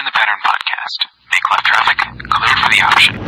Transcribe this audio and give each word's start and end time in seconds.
In 0.00 0.06
the 0.06 0.12
Pattern 0.12 0.40
Podcast. 0.40 0.98
Make 1.28 1.44
left 1.52 1.66
traffic, 1.68 1.98
clear 2.32 2.56
for 2.56 2.72
the 2.72 2.80
option. 2.88 3.20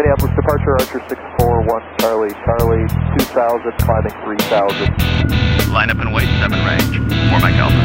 Minneapolis 0.00 0.32
departure, 0.32 0.72
Archer 0.80 1.04
641, 1.04 1.84
Charlie, 2.00 2.32
Charlie 2.48 2.88
2000, 3.20 3.76
climbing 3.84 4.16
3000. 4.24 5.68
Line 5.74 5.90
up 5.90 6.00
and 6.00 6.14
wait, 6.14 6.24
7 6.40 6.56
range. 6.64 6.96
4 6.96 7.40
Mike 7.44 7.60
Alpha. 7.60 7.84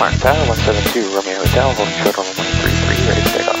Mark 0.00 0.16
Tower 0.24 0.40
172, 0.48 1.04
Romeo 1.12 1.36
Hotel, 1.36 1.68
hold 1.76 1.92
short 2.00 2.16
on 2.16 2.24
133, 2.32 3.12
ready 3.12 3.20
to 3.20 3.28
take 3.28 3.48
off. 3.52 3.60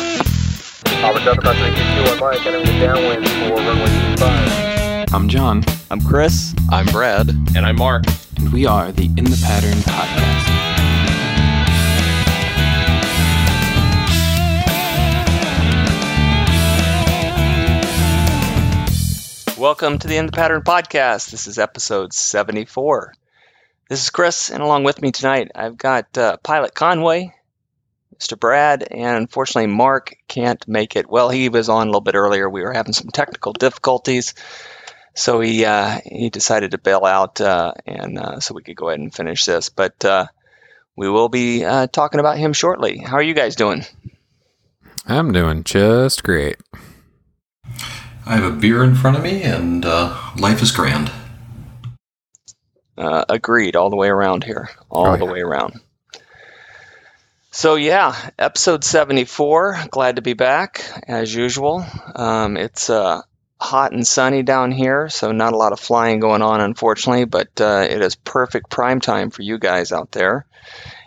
Albert 1.04 1.24
Delta 1.28 1.42
Crossing 1.42 1.76
2 1.76 2.08
on 2.08 2.16
Mike, 2.24 2.40
entering 2.40 2.64
the 2.64 2.72
downwind 2.80 3.28
for 3.28 3.60
runway 3.60 3.92
25. 4.16 5.12
I'm 5.12 5.28
John, 5.28 5.62
I'm 5.90 6.00
Chris. 6.00 6.51
I'm 6.70 6.86
Brad. 6.86 7.28
And 7.54 7.66
I'm 7.66 7.76
Mark. 7.76 8.04
and 8.38 8.52
we 8.52 8.66
are 8.66 8.90
the 8.92 9.04
In 9.04 9.24
the 9.24 9.40
Pattern 9.42 9.78
podcast. 9.80 10.72
Welcome 19.58 19.98
to 19.98 20.08
the 20.08 20.16
In 20.16 20.26
the 20.26 20.32
Pattern 20.32 20.62
podcast. 20.62 21.30
This 21.30 21.46
is 21.46 21.58
episode 21.58 22.12
74. 22.12 23.14
This 23.88 24.02
is 24.02 24.10
Chris, 24.10 24.50
and 24.50 24.62
along 24.62 24.84
with 24.84 25.00
me 25.00 25.12
tonight, 25.12 25.52
I've 25.54 25.76
got 25.76 26.16
uh, 26.18 26.36
Pilot 26.38 26.74
Conway, 26.74 27.32
Mr. 28.18 28.38
Brad, 28.38 28.82
and 28.90 29.16
unfortunately, 29.18 29.72
Mark 29.72 30.16
can't 30.26 30.66
make 30.66 30.96
it. 30.96 31.08
Well, 31.08 31.28
he 31.30 31.48
was 31.48 31.68
on 31.68 31.86
a 31.86 31.90
little 31.90 32.00
bit 32.00 32.14
earlier. 32.16 32.48
We 32.50 32.62
were 32.62 32.72
having 32.72 32.92
some 32.92 33.08
technical 33.08 33.52
difficulties, 33.52 34.34
so 35.14 35.40
he 35.40 35.64
uh, 35.64 35.98
he 36.04 36.30
decided 36.30 36.70
to 36.72 36.78
bail 36.78 37.04
out, 37.04 37.40
uh, 37.40 37.72
and 37.86 38.18
uh, 38.18 38.40
so 38.40 38.54
we 38.54 38.62
could 38.62 38.76
go 38.76 38.88
ahead 38.88 39.00
and 39.00 39.14
finish 39.14 39.44
this. 39.44 39.68
But 39.68 40.04
uh, 40.04 40.26
we 40.96 41.08
will 41.08 41.28
be 41.28 41.64
uh, 41.64 41.86
talking 41.86 42.20
about 42.20 42.38
him 42.38 42.52
shortly. 42.52 42.98
How 42.98 43.16
are 43.16 43.22
you 43.22 43.34
guys 43.34 43.56
doing? 43.56 43.84
I'm 45.06 45.32
doing 45.32 45.64
just 45.64 46.22
great. 46.22 46.56
I 48.24 48.36
have 48.36 48.44
a 48.44 48.56
beer 48.56 48.84
in 48.84 48.94
front 48.94 49.16
of 49.16 49.22
me, 49.22 49.42
and 49.42 49.84
uh, 49.84 50.16
life 50.38 50.62
is 50.62 50.70
grand. 50.70 51.10
Uh, 52.96 53.24
agreed, 53.28 53.74
all 53.74 53.90
the 53.90 53.96
way 53.96 54.08
around 54.08 54.44
here, 54.44 54.68
all 54.90 55.06
Oh, 55.08 55.16
the 55.16 55.24
yeah. 55.24 55.32
way 55.32 55.40
around. 55.40 55.80
So 57.50 57.74
yeah, 57.74 58.14
episode 58.38 58.84
seventy-four. 58.84 59.76
Glad 59.90 60.16
to 60.16 60.22
be 60.22 60.34
back 60.34 60.84
as 61.08 61.34
usual. 61.34 61.84
Um, 62.14 62.56
it's 62.56 62.88
uh, 62.88 63.22
hot 63.62 63.92
and 63.92 64.06
sunny 64.06 64.42
down 64.42 64.72
here, 64.72 65.08
so 65.08 65.32
not 65.32 65.52
a 65.52 65.56
lot 65.56 65.72
of 65.72 65.80
flying 65.80 66.20
going 66.20 66.42
on, 66.42 66.60
unfortunately. 66.60 67.24
But 67.24 67.60
uh, 67.60 67.86
it 67.88 68.02
is 68.02 68.16
perfect 68.16 68.70
prime 68.70 69.00
time 69.00 69.30
for 69.30 69.42
you 69.42 69.58
guys 69.58 69.92
out 69.92 70.12
there, 70.12 70.46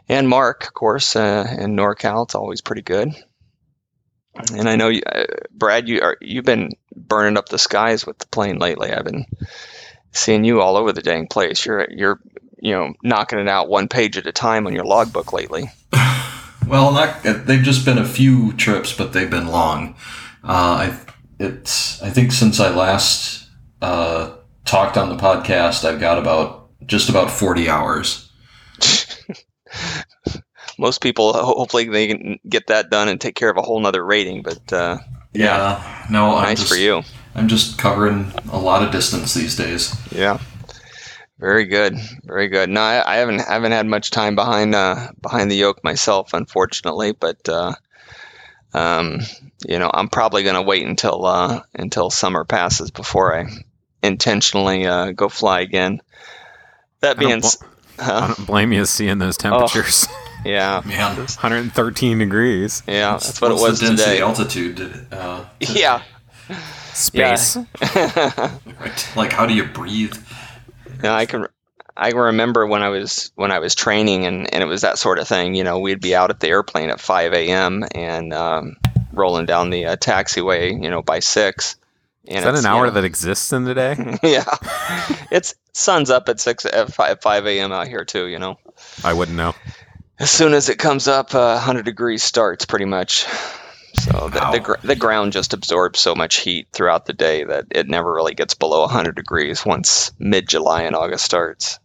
and 0.08 0.28
Mark, 0.28 0.66
of 0.66 0.74
course, 0.74 1.16
uh, 1.16 1.46
in 1.60 1.76
NorCal. 1.76 2.26
It's 2.26 2.36
always 2.36 2.62
pretty 2.62 2.82
good. 2.82 3.14
And 4.54 4.68
I 4.68 4.76
know, 4.76 4.90
you, 4.90 5.02
uh, 5.06 5.26
Brad, 5.52 5.88
you 5.88 6.02
are 6.02 6.18
you've 6.22 6.46
been 6.46 6.72
burning 6.96 7.38
up 7.38 7.50
the 7.50 7.60
skies 7.60 8.06
with 8.06 8.18
the 8.20 8.28
plane 8.28 8.58
lately. 8.58 8.92
I've 8.92 9.06
been 9.06 9.26
seeing 10.12 10.44
you 10.46 10.62
all 10.62 10.78
over 10.78 10.94
the 10.94 11.02
dang 11.02 11.28
place. 11.28 11.66
You're 11.66 11.88
you're 11.90 12.20
you 12.60 12.74
know 12.74 12.94
knocking 13.04 13.40
it 13.40 13.50
out 13.50 13.70
one 13.70 13.90
page 13.90 14.18
at 14.18 14.28
a 14.28 14.32
time 14.32 14.66
on 14.66 14.74
your 14.74 14.86
logbook 14.86 15.34
lately. 15.34 15.66
Well, 16.68 16.94
not, 16.94 17.22
they've 17.22 17.62
just 17.62 17.86
been 17.86 18.00
a 18.00 18.08
few 18.08 18.52
trips, 18.54 18.92
but 18.92 19.14
they've 19.14 19.30
been 19.30 19.50
long. 19.50 19.94
Uh, 20.44 20.90
I 20.90 21.00
it's 21.40 22.02
I 22.02 22.10
think 22.10 22.32
since 22.32 22.60
I 22.60 22.74
last 22.74 23.48
uh, 23.82 24.36
talked 24.66 24.98
on 24.98 25.10
the 25.10 25.18
podcast, 25.18 25.86
I've 25.86 26.00
got 26.00 26.18
about 26.18 26.70
just 26.86 27.10
about 27.10 27.32
forty 27.32 27.70
hours. 27.70 28.32
Most 30.78 31.02
people 31.02 31.34
hopefully 31.34 31.86
they 31.86 32.08
can 32.08 32.40
get 32.50 32.68
that 32.68 32.90
done 32.90 33.08
and 33.08 33.20
take 33.20 33.36
care 33.36 33.50
of 33.50 33.58
a 33.58 33.62
whole 33.62 33.80
nother 33.80 34.06
rating, 34.06 34.42
but 34.42 34.74
uh, 34.74 34.98
Yeah, 35.34 36.06
no, 36.10 36.36
I'm 36.36 36.44
nice 36.44 36.60
just, 36.60 36.72
for 36.72 36.78
you. 36.78 37.02
I'm 37.34 37.48
just 37.48 37.78
covering 37.78 38.32
a 38.52 38.60
lot 38.60 38.84
of 38.84 38.92
distance 38.92 39.34
these 39.34 39.56
days. 39.56 39.96
Yeah. 40.12 40.40
Very 41.38 41.66
good, 41.66 41.98
very 42.24 42.48
good. 42.48 42.70
No, 42.70 42.82
I, 42.82 43.14
I 43.14 43.16
haven't 43.18 43.40
haven't 43.40 43.74
had 43.74 43.86
much 43.86 44.10
time 44.10 44.36
behind 44.36 44.74
uh, 44.74 45.10
behind 45.22 45.52
the 45.52 45.56
yoke 45.56 45.84
myself, 45.84 46.34
unfortunately. 46.34 47.12
But 47.12 47.48
uh, 47.50 47.76
um, 48.76 49.20
you 49.68 49.80
know, 49.80 49.90
I'm 49.94 50.10
probably 50.10 50.44
going 50.44 50.56
to 50.56 50.62
wait 50.62 50.86
until 50.86 51.26
uh, 51.26 51.62
until 51.74 52.10
summer 52.10 52.44
passes 52.46 52.92
before 52.92 53.38
I 53.38 53.46
intentionally 54.04 54.86
uh, 54.86 55.12
go 55.12 55.30
fly 55.30 55.62
again. 55.62 56.02
That 57.02 57.18
I 57.18 57.22
don't 57.22 57.30
being, 57.30 57.40
bl- 57.42 57.46
s- 57.48 57.58
I 58.00 58.04
huh? 58.04 58.34
don't 58.36 58.48
blame 58.48 58.74
you 58.74 58.86
seeing 58.86 59.18
those 59.20 59.38
temperatures. 59.38 60.08
yeah, 60.46 60.82
Man, 60.86 61.16
113 61.18 62.18
degrees. 62.20 62.84
yeah, 62.88 63.14
that's 63.14 63.42
what 63.42 63.52
it 63.52 63.54
what's 63.56 63.64
was 63.64 63.80
the 63.80 63.88
density 63.88 64.12
today. 64.12 64.22
altitude. 64.22 65.08
Uh, 65.12 65.46
today? 65.60 65.74
Yeah. 65.82 66.02
Space. 66.94 67.58
Right. 67.96 69.10
Like, 69.16 69.34
how 69.34 69.46
do 69.46 69.54
you 69.54 69.66
breathe? 69.66 70.16
No, 71.04 71.14
I 71.14 71.26
can. 71.26 71.48
I 71.98 72.10
remember 72.12 72.66
when 72.68 72.84
I 72.84 72.90
was 72.90 73.32
when 73.36 73.52
I 73.52 73.60
was 73.60 73.74
training, 73.76 74.26
and, 74.26 74.54
and 74.54 74.62
it 74.62 74.68
was 74.68 74.82
that 74.82 74.98
sort 74.98 75.20
of 75.20 75.28
thing. 75.28 75.56
You 75.56 75.64
know, 75.64 75.80
we'd 75.80 76.02
be 76.02 76.16
out 76.16 76.30
at 76.30 76.40
the 76.40 76.48
airplane 76.50 76.90
at 76.90 77.00
5 77.00 77.34
a.m. 77.34 77.86
and 77.94 78.34
um, 78.34 78.76
rolling 79.14 79.46
down 79.46 79.70
the 79.70 79.86
uh, 79.86 79.96
taxiway, 79.96 80.72
you 80.82 80.90
know, 80.90 81.02
by 81.02 81.20
six. 81.20 81.78
And 82.28 82.40
Is 82.40 82.44
that 82.44 82.56
an 82.56 82.64
you 82.64 82.68
hour 82.70 82.88
know- 82.88 82.92
that 82.94 83.04
exists 83.06 83.54
in 83.54 83.64
the 83.66 83.74
day? 83.74 83.96
yeah, 84.24 84.46
it's 85.32 85.56
sun's 85.74 86.10
up 86.10 86.28
at 86.28 86.40
six 86.40 86.66
at 86.66 86.92
5, 86.94 87.22
5 87.22 87.46
a.m. 87.48 87.72
out 87.72 87.88
here 87.88 88.04
too. 88.04 88.28
You 88.28 88.40
know, 88.40 88.58
I 89.04 89.14
wouldn't 89.14 89.38
know. 89.38 89.54
as 90.20 90.32
soon 90.32 90.54
as 90.54 90.68
it 90.70 90.80
comes 90.80 91.08
up, 91.08 91.34
uh, 91.36 91.54
100 91.54 91.86
degrees 91.86 92.24
starts 92.24 92.66
pretty 92.66 92.86
much. 92.86 93.26
So 93.98 94.28
the, 94.28 94.50
the, 94.52 94.60
gr- 94.60 94.74
the 94.88 94.96
ground 94.98 95.32
just 95.32 95.54
absorbs 95.54 96.00
so 96.00 96.16
much 96.16 96.38
heat 96.42 96.68
throughout 96.74 97.06
the 97.06 97.14
day 97.14 97.46
that 97.46 97.66
it 97.72 97.88
never 97.88 98.14
really 98.14 98.34
gets 98.34 98.54
below 98.54 98.82
100 98.82 99.16
degrees 99.16 99.66
once 99.66 100.12
mid 100.20 100.50
July 100.50 100.82
and 100.82 100.96
August 100.98 101.24
starts. 101.24 101.80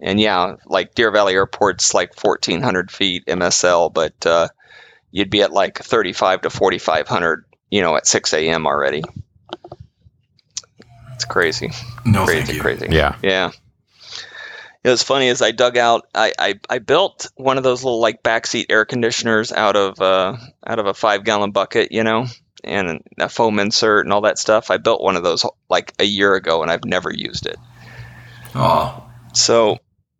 And 0.00 0.20
yeah, 0.20 0.56
like 0.66 0.94
Deer 0.94 1.10
Valley 1.10 1.34
Airport's 1.34 1.92
like 1.94 2.14
1,400 2.22 2.90
feet 2.90 3.26
MSL, 3.26 3.92
but 3.92 4.26
uh, 4.26 4.48
you'd 5.10 5.30
be 5.30 5.42
at 5.42 5.52
like 5.52 5.78
35 5.78 6.42
to 6.42 6.50
4,500, 6.50 7.44
you 7.70 7.80
know, 7.80 7.96
at 7.96 8.06
6 8.06 8.32
a.m. 8.34 8.66
already. 8.66 9.02
It's 11.14 11.24
crazy 11.24 11.70
No, 12.04 12.24
crazy, 12.24 12.42
thank 12.44 12.54
you. 12.54 12.60
crazy. 12.60 12.86
Yeah. 12.90 13.16
Yeah. 13.22 13.50
It 14.84 14.90
was 14.90 15.02
funny 15.02 15.28
as 15.28 15.42
I 15.42 15.50
dug 15.50 15.76
out. 15.76 16.06
I, 16.14 16.32
I, 16.38 16.60
I 16.70 16.78
built 16.78 17.26
one 17.34 17.58
of 17.58 17.64
those 17.64 17.82
little 17.82 18.00
like 18.00 18.22
backseat 18.22 18.66
air 18.70 18.84
conditioners 18.84 19.50
out 19.50 19.74
of 19.74 20.00
uh, 20.00 20.36
out 20.64 20.78
of 20.78 20.86
a 20.86 20.94
five 20.94 21.24
gallon 21.24 21.50
bucket, 21.50 21.90
you 21.90 22.04
know, 22.04 22.26
and 22.62 23.02
a 23.18 23.28
foam 23.28 23.58
insert 23.58 24.06
and 24.06 24.12
all 24.12 24.20
that 24.22 24.38
stuff. 24.38 24.70
I 24.70 24.76
built 24.76 25.02
one 25.02 25.16
of 25.16 25.24
those 25.24 25.44
like 25.68 25.92
a 25.98 26.04
year 26.04 26.36
ago, 26.36 26.62
and 26.62 26.70
I've 26.70 26.84
never 26.84 27.12
used 27.12 27.46
it. 27.46 27.56
Oh, 28.54 29.04
So 29.34 29.78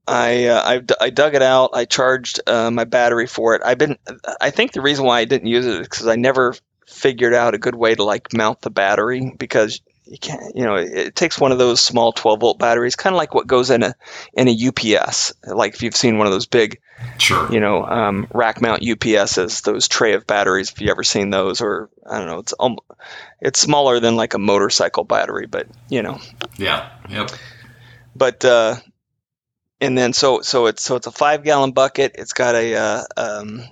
I 0.08 0.44
uh, 0.46 0.62
I, 0.64 0.78
d- 0.78 0.94
I 1.00 1.10
dug 1.10 1.34
it 1.34 1.42
out. 1.42 1.70
I 1.74 1.84
charged 1.84 2.40
uh, 2.46 2.70
my 2.70 2.84
battery 2.84 3.26
for 3.26 3.54
it. 3.54 3.62
I've 3.64 3.78
been. 3.78 3.98
I 4.40 4.50
think 4.50 4.72
the 4.72 4.80
reason 4.80 5.04
why 5.04 5.20
I 5.20 5.24
didn't 5.24 5.48
use 5.48 5.66
it 5.66 5.80
is 5.80 5.86
because 5.88 6.06
I 6.06 6.16
never 6.16 6.54
figured 6.86 7.34
out 7.34 7.54
a 7.54 7.58
good 7.58 7.74
way 7.74 7.94
to 7.94 8.02
like 8.04 8.32
mount 8.32 8.62
the 8.62 8.70
battery 8.70 9.34
because 9.38 9.80
you 10.06 10.18
can't. 10.18 10.56
You 10.56 10.64
know, 10.64 10.76
it, 10.76 10.88
it 10.92 11.14
takes 11.16 11.38
one 11.38 11.52
of 11.52 11.58
those 11.58 11.80
small 11.80 12.12
12 12.12 12.40
volt 12.40 12.58
batteries, 12.58 12.96
kind 12.96 13.14
of 13.14 13.18
like 13.18 13.34
what 13.34 13.46
goes 13.46 13.70
in 13.70 13.82
a 13.82 13.94
in 14.32 14.48
a 14.48 14.68
UPS. 14.68 15.34
Like 15.46 15.74
if 15.74 15.82
you've 15.82 15.96
seen 15.96 16.16
one 16.16 16.26
of 16.26 16.32
those 16.32 16.46
big, 16.46 16.80
sure. 17.18 17.52
you 17.52 17.60
know, 17.60 17.84
um, 17.84 18.26
rack 18.32 18.62
mount 18.62 18.82
UPSs, 18.82 19.62
those 19.62 19.86
tray 19.88 20.14
of 20.14 20.26
batteries. 20.26 20.70
If 20.70 20.80
you 20.80 20.90
ever 20.90 21.04
seen 21.04 21.28
those, 21.30 21.60
or 21.60 21.90
I 22.10 22.18
don't 22.18 22.26
know, 22.26 22.38
it's 22.38 22.54
um, 22.58 22.78
it's 23.40 23.60
smaller 23.60 24.00
than 24.00 24.16
like 24.16 24.32
a 24.34 24.38
motorcycle 24.38 25.04
battery, 25.04 25.46
but 25.46 25.66
you 25.90 26.02
know, 26.02 26.18
Yeah. 26.56 26.88
Yep. 27.10 27.30
but 28.16 28.44
uh, 28.44 28.76
and 29.80 29.96
then 29.96 30.12
so 30.12 30.40
so 30.40 30.66
it's 30.66 30.82
so 30.82 30.96
it's 30.96 31.06
a 31.06 31.12
five 31.12 31.44
gallon 31.44 31.72
bucket. 31.72 32.12
It's 32.18 32.32
got 32.32 32.54
a 32.54 32.74
uh, 32.74 33.04
um, 33.16 33.62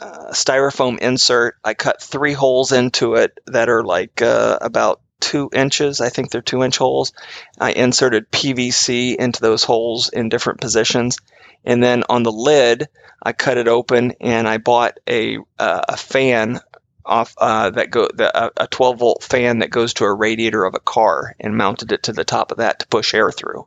uh, 0.00 0.28
styrofoam 0.30 0.98
insert. 0.98 1.56
I 1.64 1.74
cut 1.74 2.02
three 2.02 2.32
holes 2.32 2.72
into 2.72 3.14
it 3.14 3.38
that 3.46 3.68
are 3.68 3.82
like 3.82 4.22
uh, 4.22 4.58
about 4.60 5.00
two 5.20 5.48
inches. 5.54 6.00
I 6.00 6.10
think 6.10 6.30
they're 6.30 6.42
two 6.42 6.62
inch 6.62 6.76
holes. 6.76 7.12
I 7.58 7.72
inserted 7.72 8.30
PVC 8.30 9.16
into 9.16 9.40
those 9.40 9.64
holes 9.64 10.08
in 10.10 10.28
different 10.28 10.60
positions, 10.60 11.16
and 11.64 11.82
then 11.82 12.04
on 12.08 12.22
the 12.22 12.32
lid, 12.32 12.88
I 13.22 13.32
cut 13.32 13.58
it 13.58 13.68
open 13.68 14.12
and 14.20 14.46
I 14.46 14.58
bought 14.58 14.98
a 15.08 15.38
uh, 15.58 15.82
a 15.88 15.96
fan 15.96 16.60
off 17.06 17.34
uh, 17.38 17.70
that 17.70 17.90
go 17.90 18.08
the, 18.14 18.46
a, 18.46 18.64
a 18.64 18.66
12 18.66 18.98
volt 18.98 19.22
fan 19.22 19.58
that 19.58 19.70
goes 19.70 19.94
to 19.94 20.04
a 20.04 20.14
radiator 20.14 20.64
of 20.64 20.74
a 20.74 20.80
car 20.80 21.34
and 21.38 21.56
mounted 21.56 21.92
it 21.92 22.04
to 22.04 22.12
the 22.12 22.24
top 22.24 22.50
of 22.50 22.58
that 22.58 22.80
to 22.80 22.86
push 22.88 23.14
air 23.14 23.30
through. 23.30 23.66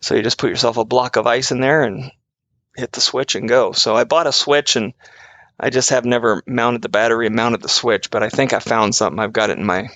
So 0.00 0.14
you 0.14 0.22
just 0.22 0.38
put 0.38 0.50
yourself 0.50 0.76
a 0.76 0.84
block 0.84 1.16
of 1.16 1.26
ice 1.26 1.50
in 1.50 1.60
there 1.60 1.82
and 1.82 2.10
hit 2.76 2.92
the 2.92 3.00
switch 3.00 3.34
and 3.34 3.48
go. 3.48 3.72
So 3.72 3.96
I 3.96 4.04
bought 4.04 4.26
a 4.26 4.32
switch 4.32 4.76
and 4.76 4.94
I 5.58 5.70
just 5.70 5.90
have 5.90 6.04
never 6.04 6.42
mounted 6.46 6.82
the 6.82 6.88
battery 6.88 7.26
and 7.26 7.34
mounted 7.34 7.62
the 7.62 7.68
switch, 7.68 8.10
but 8.10 8.22
I 8.22 8.28
think 8.28 8.52
I 8.52 8.60
found 8.60 8.94
something. 8.94 9.18
I've 9.18 9.32
got 9.32 9.50
it 9.50 9.58
in 9.58 9.66
my 9.66 9.88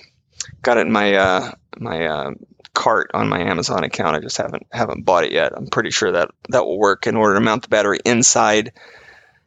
got 0.63 0.77
it 0.77 0.87
in 0.87 0.93
my 0.93 1.15
uh, 1.15 1.53
my 1.79 2.07
uh, 2.07 2.31
cart 2.75 3.13
on 3.15 3.29
my 3.29 3.41
Amazon 3.41 3.85
account. 3.85 4.17
I 4.17 4.21
just 4.21 4.39
haven't 4.39 4.67
haven't 4.73 5.05
bought 5.05 5.25
it 5.25 5.33
yet. 5.33 5.53
I'm 5.57 5.69
pretty 5.69 5.91
sure 5.91 6.13
that 6.13 6.31
that 6.49 6.65
will 6.65 6.79
work 6.79 7.07
in 7.07 7.17
order 7.17 7.35
to 7.35 7.41
mount 7.41 7.63
the 7.63 7.69
battery 7.69 8.01
inside 8.05 8.73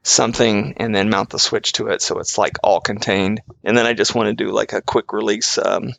something 0.04 0.76
and 0.78 0.96
then 0.96 1.10
mount 1.10 1.32
the 1.32 1.40
switch 1.40 1.74
to 1.74 1.88
it 1.88 2.00
so 2.00 2.20
it's 2.20 2.38
like 2.38 2.58
all 2.64 2.80
contained. 2.80 3.42
And 3.64 3.78
then 3.78 3.86
I 3.86 3.94
just 3.94 4.16
want 4.16 4.28
to 4.28 4.44
do 4.44 4.52
like 4.52 4.72
a 4.72 4.82
quick 4.82 5.12
release 5.12 5.58
um, 5.58 5.94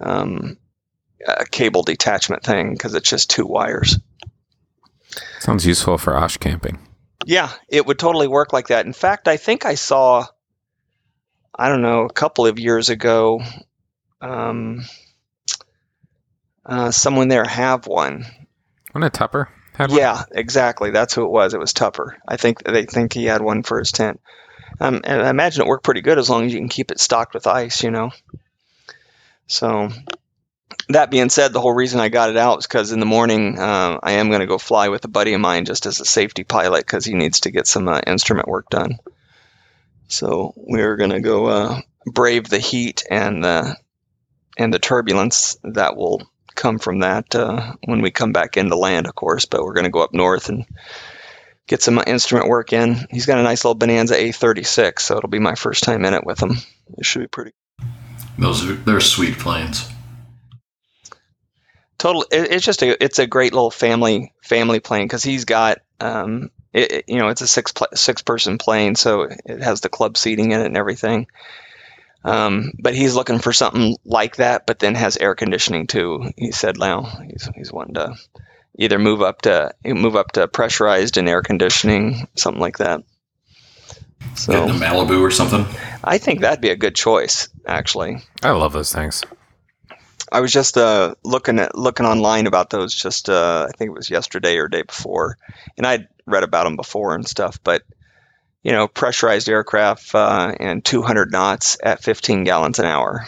um, 0.00 0.58
a 1.26 1.44
cable 1.44 1.82
detachment 1.82 2.42
thing 2.42 2.72
because 2.72 2.94
it's 2.94 3.08
just 3.08 3.30
two 3.30 3.46
wires. 3.46 3.98
Sounds 5.40 5.66
useful 5.66 5.98
for 5.98 6.16
Osh 6.16 6.36
camping. 6.36 6.78
Yeah, 7.26 7.52
it 7.68 7.86
would 7.86 7.98
totally 7.98 8.28
work 8.28 8.52
like 8.52 8.68
that. 8.68 8.86
In 8.86 8.92
fact, 8.92 9.28
I 9.28 9.36
think 9.36 9.64
I 9.64 9.74
saw, 9.74 10.26
I 11.54 11.68
don't 11.68 11.82
know, 11.82 12.04
a 12.04 12.12
couple 12.12 12.46
of 12.46 12.58
years 12.58 12.90
ago, 12.90 13.40
um, 14.20 14.84
uh, 16.64 16.90
someone 16.90 17.28
there 17.28 17.44
have 17.44 17.86
one. 17.86 18.24
Wasn't 18.94 19.04
it 19.04 19.12
Tupper? 19.12 19.48
Had 19.74 19.90
one? 19.90 19.98
Yeah, 19.98 20.24
exactly. 20.30 20.90
That's 20.90 21.14
who 21.14 21.24
it 21.24 21.30
was. 21.30 21.54
It 21.54 21.60
was 21.60 21.72
Tupper. 21.72 22.16
I 22.26 22.36
think 22.36 22.62
they 22.64 22.86
think 22.86 23.12
he 23.12 23.24
had 23.24 23.42
one 23.42 23.62
for 23.62 23.78
his 23.78 23.92
tent. 23.92 24.20
Um, 24.80 25.00
and 25.04 25.22
I 25.22 25.30
imagine 25.30 25.62
it 25.62 25.68
worked 25.68 25.84
pretty 25.84 26.00
good 26.00 26.18
as 26.18 26.30
long 26.30 26.44
as 26.46 26.52
you 26.52 26.58
can 26.58 26.68
keep 26.68 26.90
it 26.90 27.00
stocked 27.00 27.34
with 27.34 27.46
ice, 27.46 27.82
you 27.82 27.90
know. 27.90 28.10
So, 29.46 29.90
that 30.88 31.10
being 31.10 31.30
said, 31.30 31.52
the 31.52 31.60
whole 31.60 31.72
reason 31.72 32.00
I 32.00 32.08
got 32.08 32.30
it 32.30 32.36
out 32.36 32.58
is 32.58 32.66
because 32.66 32.92
in 32.92 33.00
the 33.00 33.06
morning 33.06 33.58
uh, 33.58 33.98
I 34.02 34.12
am 34.12 34.28
going 34.28 34.40
to 34.40 34.46
go 34.46 34.58
fly 34.58 34.88
with 34.88 35.04
a 35.04 35.08
buddy 35.08 35.34
of 35.34 35.40
mine 35.40 35.64
just 35.64 35.86
as 35.86 36.00
a 36.00 36.04
safety 36.04 36.44
pilot 36.44 36.86
because 36.86 37.04
he 37.04 37.14
needs 37.14 37.40
to 37.40 37.50
get 37.50 37.66
some 37.66 37.88
uh, 37.88 38.00
instrument 38.06 38.48
work 38.48 38.68
done. 38.70 38.98
So 40.08 40.52
we're 40.56 40.96
going 40.96 41.10
to 41.10 41.20
go 41.20 41.46
uh, 41.46 41.80
brave 42.06 42.48
the 42.48 42.58
heat 42.58 43.02
and 43.10 43.42
the 43.42 43.76
and 44.58 44.72
the 44.72 44.78
turbulence 44.78 45.56
that 45.64 45.96
will 45.96 46.22
come 46.54 46.78
from 46.78 46.98
that 47.00 47.34
uh, 47.34 47.74
when 47.84 48.02
we 48.02 48.10
come 48.10 48.32
back 48.32 48.58
into 48.58 48.76
land, 48.76 49.06
of 49.06 49.14
course. 49.14 49.46
But 49.46 49.64
we're 49.64 49.72
going 49.72 49.84
to 49.84 49.90
go 49.90 50.02
up 50.02 50.12
north 50.12 50.50
and 50.50 50.66
get 51.66 51.82
some 51.82 52.02
instrument 52.06 52.48
work 52.48 52.72
in. 52.72 53.06
He's 53.10 53.24
got 53.24 53.38
a 53.38 53.42
nice 53.42 53.64
little 53.64 53.74
Bonanza 53.74 54.14
A36, 54.14 55.00
so 55.00 55.16
it'll 55.16 55.30
be 55.30 55.38
my 55.38 55.54
first 55.54 55.84
time 55.84 56.04
in 56.04 56.12
it 56.12 56.26
with 56.26 56.42
him. 56.42 56.56
It 56.98 57.06
should 57.06 57.20
be 57.20 57.28
pretty. 57.28 57.52
Those 58.38 58.68
are 58.68 58.74
they're 58.74 59.00
sweet 59.00 59.38
planes. 59.38 59.88
Total 62.02 62.22
it, 62.32 62.50
it's 62.50 62.64
just 62.64 62.82
a 62.82 63.02
it's 63.02 63.18
a 63.20 63.26
great 63.26 63.52
little 63.52 63.70
family 63.70 64.32
family 64.42 64.80
plane 64.80 65.06
because 65.06 65.22
he's 65.22 65.44
got 65.44 65.78
um 66.00 66.50
it, 66.72 66.90
it- 66.92 67.04
you 67.08 67.18
know 67.18 67.28
it's 67.28 67.42
a 67.42 67.46
six 67.46 67.70
pl- 67.72 67.86
six 67.94 68.22
person 68.22 68.58
plane 68.58 68.96
so 68.96 69.22
it 69.22 69.62
has 69.62 69.80
the 69.82 69.88
club 69.88 70.16
seating 70.16 70.50
in 70.50 70.60
it 70.60 70.66
and 70.66 70.76
everything 70.76 71.28
um 72.24 72.72
but 72.80 72.94
he's 72.94 73.14
looking 73.14 73.38
for 73.38 73.52
something 73.52 73.96
like 74.04 74.36
that 74.36 74.66
but 74.66 74.80
then 74.80 74.94
has 74.96 75.16
air 75.16 75.34
conditioning 75.36 75.86
too 75.86 76.30
he 76.36 76.50
said 76.50 76.76
now 76.76 77.02
he's 77.30 77.48
he's 77.54 77.72
wanting 77.72 77.94
to 77.94 78.14
either 78.78 78.98
move 78.98 79.22
up 79.22 79.42
to 79.42 79.72
move 79.84 80.16
up 80.16 80.32
to 80.32 80.48
pressurized 80.48 81.18
and 81.18 81.28
air 81.28 81.42
conditioning 81.42 82.26
something 82.34 82.60
like 82.60 82.78
that 82.78 83.02
so 84.34 84.52
Getting 84.52 84.70
a 84.70 84.84
Malibu 84.84 85.20
or 85.20 85.30
something. 85.30 85.64
i 86.02 86.18
think 86.18 86.40
that'd 86.40 86.60
be 86.60 86.70
a 86.70 86.76
good 86.76 86.94
choice 86.96 87.48
actually 87.66 88.16
I 88.42 88.50
love 88.50 88.72
those 88.72 88.92
things. 88.92 89.22
I 90.32 90.40
was 90.40 90.52
just 90.52 90.78
uh, 90.78 91.14
looking 91.24 91.58
at 91.58 91.76
looking 91.76 92.06
online 92.06 92.46
about 92.46 92.70
those. 92.70 92.94
Just 92.94 93.28
uh, 93.28 93.66
I 93.68 93.76
think 93.76 93.90
it 93.90 93.94
was 93.94 94.10
yesterday 94.10 94.56
or 94.56 94.68
day 94.68 94.82
before, 94.82 95.36
and 95.76 95.86
I'd 95.86 96.08
read 96.26 96.42
about 96.42 96.64
them 96.64 96.76
before 96.76 97.14
and 97.14 97.26
stuff. 97.28 97.60
But 97.62 97.82
you 98.62 98.72
know, 98.72 98.88
pressurized 98.88 99.48
aircraft 99.48 100.14
uh, 100.14 100.54
and 100.58 100.84
200 100.84 101.32
knots 101.32 101.76
at 101.82 102.02
15 102.02 102.44
gallons 102.44 102.78
an 102.78 102.86
hour. 102.86 103.26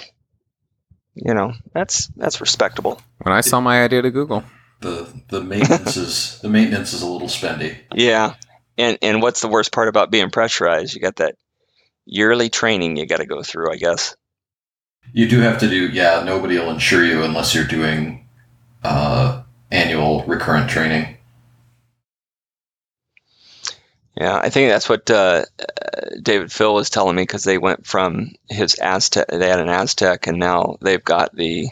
You 1.15 1.35
know, 1.35 1.53
that's 1.73 2.09
that's 2.17 2.41
respectable. 2.41 3.01
When 3.23 3.35
I 3.35 3.43
saw 3.43 3.61
my 3.61 3.85
idea 3.85 4.03
to 4.03 4.11
Google, 4.11 4.43
The 4.81 5.07
the 5.29 5.43
maintenance 5.43 5.97
is 5.97 6.39
the 6.43 6.49
maintenance 6.49 6.93
is 6.93 7.03
a 7.03 7.07
little 7.07 7.29
spendy. 7.29 7.77
Yeah, 7.95 8.35
and 8.79 8.99
and 9.03 9.23
what's 9.23 9.41
the 9.41 9.49
worst 9.49 9.73
part 9.73 9.89
about 9.89 10.11
being 10.11 10.31
pressurized? 10.31 10.95
You 10.95 11.01
got 11.01 11.17
that 11.17 11.37
yearly 12.07 12.49
training 12.49 12.97
you 12.97 13.07
got 13.07 13.19
to 13.19 13.27
go 13.27 13.43
through. 13.43 13.73
I 13.73 13.77
guess. 13.77 14.17
You 15.13 15.29
do 15.29 15.41
have 15.41 15.59
to 15.59 15.69
do 15.69 15.89
yeah. 15.89 16.23
Nobody 16.25 16.59
will 16.59 16.71
insure 16.71 17.05
you 17.05 17.23
unless 17.23 17.55
you're 17.55 17.65
doing 17.65 18.27
uh, 18.83 19.43
annual 19.71 20.25
recurrent 20.25 20.71
training. 20.71 21.17
Yeah, 24.17 24.37
I 24.37 24.49
think 24.49 24.71
that's 24.71 24.89
what 24.89 25.11
uh, 25.11 25.45
uh, 25.59 26.01
David 26.23 26.53
Phil 26.53 26.73
was 26.73 26.89
telling 26.89 27.17
me 27.17 27.23
because 27.23 27.43
they 27.43 27.59
went 27.59 27.85
from 27.85 28.33
his 28.49 28.75
Aztec. 28.75 29.27
They 29.29 29.49
had 29.49 29.59
an 29.59 29.69
Aztec, 29.69 30.29
and 30.29 30.39
now 30.39 30.77
they've 30.81 31.03
got 31.03 31.35
the 31.35 31.69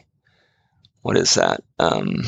what 1.02 1.16
is 1.16 1.34
that? 1.34 1.62
Um, 1.78 2.24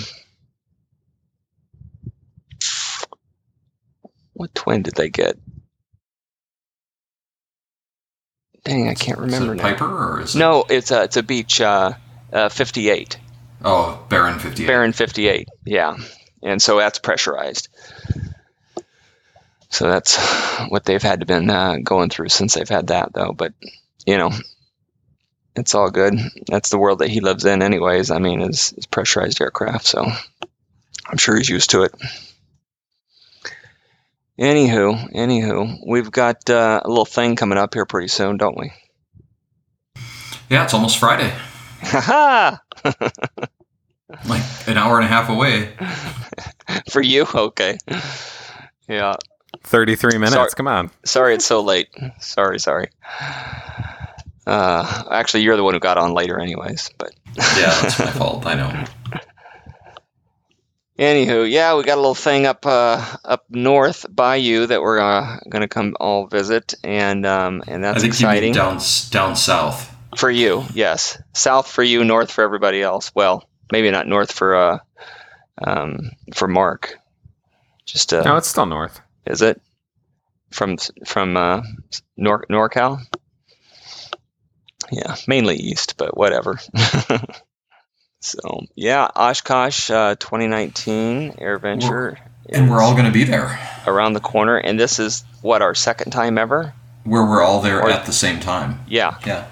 what 4.34 4.54
twin 4.54 4.82
did 4.82 4.94
they 4.94 5.08
get? 5.08 5.36
Dang, 8.62 8.88
I 8.88 8.94
can't 8.94 9.18
remember 9.18 9.54
is 9.54 9.60
it 9.60 9.62
now. 9.62 9.70
Piper 9.70 9.84
or 10.14 10.20
is 10.20 10.34
it 10.34 10.38
No, 10.38 10.64
it's 10.68 10.90
a 10.90 11.02
it's 11.04 11.16
a 11.16 11.22
Beech 11.22 11.60
uh, 11.60 11.92
uh, 12.32 12.48
58, 12.48 13.18
Oh, 13.64 14.02
Baron 14.08 14.38
fifty 14.38 14.64
eight. 14.64 14.66
Baron 14.66 14.92
58. 14.92 15.48
Yeah, 15.64 15.96
and 16.42 16.60
so 16.62 16.78
that's 16.78 16.98
pressurized. 16.98 17.68
So 19.70 19.88
that's 19.88 20.16
what 20.68 20.84
they've 20.84 21.02
had 21.02 21.20
to 21.20 21.26
been 21.26 21.50
uh, 21.50 21.78
going 21.82 22.08
through 22.10 22.28
since 22.28 22.54
they've 22.54 22.68
had 22.68 22.88
that, 22.88 23.12
though. 23.12 23.32
But 23.32 23.52
you 24.06 24.18
know, 24.18 24.30
it's 25.56 25.74
all 25.74 25.90
good. 25.90 26.14
That's 26.46 26.70
the 26.70 26.78
world 26.78 27.00
that 27.00 27.08
he 27.10 27.20
lives 27.20 27.44
in, 27.44 27.60
anyways. 27.62 28.10
I 28.10 28.18
mean, 28.18 28.40
is 28.40 28.72
is 28.76 28.86
pressurized 28.86 29.40
aircraft, 29.40 29.86
so 29.86 30.04
I'm 31.06 31.18
sure 31.18 31.36
he's 31.36 31.48
used 31.48 31.70
to 31.70 31.82
it. 31.82 31.94
Anywho, 34.38 35.12
anywho, 35.14 35.78
we've 35.86 36.10
got 36.10 36.50
uh, 36.50 36.80
a 36.84 36.88
little 36.88 37.04
thing 37.04 37.36
coming 37.36 37.56
up 37.58 37.74
here 37.74 37.86
pretty 37.86 38.08
soon, 38.08 38.36
don't 38.36 38.58
we? 38.58 38.72
Yeah, 40.50 40.64
it's 40.64 40.74
almost 40.74 40.98
Friday. 40.98 41.32
Ha 41.82 42.60
Like 44.26 44.42
an 44.66 44.76
hour 44.76 44.96
and 44.96 45.04
a 45.04 45.08
half 45.08 45.28
away. 45.28 45.70
For 46.90 47.00
you, 47.00 47.26
okay. 47.34 47.78
Yeah. 48.88 49.14
33 49.62 50.18
minutes. 50.18 50.32
Sorry. 50.34 50.50
Come 50.56 50.68
on. 50.68 50.90
Sorry 51.04 51.34
it's 51.34 51.44
so 51.46 51.62
late. 51.62 51.88
Sorry, 52.20 52.58
sorry. 52.58 52.88
Uh, 54.46 55.04
actually, 55.10 55.42
you're 55.42 55.56
the 55.56 55.64
one 55.64 55.74
who 55.74 55.80
got 55.80 55.96
on 55.96 56.12
later, 56.12 56.38
anyways. 56.38 56.90
But 56.98 57.14
Yeah, 57.36 57.80
that's 57.80 57.98
my 57.98 58.10
fault. 58.10 58.46
I 58.46 58.54
know. 58.54 58.84
Anywho, 60.98 61.50
yeah, 61.50 61.76
we 61.76 61.82
got 61.84 61.94
a 61.94 62.00
little 62.00 62.14
thing 62.14 62.46
up 62.46 62.64
uh, 62.66 63.16
up 63.24 63.44
north 63.50 64.06
by 64.08 64.36
you 64.36 64.66
that 64.66 64.80
we're 64.82 65.00
uh, 65.00 65.38
gonna 65.48 65.68
come 65.68 65.96
all 66.00 66.26
visit, 66.26 66.74
and 66.84 67.24
um, 67.26 67.62
and 67.66 67.84
I 67.84 67.92
that's 67.92 68.02
think 68.02 68.20
you 68.20 68.26
mean 68.26 68.34
exciting 68.34 68.52
down 68.54 68.78
down 69.10 69.36
south. 69.36 69.94
for 70.16 70.30
you. 70.30 70.64
Yes, 70.74 71.20
south 71.32 71.68
for 71.70 71.82
you, 71.82 72.04
north 72.04 72.30
for 72.30 72.42
everybody 72.44 72.82
else. 72.82 73.12
Well, 73.14 73.48
maybe 73.72 73.90
not 73.90 74.06
north 74.06 74.32
for 74.32 74.54
uh, 74.54 74.78
um, 75.62 76.10
for 76.34 76.48
Mark. 76.48 76.96
Just 77.86 78.12
uh, 78.12 78.22
No, 78.22 78.36
it's 78.36 78.48
still 78.48 78.66
north. 78.66 79.00
Is 79.26 79.42
it 79.42 79.60
from 80.50 80.76
from 81.04 81.36
uh, 81.36 81.62
Nor 82.16 82.44
NorCal? 82.50 83.00
Yeah, 84.92 85.16
mainly 85.26 85.56
east, 85.56 85.96
but 85.96 86.16
whatever. 86.16 86.58
so 88.24 88.60
yeah, 88.74 89.08
Oshkosh 89.14 89.90
uh, 89.90 90.14
2019 90.16 91.34
AirVenture 91.34 92.16
And 92.48 92.70
we're 92.70 92.82
all 92.82 92.92
going 92.92 93.04
to 93.06 93.10
be 93.12 93.24
there. 93.24 93.58
around 93.86 94.12
the 94.14 94.20
corner, 94.20 94.56
and 94.56 94.78
this 94.80 94.98
is 94.98 95.24
what 95.42 95.62
our 95.62 95.74
second 95.74 96.10
time 96.12 96.38
ever. 96.38 96.72
Where 97.04 97.24
we're 97.24 97.42
all 97.42 97.60
there 97.60 97.82
Or- 97.82 97.90
at 97.90 98.06
the 98.06 98.12
same 98.12 98.40
time. 98.40 98.80
Yeah, 98.88 99.16
Yeah. 99.26 99.44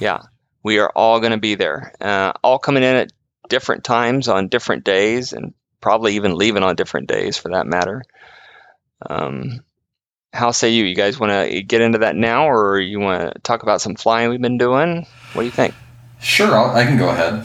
yeah, 0.00 0.18
we 0.62 0.78
are 0.78 0.90
all 0.94 1.18
going 1.20 1.32
to 1.32 1.38
be 1.38 1.54
there, 1.56 1.92
uh, 2.00 2.32
all 2.42 2.58
coming 2.58 2.82
in 2.84 2.94
at 2.96 3.12
different 3.48 3.82
times 3.84 4.28
on 4.28 4.48
different 4.48 4.84
days, 4.84 5.32
and 5.32 5.54
probably 5.80 6.14
even 6.16 6.36
leaving 6.36 6.62
on 6.62 6.76
different 6.76 7.08
days 7.08 7.36
for 7.36 7.50
that 7.52 7.66
matter. 7.66 8.02
Um, 9.08 9.60
how 10.32 10.50
say 10.50 10.70
you? 10.70 10.84
You 10.84 10.94
guys 10.94 11.18
want 11.18 11.32
to 11.32 11.62
get 11.62 11.80
into 11.80 11.98
that 11.98 12.14
now, 12.16 12.48
or 12.48 12.78
you 12.78 13.00
want 13.00 13.32
to 13.34 13.40
talk 13.40 13.62
about 13.62 13.80
some 13.80 13.94
flying 13.94 14.28
we've 14.30 14.40
been 14.42 14.58
doing? 14.58 15.06
What 15.32 15.42
do 15.42 15.46
you 15.46 15.50
think? 15.52 15.74
Sure, 16.20 16.54
I'll, 16.54 16.74
I 16.76 16.84
can 16.84 16.98
go 16.98 17.08
ahead. 17.08 17.44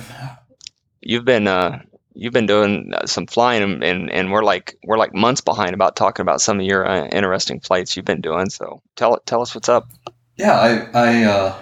You've 1.06 1.26
been 1.26 1.48
uh, 1.48 1.82
you've 2.14 2.34
been 2.34 2.46
doing 2.46 2.94
some 3.06 3.28
flying, 3.28 3.64
and, 3.64 3.84
and 3.84 4.12
and 4.12 4.32
we're 4.32 4.44
like 4.44 4.78
we're 4.84 4.98
like 4.98 5.14
months 5.14 5.42
behind 5.42 5.74
about 5.74 5.96
talking 5.96 6.22
about 6.22 6.42
some 6.42 6.60
of 6.60 6.66
your 6.66 6.88
uh, 6.88 7.08
interesting 7.08 7.60
flights 7.60 7.96
you've 7.96 8.06
been 8.06 8.22
doing. 8.22 8.50
So 8.50 8.82
tell 8.96 9.20
tell 9.26 9.42
us 9.42 9.54
what's 9.54 9.70
up. 9.70 9.90
Yeah, 10.38 10.54
I 10.54 10.90
I 10.94 11.24
uh, 11.24 11.56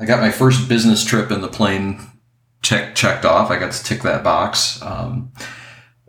I 0.00 0.04
got 0.04 0.20
my 0.20 0.30
first 0.30 0.68
business 0.68 1.04
trip 1.04 1.30
in 1.30 1.40
the 1.40 1.48
plane 1.48 2.00
check 2.62 2.94
checked 2.94 3.24
off. 3.24 3.50
I 3.50 3.58
got 3.58 3.72
to 3.72 3.84
tick 3.84 4.02
that 4.02 4.24
box. 4.24 4.80
Um, 4.82 5.32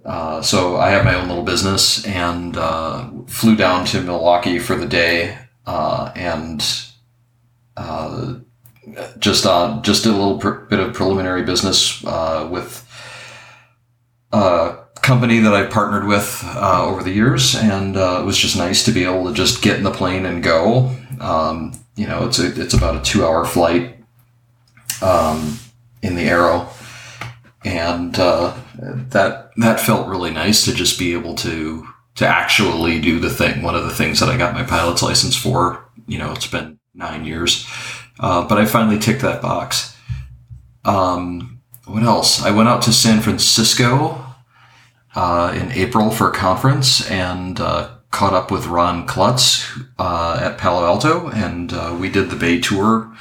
uh, 0.05 0.41
so 0.41 0.77
I 0.77 0.89
have 0.89 1.05
my 1.05 1.15
own 1.15 1.27
little 1.27 1.43
business 1.43 2.05
and 2.05 2.57
uh, 2.57 3.09
flew 3.27 3.55
down 3.55 3.85
to 3.87 4.01
Milwaukee 4.01 4.59
for 4.59 4.75
the 4.75 4.87
day 4.87 5.37
uh, 5.65 6.11
and 6.15 6.65
uh, 7.77 8.35
just 9.19 9.45
uh, 9.45 9.81
just 9.81 10.05
a 10.05 10.11
little 10.11 10.37
bit 10.37 10.79
of 10.79 10.93
preliminary 10.93 11.43
business 11.43 12.03
uh, 12.05 12.47
with 12.51 12.85
a 14.31 14.77
company 15.01 15.39
that 15.39 15.53
I 15.53 15.65
partnered 15.65 16.05
with 16.05 16.41
uh, 16.45 16.85
over 16.85 17.03
the 17.03 17.11
years, 17.11 17.55
and 17.55 17.97
uh, 17.97 18.19
it 18.21 18.25
was 18.25 18.37
just 18.37 18.57
nice 18.57 18.83
to 18.85 18.91
be 18.91 19.03
able 19.03 19.25
to 19.25 19.33
just 19.33 19.61
get 19.61 19.77
in 19.77 19.83
the 19.83 19.91
plane 19.91 20.25
and 20.25 20.43
go. 20.43 20.95
Um, 21.19 21.73
you 21.95 22.07
know, 22.07 22.25
it's 22.27 22.39
a, 22.39 22.61
it's 22.61 22.73
about 22.73 22.95
a 22.95 23.01
two 23.01 23.25
hour 23.25 23.45
flight 23.45 23.97
um, 25.01 25.59
in 26.01 26.15
the 26.15 26.23
Arrow, 26.23 26.69
and 27.65 28.17
uh, 28.19 28.55
that 28.75 29.51
that 29.57 29.79
felt 29.79 30.07
really 30.07 30.31
nice 30.31 30.65
to 30.65 30.73
just 30.73 30.99
be 30.99 31.13
able 31.13 31.35
to 31.35 31.87
to 32.15 32.27
actually 32.27 32.99
do 32.99 33.19
the 33.19 33.29
thing. 33.29 33.61
One 33.61 33.75
of 33.75 33.83
the 33.83 33.93
things 33.93 34.19
that 34.19 34.29
I 34.29 34.37
got 34.37 34.53
my 34.53 34.63
pilot's 34.63 35.01
license 35.01 35.35
for. 35.35 35.85
You 36.07 36.17
know, 36.17 36.31
it's 36.31 36.47
been 36.47 36.79
nine 36.93 37.25
years, 37.25 37.65
uh, 38.19 38.47
but 38.47 38.57
I 38.57 38.65
finally 38.65 38.99
ticked 38.99 39.21
that 39.21 39.41
box. 39.41 39.97
Um, 40.85 41.61
what 41.85 42.03
else? 42.03 42.41
I 42.41 42.51
went 42.51 42.69
out 42.69 42.81
to 42.83 42.93
San 42.93 43.21
Francisco 43.21 44.23
uh, 45.15 45.57
in 45.59 45.71
April 45.71 46.11
for 46.11 46.29
a 46.29 46.33
conference 46.33 47.09
and 47.09 47.59
uh, 47.59 47.89
caught 48.11 48.33
up 48.33 48.51
with 48.51 48.67
Ron 48.67 49.05
Klutz 49.05 49.69
uh, 49.97 50.39
at 50.41 50.57
Palo 50.57 50.85
Alto, 50.85 51.29
and 51.29 51.73
uh, 51.73 51.95
we 51.99 52.09
did 52.09 52.29
the 52.29 52.35
Bay 52.35 52.59
tour 52.59 53.13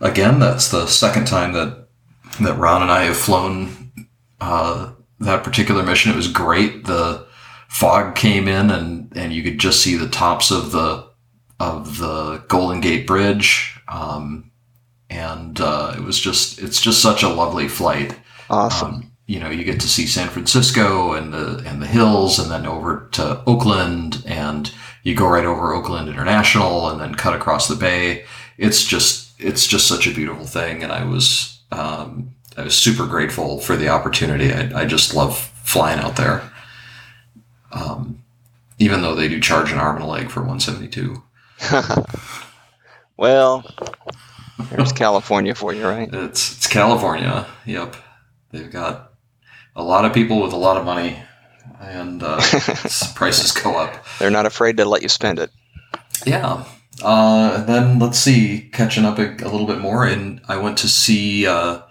again. 0.00 0.38
That's 0.38 0.70
the 0.70 0.86
second 0.86 1.26
time 1.26 1.52
that 1.52 1.88
that 2.40 2.58
Ron 2.58 2.82
and 2.82 2.90
I 2.90 3.04
have 3.04 3.16
flown 3.16 3.92
uh, 4.40 4.92
that 5.20 5.44
particular 5.44 5.82
mission. 5.82 6.12
It 6.12 6.16
was 6.16 6.28
great. 6.28 6.84
The 6.84 7.26
fog 7.68 8.14
came 8.14 8.48
in, 8.48 8.70
and 8.70 9.12
and 9.16 9.32
you 9.32 9.42
could 9.42 9.58
just 9.58 9.82
see 9.82 9.96
the 9.96 10.08
tops 10.08 10.50
of 10.50 10.72
the 10.72 11.08
of 11.60 11.98
the 11.98 12.44
Golden 12.48 12.80
Gate 12.80 13.06
Bridge. 13.06 13.78
Um, 13.92 14.50
and 15.10 15.60
uh, 15.60 15.94
it 15.96 16.02
was 16.02 16.18
just 16.18 16.60
it's 16.60 16.80
just 16.80 17.02
such 17.02 17.22
a 17.22 17.28
lovely 17.28 17.68
flight. 17.68 18.18
Awesome. 18.48 18.94
Um, 18.94 19.12
you 19.26 19.38
know, 19.38 19.50
you 19.50 19.64
get 19.64 19.80
to 19.80 19.88
see 19.88 20.06
San 20.06 20.28
Francisco 20.28 21.12
and 21.12 21.32
the 21.32 21.62
and 21.66 21.80
the 21.80 21.86
hills, 21.86 22.38
and 22.38 22.50
then 22.50 22.66
over 22.66 23.08
to 23.12 23.42
Oakland, 23.46 24.22
and 24.26 24.72
you 25.02 25.14
go 25.14 25.26
right 25.26 25.44
over 25.44 25.74
Oakland 25.74 26.08
International, 26.08 26.88
and 26.88 27.00
then 27.00 27.14
cut 27.14 27.34
across 27.34 27.68
the 27.68 27.76
bay. 27.76 28.24
It's 28.58 28.84
just 28.84 29.32
it's 29.38 29.66
just 29.66 29.86
such 29.86 30.06
a 30.06 30.14
beautiful 30.14 30.46
thing, 30.46 30.82
and 30.82 30.92
I 30.92 31.04
was 31.04 31.60
um, 31.70 32.34
I 32.56 32.62
was 32.62 32.76
super 32.76 33.06
grateful 33.06 33.60
for 33.60 33.76
the 33.76 33.88
opportunity. 33.88 34.52
I, 34.52 34.82
I 34.82 34.86
just 34.86 35.14
love 35.14 35.38
flying 35.38 36.00
out 36.00 36.16
there, 36.16 36.50
um, 37.70 38.22
even 38.78 39.02
though 39.02 39.14
they 39.14 39.28
do 39.28 39.40
charge 39.40 39.72
an 39.72 39.78
arm 39.78 39.96
and 39.96 40.04
a 40.04 40.08
leg 40.08 40.30
for 40.30 40.40
172. 40.40 41.22
well, 43.16 43.64
there's 44.70 44.92
California 44.92 45.54
for 45.54 45.72
you, 45.72 45.86
right? 45.86 46.08
It's 46.12 46.56
it's 46.56 46.66
California. 46.66 47.46
Yep, 47.66 47.96
they've 48.50 48.70
got 48.70 49.12
a 49.74 49.82
lot 49.82 50.04
of 50.04 50.12
people 50.12 50.42
with 50.42 50.52
a 50.52 50.56
lot 50.56 50.76
of 50.76 50.84
money, 50.84 51.18
and 51.80 52.22
uh, 52.22 52.36
prices 53.14 53.52
go 53.52 53.76
up. 53.76 54.04
They're 54.18 54.30
not 54.30 54.46
afraid 54.46 54.76
to 54.78 54.84
let 54.84 55.02
you 55.02 55.08
spend 55.08 55.38
it. 55.38 55.50
Yeah. 56.26 56.64
Uh, 57.02 57.64
then 57.64 57.98
let's 57.98 58.18
see, 58.18 58.68
catching 58.72 59.04
up 59.04 59.18
a, 59.18 59.30
a, 59.42 59.48
little 59.48 59.66
bit 59.66 59.78
more, 59.78 60.04
and 60.04 60.40
I 60.48 60.58
went 60.58 60.78
to 60.78 60.88
see. 60.88 61.46
Uh, 61.46 61.82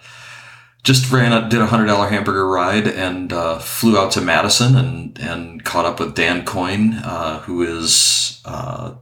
just 0.84 1.12
ran 1.12 1.32
a, 1.32 1.48
did 1.48 1.62
a 1.62 1.68
hundred 1.68 1.88
dollar 1.88 2.10
hamburger 2.10 2.48
ride 2.48 2.88
and 2.88 3.32
uh, 3.32 3.60
flew 3.60 3.98
out 3.98 4.12
to 4.14 4.22
Madison 4.22 4.76
and 4.76 5.20
and 5.20 5.64
caught 5.64 5.86
up 5.86 6.00
with 6.00 6.16
Dan 6.16 6.46
Coyne, 6.46 6.94
uh, 6.94 7.40
who 7.42 7.62
is 7.64 8.42
uh, 8.46 8.96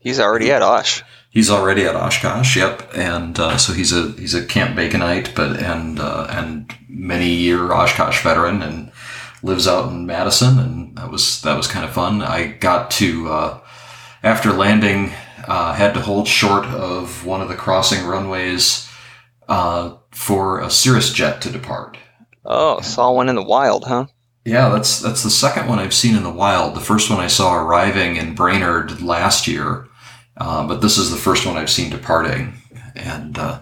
he's 0.00 0.20
already 0.20 0.50
at 0.50 0.62
Osh. 0.62 1.02
He's 1.34 1.50
already 1.50 1.84
at 1.84 1.96
Oshkosh, 1.96 2.56
yep, 2.56 2.88
and 2.94 3.36
uh, 3.40 3.58
so 3.58 3.72
he's 3.72 3.92
a 3.92 4.12
he's 4.12 4.34
a 4.34 4.46
Camp 4.46 4.76
Baconite, 4.76 5.34
but 5.34 5.56
and 5.56 5.98
uh, 5.98 6.28
and 6.30 6.72
many 6.88 7.28
year 7.28 7.72
Oshkosh 7.72 8.22
veteran, 8.22 8.62
and 8.62 8.92
lives 9.42 9.66
out 9.66 9.90
in 9.90 10.06
Madison, 10.06 10.60
and 10.60 10.96
that 10.96 11.10
was 11.10 11.42
that 11.42 11.56
was 11.56 11.66
kind 11.66 11.84
of 11.84 11.92
fun. 11.92 12.22
I 12.22 12.46
got 12.46 12.88
to 12.92 13.28
uh, 13.28 13.60
after 14.22 14.52
landing, 14.52 15.12
uh, 15.48 15.74
had 15.74 15.92
to 15.94 16.00
hold 16.00 16.28
short 16.28 16.66
of 16.66 17.26
one 17.26 17.42
of 17.42 17.48
the 17.48 17.56
crossing 17.56 18.06
runways 18.06 18.88
uh, 19.48 19.96
for 20.12 20.60
a 20.60 20.70
Cirrus 20.70 21.12
jet 21.12 21.42
to 21.42 21.50
depart. 21.50 21.98
Oh, 22.44 22.80
saw 22.80 23.10
one 23.10 23.28
in 23.28 23.34
the 23.34 23.42
wild, 23.42 23.86
huh? 23.86 24.06
Yeah, 24.44 24.68
that's 24.68 25.00
that's 25.00 25.22
the 25.22 25.30
second 25.30 25.68
one 25.68 25.80
I've 25.80 25.94
seen 25.94 26.14
in 26.16 26.22
the 26.22 26.30
wild. 26.30 26.74
The 26.76 26.80
first 26.80 27.10
one 27.10 27.18
I 27.18 27.26
saw 27.26 27.56
arriving 27.56 28.16
in 28.16 28.34
Brainerd 28.36 29.02
last 29.02 29.48
year. 29.48 29.88
Uh, 30.36 30.66
but 30.66 30.80
this 30.80 30.98
is 30.98 31.10
the 31.10 31.16
first 31.16 31.46
one 31.46 31.56
I've 31.56 31.70
seen 31.70 31.90
departing, 31.90 32.54
and 32.96 33.38
uh, 33.38 33.60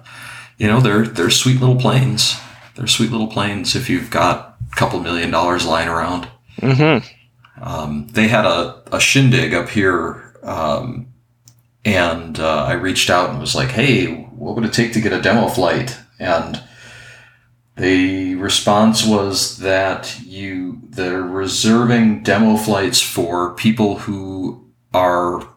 you 0.58 0.66
know 0.66 0.80
they're 0.80 1.06
they're 1.06 1.30
sweet 1.30 1.60
little 1.60 1.76
planes. 1.76 2.38
They're 2.74 2.86
sweet 2.86 3.10
little 3.10 3.26
planes 3.26 3.76
if 3.76 3.90
you've 3.90 4.10
got 4.10 4.56
a 4.72 4.76
couple 4.76 5.00
million 5.00 5.30
dollars 5.30 5.66
lying 5.66 5.88
around. 5.88 6.28
Mm-hmm. 6.60 7.62
Um, 7.62 8.08
they 8.08 8.28
had 8.28 8.46
a, 8.46 8.82
a 8.90 8.98
shindig 8.98 9.52
up 9.52 9.68
here, 9.68 10.34
um, 10.42 11.12
and 11.84 12.40
uh, 12.40 12.64
I 12.64 12.72
reached 12.72 13.10
out 13.10 13.30
and 13.30 13.38
was 13.38 13.54
like, 13.54 13.70
"Hey, 13.70 14.06
what 14.06 14.54
would 14.54 14.64
it 14.64 14.72
take 14.72 14.94
to 14.94 15.00
get 15.00 15.12
a 15.12 15.20
demo 15.20 15.48
flight?" 15.48 15.98
And 16.18 16.62
the 17.76 18.34
response 18.36 19.04
was 19.04 19.58
that 19.58 20.20
you 20.24 20.80
they're 20.90 21.22
reserving 21.22 22.22
demo 22.22 22.56
flights 22.56 23.00
for 23.00 23.54
people 23.54 23.98
who 23.98 24.70
are 24.94 25.48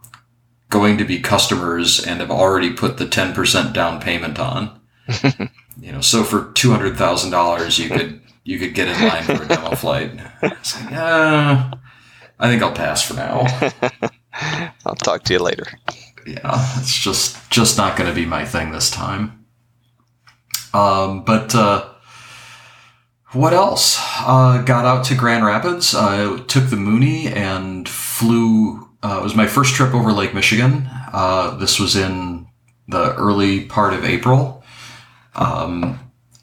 going 0.70 0.98
to 0.98 1.06
be 1.06 1.20
customers 1.20 2.04
and 2.04 2.20
have 2.20 2.32
already 2.32 2.74
put 2.74 2.98
the 2.98 3.06
10% 3.06 3.74
down 3.74 4.02
payment 4.02 4.40
on. 4.40 4.80
you 5.80 5.92
know, 5.92 6.02
so 6.02 6.24
for 6.24 6.46
$200,000 6.54 7.80
you 7.80 7.90
could 7.90 8.22
you 8.46 8.60
could 8.60 8.76
get 8.76 8.88
in 8.88 9.08
line 9.08 9.24
for 9.24 9.44
a 9.44 9.48
demo 9.48 9.76
flight. 9.76 10.12
It's 10.44 10.80
like, 10.84 10.94
uh, 10.94 11.72
I 12.40 12.50
think 12.50 12.62
I'll 12.62 12.72
pass 12.72 13.04
for 13.04 13.16
now. 13.16 13.48
I'll 14.86 14.96
talk 14.96 15.24
to 15.24 15.34
you 15.34 15.40
later. 15.40 15.66
Yeah, 16.28 16.78
it's 16.78 16.96
just 16.96 17.50
just 17.50 17.78
not 17.78 17.98
going 17.98 18.10
to 18.10 18.16
be 18.16 18.26
my 18.26 18.46
thing 18.46 18.72
this 18.72 18.92
time. 18.92 19.46
Um, 20.74 21.24
but 21.24 21.56
uh, 21.56 21.90
what 23.32 23.54
else? 23.54 23.98
Uh, 24.20 24.62
got 24.64 24.86
out 24.86 25.06
to 25.06 25.16
Grand 25.16 25.46
Rapids. 25.46 25.96
I 25.96 26.38
took 26.42 26.70
the 26.70 26.76
Mooney 26.76 27.28
and 27.28 27.88
flew 27.88 28.85
uh, 29.06 29.20
it 29.20 29.24
was 29.24 29.36
my 29.36 29.46
first 29.46 29.76
trip 29.76 29.94
over 29.94 30.12
Lake 30.12 30.34
Michigan. 30.34 30.90
Uh, 31.14 31.56
this 31.58 31.80
was 31.80 31.96
in 31.96 32.48
the 32.88 33.14
early 33.16 33.66
part 33.66 33.94
of 33.94 34.04
April. 34.04 34.64
Um, 35.36 36.00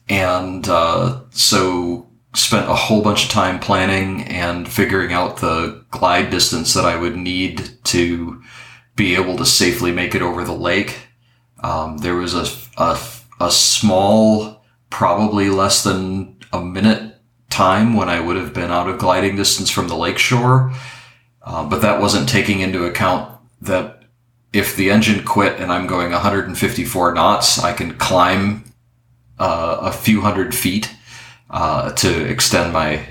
and 0.08 0.68
uh, 0.68 1.22
so 1.30 2.08
spent 2.36 2.70
a 2.70 2.74
whole 2.74 3.02
bunch 3.02 3.24
of 3.24 3.30
time 3.32 3.58
planning 3.58 4.22
and 4.28 4.68
figuring 4.68 5.12
out 5.12 5.38
the 5.38 5.84
glide 5.90 6.30
distance 6.30 6.72
that 6.74 6.84
I 6.84 6.96
would 6.96 7.16
need 7.16 7.68
to 7.84 8.40
be 8.94 9.16
able 9.16 9.36
to 9.38 9.44
safely 9.44 9.90
make 9.90 10.14
it 10.14 10.22
over 10.22 10.44
the 10.44 10.52
lake. 10.52 11.08
Um, 11.64 11.98
there 11.98 12.14
was 12.14 12.32
a, 12.32 12.46
a, 12.80 12.96
a 13.40 13.50
small, 13.50 14.64
probably 14.88 15.50
less 15.50 15.82
than 15.82 16.38
a 16.52 16.60
minute 16.60 17.18
time 17.50 17.94
when 17.94 18.08
I 18.08 18.20
would 18.20 18.36
have 18.36 18.54
been 18.54 18.70
out 18.70 18.88
of 18.88 19.00
gliding 19.00 19.34
distance 19.34 19.68
from 19.68 19.88
the 19.88 19.96
lake 19.96 20.18
shore 20.18 20.72
uh, 21.44 21.64
but 21.68 21.82
that 21.82 22.00
wasn't 22.00 22.28
taking 22.28 22.60
into 22.60 22.84
account 22.84 23.38
that 23.60 24.02
if 24.52 24.76
the 24.76 24.90
engine 24.90 25.24
quit 25.24 25.60
and 25.60 25.72
I'm 25.72 25.86
going 25.86 26.12
154 26.12 27.14
knots, 27.14 27.58
I 27.58 27.72
can 27.72 27.96
climb 27.96 28.64
uh, 29.38 29.78
a 29.80 29.92
few 29.92 30.20
hundred 30.20 30.54
feet 30.54 30.94
uh, 31.50 31.92
to 31.92 32.28
extend 32.28 32.72
my 32.72 33.06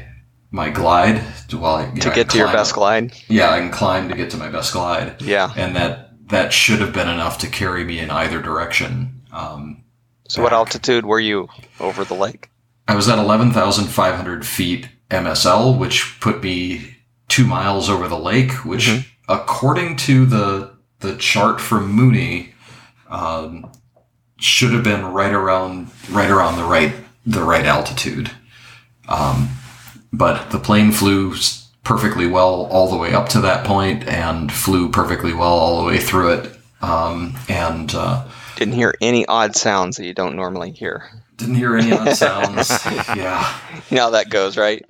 my 0.54 0.70
glide 0.70 1.20
while 1.52 1.76
I, 1.76 1.90
to 2.00 2.12
get 2.12 2.30
to 2.32 2.38
your 2.38 2.52
best 2.52 2.74
glide. 2.74 3.14
Yeah, 3.30 3.52
I 3.52 3.60
can 3.60 3.72
climb 3.72 4.10
to 4.10 4.16
get 4.16 4.30
to 4.32 4.38
my 4.38 4.50
best 4.50 4.74
glide. 4.74 5.22
Yeah, 5.22 5.52
and 5.56 5.76
that 5.76 6.28
that 6.30 6.54
should 6.54 6.80
have 6.80 6.94
been 6.94 7.10
enough 7.10 7.38
to 7.40 7.48
carry 7.48 7.84
me 7.84 8.00
in 8.00 8.10
either 8.10 8.42
direction. 8.42 9.22
Um, 9.32 9.84
so, 10.28 10.38
back. 10.38 10.44
what 10.44 10.54
altitude 10.54 11.06
were 11.06 11.20
you 11.20 11.50
over 11.80 12.04
the 12.04 12.14
lake? 12.14 12.50
I 12.88 12.96
was 12.96 13.08
at 13.08 13.20
11,500 13.20 14.46
feet 14.46 14.90
MSL, 15.10 15.78
which 15.78 16.20
put 16.20 16.44
me 16.44 16.98
two 17.32 17.48
miles 17.48 17.90
over 17.90 18.08
the 18.08 18.20
lake, 18.20 18.52
which, 18.66 18.88
mm-hmm. 18.88 19.10
according 19.30 19.96
to 19.96 20.26
the 20.26 20.72
the 21.00 21.16
chart 21.16 21.60
from 21.60 21.92
Mooney, 21.92 22.54
um, 23.10 23.72
should 24.38 24.72
have 24.72 24.84
been 24.84 25.06
right 25.06 25.34
around 25.34 25.90
right 26.12 26.30
around 26.30 26.58
the 26.58 26.66
right 26.66 26.94
the 27.26 27.42
right 27.44 27.66
altitude. 27.66 28.32
Um, 29.08 29.50
but 30.14 30.52
the 30.52 30.60
plane 30.60 30.92
flew 30.92 31.34
perfectly 31.84 32.28
well 32.28 32.66
all 32.66 32.90
the 32.90 32.98
way 32.98 33.14
up 33.14 33.30
to 33.30 33.42
that 33.42 33.66
point, 33.66 34.08
and 34.08 34.52
flew 34.52 34.90
perfectly 34.90 35.34
well 35.34 35.54
all 35.54 35.82
the 35.82 35.88
way 35.88 36.00
through 36.00 36.34
it. 36.34 36.58
Um, 36.82 37.38
and 37.48 37.94
uh, 37.96 38.28
didn't 38.58 38.74
hear 38.74 38.94
any 39.02 39.26
odd 39.26 39.56
sounds 39.56 39.98
that 39.98 40.06
you 40.06 40.14
don't 40.14 40.36
normally 40.36 40.72
hear. 40.72 41.21
Didn't 41.41 41.55
hear 41.55 41.75
any 41.75 41.91
odd 41.91 42.13
sounds. 42.15 42.69
yeah. 42.86 43.60
You 43.89 43.98
know 43.98 44.03
how 44.03 44.10
that 44.12 44.29
goes, 44.29 44.55
right? 44.57 44.83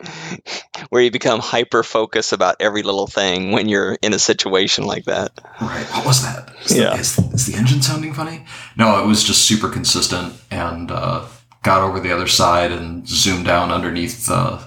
Where 0.89 1.01
you 1.01 1.09
become 1.09 1.39
hyper 1.39 1.81
focused 1.81 2.33
about 2.33 2.55
every 2.59 2.83
little 2.83 3.07
thing 3.07 3.51
when 3.51 3.69
you're 3.69 3.93
in 4.01 4.13
a 4.13 4.19
situation 4.19 4.83
like 4.85 5.05
that. 5.05 5.31
Right. 5.61 5.85
What 5.93 6.05
was 6.05 6.21
that? 6.23 6.53
Is 6.65 6.75
the- 6.75 6.81
Yeah. 6.81 6.95
is, 6.97 7.17
is 7.17 7.45
the 7.47 7.57
engine 7.57 7.81
sounding 7.81 8.13
funny? 8.13 8.45
No, 8.75 9.01
it 9.03 9.07
was 9.07 9.23
just 9.23 9.45
super 9.45 9.69
consistent 9.69 10.33
and 10.51 10.91
uh, 10.91 11.25
got 11.63 11.81
over 11.81 11.99
the 11.99 12.11
other 12.13 12.27
side 12.27 12.71
and 12.71 13.07
zoomed 13.07 13.45
down 13.45 13.71
underneath 13.71 14.29
uh, 14.29 14.59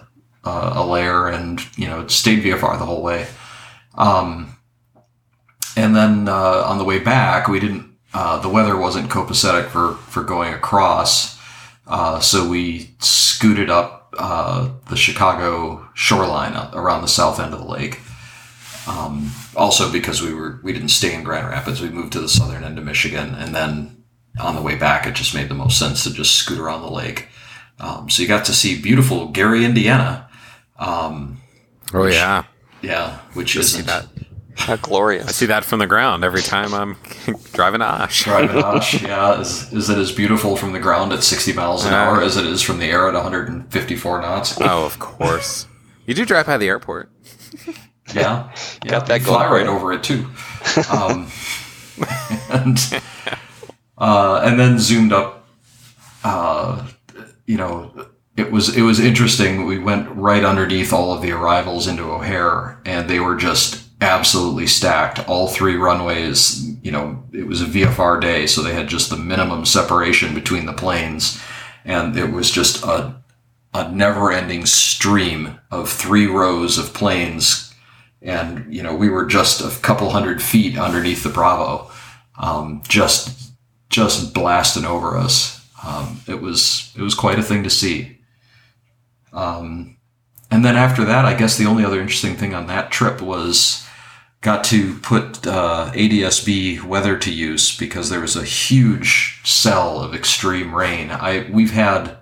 uh, 0.44 0.72
a 0.76 0.86
layer 0.86 1.28
and, 1.28 1.60
you 1.76 1.86
know, 1.86 2.06
stayed 2.08 2.42
VFR 2.42 2.78
the 2.78 2.86
whole 2.86 3.02
way. 3.02 3.26
Um, 3.96 4.56
and 5.76 5.94
then 5.94 6.28
uh, 6.28 6.62
on 6.66 6.78
the 6.78 6.84
way 6.84 6.98
back, 6.98 7.46
we 7.48 7.60
didn't, 7.60 7.92
uh, 8.14 8.38
the 8.40 8.48
weather 8.48 8.76
wasn't 8.76 9.10
copacetic 9.10 9.68
for, 9.68 9.94
for 10.08 10.22
going 10.22 10.54
across. 10.54 11.33
Uh, 11.86 12.20
so 12.20 12.48
we 12.48 12.90
scooted 13.00 13.70
up 13.70 14.14
uh, 14.18 14.70
the 14.88 14.96
Chicago 14.96 15.88
shoreline 15.94 16.54
around 16.72 17.02
the 17.02 17.08
south 17.08 17.38
end 17.40 17.52
of 17.52 17.60
the 17.60 17.66
lake. 17.66 18.00
Um, 18.86 19.30
also 19.56 19.90
because 19.90 20.22
we 20.22 20.34
were 20.34 20.60
we 20.62 20.72
didn't 20.72 20.88
stay 20.90 21.14
in 21.14 21.24
Grand 21.24 21.48
Rapids, 21.48 21.80
we 21.80 21.88
moved 21.88 22.12
to 22.12 22.20
the 22.20 22.28
southern 22.28 22.64
end 22.64 22.78
of 22.78 22.84
Michigan, 22.84 23.34
and 23.34 23.54
then 23.54 24.04
on 24.38 24.56
the 24.56 24.62
way 24.62 24.76
back, 24.76 25.06
it 25.06 25.14
just 25.14 25.34
made 25.34 25.48
the 25.48 25.54
most 25.54 25.78
sense 25.78 26.04
to 26.04 26.12
just 26.12 26.34
scoot 26.34 26.58
around 26.58 26.82
the 26.82 26.90
lake. 26.90 27.28
Um, 27.80 28.10
so 28.10 28.22
you 28.22 28.28
got 28.28 28.44
to 28.46 28.52
see 28.52 28.80
beautiful 28.80 29.28
Gary, 29.28 29.64
Indiana. 29.64 30.28
Um, 30.78 31.40
Oh 31.92 32.06
yeah, 32.06 32.44
yeah, 32.82 33.18
which 33.34 33.56
isn't 33.56 33.86
that. 33.86 34.06
How 34.56 34.76
glorious. 34.76 35.26
I 35.26 35.32
see 35.32 35.46
that 35.46 35.64
from 35.64 35.78
the 35.80 35.86
ground 35.86 36.24
every 36.24 36.42
time 36.42 36.72
I'm 36.74 36.96
driving 37.52 37.80
to 37.80 37.86
Osh. 37.86 38.24
Driving 38.24 38.62
Osh, 38.62 39.02
yeah, 39.02 39.40
is, 39.40 39.72
is 39.72 39.90
it 39.90 39.98
as 39.98 40.12
beautiful 40.12 40.56
from 40.56 40.72
the 40.72 40.78
ground 40.78 41.12
at 41.12 41.22
60 41.24 41.52
miles 41.54 41.84
an 41.84 41.92
Yeah. 41.92 42.04
hour 42.08 42.22
as 42.22 42.36
it 42.36 42.46
is 42.46 42.62
from 42.62 42.78
the 42.78 42.86
air 42.86 43.08
at 43.08 43.14
154 43.14 44.20
knots? 44.22 44.58
Oh, 44.60 44.86
of 44.86 44.98
course. 44.98 45.66
You 46.06 46.14
do 46.14 46.24
drive 46.24 46.46
by 46.46 46.56
the 46.56 46.68
airport. 46.68 47.10
Yeah, 48.14 48.50
yeah 48.84 48.86
Got 48.90 49.06
that 49.06 49.20
you 49.20 49.26
fly 49.26 49.50
right 49.50 49.66
over 49.66 49.92
it 49.92 50.02
too. 50.02 50.28
Um, 50.90 51.30
and 52.50 52.78
uh, 53.98 54.40
and 54.44 54.58
then 54.58 54.78
zoomed 54.78 55.12
up. 55.12 55.46
Uh, 56.24 56.86
you 57.46 57.56
know, 57.56 58.08
it 58.36 58.50
was 58.50 58.76
it 58.76 58.82
was 58.82 58.98
interesting. 58.98 59.66
We 59.66 59.78
went 59.78 60.08
right 60.10 60.44
underneath 60.44 60.92
all 60.92 61.12
of 61.12 61.22
the 61.22 61.32
arrivals 61.32 61.86
into 61.86 62.02
O'Hare, 62.04 62.80
and 62.84 63.08
they 63.08 63.20
were 63.20 63.36
just 63.36 63.83
absolutely 64.04 64.66
stacked. 64.66 65.28
All 65.28 65.48
three 65.48 65.76
runways. 65.76 66.64
You 66.82 66.92
know, 66.92 67.24
it 67.32 67.46
was 67.46 67.60
a 67.62 67.66
VFR 67.66 68.20
day, 68.20 68.46
so 68.46 68.62
they 68.62 68.74
had 68.74 68.88
just 68.88 69.10
the 69.10 69.16
minimum 69.16 69.64
separation 69.64 70.34
between 70.34 70.66
the 70.66 70.72
planes, 70.72 71.42
and 71.84 72.16
it 72.16 72.30
was 72.30 72.50
just 72.50 72.84
a 72.84 73.16
a 73.76 73.90
never-ending 73.90 74.64
stream 74.66 75.58
of 75.72 75.90
three 75.90 76.26
rows 76.26 76.78
of 76.78 76.94
planes 76.94 77.74
and 78.24 78.74
you 78.74 78.82
know 78.82 78.94
we 78.94 79.08
were 79.08 79.26
just 79.26 79.60
a 79.60 79.80
couple 79.82 80.10
hundred 80.10 80.42
feet 80.42 80.78
underneath 80.78 81.22
the 81.22 81.28
Bravo, 81.28 81.90
um, 82.38 82.82
just 82.88 83.52
just 83.90 84.32
blasting 84.34 84.86
over 84.86 85.16
us. 85.16 85.64
Um, 85.86 86.22
it 86.26 86.40
was 86.40 86.92
it 86.96 87.02
was 87.02 87.14
quite 87.14 87.38
a 87.38 87.42
thing 87.42 87.62
to 87.62 87.70
see. 87.70 88.18
Um, 89.32 89.98
and 90.50 90.64
then 90.64 90.76
after 90.76 91.04
that, 91.04 91.24
I 91.24 91.34
guess 91.34 91.58
the 91.58 91.66
only 91.66 91.84
other 91.84 92.00
interesting 92.00 92.36
thing 92.36 92.54
on 92.54 92.66
that 92.68 92.90
trip 92.90 93.20
was 93.20 93.86
got 94.44 94.62
to 94.62 94.94
put 94.98 95.46
uh, 95.46 95.90
ADSB 95.94 96.82
weather 96.82 97.16
to 97.16 97.32
use 97.32 97.76
because 97.76 98.10
there 98.10 98.20
was 98.20 98.36
a 98.36 98.44
huge 98.44 99.40
cell 99.42 100.00
of 100.00 100.14
extreme 100.14 100.74
rain. 100.74 101.10
I 101.10 101.48
we've 101.50 101.72
had 101.72 102.18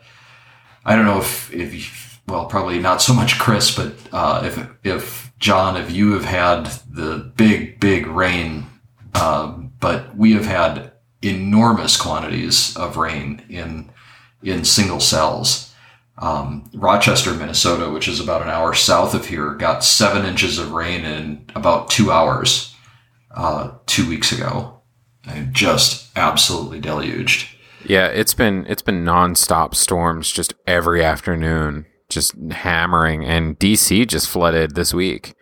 I 0.84 0.94
don't 0.94 1.04
know 1.04 1.18
if 1.18 1.52
if 1.52 2.20
well 2.28 2.46
probably 2.46 2.78
not 2.78 3.02
so 3.02 3.12
much 3.12 3.40
Chris, 3.40 3.74
but 3.74 3.94
uh, 4.12 4.42
if 4.44 4.68
if 4.84 5.32
John, 5.40 5.76
if 5.76 5.90
you 5.90 6.12
have 6.12 6.24
had 6.24 6.66
the 6.88 7.32
big 7.36 7.80
big 7.80 8.06
rain, 8.06 8.66
um, 9.14 9.72
but 9.80 10.16
we 10.16 10.32
have 10.32 10.46
had 10.46 10.92
enormous 11.22 12.00
quantities 12.00 12.76
of 12.76 12.96
rain 12.96 13.44
in 13.48 13.90
in 14.44 14.64
single 14.64 15.00
cells. 15.00 15.71
Um, 16.18 16.70
Rochester, 16.74 17.32
Minnesota, 17.34 17.90
which 17.90 18.06
is 18.06 18.20
about 18.20 18.42
an 18.42 18.48
hour 18.48 18.74
south 18.74 19.14
of 19.14 19.26
here, 19.26 19.54
got 19.54 19.82
seven 19.82 20.24
inches 20.24 20.58
of 20.58 20.72
rain 20.72 21.04
in 21.04 21.46
about 21.54 21.90
two 21.90 22.12
hours 22.12 22.74
uh, 23.34 23.72
two 23.86 24.08
weeks 24.08 24.32
ago. 24.32 24.80
And 25.24 25.54
just 25.54 26.10
absolutely 26.16 26.80
deluged. 26.80 27.48
Yeah, 27.84 28.06
it's 28.06 28.34
been 28.34 28.66
it's 28.68 28.82
been 28.82 29.04
nonstop 29.04 29.74
storms 29.74 30.30
just 30.30 30.54
every 30.66 31.04
afternoon, 31.04 31.86
just 32.08 32.34
hammering. 32.50 33.24
And 33.24 33.58
DC 33.58 34.06
just 34.08 34.28
flooded 34.28 34.74
this 34.74 34.92
week. 34.92 35.34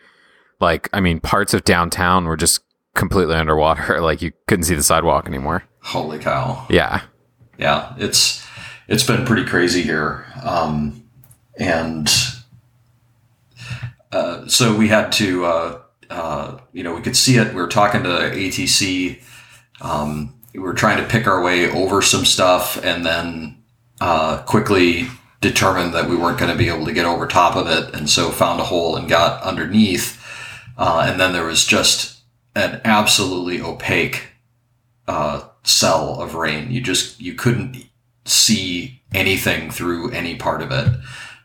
Like, 0.61 0.90
I 0.92 1.00
mean, 1.00 1.20
parts 1.20 1.54
of 1.54 1.64
downtown 1.64 2.26
were 2.26 2.37
just 2.37 2.61
completely 2.94 3.35
underwater. 3.35 4.00
Like 4.11 4.22
you 4.22 4.33
couldn't 4.46 4.64
see 4.64 4.74
the 4.74 4.83
sidewalk 4.83 5.26
anymore. 5.26 5.64
Holy 5.83 6.18
cow! 6.18 6.66
Yeah. 6.68 7.02
yeah, 7.59 7.94
it's 7.96 8.46
it's 8.90 9.05
been 9.05 9.24
pretty 9.24 9.44
crazy 9.44 9.83
here, 9.83 10.26
um, 10.42 11.05
and 11.57 12.11
uh, 14.11 14.48
so 14.48 14.76
we 14.76 14.88
had 14.88 15.12
to, 15.12 15.44
uh, 15.44 15.81
uh, 16.11 16.59
you 16.72 16.83
know, 16.83 16.92
we 16.94 17.00
could 17.00 17.16
see 17.16 17.37
it. 17.37 17.55
We 17.55 17.62
were 17.62 17.68
talking 17.68 18.03
to 18.03 18.09
ATC. 18.09 19.22
Um, 19.81 20.35
we 20.53 20.59
were 20.59 20.74
trying 20.74 21.00
to 21.00 21.09
pick 21.09 21.29
our 21.29 21.40
way 21.40 21.70
over 21.70 22.03
some 22.03 22.24
stuff, 22.24 22.85
and 22.85 23.07
then 23.07 23.62
uh, 24.00 24.42
quickly 24.42 25.07
determined 25.40 25.94
that 25.94 26.11
we 26.11 26.16
weren't 26.16 26.38
going 26.38 26.50
to 26.50 26.59
be 26.59 26.68
able 26.68 26.85
to 26.87 26.92
get 26.92 27.07
over 27.07 27.29
top 27.29 27.55
of 27.55 27.68
it, 27.68 27.94
and 27.94 28.11
so 28.11 28.31
found 28.31 28.61
a 28.61 28.64
hole 28.64 28.96
and 28.96 29.09
got 29.09 29.40
underneath. 29.44 30.16
Uh, 30.76 31.07
and 31.09 31.20
then 31.20 31.33
there 31.33 31.46
was 31.46 31.64
just 31.64 32.22
an 32.57 32.81
absolutely 32.85 33.61
opaque 33.61 34.31
uh, 35.07 35.42
cell 35.62 36.20
of 36.20 36.35
rain. 36.35 36.72
You 36.72 36.81
just 36.81 37.20
you 37.20 37.35
couldn't 37.35 37.89
see 38.24 39.02
anything 39.12 39.70
through 39.70 40.11
any 40.11 40.37
part 40.37 40.62
of 40.62 40.70
it. 40.70 40.88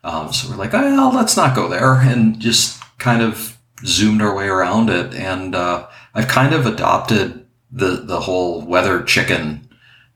Um, 0.03 0.31
so 0.31 0.49
we're 0.49 0.57
like, 0.57 0.73
well, 0.73 1.13
let's 1.13 1.35
not 1.35 1.55
go 1.55 1.67
there, 1.67 1.93
and 2.01 2.39
just 2.39 2.81
kind 2.97 3.21
of 3.21 3.57
zoomed 3.83 4.21
our 4.21 4.35
way 4.35 4.47
around 4.47 4.89
it. 4.89 5.13
And 5.13 5.55
uh, 5.55 5.87
I've 6.13 6.27
kind 6.27 6.53
of 6.53 6.65
adopted 6.65 7.45
the 7.71 8.03
the 8.05 8.21
whole 8.21 8.61
weather 8.61 9.03
chicken 9.03 9.67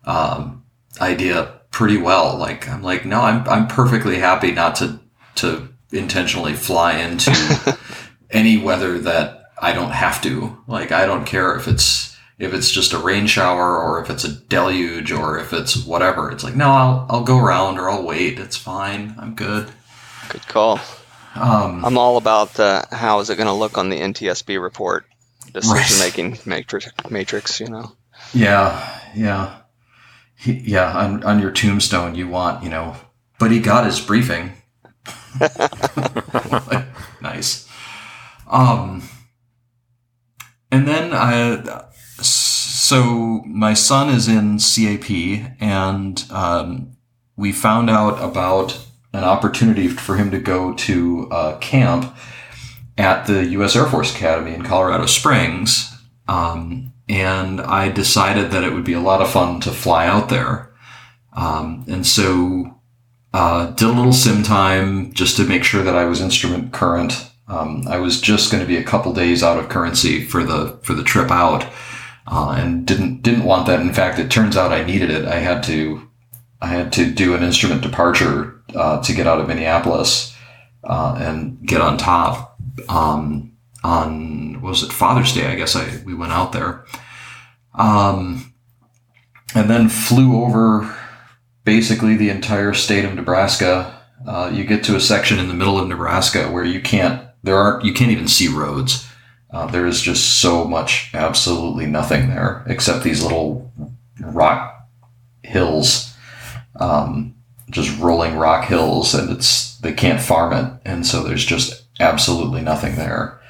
um, 0.05 0.63
idea 1.01 1.53
pretty 1.71 1.97
well. 1.97 2.37
Like 2.37 2.67
I'm 2.69 2.81
like, 2.81 3.05
no, 3.05 3.21
I'm 3.21 3.47
I'm 3.47 3.67
perfectly 3.67 4.19
happy 4.19 4.51
not 4.51 4.75
to 4.77 4.99
to 5.35 5.69
intentionally 5.91 6.53
fly 6.53 6.97
into 6.99 7.77
any 8.31 8.57
weather 8.57 8.99
that 8.99 9.51
I 9.61 9.73
don't 9.73 9.91
have 9.91 10.21
to. 10.23 10.57
Like 10.67 10.91
I 10.91 11.05
don't 11.05 11.25
care 11.25 11.55
if 11.55 11.67
it's 11.67 12.08
if 12.39 12.53
it's 12.53 12.71
just 12.71 12.93
a 12.93 12.97
rain 12.97 13.27
shower 13.27 13.77
or 13.77 14.01
if 14.01 14.09
it's 14.09 14.23
a 14.23 14.31
deluge 14.33 15.11
or 15.11 15.37
if 15.37 15.51
it's 15.53 15.75
whatever. 15.85 16.31
It's 16.31 16.43
like 16.43 16.55
no, 16.55 16.69
I'll 16.71 17.05
I'll 17.09 17.23
go 17.23 17.37
around 17.37 17.77
or 17.77 17.89
I'll 17.89 18.03
wait. 18.03 18.39
It's 18.39 18.57
fine. 18.57 19.13
I'm 19.19 19.35
good. 19.35 19.69
Good 20.29 20.47
call. 20.47 20.79
Um, 21.35 21.85
I'm 21.85 21.97
all 21.97 22.17
about 22.17 22.55
the 22.55 22.87
how 22.91 23.19
is 23.19 23.29
it 23.29 23.35
going 23.35 23.47
to 23.47 23.53
look 23.53 23.77
on 23.77 23.89
the 23.89 23.99
NTSB 23.99 24.59
report, 24.61 25.05
decision 25.53 25.99
making 26.05 26.39
matrix, 26.45 26.87
matrix. 27.09 27.59
You 27.59 27.67
know. 27.69 27.91
yeah, 28.33 28.99
yeah, 29.15 29.57
He- 30.35 30.53
yeah. 30.71 30.91
On 30.97 31.23
on 31.23 31.39
your 31.39 31.51
tombstone, 31.51 32.15
you 32.15 32.27
want 32.27 32.63
you 32.63 32.69
know, 32.69 32.95
but 33.37 33.51
he 33.51 33.59
got 33.59 33.85
his 33.85 33.99
briefing. 33.99 34.53
nice. 37.21 37.67
Um, 38.47 39.03
and 40.71 40.87
then 40.87 41.11
I, 41.13 41.85
so 42.89 43.43
my 43.45 43.75
son 43.75 44.09
is 44.09 44.27
in 44.27 44.57
CAP, 44.57 45.11
and 45.61 46.25
um, 46.31 46.97
we 47.37 47.51
found 47.51 47.87
out 47.87 48.19
about 48.19 48.83
an 49.13 49.23
opportunity 49.23 49.87
for 49.87 50.15
him 50.15 50.31
to 50.31 50.39
go 50.39 50.73
to 50.73 51.29
uh, 51.29 51.57
camp 51.59 52.11
at 52.97 53.27
the 53.27 53.45
U.S. 53.45 53.75
Air 53.75 53.85
Force 53.85 54.15
Academy 54.15 54.55
in 54.55 54.63
Colorado 54.63 55.05
Springs. 55.05 55.95
Um, 56.27 56.91
and 57.07 57.61
I 57.61 57.89
decided 57.89 58.49
that 58.49 58.63
it 58.63 58.73
would 58.73 58.85
be 58.85 58.93
a 58.93 58.99
lot 58.99 59.21
of 59.21 59.29
fun 59.29 59.59
to 59.61 59.71
fly 59.71 60.07
out 60.07 60.29
there. 60.29 60.71
Um, 61.33 61.85
and 61.87 62.07
so 62.07 62.81
uh, 63.35 63.67
did 63.67 63.87
a 63.87 63.91
little 63.91 64.13
sim 64.13 64.41
time 64.41 65.13
just 65.13 65.37
to 65.37 65.45
make 65.45 65.63
sure 65.63 65.83
that 65.83 65.95
I 65.95 66.05
was 66.05 66.21
instrument 66.21 66.73
current. 66.73 67.29
Um, 67.47 67.87
I 67.87 67.99
was 67.99 68.19
just 68.19 68.51
going 68.51 68.63
to 68.63 68.67
be 68.67 68.77
a 68.77 68.83
couple 68.83 69.13
days 69.13 69.43
out 69.43 69.59
of 69.59 69.69
currency 69.69 70.25
for 70.25 70.43
the 70.43 70.79
for 70.81 70.95
the 70.95 71.03
trip 71.03 71.29
out, 71.29 71.63
uh, 72.29 72.55
and 72.57 72.85
didn't 72.85 73.21
didn't 73.23 73.43
want 73.43 73.67
that. 73.67 73.79
In 73.79 73.93
fact, 73.93 74.19
it 74.19 74.29
turns 74.29 74.55
out 74.55 74.71
I 74.71 74.83
needed 74.83 75.09
it. 75.09 75.25
I 75.25 75.39
had 75.39 75.63
to 75.63 76.07
I 76.61 76.67
had 76.67 76.93
to 76.93 77.09
do 77.11 77.33
an 77.33 77.43
instrument 77.43 77.81
departure 77.81 78.61
uh, 78.75 79.01
to 79.01 79.13
get 79.13 79.27
out 79.27 79.39
of 79.39 79.47
Minneapolis 79.47 80.35
uh, 80.83 81.17
and 81.19 81.65
get 81.65 81.81
on 81.81 81.97
top. 81.97 82.57
Um, 82.87 83.57
on 83.83 84.61
was 84.61 84.83
it 84.83 84.91
Father's 84.91 85.33
Day? 85.33 85.47
I 85.47 85.55
guess 85.55 85.75
I 85.75 86.01
we 86.05 86.13
went 86.13 86.33
out 86.33 86.51
there, 86.51 86.85
um, 87.73 88.53
and 89.55 89.69
then 89.69 89.89
flew 89.89 90.43
over 90.43 90.95
basically 91.63 92.15
the 92.15 92.29
entire 92.29 92.73
state 92.73 93.05
of 93.05 93.15
Nebraska. 93.15 93.95
Uh, 94.27 94.51
you 94.53 94.65
get 94.65 94.83
to 94.83 94.97
a 94.97 94.99
section 94.99 95.39
in 95.39 95.47
the 95.47 95.53
middle 95.53 95.79
of 95.79 95.87
Nebraska 95.87 96.51
where 96.51 96.65
you 96.65 96.81
can't 96.81 97.25
there 97.41 97.55
aren't 97.55 97.85
you 97.85 97.93
can't 97.93 98.11
even 98.11 98.27
see 98.27 98.47
roads. 98.47 99.08
Uh, 99.51 99.65
there 99.67 99.87
is 99.87 100.01
just 100.01 100.41
so 100.41 100.63
much, 100.63 101.09
absolutely 101.13 101.85
nothing 101.85 102.29
there 102.29 102.63
except 102.67 103.03
these 103.03 103.23
little 103.23 103.71
rock 104.19 104.87
hills, 105.43 106.13
um, 106.79 107.35
just 107.69 107.99
rolling 107.99 108.35
rock 108.35 108.65
hills, 108.65 109.15
and 109.15 109.29
it's 109.31 109.77
they 109.79 109.93
can't 109.93 110.21
farm 110.21 110.53
it, 110.53 110.73
and 110.85 111.05
so 111.05 111.23
there's 111.23 111.45
just 111.45 111.83
absolutely 111.99 112.61
nothing 112.61 112.95
there. 112.95 113.41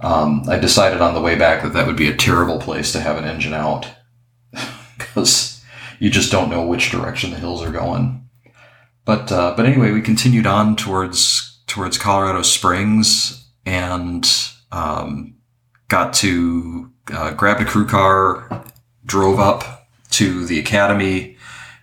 Um, 0.00 0.44
I 0.48 0.58
decided 0.58 1.00
on 1.00 1.14
the 1.14 1.20
way 1.20 1.34
back 1.34 1.62
that 1.62 1.72
that 1.74 1.86
would 1.86 1.96
be 1.96 2.08
a 2.08 2.16
terrible 2.16 2.58
place 2.58 2.92
to 2.92 3.00
have 3.00 3.16
an 3.16 3.24
engine 3.24 3.54
out 3.54 3.88
because 4.98 5.62
you 5.98 6.10
just 6.10 6.32
don't 6.32 6.50
know 6.50 6.66
which 6.66 6.90
direction 6.90 7.30
the 7.30 7.38
hills 7.38 7.62
are 7.62 7.70
going. 7.70 8.28
But 9.04 9.30
uh, 9.30 9.54
but 9.56 9.66
anyway, 9.66 9.90
we 9.90 10.00
continued 10.00 10.46
on 10.46 10.76
towards 10.76 11.60
towards 11.66 11.98
Colorado 11.98 12.42
Springs 12.42 13.46
and 13.66 14.26
um, 14.74 15.36
got 15.88 16.12
to 16.14 16.90
uh, 17.12 17.32
grabbed 17.32 17.60
a 17.62 17.64
crew 17.64 17.86
car, 17.86 18.64
drove 19.06 19.38
up 19.38 19.88
to 20.10 20.44
the 20.46 20.58
academy, 20.58 21.36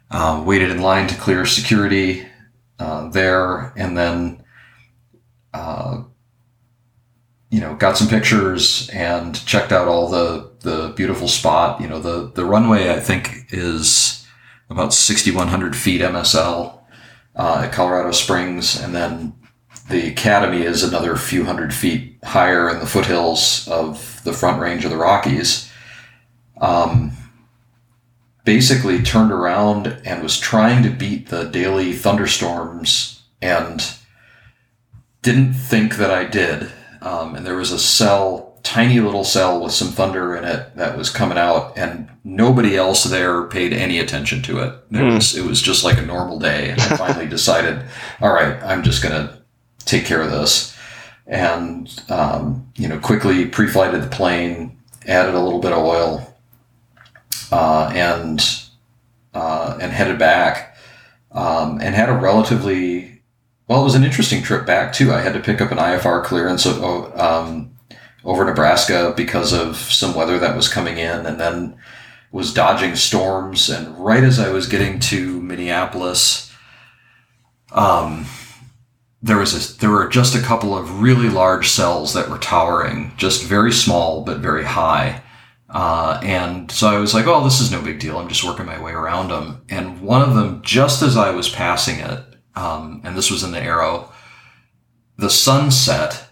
uh, 0.09 0.43
waited 0.45 0.69
in 0.69 0.81
line 0.81 1.07
to 1.07 1.15
clear 1.15 1.45
security 1.45 2.27
uh, 2.79 3.09
there, 3.09 3.73
and 3.77 3.97
then 3.97 4.43
uh, 5.53 6.03
you 7.49 7.61
know 7.61 7.75
got 7.75 7.97
some 7.97 8.09
pictures 8.09 8.89
and 8.89 9.45
checked 9.45 9.71
out 9.71 9.87
all 9.87 10.09
the 10.09 10.51
the 10.59 10.93
beautiful 10.97 11.29
spot. 11.29 11.79
You 11.79 11.87
know 11.87 11.99
the 11.99 12.31
the 12.33 12.43
runway 12.43 12.89
I 12.89 12.99
think 12.99 13.45
is 13.53 14.27
about 14.69 14.93
6,100 14.93 15.75
feet 15.75 15.99
MSL 15.99 16.79
uh, 17.35 17.61
at 17.65 17.73
Colorado 17.73 18.11
Springs, 18.11 18.81
and 18.81 18.95
then 18.95 19.33
the 19.91 20.07
academy 20.07 20.63
is 20.63 20.83
another 20.83 21.15
few 21.15 21.45
hundred 21.45 21.73
feet 21.73 22.17
higher 22.23 22.69
in 22.69 22.79
the 22.79 22.87
foothills 22.87 23.67
of 23.67 24.21
the 24.23 24.33
front 24.33 24.61
range 24.61 24.85
of 24.85 24.91
the 24.91 24.97
Rockies. 24.97 25.71
Um, 26.59 27.11
basically 28.43 29.01
turned 29.01 29.31
around 29.31 30.01
and 30.05 30.23
was 30.23 30.39
trying 30.39 30.83
to 30.83 30.89
beat 30.89 31.29
the 31.29 31.43
daily 31.43 31.93
thunderstorms 31.93 33.21
and 33.41 33.93
didn't 35.21 35.53
think 35.53 35.97
that 35.97 36.11
I 36.11 36.25
did. 36.25 36.71
Um, 37.01 37.35
and 37.35 37.45
there 37.45 37.55
was 37.55 37.71
a 37.71 37.79
cell, 37.79 38.59
tiny 38.63 38.99
little 38.99 39.23
cell 39.23 39.61
with 39.63 39.73
some 39.73 39.89
thunder 39.89 40.35
in 40.35 40.43
it 40.43 40.75
that 40.75 40.97
was 40.97 41.09
coming 41.09 41.37
out, 41.37 41.77
and 41.77 42.09
nobody 42.23 42.75
else 42.75 43.03
there 43.03 43.43
paid 43.43 43.73
any 43.73 43.99
attention 43.99 44.41
to 44.43 44.59
it. 44.59 44.75
It 44.91 45.03
was 45.13 45.35
it 45.35 45.45
was 45.45 45.61
just 45.61 45.83
like 45.83 45.97
a 45.97 46.05
normal 46.05 46.39
day. 46.39 46.69
And 46.69 46.81
I 46.81 46.97
finally 46.97 47.27
decided, 47.27 47.83
all 48.21 48.33
right, 48.33 48.61
I'm 48.63 48.83
just 48.83 49.01
gonna 49.01 49.40
take 49.85 50.05
care 50.05 50.21
of 50.21 50.31
this, 50.31 50.75
and 51.27 52.03
um, 52.09 52.71
you 52.75 52.87
know, 52.87 52.99
quickly 52.99 53.45
pre-flighted 53.45 54.01
the 54.01 54.07
plane, 54.07 54.77
added 55.07 55.35
a 55.35 55.39
little 55.39 55.59
bit 55.61 55.71
of 55.71 55.79
oil, 55.79 56.35
uh, 57.51 57.91
and 57.93 58.65
uh, 59.33 59.77
and 59.81 59.91
headed 59.91 60.19
back, 60.19 60.75
um, 61.31 61.79
and 61.81 61.95
had 61.95 62.09
a 62.09 62.13
relatively 62.13 63.11
well, 63.71 63.79
it 63.79 63.85
was 63.85 63.95
an 63.95 64.03
interesting 64.03 64.43
trip 64.43 64.65
back 64.65 64.91
too. 64.91 65.13
I 65.13 65.21
had 65.21 65.33
to 65.33 65.39
pick 65.39 65.61
up 65.61 65.71
an 65.71 65.77
IFR 65.77 66.25
clearance 66.25 66.65
of, 66.65 66.83
of, 66.83 67.17
um, 67.17 67.71
over 68.25 68.43
Nebraska 68.43 69.13
because 69.15 69.53
of 69.53 69.77
some 69.77 70.13
weather 70.13 70.37
that 70.39 70.57
was 70.57 70.67
coming 70.67 70.97
in, 70.97 71.25
and 71.25 71.39
then 71.39 71.77
was 72.33 72.53
dodging 72.53 72.97
storms. 72.97 73.69
And 73.69 73.97
right 73.97 74.25
as 74.25 74.39
I 74.39 74.49
was 74.49 74.67
getting 74.67 74.99
to 74.99 75.41
Minneapolis, 75.41 76.51
um, 77.71 78.25
there 79.21 79.37
was 79.37 79.53
a, 79.53 79.79
there 79.79 79.89
were 79.89 80.07
just 80.07 80.35
a 80.35 80.41
couple 80.41 80.77
of 80.77 81.01
really 81.01 81.29
large 81.29 81.69
cells 81.69 82.13
that 82.13 82.29
were 82.29 82.39
towering, 82.39 83.13
just 83.17 83.43
very 83.43 83.71
small 83.71 84.23
but 84.23 84.39
very 84.39 84.63
high. 84.63 85.21
Uh, 85.69 86.19
and 86.23 86.69
so 86.71 86.87
I 86.87 86.97
was 86.97 87.13
like, 87.13 87.27
oh, 87.27 87.43
this 87.43 87.61
is 87.61 87.71
no 87.71 87.81
big 87.81 87.99
deal. 87.99 88.17
I'm 88.17 88.27
just 88.27 88.43
working 88.43 88.65
my 88.65 88.81
way 88.81 88.91
around 88.91 89.29
them. 89.29 89.61
And 89.69 90.01
one 90.01 90.21
of 90.21 90.35
them, 90.35 90.61
just 90.63 91.01
as 91.01 91.15
I 91.15 91.31
was 91.31 91.47
passing 91.47 91.99
it, 91.99 92.19
um, 92.55 93.01
and 93.05 93.15
this 93.15 93.31
was 93.31 93.43
in 93.43 93.51
the 93.51 93.61
arrow, 93.61 94.11
the 95.17 95.29
sun 95.29 95.71
set 95.71 96.29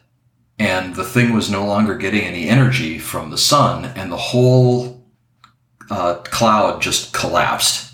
and 0.60 0.96
the 0.96 1.06
thing 1.06 1.34
was 1.34 1.50
no 1.50 1.66
longer 1.66 1.96
getting 1.96 2.22
any 2.22 2.50
energy 2.50 3.00
from 3.00 3.30
the 3.30 3.38
sun, 3.38 3.86
and 3.86 4.12
the 4.12 4.18
whole 4.18 5.06
uh, 5.90 6.16
cloud 6.26 6.82
just 6.82 7.14
collapsed 7.14 7.94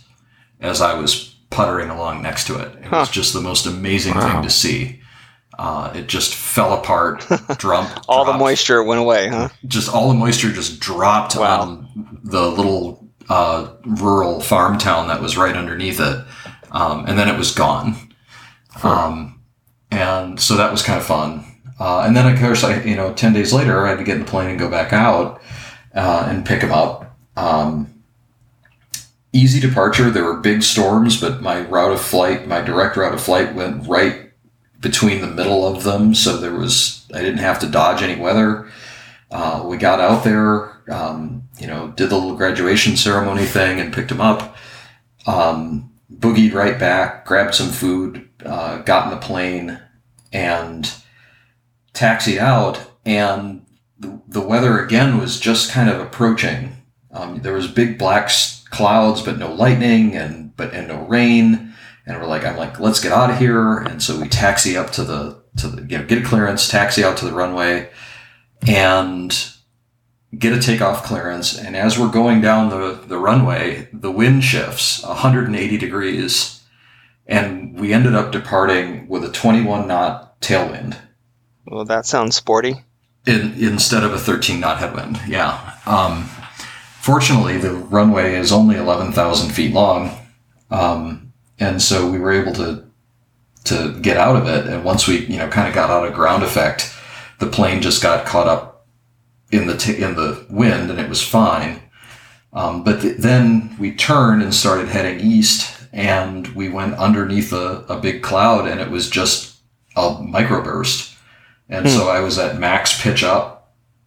as 0.60 0.82
I 0.82 1.00
was 1.00 1.35
puttering 1.50 1.90
along 1.90 2.22
next 2.22 2.48
to 2.48 2.60
it. 2.60 2.76
It 2.84 2.92
was 2.92 3.10
just 3.10 3.34
the 3.34 3.42
most 3.42 3.66
amazing 3.66 4.16
Wow. 4.16 4.34
thing 4.34 4.42
to 4.44 4.50
see. 4.50 5.02
Uh, 5.58 5.92
it 5.96 6.08
just 6.08 6.36
fell 6.36 6.74
apart, 6.74 7.26
drump, 7.58 7.90
All 8.10 8.26
the 8.26 8.34
moisture 8.34 8.84
went 8.84 9.00
away, 9.00 9.30
huh? 9.30 9.48
just 9.66 9.94
all 9.94 10.10
the 10.10 10.14
moisture 10.14 10.52
just 10.52 10.80
dropped 10.82 11.36
Wow. 11.38 11.62
on 11.62 12.20
the 12.24 12.50
little 12.50 13.08
uh, 13.30 13.70
rural 13.86 14.42
farm 14.42 14.78
town 14.78 15.08
that 15.08 15.22
was 15.22 15.38
right 15.38 15.56
underneath 15.56 16.00
it, 16.02 16.26
um, 16.72 17.06
and 17.08 17.18
then 17.18 17.30
it 17.30 17.38
was 17.38 17.52
gone. 17.52 17.96
Um, 18.84 19.40
and 19.92 20.40
so 20.40 20.58
that 20.58 20.72
was 20.72 20.82
kind 20.82 21.00
of 21.00 21.06
fun. 21.06 21.46
Uh, 21.80 22.02
and 22.02 22.16
then 22.16 22.32
of 22.32 22.40
course, 22.40 22.64
I 22.64 22.82
you 22.84 22.96
know, 22.96 23.14
ten 23.14 23.32
days 23.34 23.54
later, 23.54 23.86
I 23.86 23.90
had 23.92 23.98
to 24.00 24.04
get 24.04 24.16
in 24.18 24.26
the 24.26 24.30
plane 24.30 24.50
and 24.50 24.60
go 24.60 24.70
back 24.70 24.92
out 24.94 25.42
uh, 25.94 26.28
and 26.30 26.46
pick 26.46 26.62
him 26.62 26.72
up. 26.72 27.18
Um, 27.38 27.95
easy 29.36 29.60
departure. 29.60 30.10
There 30.10 30.24
were 30.24 30.38
big 30.38 30.64
storms, 30.64 31.20
but 31.20 31.42
my 31.42 31.62
route 31.62 31.92
of 31.92 32.02
flight, 32.02 32.48
my 32.48 32.62
direct 32.62 32.96
route 32.96 33.14
of 33.14 33.22
flight, 33.22 33.54
went 33.54 33.88
right 33.88 34.32
between 34.80 35.20
the 35.22 35.28
middle 35.28 35.68
of 35.68 35.84
them, 35.84 36.16
so 36.16 36.38
there 36.38 36.56
was 36.56 37.06
I 37.14 37.22
didn't 37.22 37.40
have 37.40 37.60
to 37.60 37.68
dodge 37.68 38.02
any 38.02 38.20
weather. 38.20 38.70
Uh, 39.30 39.64
we 39.66 39.78
got 39.78 40.00
out 40.00 40.24
there, 40.24 40.72
um, 40.90 41.44
you 41.60 41.68
know, 41.68 41.90
did 41.90 42.10
the 42.10 42.16
little 42.16 42.38
graduation 42.38 42.96
ceremony 42.96 43.46
thing 43.46 43.80
and 43.80 43.94
picked 43.94 44.12
him 44.12 44.22
up. 44.22 44.56
Um, 45.28 45.92
boogied 46.14 46.54
right 46.54 46.80
back, 46.80 47.26
grabbed 47.26 47.56
some 47.56 47.70
food, 47.70 48.30
uh, 48.46 48.78
got 48.80 49.06
in 49.06 49.20
the 49.20 49.26
plane, 49.26 49.80
and 50.32 50.94
taxied 51.94 52.38
out. 52.38 52.80
And 53.06 53.66
the, 54.00 54.22
the 54.28 54.42
weather 54.42 54.80
again 54.80 55.18
was 55.18 55.40
just 55.40 55.72
kind 55.72 55.90
of 55.90 56.00
approaching. 56.00 56.78
Um, 57.12 57.42
there 57.42 57.54
was 57.54 57.68
big 57.68 57.98
black 57.98 58.30
clouds, 58.76 59.22
but 59.22 59.38
no 59.38 59.54
lightning, 59.54 60.16
and 60.16 60.56
but 60.56 60.74
and 60.74 60.88
no 60.88 61.06
rain. 61.08 61.74
And 62.08 62.20
we're 62.22 62.28
like, 62.28 62.46
I'm 62.46 62.58
like, 62.58 62.80
let's 62.80 63.00
get 63.00 63.12
out 63.12 63.32
of 63.32 63.38
here. 63.40 63.80
And 63.80 64.02
so 64.02 64.20
we 64.20 64.28
taxi 64.28 64.78
up 64.78 64.92
to 64.92 65.04
the 65.04 65.42
to 65.58 65.68
the 65.68 65.82
you 65.90 65.98
know 65.98 66.06
get 66.06 66.20
a 66.22 66.26
clearance, 66.26 66.68
taxi 66.70 67.04
out 67.04 67.18
to 67.18 67.26
the 67.26 67.34
runway, 67.34 67.90
and 68.68 69.36
get 70.38 70.54
a 70.54 70.60
takeoff 70.62 71.04
clearance. 71.04 71.58
And 71.58 71.76
as 71.76 71.98
we're 71.98 72.12
going 72.12 72.42
down 72.42 72.70
the, 72.70 72.94
the 73.08 73.18
runway, 73.18 73.88
the 73.94 74.12
wind 74.12 74.44
shifts 74.44 75.04
180 75.04 75.78
degrees. 75.78 76.62
And 77.28 77.80
we 77.80 77.92
ended 77.94 78.14
up 78.14 78.32
departing 78.32 79.08
with 79.08 79.24
a 79.24 79.32
21 79.32 79.88
knot 79.88 80.40
tailwind 80.42 80.96
Well, 81.66 81.86
that 81.86 82.06
sounds 82.06 82.36
sporty. 82.36 82.84
in, 83.26 83.54
instead 83.58 84.04
of 84.04 84.14
a 84.14 84.20
13 84.20 84.60
knot 84.60 84.78
headwind. 84.78 85.20
Yeah. 85.28 85.74
Um, 85.88 86.30
fortunately, 87.06 87.56
the 87.60 87.72
runway 87.72 88.34
is 88.34 88.52
only 88.52 88.76
11,000 88.76 89.52
feet 89.52 89.72
long. 89.72 90.10
Um, 90.72 91.34
and 91.60 91.80
so 91.80 92.10
we 92.10 92.18
were 92.18 92.32
able 92.32 92.54
to 92.54 92.84
to 93.66 94.00
get 94.00 94.18
out 94.18 94.36
of 94.36 94.48
it. 94.48 94.68
And 94.68 94.84
once 94.84 95.08
we, 95.08 95.26
you 95.26 95.38
know, 95.38 95.48
kind 95.50 95.68
of 95.68 95.74
got 95.74 95.90
out 95.90 96.08
of 96.08 96.14
ground 96.14 96.44
effect, 96.44 96.94
the 97.40 97.48
plane 97.48 97.82
just 97.82 98.02
got 98.02 98.26
caught 98.26 98.48
up 98.48 98.88
in 99.52 99.68
the 99.68 99.78
t- 99.78 100.02
in 100.02 100.16
the 100.16 100.46
wind, 100.50 100.90
and 100.90 101.00
it 101.00 101.10
was 101.10 101.22
fine. 101.22 101.82
Um, 102.54 102.84
but 102.84 103.02
th- 103.02 103.18
then 103.18 103.76
we 103.80 103.92
turned 103.92 104.44
and 104.44 104.54
started 104.54 104.90
heading 104.90 105.20
east, 105.20 105.88
and 105.92 106.48
we 106.50 106.70
went 106.70 106.96
underneath 106.96 107.54
a, 107.54 107.86
a 107.90 108.00
big 108.00 108.22
cloud, 108.22 108.68
and 108.68 108.80
it 108.80 108.90
was 108.92 109.10
just 109.10 109.58
a 109.96 110.10
microburst. 110.12 111.16
And 111.70 111.90
so 111.90 112.10
I 112.10 112.20
was 112.20 112.38
at 112.38 112.60
max 112.60 113.02
pitch 113.02 113.24
up 113.24 113.55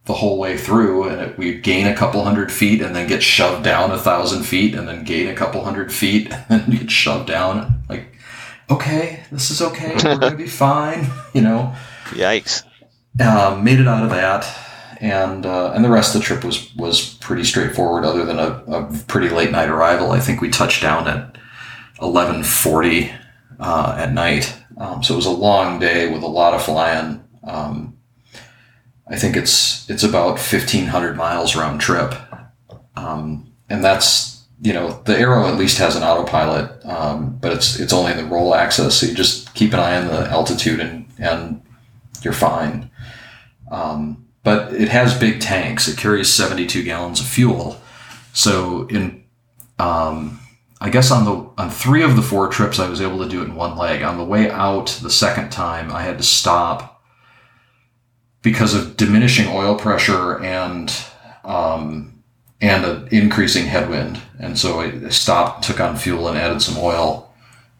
the 0.09 0.15
whole 0.15 0.39
way 0.39 0.57
through, 0.57 1.07
and 1.07 1.21
it, 1.21 1.37
we'd 1.37 1.61
gain 1.61 1.85
a 1.85 1.95
couple 1.95 2.23
hundred 2.23 2.51
feet, 2.51 2.81
and 2.81 2.95
then 2.95 3.07
get 3.07 3.21
shoved 3.21 3.63
down 3.63 3.91
a 3.91 3.97
thousand 3.97 4.41
feet, 4.41 4.73
and 4.73 4.87
then 4.87 5.03
gain 5.03 5.27
a 5.27 5.35
couple 5.35 5.63
hundred 5.63 5.93
feet, 5.93 6.33
and 6.49 6.63
then 6.63 6.79
get 6.79 6.89
shoved 6.89 7.27
down. 7.27 7.83
Like, 7.87 8.07
okay, 8.71 9.23
this 9.31 9.51
is 9.51 9.61
okay. 9.61 9.93
We're 9.93 10.17
gonna 10.17 10.35
be 10.35 10.47
fine. 10.67 11.05
You 11.35 11.41
know 11.41 11.75
Yikes. 12.07 12.63
um, 13.21 13.63
made 13.63 13.79
it 13.79 13.87
out 13.87 14.03
of 14.03 14.09
that, 14.09 14.47
and 14.99 15.45
uh, 15.45 15.73
and 15.75 15.85
the 15.85 15.91
rest 15.91 16.15
of 16.15 16.21
the 16.21 16.25
trip 16.25 16.43
was 16.43 16.73
was 16.75 17.13
pretty 17.17 17.43
straightforward. 17.43 18.03
Other 18.03 18.25
than 18.25 18.39
a, 18.39 18.63
a 18.67 18.91
pretty 19.05 19.29
late 19.29 19.51
night 19.51 19.69
arrival, 19.69 20.11
I 20.11 20.19
think 20.19 20.41
we 20.41 20.49
touched 20.49 20.81
down 20.81 21.07
at 21.07 21.37
eleven 22.01 22.41
forty 22.41 23.11
uh, 23.59 23.95
at 23.95 24.11
night. 24.11 24.57
Um, 24.77 25.03
so 25.03 25.13
it 25.13 25.17
was 25.17 25.27
a 25.27 25.29
long 25.29 25.77
day 25.77 26.11
with 26.11 26.23
a 26.23 26.27
lot 26.27 26.55
of 26.55 26.63
flying. 26.63 27.23
Um, 27.43 27.98
I 29.09 29.15
think 29.15 29.35
it's 29.35 29.89
it's 29.89 30.03
about 30.03 30.39
fifteen 30.39 30.85
hundred 30.85 31.17
miles 31.17 31.55
round 31.55 31.81
trip, 31.81 32.13
um, 32.95 33.51
and 33.69 33.83
that's 33.83 34.45
you 34.61 34.73
know 34.73 35.01
the 35.05 35.17
Arrow 35.17 35.47
at 35.47 35.57
least 35.57 35.79
has 35.79 35.95
an 35.95 36.03
autopilot, 36.03 36.85
um, 36.85 37.37
but 37.41 37.51
it's 37.51 37.79
it's 37.79 37.93
only 37.93 38.11
in 38.11 38.17
the 38.17 38.25
roll 38.25 38.53
axis, 38.53 38.99
so 38.99 39.07
you 39.07 39.15
just 39.15 39.53
keep 39.55 39.73
an 39.73 39.79
eye 39.79 39.97
on 39.97 40.07
the 40.07 40.29
altitude 40.29 40.79
and 40.79 41.07
and 41.17 41.61
you're 42.21 42.33
fine. 42.33 42.91
Um, 43.71 44.27
but 44.43 44.73
it 44.73 44.89
has 44.89 45.17
big 45.17 45.41
tanks. 45.41 45.87
It 45.87 45.97
carries 45.97 46.31
72 46.31 46.83
gallons 46.83 47.19
of 47.19 47.27
fuel. 47.27 47.79
So 48.33 48.87
in, 48.87 49.23
um, 49.77 50.39
I 50.81 50.89
guess 50.89 51.11
on 51.11 51.25
the 51.25 51.49
on 51.57 51.69
three 51.69 52.03
of 52.03 52.15
the 52.15 52.21
four 52.21 52.47
trips, 52.47 52.79
I 52.79 52.89
was 52.89 53.01
able 53.01 53.19
to 53.19 53.29
do 53.29 53.41
it 53.41 53.45
in 53.45 53.55
one 53.55 53.77
leg. 53.77 54.01
On 54.01 54.17
the 54.17 54.23
way 54.23 54.49
out, 54.49 54.87
the 55.01 55.09
second 55.09 55.51
time, 55.51 55.91
I 55.91 56.03
had 56.03 56.17
to 56.17 56.23
stop 56.23 56.88
because 58.41 58.73
of 58.73 58.97
diminishing 58.97 59.47
oil 59.47 59.75
pressure 59.75 60.43
and 60.43 60.93
um, 61.43 62.23
and 62.61 62.85
an 62.85 63.07
increasing 63.11 63.65
headwind. 63.65 64.19
And 64.39 64.57
so 64.57 64.81
I 64.81 65.09
stopped, 65.09 65.63
took 65.63 65.79
on 65.79 65.97
fuel, 65.97 66.27
and 66.27 66.37
added 66.37 66.61
some 66.61 66.77
oil. 66.77 67.33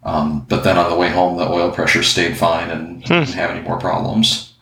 Um, 0.03 0.45
but 0.47 0.63
then 0.63 0.77
on 0.77 0.89
the 0.89 0.95
way 0.95 1.09
home, 1.09 1.37
the 1.37 1.47
oil 1.47 1.71
pressure 1.71 2.03
stayed 2.03 2.37
fine 2.37 2.69
and 2.69 3.03
didn't 3.03 3.33
have 3.33 3.51
any 3.51 3.61
more 3.61 3.77
problems. 3.77 4.53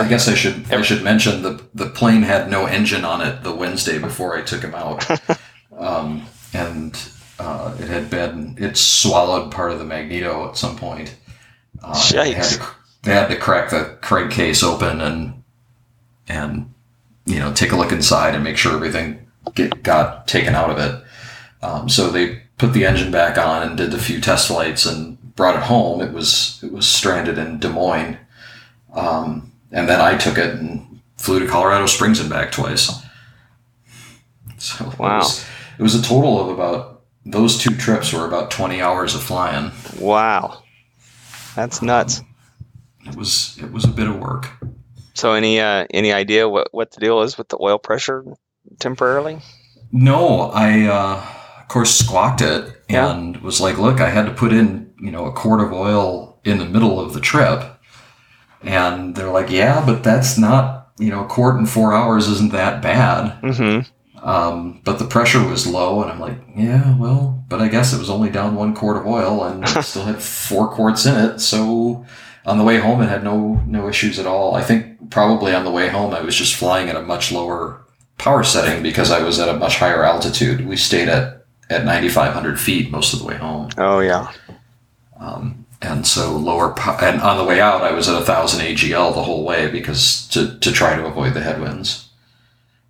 I 0.00 0.08
guess 0.08 0.28
I 0.28 0.34
should 0.34 0.72
I 0.72 0.80
should 0.82 1.02
mention 1.02 1.42
the 1.42 1.62
the 1.74 1.88
plane 1.88 2.22
had 2.22 2.48
no 2.48 2.66
engine 2.66 3.04
on 3.04 3.20
it 3.20 3.42
the 3.42 3.54
Wednesday 3.54 3.98
before 3.98 4.36
I 4.36 4.42
took 4.42 4.62
him 4.62 4.74
out, 4.74 5.04
um, 5.76 6.24
and 6.54 6.96
uh, 7.38 7.76
it 7.80 7.88
had 7.88 8.08
been 8.08 8.56
it 8.58 8.76
swallowed 8.76 9.50
part 9.50 9.72
of 9.72 9.80
the 9.80 9.84
magneto 9.84 10.48
at 10.48 10.56
some 10.56 10.76
point. 10.76 11.16
Uh, 11.82 11.94
they, 12.12 12.32
had 12.32 12.44
to, 12.44 12.66
they 13.02 13.12
had 13.12 13.28
to 13.28 13.36
crack 13.36 13.70
the 13.70 13.98
crank 14.00 14.30
case 14.32 14.62
open 14.62 15.00
and 15.00 15.42
and 16.28 16.72
you 17.26 17.38
know 17.38 17.52
take 17.52 17.72
a 17.72 17.76
look 17.76 17.92
inside 17.92 18.34
and 18.34 18.44
make 18.44 18.56
sure 18.56 18.74
everything 18.74 19.26
get, 19.54 19.82
got 19.82 20.26
taken 20.28 20.54
out 20.54 20.70
of 20.70 20.78
it. 20.78 21.04
Um, 21.62 21.88
so 21.88 22.10
they 22.10 22.42
put 22.58 22.72
the 22.72 22.84
engine 22.86 23.10
back 23.10 23.38
on 23.38 23.62
and 23.66 23.76
did 23.76 23.92
a 23.94 23.98
few 23.98 24.20
test 24.20 24.48
flights 24.48 24.86
and 24.86 25.18
brought 25.36 25.56
it 25.56 25.62
home. 25.62 26.00
It 26.00 26.12
was 26.12 26.60
it 26.62 26.72
was 26.72 26.86
stranded 26.86 27.38
in 27.38 27.58
Des 27.58 27.68
Moines. 27.68 28.18
Um, 28.94 29.52
and 29.70 29.88
then 29.88 30.00
I 30.00 30.16
took 30.18 30.36
it 30.38 30.54
and 30.54 31.00
flew 31.16 31.38
to 31.40 31.46
Colorado 31.46 31.86
Springs 31.86 32.20
and 32.20 32.28
back 32.28 32.52
twice. 32.52 32.90
So 34.58 34.92
Wow. 34.98 35.16
it 35.16 35.18
was, 35.18 35.44
it 35.78 35.82
was 35.82 35.94
a 35.94 36.02
total 36.02 36.40
of 36.40 36.48
about 36.50 37.00
those 37.24 37.56
two 37.58 37.74
trips 37.76 38.12
were 38.12 38.26
about 38.26 38.50
twenty 38.50 38.80
hours 38.80 39.14
of 39.14 39.22
flying. 39.22 39.70
wow, 39.98 40.62
that's 41.56 41.80
nuts. 41.82 42.22
It 43.06 43.16
was 43.16 43.58
it 43.60 43.72
was 43.72 43.84
a 43.84 43.88
bit 43.88 44.06
of 44.08 44.18
work. 44.18 44.48
So 45.14 45.32
any 45.32 45.60
uh, 45.60 45.86
any 45.90 46.12
idea 46.12 46.48
what 46.48 46.68
what 46.72 46.92
the 46.92 47.00
deal 47.00 47.22
is 47.22 47.36
with 47.38 47.48
the 47.48 47.58
oil 47.60 47.78
pressure 47.78 48.24
temporarily? 48.78 49.38
No, 49.90 50.50
I 50.54 50.84
uh, 50.86 51.22
of 51.60 51.68
course 51.68 51.98
squawked 51.98 52.40
it 52.40 52.72
Yeah. 52.88 53.10
and 53.10 53.36
was 53.42 53.60
like, 53.60 53.78
"Look, 53.78 54.00
I 54.00 54.08
had 54.10 54.26
to 54.26 54.32
put 54.32 54.52
in 54.52 54.92
you 55.00 55.10
know 55.10 55.26
a 55.26 55.32
quart 55.32 55.60
of 55.60 55.72
oil 55.72 56.40
in 56.44 56.58
the 56.58 56.64
middle 56.64 56.98
of 57.00 57.12
the 57.12 57.20
trip," 57.20 57.62
and 58.62 59.14
they're 59.14 59.30
like, 59.30 59.50
"Yeah, 59.50 59.82
but 59.84 60.02
that's 60.02 60.38
not 60.38 60.88
you 60.98 61.10
know 61.10 61.24
a 61.24 61.28
quart 61.28 61.58
in 61.58 61.66
four 61.66 61.92
hours 61.92 62.28
isn't 62.28 62.52
that 62.52 62.82
bad." 62.82 63.40
Mm-hmm. 63.42 64.26
Um, 64.26 64.80
but 64.84 64.98
the 65.00 65.04
pressure 65.06 65.44
was 65.44 65.66
low, 65.66 66.00
and 66.02 66.10
I'm 66.10 66.20
like, 66.20 66.38
"Yeah, 66.56 66.96
well, 66.96 67.44
but 67.48 67.60
I 67.60 67.68
guess 67.68 67.92
it 67.92 67.98
was 67.98 68.08
only 68.10 68.30
down 68.30 68.54
one 68.54 68.74
quart 68.74 68.96
of 68.96 69.06
oil, 69.06 69.44
and 69.44 69.68
still 69.84 70.04
had 70.04 70.22
four 70.22 70.68
quarts 70.70 71.04
in 71.06 71.16
it." 71.16 71.40
So 71.40 72.06
on 72.44 72.58
the 72.58 72.64
way 72.64 72.78
home, 72.78 73.00
it 73.02 73.08
had 73.08 73.22
no 73.24 73.62
no 73.66 73.88
issues 73.88 74.18
at 74.18 74.26
all. 74.26 74.54
I 74.54 74.62
think 74.62 75.10
probably 75.10 75.54
on 75.54 75.64
the 75.64 75.70
way 75.70 75.88
home, 75.88 76.12
I 76.14 76.20
was 76.22 76.34
just 76.36 76.54
flying 76.56 76.88
at 76.88 76.96
a 76.96 77.02
much 77.02 77.30
lower 77.32 77.82
power 78.18 78.42
setting 78.44 78.82
because 78.82 79.10
I 79.10 79.22
was 79.22 79.38
at 79.38 79.48
a 79.48 79.54
much 79.58 79.76
higher 79.78 80.04
altitude. 80.04 80.66
We 80.66 80.76
stayed 80.76 81.08
at 81.08 81.44
at 81.70 81.84
9,500 81.84 82.60
feet 82.60 82.90
most 82.90 83.12
of 83.14 83.20
the 83.20 83.24
way 83.26 83.36
home, 83.36 83.70
Oh 83.78 84.00
yeah. 84.00 84.30
um, 85.18 85.64
and 85.80 86.06
so 86.06 86.32
lower. 86.36 86.74
Po- 86.74 86.98
and 87.00 87.20
on 87.22 87.38
the 87.38 87.44
way 87.44 87.60
out, 87.60 87.82
I 87.82 87.92
was 87.92 88.08
at 88.08 88.14
1,000 88.14 88.60
AGL 88.60 89.14
the 89.14 89.22
whole 89.22 89.44
way 89.44 89.70
because 89.70 90.26
to 90.28 90.58
to 90.58 90.70
try 90.72 90.96
to 90.96 91.06
avoid 91.06 91.34
the 91.34 91.40
headwinds. 91.42 92.08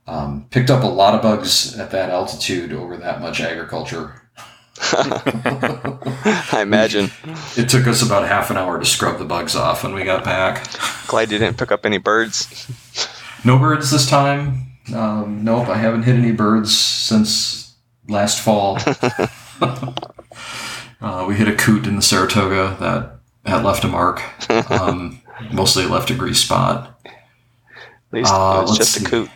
Um, 0.07 0.47
picked 0.51 0.69
up 0.71 0.83
a 0.83 0.87
lot 0.89 1.15
of 1.15 1.23
bugs 1.23 1.79
at 1.79 1.93
that 1.93 2.11
altitude 2.11 2.73
over 2.73 2.97
that 2.97 3.21
much 3.21 3.41
agriculture. 3.41 4.22
I 6.53 6.61
imagine. 6.63 7.11
It 7.57 7.69
took 7.69 7.87
us 7.87 8.03
about 8.05 8.27
half 8.27 8.51
an 8.51 8.57
hour 8.57 8.79
to 8.79 8.85
scrub 8.85 9.19
the 9.19 9.25
bugs 9.25 9.55
off 9.55 9.85
when 9.85 9.95
we 9.95 10.03
got 10.05 10.25
back. 10.25 10.67
Glad 11.07 11.31
you 11.31 11.39
didn't 11.39 11.57
pick 11.59 11.71
up 11.71 11.87
any 11.87 11.99
birds. 11.99 12.69
No 13.45 13.59
birds 13.59 13.91
this 13.91 14.09
time. 14.09 14.73
Um, 14.95 15.45
nope, 15.45 15.69
I 15.69 15.77
haven't 15.77 16.03
hit 16.03 16.17
any 16.17 16.33
birds 16.33 16.77
since 16.77 17.75
last 18.09 18.41
fall. 18.41 18.79
uh, 21.01 21.25
we 21.29 21.35
hit 21.37 21.49
a 21.49 21.55
coot 21.55 21.87
in 21.87 21.97
the 21.97 22.03
Saratoga 22.03 22.77
that 22.81 23.19
that 23.45 23.65
left 23.65 23.85
a 23.85 23.89
mark. 23.89 24.21
Um, 24.71 25.21
mostly 25.53 25.87
left 25.87 26.11
a 26.11 26.15
grease 26.15 26.41
spot. 26.41 26.99
At 27.07 27.13
least 28.13 28.33
Uh, 28.33 28.59
it 28.59 28.69
was 28.69 28.77
just 28.79 29.01
a 29.01 29.05
coot. 29.05 29.31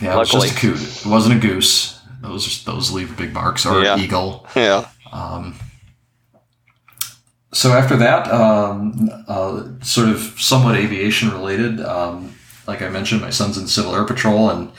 Yeah, 0.00 0.14
it 0.14 0.18
was 0.18 0.30
just 0.30 0.52
a 0.52 0.54
coot. 0.54 0.78
It 0.80 1.06
wasn't 1.06 1.36
a 1.36 1.38
goose. 1.46 1.95
Those 2.22 2.64
those 2.64 2.90
leave 2.90 3.16
big 3.16 3.32
marks 3.32 3.66
or 3.66 3.82
Yeah. 3.82 3.96
eagle. 3.98 4.46
Yeah. 4.56 4.86
Um, 5.12 5.54
so 7.52 7.72
after 7.72 7.96
that, 7.96 8.30
um, 8.30 9.08
uh, 9.28 9.62
sort 9.82 10.08
of 10.08 10.20
somewhat 10.38 10.76
aviation 10.76 11.30
related, 11.30 11.80
um, 11.80 12.34
like 12.66 12.82
I 12.82 12.88
mentioned, 12.88 13.20
my 13.22 13.30
son's 13.30 13.56
in 13.56 13.66
Civil 13.66 13.94
Air 13.94 14.04
Patrol, 14.04 14.50
and 14.50 14.70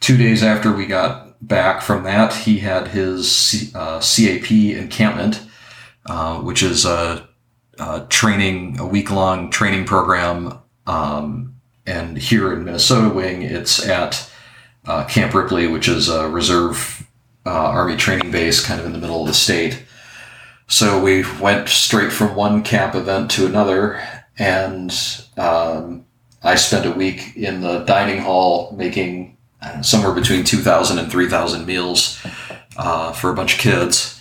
two 0.00 0.16
days 0.16 0.42
after 0.42 0.72
we 0.72 0.86
got 0.86 1.28
back 1.46 1.82
from 1.82 2.04
that, 2.04 2.32
he 2.32 2.58
had 2.60 2.88
his 2.88 3.30
C- 3.30 3.70
uh, 3.74 4.00
CAP 4.00 4.50
encampment, 4.76 5.42
uh, 6.06 6.36
which 6.38 6.62
is 6.62 6.84
a, 6.84 7.26
a 7.78 8.06
training, 8.08 8.78
a 8.78 8.86
week 8.86 9.10
long 9.10 9.50
training 9.50 9.84
program. 9.84 10.58
Um, 10.86 11.56
and 11.86 12.16
here 12.16 12.52
in 12.52 12.64
Minnesota 12.64 13.08
Wing, 13.12 13.42
it's 13.42 13.84
at 13.86 14.30
uh, 14.86 15.04
Camp 15.04 15.34
Ripley, 15.34 15.66
which 15.66 15.88
is 15.88 16.08
a 16.08 16.28
reserve 16.28 17.06
uh, 17.46 17.50
Army 17.50 17.96
training 17.96 18.30
base 18.30 18.64
kind 18.64 18.80
of 18.80 18.86
in 18.86 18.92
the 18.92 18.98
middle 18.98 19.20
of 19.20 19.26
the 19.26 19.34
state. 19.34 19.84
So 20.68 21.02
we 21.02 21.24
went 21.40 21.68
straight 21.68 22.12
from 22.12 22.34
one 22.34 22.62
camp 22.62 22.94
event 22.94 23.30
to 23.32 23.46
another, 23.46 24.02
and 24.38 24.92
um, 25.36 26.06
I 26.42 26.54
spent 26.54 26.86
a 26.86 26.90
week 26.90 27.36
in 27.36 27.60
the 27.60 27.80
dining 27.80 28.20
hall 28.22 28.74
making 28.76 29.36
know, 29.62 29.82
somewhere 29.82 30.12
between 30.12 30.44
2,000 30.44 30.98
and 30.98 31.10
3,000 31.10 31.66
meals 31.66 32.24
uh, 32.76 33.12
for 33.12 33.30
a 33.30 33.34
bunch 33.34 33.54
of 33.54 33.60
kids. 33.60 34.20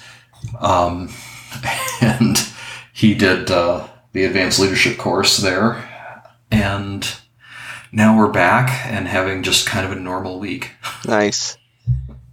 Um, 0.59 1.09
and 2.01 2.37
he 2.93 3.13
did 3.13 3.49
uh, 3.49 3.87
the 4.11 4.25
advanced 4.25 4.59
leadership 4.59 4.97
course 4.97 5.37
there. 5.37 5.87
And 6.51 7.07
now 7.91 8.17
we're 8.17 8.31
back 8.31 8.85
and 8.85 9.07
having 9.07 9.43
just 9.43 9.67
kind 9.67 9.85
of 9.85 9.91
a 9.91 9.99
normal 9.99 10.39
week. 10.39 10.71
Nice. 11.07 11.57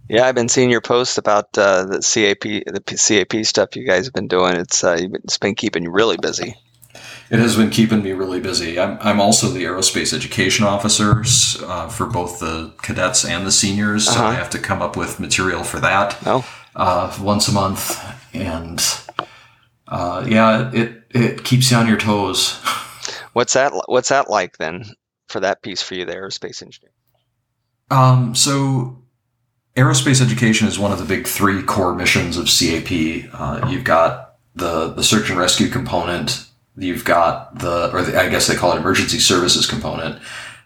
Yeah, 0.07 0.25
I've 0.25 0.35
been 0.35 0.49
seeing 0.49 0.69
your 0.71 0.81
posts 0.81 1.17
about 1.17 1.55
uh, 1.57 1.85
the 1.85 1.99
CAP, 1.99 2.41
the 2.41 2.81
CAP 2.81 3.45
stuff 3.45 3.75
you 3.75 3.85
guys 3.85 4.05
have 4.05 4.13
been 4.13 4.27
doing. 4.27 4.55
It's 4.55 4.83
uh, 4.83 4.97
it's 5.23 5.37
been 5.37 5.53
keeping 5.55 5.83
you 5.83 5.91
really 5.91 6.17
busy. 6.17 6.55
It 7.29 7.37
has 7.37 7.55
been 7.55 7.69
keeping 7.69 8.01
me 8.01 8.13
really 8.13 8.39
busy. 8.39 8.79
I'm, 8.79 8.97
I'm 9.01 9.21
also 9.21 9.49
the 9.49 9.63
aerospace 9.63 10.13
education 10.15 10.65
officer 10.65 11.23
uh, 11.63 11.87
for 11.87 12.07
both 12.07 12.39
the 12.39 12.73
cadets 12.81 13.23
and 13.23 13.45
the 13.45 13.51
seniors, 13.51 14.05
so 14.07 14.13
I 14.13 14.15
Uh-huh. 14.29 14.31
have 14.31 14.49
to 14.51 14.57
come 14.59 14.81
up 14.81 14.97
with 14.97 15.19
material 15.19 15.63
for 15.63 15.79
that 15.79 16.17
Oh, 16.25 16.43
uh, 16.75 17.15
once 17.21 17.47
a 17.47 17.51
month. 17.51 18.03
And 18.33 18.81
uh, 19.87 20.25
yeah, 20.27 20.71
it, 20.73 21.03
it 21.11 21.43
keeps 21.43 21.69
you 21.69 21.77
on 21.77 21.87
your 21.87 21.97
toes. 21.97 22.53
what's 23.33 23.53
that? 23.53 23.73
What's 23.85 24.09
that 24.09 24.27
like 24.31 24.57
then 24.57 24.85
for 25.29 25.39
that 25.39 25.61
piece 25.61 25.81
for 25.81 25.95
you, 25.95 26.05
the 26.05 26.15
aerospace 26.15 26.61
engineer? 26.61 26.91
Um, 27.91 28.35
so, 28.35 28.97
aerospace 29.75 30.21
education 30.21 30.67
is 30.67 30.77
one 30.77 30.91
of 30.91 30.99
the 30.99 31.05
big 31.05 31.27
three 31.27 31.63
core 31.63 31.95
missions 31.95 32.37
of 32.37 32.47
CAP. 32.47 33.31
Uh, 33.33 33.67
you've 33.69 33.83
got 33.83 34.35
the 34.55 34.89
the 34.89 35.03
search 35.03 35.29
and 35.29 35.39
rescue 35.39 35.69
component. 35.69 36.45
You've 36.75 37.05
got 37.05 37.59
the, 37.59 37.91
or 37.93 38.01
the, 38.03 38.19
I 38.19 38.29
guess 38.29 38.47
they 38.47 38.55
call 38.55 38.73
it 38.73 38.77
emergency 38.79 39.19
services 39.19 39.65
component. 39.65 40.21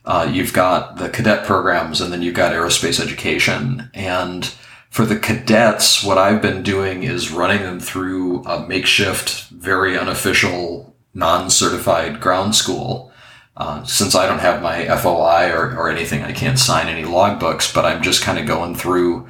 Uh, 0.06 0.30
you've 0.32 0.54
got 0.54 0.97
the 0.97 1.10
cadet 1.10 1.45
programs, 1.45 2.02
and 2.02 2.12
then 2.12 2.21
you've 2.21 2.36
got 2.36 2.52
aerospace 2.52 2.99
education. 2.99 3.89
And 3.93 4.45
for 4.89 5.06
the 5.06 5.17
cadets, 5.17 6.04
what 6.04 6.17
I've 6.17 6.41
been 6.41 6.62
doing 6.62 7.04
is 7.04 7.32
running 7.32 7.62
them 7.62 7.80
through 7.80 8.43
a 8.43 8.67
makeshift, 8.67 9.49
very 9.49 9.97
unofficial, 9.97 10.95
non-certified 11.13 12.19
ground 12.19 12.54
school. 12.54 13.12
Uh, 13.55 13.83
since 13.83 14.15
I 14.15 14.25
don't 14.25 14.39
have 14.39 14.63
my 14.63 14.85
FOI 14.97 15.51
or, 15.51 15.77
or 15.77 15.89
anything, 15.89 16.23
I 16.23 16.31
can't 16.31 16.57
sign 16.57 16.87
any 16.87 17.03
logbooks, 17.03 17.73
but 17.73 17.85
I'm 17.85 18.01
just 18.01 18.23
kind 18.23 18.39
of 18.39 18.47
going 18.47 18.73
through 18.73 19.27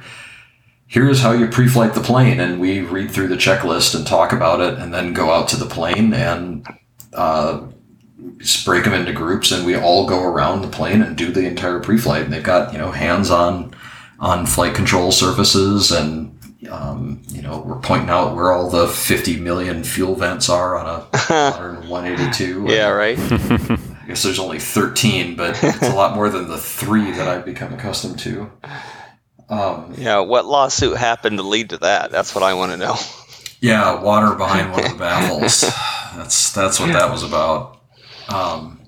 here's 0.86 1.20
how 1.20 1.32
you 1.32 1.48
pre 1.48 1.68
flight 1.68 1.94
the 1.94 2.00
plane. 2.00 2.40
And 2.40 2.60
we 2.60 2.80
read 2.80 3.10
through 3.10 3.28
the 3.28 3.36
checklist 3.36 3.94
and 3.94 4.06
talk 4.06 4.32
about 4.32 4.60
it, 4.60 4.78
and 4.78 4.94
then 4.94 5.12
go 5.12 5.30
out 5.30 5.48
to 5.48 5.56
the 5.56 5.66
plane 5.66 6.14
and 6.14 6.66
uh, 7.12 7.66
break 8.64 8.84
them 8.84 8.94
into 8.94 9.12
groups. 9.12 9.50
And 9.50 9.66
we 9.66 9.76
all 9.76 10.06
go 10.06 10.22
around 10.22 10.62
the 10.62 10.68
plane 10.68 11.02
and 11.02 11.16
do 11.16 11.32
the 11.32 11.46
entire 11.46 11.80
pre 11.80 11.98
flight. 11.98 12.22
And 12.22 12.32
they've 12.32 12.42
got, 12.42 12.72
you 12.72 12.78
know, 12.78 12.92
hands 12.92 13.30
on 13.30 13.74
on 14.20 14.46
flight 14.46 14.74
control 14.74 15.10
surfaces 15.10 15.90
and 15.90 16.30
um, 16.70 17.20
you 17.28 17.42
know, 17.42 17.58
we're 17.58 17.80
pointing 17.80 18.08
out 18.08 18.34
where 18.34 18.50
all 18.50 18.70
the 18.70 18.88
50 18.88 19.38
million 19.40 19.84
fuel 19.84 20.14
vents 20.14 20.48
are 20.48 20.78
on 20.78 20.86
a 20.86 21.18
modern 21.30 21.88
182. 21.88 22.66
Yeah, 22.68 22.88
right. 22.88 23.18
I 24.04 24.08
guess 24.08 24.22
there's 24.22 24.38
only 24.38 24.58
13, 24.58 25.34
but 25.34 25.58
it's 25.62 25.82
a 25.82 25.94
lot 25.94 26.14
more 26.14 26.28
than 26.28 26.46
the 26.46 26.58
three 26.58 27.10
that 27.12 27.26
I've 27.26 27.46
become 27.46 27.72
accustomed 27.72 28.18
to. 28.20 28.52
Um, 29.48 29.94
Yeah, 29.96 30.20
what 30.20 30.44
lawsuit 30.44 30.98
happened 30.98 31.38
to 31.38 31.42
lead 31.42 31.70
to 31.70 31.78
that? 31.78 32.10
That's 32.10 32.34
what 32.34 32.44
I 32.44 32.52
want 32.52 32.72
to 32.72 32.76
know. 32.76 32.96
yeah, 33.60 33.98
water 34.02 34.34
behind 34.34 34.72
one 34.72 34.84
of 34.84 34.90
the 34.92 34.98
baffles. 34.98 35.62
That's 36.16 36.52
that's 36.52 36.78
what 36.78 36.92
that 36.92 37.10
was 37.10 37.22
about. 37.22 37.80
Um, 38.28 38.82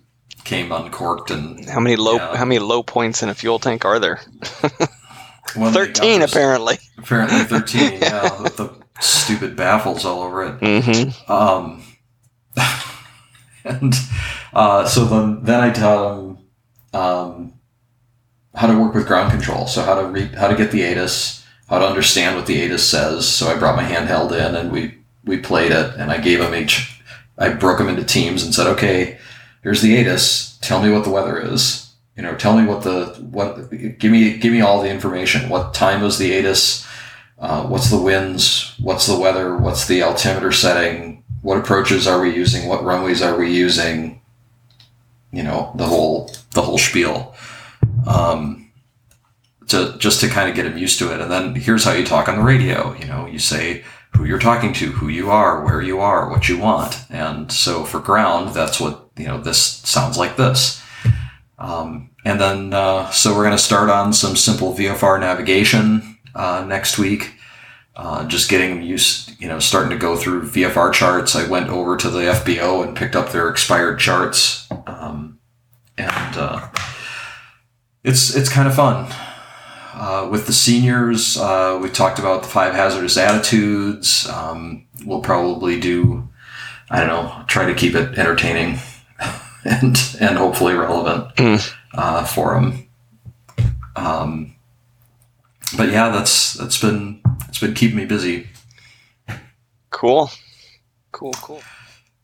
came 0.45 0.71
uncorked 0.71 1.31
and 1.31 1.65
How 1.67 1.81
many 1.81 1.97
low 1.97 2.17
Yeah. 2.17 2.37
how 2.37 2.45
many 2.45 2.59
low 2.59 2.83
points 2.83 3.23
in 3.23 3.31
a 3.31 3.35
fuel 3.35 3.59
tank 3.59 3.87
are 3.87 3.99
there? 3.99 4.21
Thirteen 5.49 6.21
apparently. 6.23 6.79
Apparently 6.99 7.43
13. 7.45 7.93
Yeah, 8.03 8.21
the 8.57 8.71
stupid 9.01 9.57
baffles 9.57 10.05
all 10.05 10.23
over 10.23 10.45
it. 10.45 10.61
Mm-hmm. 10.61 11.33
Um, 11.33 11.83
and 13.67 13.95
uh, 14.53 14.87
so 14.87 15.05
then, 15.05 15.43
then 15.43 15.61
I 15.61 15.71
taught 15.71 16.19
him 16.19 16.39
um, 16.93 17.53
how 18.55 18.67
to 18.67 18.79
work 18.79 18.95
with 18.95 19.07
ground 19.07 19.31
control. 19.31 19.67
So 19.67 19.83
how 19.83 19.95
to 19.95 20.27
how 20.39 20.49
to 20.49 20.57
get 20.57 20.71
the 20.71 20.85
ATIS, 20.85 21.45
how 21.69 21.79
to 21.79 21.87
understand 21.87 22.37
what 22.37 22.47
the 22.47 22.63
ATIS 22.63 22.89
says. 22.89 23.29
So 23.29 23.49
I 23.49 23.59
brought 23.59 23.77
my 23.77 23.85
handheld 23.85 24.33
in 24.33 24.55
and 24.55 24.73
we 24.73 24.95
we 25.25 25.37
played 25.39 25.73
it, 25.73 25.95
and 25.97 26.11
I 26.11 26.19
gave 26.19 26.41
him 26.41 26.55
each. 26.55 27.01
I 27.37 27.51
broke 27.51 27.79
them 27.79 27.89
into 27.89 28.05
teams 28.05 28.43
and 28.43 28.55
said, 28.55 28.67
okay, 28.69 29.19
here's 29.63 29.83
the 29.83 29.97
ATIS. 29.99 30.59
Tell 30.63 30.83
me 30.83 30.91
what 30.91 31.05
the 31.05 31.11
weather 31.11 31.39
is. 31.39 31.93
You 32.17 32.23
know, 32.23 32.35
tell 32.35 32.57
me 32.57 32.67
what 32.67 32.83
the 32.83 33.07
what. 33.31 33.71
Give 33.99 34.11
me 34.11 34.39
give 34.39 34.53
me 34.53 34.63
all 34.63 34.81
the 34.81 34.89
information. 34.91 35.51
What 35.51 35.75
time 35.75 36.03
is 36.03 36.17
the 36.17 36.33
ATIS? 36.33 36.87
Uh, 37.39 37.67
what's 37.67 37.91
the 37.91 38.01
winds? 38.01 38.75
What's 38.79 39.07
the 39.07 39.19
weather? 39.19 39.59
What's 39.59 39.87
the 39.87 40.03
altimeter 40.03 40.53
setting? 40.53 41.16
What 41.47 41.59
approaches 41.59 42.09
are 42.09 42.21
we 42.21 42.35
using? 42.35 42.67
What 42.67 42.83
runways 42.83 43.23
are 43.23 43.39
we 43.39 43.53
using? 43.53 44.21
You 45.31 45.45
know, 45.45 45.71
the 45.77 45.87
whole 45.87 46.35
the 46.51 46.63
whole 46.63 46.77
spiel. 46.77 47.37
Um, 48.05 48.73
to 49.69 49.97
just 49.97 50.21
to 50.23 50.29
kind 50.29 50.51
of 50.51 50.57
get 50.57 50.67
him 50.67 50.77
used 50.77 50.99
to 50.99 51.15
it, 51.15 51.21
and 51.21 51.31
then 51.31 51.55
here's 51.55 51.85
how 51.85 51.93
you 51.93 52.05
talk 52.05 52.29
on 52.29 52.39
the 52.39 52.43
radio. 52.43 52.97
You 52.97 53.07
know, 53.07 53.27
you 53.27 53.39
say 53.39 53.85
who 54.17 54.25
you're 54.25 54.41
talking 54.41 54.73
to, 54.73 54.87
who 54.87 55.07
you 55.07 55.31
are, 55.31 55.65
where 55.65 55.81
you 55.81 56.01
are, 56.01 56.29
what 56.29 56.49
you 56.49 56.59
want, 56.59 57.05
and 57.11 57.53
so 57.53 57.85
for 57.85 58.01
ground, 58.01 58.53
that's 58.53 58.81
what 58.81 59.09
you 59.17 59.27
know. 59.27 59.41
This 59.41 59.63
sounds 59.63 60.19
like 60.19 60.37
this. 60.37 60.83
Um, 61.61 62.11
and 62.25 62.41
then, 62.41 62.75
uh, 62.75 63.09
so 63.13 63.31
we're 63.31 63.45
going 63.45 63.57
to 63.57 63.63
start 63.63 63.89
on 63.89 64.13
some 64.13 64.35
simple 64.35 64.75
VFR 64.75 65.21
navigation 65.21 66.19
uh, 66.35 66.65
next 66.67 66.99
week. 66.99 67.36
Uh, 67.97 68.27
just 68.29 68.51
getting 68.51 68.71
them 68.77 68.83
used, 68.83 69.41
you 69.41 69.49
know, 69.49 69.59
starting 69.59 69.89
to 69.91 69.97
go 69.97 70.17
through 70.17 70.43
VFR 70.43 70.93
charts. 70.93 71.35
I 71.35 71.49
went 71.49 71.71
over 71.71 71.97
to 71.97 72.11
the 72.11 72.21
FBO 72.21 72.87
and 72.87 72.95
picked 72.95 73.17
up 73.17 73.31
their 73.33 73.49
expired 73.49 73.99
charts, 73.99 74.69
um, 74.87 75.39
and 75.97 76.37
uh, 76.37 76.69
it's 78.05 78.35
it's 78.37 78.51
kind 78.51 78.69
of 78.69 78.75
fun. 78.75 79.07
Uh, 79.95 80.29
with 80.31 80.47
the 80.47 80.53
seniors, 80.53 81.39
uh, 81.39 81.79
we 81.83 81.89
talked 81.89 82.19
about 82.19 82.43
the 82.43 82.49
five 82.49 82.75
hazardous 82.75 83.17
attitudes. 83.17 84.29
Um, 84.29 84.87
we'll 85.07 85.23
probably 85.23 85.81
do, 85.81 86.29
I 86.91 86.99
don't 87.01 87.09
know, 87.09 87.45
try 87.47 87.65
to 87.65 87.75
keep 87.75 87.95
it 87.95 88.19
entertaining 88.19 88.79
and 89.65 89.97
and 90.21 90.37
hopefully 90.37 90.75
relevant 90.75 91.35
Mm. 91.37 91.75
uh, 91.95 92.25
for 92.27 92.53
them. 92.55 92.89
Um, 93.97 94.55
but 95.79 95.89
yeah, 95.91 96.11
that's 96.11 96.53
that's 96.53 96.79
been 96.79 97.23
it's 97.49 97.59
been 97.59 97.75
keeping 97.75 97.97
me 97.97 98.05
busy. 98.05 98.49
Cool. 99.91 100.31
Cool, 101.13 101.33
cool. 101.35 101.63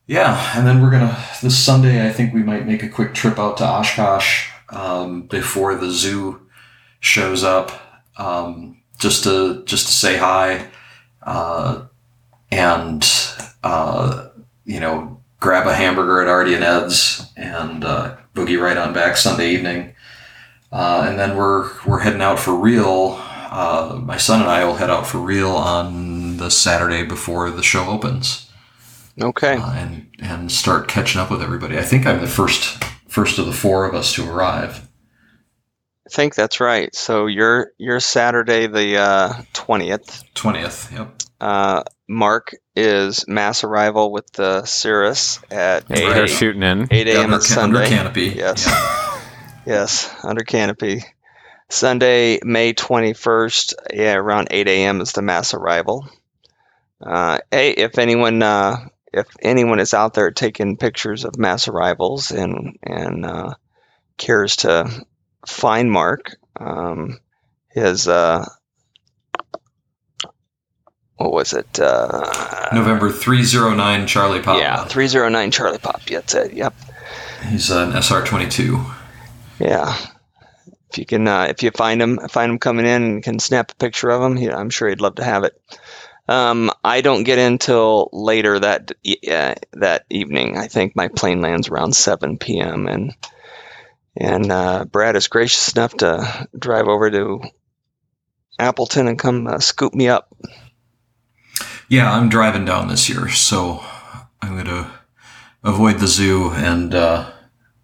Yeah, 0.07 0.53
and 0.59 0.67
then 0.67 0.83
we're 0.83 0.91
gonna 0.91 1.17
this 1.43 1.57
Sunday. 1.57 2.07
I 2.07 2.13
think 2.13 2.35
we 2.35 2.43
might 2.43 2.67
make 2.67 2.83
a 2.83 2.89
quick 2.89 3.15
trip 3.15 3.39
out 3.39 3.57
to 3.59 3.65
Oshkosh 3.65 4.51
um, 4.69 5.23
before 5.23 5.75
the 5.77 5.91
zoo 5.91 6.43
shows 7.01 7.45
up, 7.45 7.73
um, 8.19 8.83
just 8.99 9.25
to 9.25 9.65
just 9.65 9.87
to 9.87 9.93
say 9.93 10.17
hi, 10.17 10.67
uh, 11.23 11.87
and 12.51 13.09
uh, 13.63 14.29
you 14.65 14.81
know 14.81 15.21
grab 15.41 15.67
a 15.67 15.75
hamburger 15.75 16.21
at 16.21 16.29
Ardy 16.29 16.55
and 16.55 16.65
Ed's 16.65 17.31
and 17.37 17.85
uh, 17.85 18.17
boogie 18.35 18.61
right 18.61 18.77
on 18.77 18.93
back 18.93 19.17
Sunday 19.17 19.53
evening, 19.53 19.95
uh, 20.73 21.07
and 21.09 21.19
then 21.19 21.37
we're 21.37 21.71
we're 21.87 22.01
heading 22.01 22.23
out 22.23 22.41
for 22.41 22.55
real. 22.55 23.22
Uh, 23.53 24.01
my 24.03 24.17
son 24.17 24.41
and 24.41 24.51
I 24.51 24.65
will 24.65 24.75
head 24.77 24.89
out 24.91 25.07
for 25.07 25.19
real 25.19 25.51
on 25.51 26.39
the 26.39 26.51
Saturday 26.51 27.03
before 27.05 27.51
the 27.51 27.63
show 27.63 27.87
opens 27.87 28.51
Okay. 29.21 29.57
uh, 29.57 29.73
and 29.75 30.09
and 30.21 30.51
start 30.51 30.89
catching 30.89 31.21
up 31.21 31.31
with 31.31 31.43
everybody. 31.43 31.79
I 31.79 31.83
think 31.83 32.07
I'm 32.07 32.21
the 32.21 32.27
first 32.27 32.83
first 33.09 33.39
of 33.39 33.45
the 33.47 33.53
four 33.53 33.85
of 33.87 33.95
us 33.95 34.15
to 34.15 34.29
arrive. 34.29 34.89
I 36.07 36.11
think 36.11 36.35
that's 36.35 36.61
right. 36.61 36.95
So 36.95 37.27
you're 37.27 37.73
you're 37.79 38.01
Saturday 38.01 38.67
the 38.69 38.97
uh, 38.99 39.33
twentieth. 39.53 40.25
Twentieth. 40.35 40.91
Yep. 40.93 41.15
uh, 41.41 41.83
Mark 42.09 42.53
is 42.75 43.27
mass 43.29 43.65
arrival 43.65 44.13
with 44.13 44.31
the 44.33 44.65
Cirrus 44.65 45.41
at 45.51 45.89
We're 45.91 45.97
8 45.97 46.17
a.m. 46.17 46.27
shooting 46.27 46.63
in. 46.63 46.89
8 46.91 47.09
a.m. 47.09 47.25
under, 47.25 47.37
on 47.37 47.41
ca- 47.43 47.61
under 47.63 47.85
canopy. 47.87 48.25
Yes. 48.37 48.67
Yeah. 48.67 49.21
Yes, 49.65 50.13
under 50.25 50.43
canopy. 50.43 51.05
Sunday, 51.73 52.39
May 52.45 52.75
21st, 52.75 53.75
yeah, 53.95 54.15
around 54.15 54.49
8 54.51 54.69
a.m. 54.69 55.01
is 55.01 55.13
the 55.13 55.23
mass 55.23 55.55
arrival. 55.55 56.07
Uh, 57.01 57.39
hey, 57.51 57.71
if 57.71 57.99
anyone, 57.99 58.43
uh, 58.43 58.77
if 59.11 59.27
anyone 59.41 59.81
is 59.81 59.95
out 59.95 60.13
there 60.13 60.31
taking 60.33 60.77
pictures 60.77 61.25
of 61.25 61.39
mass 61.39 61.69
arrivals 61.69 62.31
and 62.31 62.77
and 62.83 63.25
uh, 63.25 63.55
cares 64.19 64.57
to 64.57 65.07
find 65.47 65.91
Mark, 65.91 66.37
um, 66.61 67.19
his 67.71 68.07
uh, 68.07 68.47
what 71.17 71.33
was 71.33 71.55
it? 71.55 71.81
Uh, 71.81 72.69
November 72.75 73.11
three 73.11 73.43
zero 73.45 73.75
nine 73.75 74.07
Charlie 74.07 74.43
Pop. 74.43 74.59
Yeah, 74.59 74.85
309 74.85 75.51
Charlie 75.51 75.79
Pop. 75.79 76.05
That's 76.05 76.35
it. 76.35 76.53
Yep. 76.53 76.75
He's 77.49 77.71
an 77.71 77.93
SR 77.93 78.27
twenty 78.27 78.51
two. 78.51 78.85
Yeah. 79.59 79.97
If 80.93 80.99
you 80.99 81.07
can, 81.07 81.27
uh, 81.27 81.47
if 81.49 81.63
you 81.63 81.71
find 81.71 82.03
him, 82.03 82.19
find 82.29 82.53
him 82.53 82.59
coming 82.59 82.85
in 82.85 83.03
and 83.03 83.23
can 83.23 83.39
snap 83.39 83.73
a 83.73 83.75
picture 83.77 84.11
of 84.11 84.21
him, 84.23 84.37
he, 84.37 84.51
I'm 84.51 84.69
sure 84.69 84.91
he'd 84.91 85.01
love 85.01 85.15
to 85.15 85.25
have 85.25 85.45
it. 85.45 85.59
Um, 86.29 86.71
I 86.85 87.01
don't 87.01 87.25
get 87.25 87.39
in 87.39 87.57
till 87.57 88.11
later 88.13 88.59
that 88.59 88.93
uh, 89.31 89.55
that 89.73 90.05
evening. 90.11 90.59
I 90.59 90.69
think 90.69 90.95
my 90.95 91.09
plane 91.09 91.41
lands 91.41 91.69
around 91.69 91.97
7 91.97 92.37
p.m. 92.37 92.87
and 92.89 93.15
and 94.17 94.53
uh, 94.53 94.85
Brad 94.85 95.17
is 95.17 95.29
gracious 95.29 95.73
enough 95.73 95.95
to 95.97 96.49
drive 96.57 96.89
over 96.89 97.11
to 97.11 97.41
Appleton 98.59 99.09
and 99.09 99.19
come 99.19 99.47
uh, 99.47 99.61
scoop 99.61 99.95
me 99.95 100.09
up. 100.09 100.29
Yeah, 101.89 102.13
I'm 102.13 102.29
driving 102.29 102.67
down 102.67 102.89
this 102.89 103.09
year, 103.09 103.29
so 103.31 103.83
I'm 104.43 104.57
gonna 104.57 104.93
avoid 105.65 106.01
the 106.01 106.07
zoo 106.07 106.51
and 106.51 106.95
uh, 106.95 107.31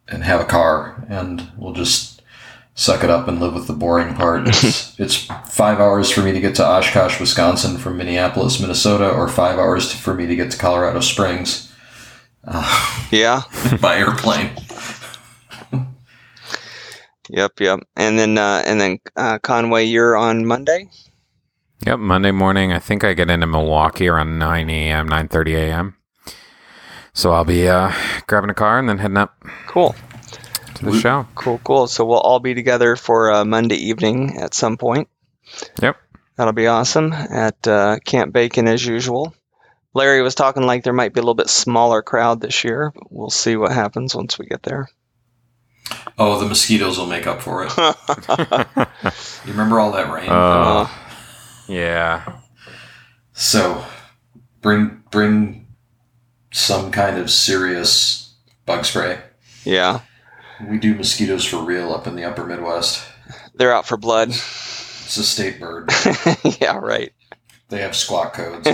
and 0.06 0.24
have 0.24 0.40
a 0.40 0.44
car, 0.44 1.06
and 1.08 1.50
we'll 1.56 1.72
just 1.72 2.17
suck 2.78 3.02
it 3.02 3.10
up 3.10 3.26
and 3.26 3.40
live 3.40 3.54
with 3.54 3.66
the 3.66 3.72
boring 3.72 4.14
part. 4.14 4.46
It's, 4.48 4.98
it's 5.00 5.16
five 5.50 5.80
hours 5.80 6.10
for 6.10 6.22
me 6.22 6.30
to 6.32 6.40
get 6.40 6.54
to 6.56 6.64
Oshkosh, 6.64 7.18
Wisconsin 7.20 7.76
from 7.76 7.96
Minneapolis, 7.96 8.60
Minnesota, 8.60 9.10
or 9.10 9.26
five 9.28 9.58
hours 9.58 9.92
for 9.92 10.14
me 10.14 10.26
to 10.26 10.36
get 10.36 10.50
to 10.52 10.58
Colorado 10.58 11.00
Springs 11.00 11.72
Yeah. 13.10 13.42
by 13.80 13.98
airplane. 13.98 14.50
Yep. 17.30 17.60
Yep. 17.60 17.80
And 17.96 18.18
then 18.18 18.38
uh, 18.38 18.62
and 18.64 18.80
then 18.80 18.98
uh, 19.16 19.38
Conway, 19.40 19.84
you're 19.84 20.16
on 20.16 20.46
Monday. 20.46 20.88
Yep, 21.84 21.98
Monday 21.98 22.30
morning. 22.30 22.72
I 22.72 22.78
think 22.78 23.04
I 23.04 23.12
get 23.12 23.28
into 23.30 23.46
Milwaukee 23.46 24.08
around 24.08 24.38
9 24.38 24.70
a.m., 24.70 25.08
9:30 25.08 25.54
a.m. 25.56 25.94
So 27.12 27.32
I'll 27.32 27.44
be 27.44 27.68
uh, 27.68 27.92
grabbing 28.26 28.50
a 28.50 28.54
car 28.54 28.78
and 28.78 28.88
then 28.88 28.98
heading 28.98 29.16
up 29.18 29.34
Cool. 29.66 29.94
To 30.78 30.86
the 30.86 30.98
show. 31.00 31.26
Cool, 31.34 31.60
cool. 31.64 31.86
So 31.86 32.04
we'll 32.04 32.18
all 32.18 32.40
be 32.40 32.54
together 32.54 32.96
for 32.96 33.30
uh, 33.32 33.44
Monday 33.44 33.76
evening 33.76 34.38
at 34.38 34.54
some 34.54 34.76
point. 34.76 35.08
Yep. 35.82 35.96
That'll 36.36 36.52
be 36.52 36.66
awesome 36.66 37.12
at 37.12 37.66
uh, 37.66 37.98
Camp 38.04 38.32
Bacon 38.32 38.68
as 38.68 38.84
usual. 38.84 39.34
Larry 39.94 40.22
was 40.22 40.34
talking 40.34 40.62
like 40.64 40.84
there 40.84 40.92
might 40.92 41.12
be 41.14 41.18
a 41.20 41.22
little 41.22 41.34
bit 41.34 41.48
smaller 41.50 42.02
crowd 42.02 42.40
this 42.40 42.62
year. 42.62 42.92
but 42.94 43.10
We'll 43.10 43.30
see 43.30 43.56
what 43.56 43.72
happens 43.72 44.14
once 44.14 44.38
we 44.38 44.46
get 44.46 44.62
there. 44.62 44.88
Oh, 46.18 46.38
the 46.38 46.46
mosquitoes 46.46 46.98
will 46.98 47.06
make 47.06 47.26
up 47.26 47.40
for 47.42 47.64
it. 47.66 47.72
You 49.46 49.52
remember 49.52 49.80
all 49.80 49.92
that 49.92 50.12
rain? 50.12 50.28
Uh, 50.28 50.86
yeah. 51.66 52.40
So 53.32 53.82
bring 54.60 55.02
bring 55.10 55.66
some 56.52 56.90
kind 56.90 57.16
of 57.18 57.30
serious 57.30 58.34
bug 58.66 58.84
spray. 58.84 59.18
yeah, 59.64 60.00
We 60.66 60.78
do 60.78 60.94
mosquitoes 60.94 61.44
for 61.44 61.58
real 61.58 61.92
up 61.92 62.06
in 62.06 62.16
the 62.16 62.24
upper 62.24 62.44
Midwest. 62.44 63.04
they're 63.54 63.72
out 63.72 63.86
for 63.86 63.96
blood. 63.96 64.30
It's 64.30 65.16
a 65.16 65.24
state 65.24 65.60
bird. 65.60 65.90
yeah, 66.60 66.76
right. 66.76 67.12
They 67.68 67.80
have 67.80 67.94
squawk 67.96 68.34
codes. 68.34 68.68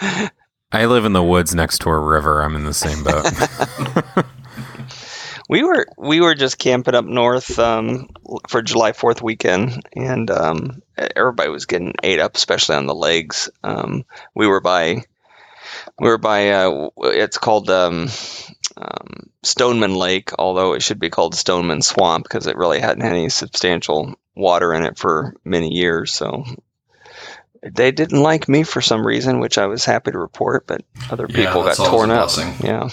I 0.72 0.86
live 0.86 1.04
in 1.04 1.12
the 1.12 1.22
woods 1.22 1.54
next 1.54 1.80
to 1.80 1.90
a 1.90 1.98
river. 1.98 2.42
I'm 2.42 2.56
in 2.56 2.64
the 2.64 2.74
same 2.74 3.04
boat. 3.04 3.26
We 5.48 5.64
were 5.64 5.86
we 5.98 6.22
were 6.22 6.34
just 6.34 6.56
camping 6.56 6.94
up 6.94 7.04
north 7.04 7.58
um, 7.58 8.08
for 8.48 8.62
July 8.62 8.92
Fourth 8.92 9.20
weekend, 9.20 9.82
and 9.94 10.30
um, 10.30 10.80
everybody 10.96 11.50
was 11.50 11.66
getting 11.66 11.92
ate 12.02 12.20
up, 12.20 12.36
especially 12.36 12.76
on 12.76 12.86
the 12.86 12.94
legs. 12.94 13.50
Um, 13.62 14.04
we 14.34 14.46
were 14.46 14.62
by 14.62 15.02
we 15.98 16.08
were 16.08 16.16
by 16.16 16.52
uh, 16.52 16.88
it's 17.02 17.36
called 17.36 17.68
um, 18.82 19.30
Stoneman 19.42 19.94
Lake, 19.94 20.30
although 20.38 20.72
it 20.74 20.82
should 20.82 20.98
be 20.98 21.10
called 21.10 21.34
Stoneman 21.34 21.82
Swamp 21.82 22.24
because 22.24 22.46
it 22.46 22.56
really 22.56 22.80
hadn't 22.80 23.02
had 23.02 23.12
any 23.12 23.28
substantial 23.28 24.14
water 24.34 24.72
in 24.74 24.84
it 24.84 24.98
for 24.98 25.34
many 25.44 25.72
years. 25.72 26.12
So 26.12 26.44
they 27.62 27.92
didn't 27.92 28.20
like 28.22 28.48
me 28.48 28.62
for 28.64 28.80
some 28.80 29.06
reason, 29.06 29.38
which 29.40 29.58
I 29.58 29.66
was 29.66 29.84
happy 29.84 30.10
to 30.10 30.18
report. 30.18 30.66
But 30.66 30.82
other 31.10 31.26
Yeah, 31.28 31.36
people 31.36 31.60
got 31.62 31.64
that's 31.66 31.80
always 31.80 31.90
torn 31.92 32.10
up. 32.10 32.30
Yeah. 32.62 32.88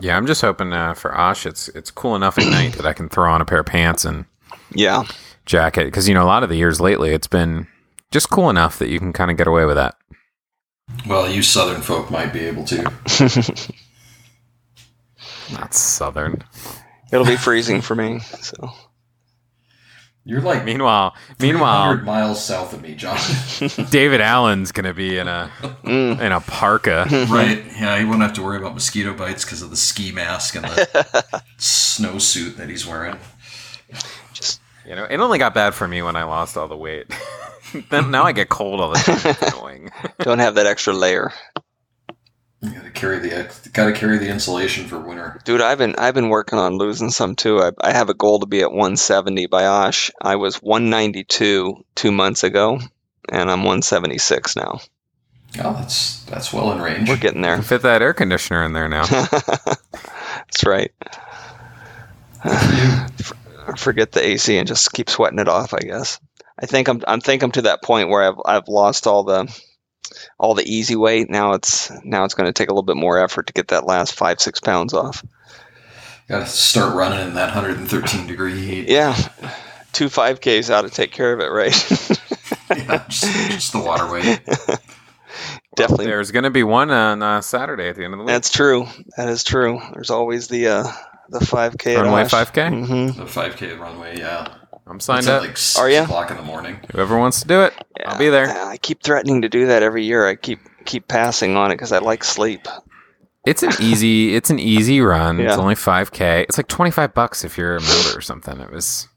Yeah, 0.00 0.16
I'm 0.16 0.26
just 0.26 0.40
hoping 0.42 0.72
uh, 0.72 0.94
for 0.94 1.16
Osh, 1.18 1.44
it's 1.44 1.68
it's 1.68 1.90
cool 1.90 2.14
enough 2.14 2.38
at 2.38 2.46
night 2.46 2.74
that 2.74 2.86
I 2.86 2.92
can 2.92 3.08
throw 3.08 3.30
on 3.32 3.40
a 3.40 3.44
pair 3.44 3.60
of 3.60 3.66
pants 3.66 4.04
and 4.04 4.24
Yeah. 4.72 5.04
jacket 5.44 5.86
because 5.86 6.08
you 6.08 6.14
know 6.14 6.22
a 6.22 6.26
lot 6.26 6.42
of 6.44 6.48
the 6.48 6.56
years 6.56 6.80
lately 6.80 7.10
it's 7.10 7.26
been 7.26 7.66
just 8.12 8.30
cool 8.30 8.48
enough 8.48 8.78
that 8.78 8.88
you 8.88 8.98
can 9.00 9.12
kind 9.12 9.30
of 9.30 9.36
get 9.36 9.48
away 9.48 9.64
with 9.64 9.74
that. 9.76 9.96
Well, 11.06 11.28
you 11.28 11.42
Southern 11.42 11.82
folk 11.82 12.10
might 12.12 12.32
be 12.32 12.40
able 12.46 12.64
to. 12.64 12.92
Not 15.52 15.74
southern. 15.74 16.42
It'll 17.12 17.26
be 17.26 17.36
freezing 17.36 17.80
for 17.82 17.94
me. 17.94 18.18
So 18.20 18.70
You're 20.24 20.40
like 20.40 20.64
Meanwhile, 20.64 21.10
100 21.38 21.40
meanwhile, 21.52 21.96
miles 21.98 22.44
south 22.44 22.72
of 22.72 22.82
me, 22.82 22.94
John. 22.96 23.18
David 23.90 24.20
Allen's 24.20 24.72
gonna 24.72 24.94
be 24.94 25.18
in 25.18 25.28
a 25.28 25.50
Mm. 25.84 26.20
in 26.20 26.32
a 26.32 26.40
parka. 26.40 27.06
right? 27.30 27.64
Yeah, 27.78 27.98
he 27.98 28.04
won't 28.04 28.22
have 28.22 28.32
to 28.34 28.42
worry 28.42 28.56
about 28.58 28.74
mosquito 28.74 29.14
bites 29.14 29.44
because 29.44 29.62
of 29.62 29.70
the 29.70 29.76
ski 29.76 30.10
mask 30.10 30.56
and 30.56 30.64
the 30.64 31.42
snowsuit 31.58 32.56
that 32.56 32.68
he's 32.68 32.84
wearing. 32.86 33.16
Just 34.32 34.60
You 34.84 34.96
know, 34.96 35.04
it 35.04 35.18
only 35.18 35.38
got 35.38 35.54
bad 35.54 35.74
for 35.74 35.86
me 35.86 36.02
when 36.02 36.16
I 36.16 36.24
lost 36.24 36.56
all 36.56 36.66
the 36.66 36.76
weight. 36.76 37.06
then 37.90 38.10
now 38.10 38.24
I 38.24 38.32
get 38.32 38.48
cold 38.48 38.80
all 38.80 38.90
the 38.92 38.98
time. 38.98 39.20
It's 39.24 39.42
annoying. 39.54 39.90
don't 40.20 40.40
have 40.40 40.56
that 40.56 40.66
extra 40.66 40.92
layer. 40.92 41.32
You 42.62 42.70
gotta 42.70 42.90
carry 42.90 43.18
the 43.18 43.70
gotta 43.72 43.92
carry 43.92 44.18
the 44.18 44.28
insulation 44.28 44.86
for 44.86 44.98
winter. 44.98 45.40
Dude, 45.44 45.60
I've 45.60 45.78
been 45.78 45.94
I've 45.96 46.14
been 46.14 46.30
working 46.30 46.58
on 46.58 46.78
losing 46.78 47.10
some 47.10 47.36
too. 47.36 47.60
I, 47.60 47.70
I 47.80 47.92
have 47.92 48.08
a 48.08 48.14
goal 48.14 48.40
to 48.40 48.46
be 48.46 48.62
at 48.62 48.70
170 48.70 49.46
by 49.46 49.66
Osh. 49.66 50.10
I 50.20 50.36
was 50.36 50.56
192 50.56 51.84
two 51.94 52.12
months 52.12 52.44
ago, 52.44 52.80
and 53.30 53.50
I'm 53.50 53.60
176 53.60 54.56
now. 54.56 54.80
Oh, 55.58 55.72
that's 55.74 56.24
that's 56.24 56.52
well 56.52 56.72
in 56.72 56.80
range. 56.80 57.08
We're 57.08 57.16
getting 57.16 57.42
there. 57.42 57.60
Fit 57.62 57.82
that 57.82 58.02
air 58.02 58.14
conditioner 58.14 58.64
in 58.64 58.72
there 58.72 58.88
now. 58.88 59.06
That's 59.06 60.64
right. 60.66 60.92
Forget 63.76 64.12
the 64.12 64.24
AC 64.24 64.56
and 64.56 64.68
just 64.68 64.92
keep 64.92 65.08
sweating 65.08 65.38
it 65.38 65.48
off. 65.48 65.72
I 65.72 65.78
guess. 65.78 66.20
I 66.58 66.66
think 66.66 66.88
I'm 66.88 67.02
I 67.06 67.18
think 67.18 67.42
I'm 67.42 67.52
to 67.52 67.62
that 67.62 67.82
point 67.82 68.08
where 68.08 68.22
I've 68.22 68.38
I've 68.44 68.68
lost 68.68 69.06
all 69.06 69.24
the 69.24 69.46
all 70.38 70.54
the 70.54 70.68
easy 70.68 70.96
weight. 70.96 71.30
Now 71.30 71.52
it's 71.52 71.90
now 72.04 72.24
it's 72.24 72.34
going 72.34 72.46
to 72.46 72.52
take 72.52 72.68
a 72.68 72.72
little 72.72 72.82
bit 72.82 72.96
more 72.96 73.18
effort 73.18 73.46
to 73.48 73.52
get 73.52 73.68
that 73.68 73.86
last 73.86 74.14
five 74.14 74.40
six 74.40 74.60
pounds 74.60 74.94
off. 74.94 75.24
Gotta 76.28 76.46
start 76.46 76.94
running 76.96 77.28
in 77.28 77.34
that 77.34 77.54
113 77.54 78.26
degree 78.26 78.60
heat. 78.60 78.88
Yeah, 78.88 79.16
two 79.92 80.08
five 80.08 80.40
Ks 80.40 80.70
out 80.70 80.82
to 80.82 80.90
take 80.90 81.12
care 81.12 81.32
of 81.32 81.40
it, 81.40 81.50
right? 81.50 82.20
Yeah, 82.76 83.04
just, 83.08 83.50
just 83.50 83.72
the 83.72 83.78
water 83.78 84.10
weight. 84.10 84.40
Definitely. 85.76 86.06
There's 86.06 86.30
gonna 86.32 86.50
be 86.50 86.62
one 86.62 86.90
on 86.90 87.22
uh, 87.22 87.40
Saturday 87.40 87.88
at 87.88 87.96
the 87.96 88.04
end 88.04 88.12
of 88.12 88.18
the 88.18 88.24
week. 88.24 88.32
That's 88.32 88.50
true. 88.50 88.86
That 89.16 89.28
is 89.28 89.44
true. 89.44 89.80
There's 89.92 90.10
always 90.10 90.48
the 90.48 90.68
uh, 90.68 90.92
the 91.28 91.38
5K. 91.38 91.96
Runway 91.96 92.24
5K? 92.24 92.52
Mm-hmm. 92.52 93.20
The 93.20 93.26
5K 93.26 93.78
runway. 93.78 94.18
Yeah, 94.18 94.52
I'm 94.86 94.96
it's 94.96 95.04
signed 95.04 95.26
at 95.26 95.34
up. 95.34 95.40
like 95.42 95.56
six 95.56 95.78
Are 95.78 95.90
ya? 95.90 96.04
o'clock 96.04 96.30
in 96.30 96.36
the 96.36 96.42
morning. 96.42 96.78
Whoever 96.92 97.18
wants 97.18 97.40
to 97.42 97.48
do 97.48 97.62
it, 97.62 97.72
I'll 98.04 98.18
be 98.18 98.28
there. 98.28 98.48
I 98.48 98.76
keep 98.76 99.02
threatening 99.02 99.42
to 99.42 99.48
do 99.48 99.66
that 99.66 99.82
every 99.82 100.04
year. 100.04 100.26
I 100.28 100.36
keep 100.36 100.60
keep 100.84 101.08
passing 101.08 101.56
on 101.56 101.70
it 101.70 101.74
because 101.74 101.92
I 101.92 101.98
like 101.98 102.22
sleep. 102.24 102.66
It's 103.44 103.62
an 103.62 103.72
easy. 103.80 104.34
It's 104.36 104.50
an 104.50 104.58
easy 104.58 105.00
run. 105.00 105.40
It's 105.40 105.54
Yeah. 105.56 105.60
only 105.60 105.74
5k. 105.74 106.42
It's 106.48 106.56
like 106.56 106.68
25 106.68 107.14
bucks 107.14 107.44
if 107.44 107.56
you're 107.58 107.76
a 107.76 107.80
member 107.80 108.16
or 108.18 108.20
something. 108.20 108.60
It 108.60 108.70
was. 108.70 109.08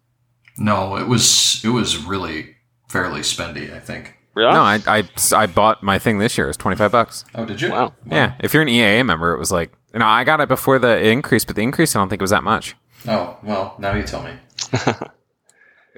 No, 0.57 0.97
it 0.97 1.07
was 1.07 1.61
it 1.63 1.69
was 1.69 1.97
really 1.97 2.55
fairly 2.89 3.21
spendy. 3.21 3.73
I 3.73 3.79
think. 3.79 4.15
Really? 4.35 4.53
No, 4.53 4.61
I, 4.61 4.79
I 4.87 5.03
I 5.35 5.45
bought 5.47 5.83
my 5.83 5.99
thing 5.99 6.19
this 6.19 6.37
year. 6.37 6.45
It 6.47 6.49
was 6.51 6.57
25 6.57 6.91
bucks. 6.91 7.25
Oh, 7.35 7.45
did 7.45 7.59
you? 7.61 7.71
Wow. 7.71 7.93
Yeah, 8.09 8.33
if 8.39 8.53
you're 8.53 8.61
an 8.63 8.69
EAA 8.69 9.05
member, 9.05 9.33
it 9.33 9.39
was 9.39 9.51
like. 9.51 9.71
You 9.93 9.99
know, 9.99 10.05
I 10.05 10.23
got 10.23 10.39
it 10.39 10.47
before 10.47 10.77
the 10.77 10.99
increase, 11.09 11.43
but 11.43 11.55
the 11.55 11.63
increase 11.63 11.95
I 11.95 11.99
don't 11.99 12.09
think 12.09 12.21
it 12.21 12.23
was 12.23 12.29
that 12.31 12.43
much. 12.43 12.75
Oh 13.07 13.37
well, 13.43 13.75
now 13.79 13.93
you 13.95 14.03
tell 14.03 14.21
me. 14.23 14.33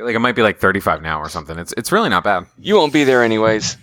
Like 0.01 0.15
it 0.15 0.19
might 0.19 0.35
be 0.35 0.41
like 0.41 0.59
35 0.59 1.01
now 1.01 1.19
or 1.19 1.29
something. 1.29 1.57
It's 1.57 1.73
it's 1.77 1.91
really 1.91 2.09
not 2.09 2.23
bad. 2.23 2.45
You 2.57 2.75
won't 2.75 2.93
be 2.93 3.03
there 3.03 3.23
anyways. 3.23 3.77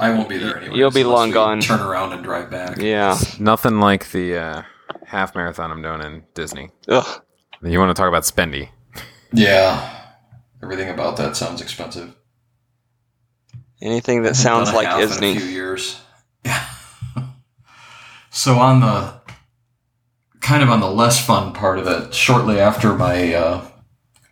I 0.00 0.10
won't 0.10 0.28
be 0.28 0.38
there 0.38 0.58
anyway. 0.58 0.76
You'll 0.76 0.90
be 0.90 1.04
long 1.04 1.30
gone. 1.30 1.60
Turn 1.60 1.80
around 1.80 2.12
and 2.12 2.24
drive 2.24 2.50
back. 2.50 2.78
Yeah. 2.78 3.16
Nothing 3.38 3.78
like 3.80 4.10
the 4.10 4.36
uh, 4.36 4.62
half 5.04 5.34
marathon 5.34 5.70
I'm 5.70 5.82
doing 5.82 6.02
in 6.02 6.24
Disney. 6.34 6.70
Ugh. 6.88 7.22
You 7.62 7.78
want 7.78 7.94
to 7.94 8.00
talk 8.00 8.08
about 8.08 8.24
spendy? 8.24 8.70
Yeah. 9.32 10.06
Everything 10.62 10.90
about 10.90 11.16
that 11.18 11.36
sounds 11.36 11.60
expensive. 11.60 12.14
Anything 13.80 14.22
that 14.24 14.34
sounds 14.34 14.72
like 14.72 14.86
half 14.86 14.98
in 14.98 15.04
a 15.04 15.06
Disney. 15.06 15.38
few 15.38 15.46
years. 15.46 16.00
Yeah. 16.44 16.64
so 18.30 18.56
on 18.58 18.80
the 18.80 19.14
kind 20.40 20.62
of 20.62 20.70
on 20.70 20.80
the 20.80 20.90
less 20.90 21.24
fun 21.24 21.52
part 21.52 21.78
of 21.78 21.86
it, 21.86 22.12
shortly 22.12 22.58
after 22.58 22.94
my 22.94 23.34
uh, 23.34 23.67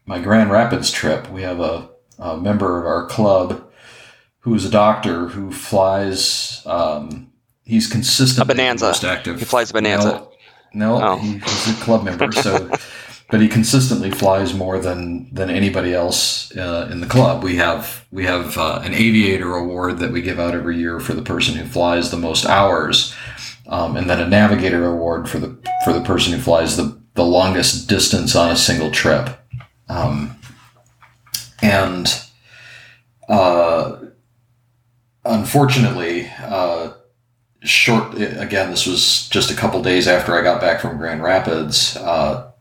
my 0.06 0.20
Grand 0.20 0.50
Rapids 0.50 0.90
trip, 0.90 1.30
we 1.30 1.42
have 1.42 1.60
a, 1.60 1.88
a 2.18 2.36
member 2.36 2.78
of 2.80 2.86
our 2.86 3.06
club 3.06 3.62
who 4.40 4.54
is 4.54 4.64
a 4.64 4.70
doctor 4.70 5.26
who 5.28 5.50
flies. 5.52 6.62
Um, 6.66 7.32
he's 7.64 7.86
consistently 7.88 8.52
A 8.52 8.56
Bonanza. 8.56 8.86
most 8.86 9.04
active. 9.04 9.38
He 9.38 9.44
flies 9.44 9.70
a 9.70 9.74
Bonanza. 9.74 10.26
No, 10.72 10.98
no 10.98 11.04
Oh. 11.04 11.16
he, 11.16 11.38
he's 11.38 11.68
a 11.68 11.82
club 11.82 12.04
member. 12.04 12.30
So, 12.32 12.70
but 13.30 13.40
he 13.40 13.48
consistently 13.48 14.10
flies 14.12 14.54
more 14.54 14.78
than 14.78 15.32
than 15.34 15.50
anybody 15.50 15.92
else 15.92 16.56
uh, 16.56 16.88
in 16.92 17.00
the 17.00 17.06
club. 17.08 17.42
We 17.42 17.56
have 17.56 18.06
we 18.12 18.24
have 18.24 18.56
uh, 18.56 18.80
an 18.84 18.94
aviator 18.94 19.54
award 19.54 19.98
that 19.98 20.12
we 20.12 20.22
give 20.22 20.38
out 20.38 20.54
every 20.54 20.76
year 20.78 21.00
for 21.00 21.14
the 21.14 21.22
person 21.22 21.56
who 21.56 21.66
flies 21.66 22.10
the 22.12 22.16
most 22.18 22.46
hours, 22.46 23.12
um, 23.66 23.96
and 23.96 24.08
then 24.08 24.20
a 24.20 24.28
navigator 24.28 24.86
award 24.86 25.28
for 25.28 25.38
the 25.40 25.56
for 25.84 25.92
the 25.92 26.02
person 26.02 26.32
who 26.34 26.38
flies 26.40 26.76
the 26.76 26.96
the 27.14 27.24
longest 27.24 27.88
distance 27.88 28.36
on 28.36 28.50
a 28.50 28.56
single 28.56 28.90
trip. 28.92 29.30
Um, 29.88 30.38
and 31.62 32.06
uh, 33.28 33.96
unfortunately, 35.24 36.30
uh, 36.40 36.92
short 37.62 38.14
again 38.14 38.70
this 38.70 38.86
was 38.86 39.28
just 39.28 39.50
a 39.50 39.54
couple 39.54 39.82
days 39.82 40.06
after 40.06 40.38
i 40.38 40.42
got 40.42 40.60
back 40.60 40.80
from 40.80 40.96
grand 40.98 41.20
rapids 41.20 41.96
uh, 41.96 42.52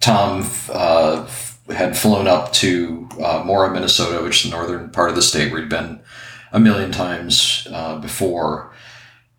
tom 0.00 0.44
uh, 0.70 1.24
had 1.68 1.96
flown 1.96 2.26
up 2.26 2.52
to 2.52 3.08
uh, 3.22 3.40
mora 3.46 3.70
minnesota 3.70 4.24
which 4.24 4.44
is 4.44 4.50
the 4.50 4.56
northern 4.56 4.90
part 4.90 5.08
of 5.08 5.14
the 5.14 5.22
state 5.22 5.52
where 5.52 5.60
he'd 5.60 5.70
been 5.70 6.00
a 6.52 6.60
million 6.60 6.92
times 6.92 7.66
uh, 7.72 7.98
before. 7.98 8.72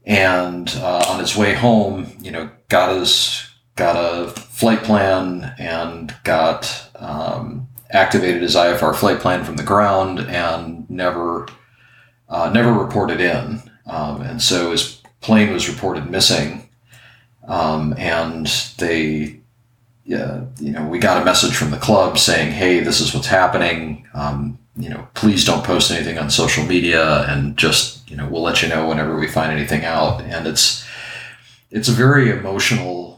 And 0.05 0.69
on 0.75 1.19
his 1.19 1.37
way 1.37 1.53
home 1.53 2.17
you 2.21 2.31
know 2.31 2.49
got 2.67 2.97
his 2.97 3.49
got 3.75 3.95
a 3.95 4.31
flight 4.64 4.84
plan 4.84 5.53
and 5.59 6.16
got 6.24 6.89
um, 6.95 7.68
activated 7.91 8.41
his 8.41 8.55
ifr 8.55 8.95
flight 8.95 9.20
plan 9.20 9.43
from 9.43 9.57
the 9.57 9.64
ground 9.64 10.22
and 10.22 10.89
never 10.89 11.45
uh, 12.30 12.49
never 12.49 12.72
reported 12.72 13.20
in. 13.20 13.61
Um, 13.86 14.22
and 14.22 14.41
so 14.41 14.72
his 14.72 15.01
plane 15.20 15.51
was 15.51 15.68
reported 15.68 16.09
missing. 16.09 16.70
Um, 17.45 17.93
and 17.97 18.47
they, 18.78 19.41
yeah, 20.05 20.45
you 20.61 20.72
know, 20.72 20.88
we 20.88 20.97
got 20.97 21.22
a 21.22 21.26
message 21.26 21.57
from 21.57 21.72
the 21.72 21.78
club 21.78 22.18
saying, 22.18 22.53
hey, 22.53 22.80
this 22.80 23.01
is 23.01 23.14
what's 23.14 23.28
happening. 23.28 24.07
Um, 24.14 24.57
you 24.78 24.88
know, 24.88 25.05
please 25.14 25.43
don't 25.43 25.66
post 25.66 25.91
anything 25.91 26.18
on 26.18 26.30
social 26.30 26.64
media 26.66 27.24
and 27.30 27.57
just, 27.57 28.09
you 28.09 28.16
know, 28.16 28.30
we'll 28.30 28.41
let 28.41 28.61
you 28.61 28.70
know 28.70 28.88
whenever 28.88 29.20
we 29.20 29.28
find 29.28 29.51
anything 29.51 29.84
out. 29.84 30.22
And 30.22 30.47
it's, 30.47 30.88
it's 31.70 31.89
a 31.89 31.91
very 31.91 32.32
emotional 32.32 33.12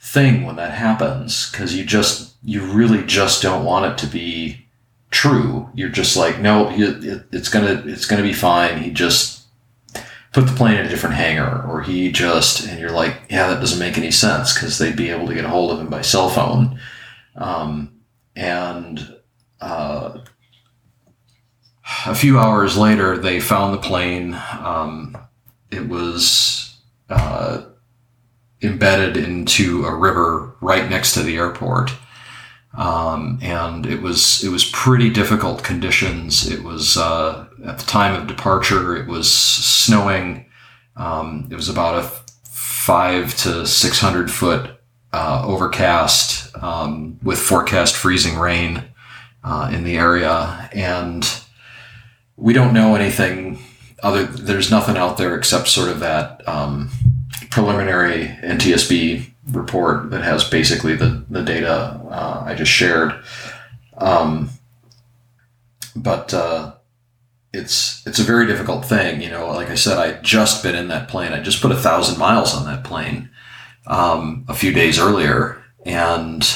thing 0.00 0.44
when 0.44 0.56
that 0.56 0.72
happens 0.72 1.50
because 1.50 1.76
you 1.76 1.84
just, 1.84 2.36
you 2.42 2.62
really 2.62 3.04
just 3.04 3.42
don't 3.42 3.64
want 3.64 3.86
it 3.86 3.98
to 3.98 4.06
be 4.06 4.66
true. 5.10 5.68
You're 5.74 5.88
just 5.88 6.16
like, 6.16 6.38
no, 6.40 6.70
it, 6.70 7.04
it, 7.04 7.26
it's 7.32 7.48
gonna 7.48 7.82
it's 7.86 8.06
gonna 8.06 8.22
be 8.22 8.32
fine. 8.32 8.78
He 8.82 8.90
just 8.90 9.42
put 10.32 10.46
the 10.46 10.54
plane 10.54 10.76
in 10.76 10.86
a 10.86 10.88
different 10.88 11.16
hangar, 11.16 11.64
or 11.68 11.82
he 11.82 12.12
just, 12.12 12.66
and 12.66 12.78
you're 12.78 12.90
like, 12.90 13.16
yeah, 13.30 13.48
that 13.48 13.60
doesn't 13.60 13.78
make 13.78 13.98
any 13.98 14.10
sense 14.10 14.54
because 14.54 14.78
they'd 14.78 14.96
be 14.96 15.10
able 15.10 15.26
to 15.26 15.34
get 15.34 15.44
a 15.44 15.48
hold 15.48 15.72
of 15.72 15.80
him 15.80 15.88
by 15.88 16.02
cell 16.02 16.28
phone, 16.28 16.78
um, 17.36 18.00
and. 18.36 19.14
Uh, 19.60 20.20
a 22.06 22.14
few 22.14 22.38
hours 22.38 22.76
later, 22.76 23.16
they 23.16 23.40
found 23.40 23.74
the 23.74 23.78
plane. 23.78 24.34
Um, 24.60 25.16
it 25.70 25.88
was 25.88 26.76
uh, 27.08 27.62
embedded 28.62 29.16
into 29.16 29.84
a 29.84 29.94
river 29.94 30.54
right 30.60 30.88
next 30.90 31.14
to 31.14 31.22
the 31.22 31.36
airport. 31.36 31.92
Um, 32.74 33.38
and 33.42 33.86
it 33.86 34.02
was 34.02 34.44
it 34.44 34.50
was 34.50 34.64
pretty 34.64 35.10
difficult 35.10 35.64
conditions. 35.64 36.48
It 36.48 36.62
was 36.62 36.96
uh, 36.96 37.46
at 37.64 37.78
the 37.78 37.86
time 37.86 38.14
of 38.14 38.28
departure. 38.28 38.96
It 38.96 39.08
was 39.08 39.32
snowing. 39.32 40.46
Um, 40.96 41.48
it 41.50 41.56
was 41.56 41.68
about 41.68 42.04
a 42.04 42.10
five 42.44 43.36
to 43.38 43.66
six 43.66 43.98
hundred 43.98 44.30
foot 44.30 44.78
uh, 45.12 45.42
overcast 45.44 46.54
um, 46.62 47.18
with 47.22 47.38
forecast 47.38 47.96
freezing 47.96 48.38
rain 48.38 48.84
uh, 49.42 49.70
in 49.72 49.84
the 49.84 49.96
area, 49.96 50.68
and 50.72 51.42
we 52.36 52.52
don't 52.52 52.74
know 52.74 52.94
anything 52.94 53.58
other. 54.02 54.24
There's 54.24 54.70
nothing 54.70 54.96
out 54.96 55.16
there 55.16 55.36
except 55.36 55.68
sort 55.68 55.88
of 55.88 56.00
that 56.00 56.46
um, 56.46 56.90
preliminary 57.50 58.26
NTSB 58.42 59.30
report 59.50 60.10
that 60.10 60.22
has 60.22 60.44
basically 60.48 60.94
the 60.94 61.24
the 61.30 61.42
data 61.42 62.00
uh, 62.10 62.42
I 62.46 62.54
just 62.54 62.72
shared. 62.72 63.14
Um, 63.96 64.50
but 65.96 66.32
uh, 66.32 66.74
it's 67.52 68.06
it's 68.06 68.18
a 68.18 68.24
very 68.24 68.46
difficult 68.46 68.84
thing, 68.84 69.20
you 69.20 69.30
know. 69.30 69.48
Like 69.48 69.70
I 69.70 69.74
said, 69.74 69.98
I 69.98 70.20
just 70.20 70.62
been 70.62 70.74
in 70.74 70.88
that 70.88 71.08
plane. 71.08 71.32
I 71.32 71.42
just 71.42 71.62
put 71.62 71.72
a 71.72 71.76
thousand 71.76 72.18
miles 72.18 72.54
on 72.54 72.64
that 72.66 72.84
plane 72.84 73.30
um, 73.86 74.44
a 74.48 74.54
few 74.54 74.72
days 74.72 74.98
earlier, 74.98 75.62
and 75.84 76.46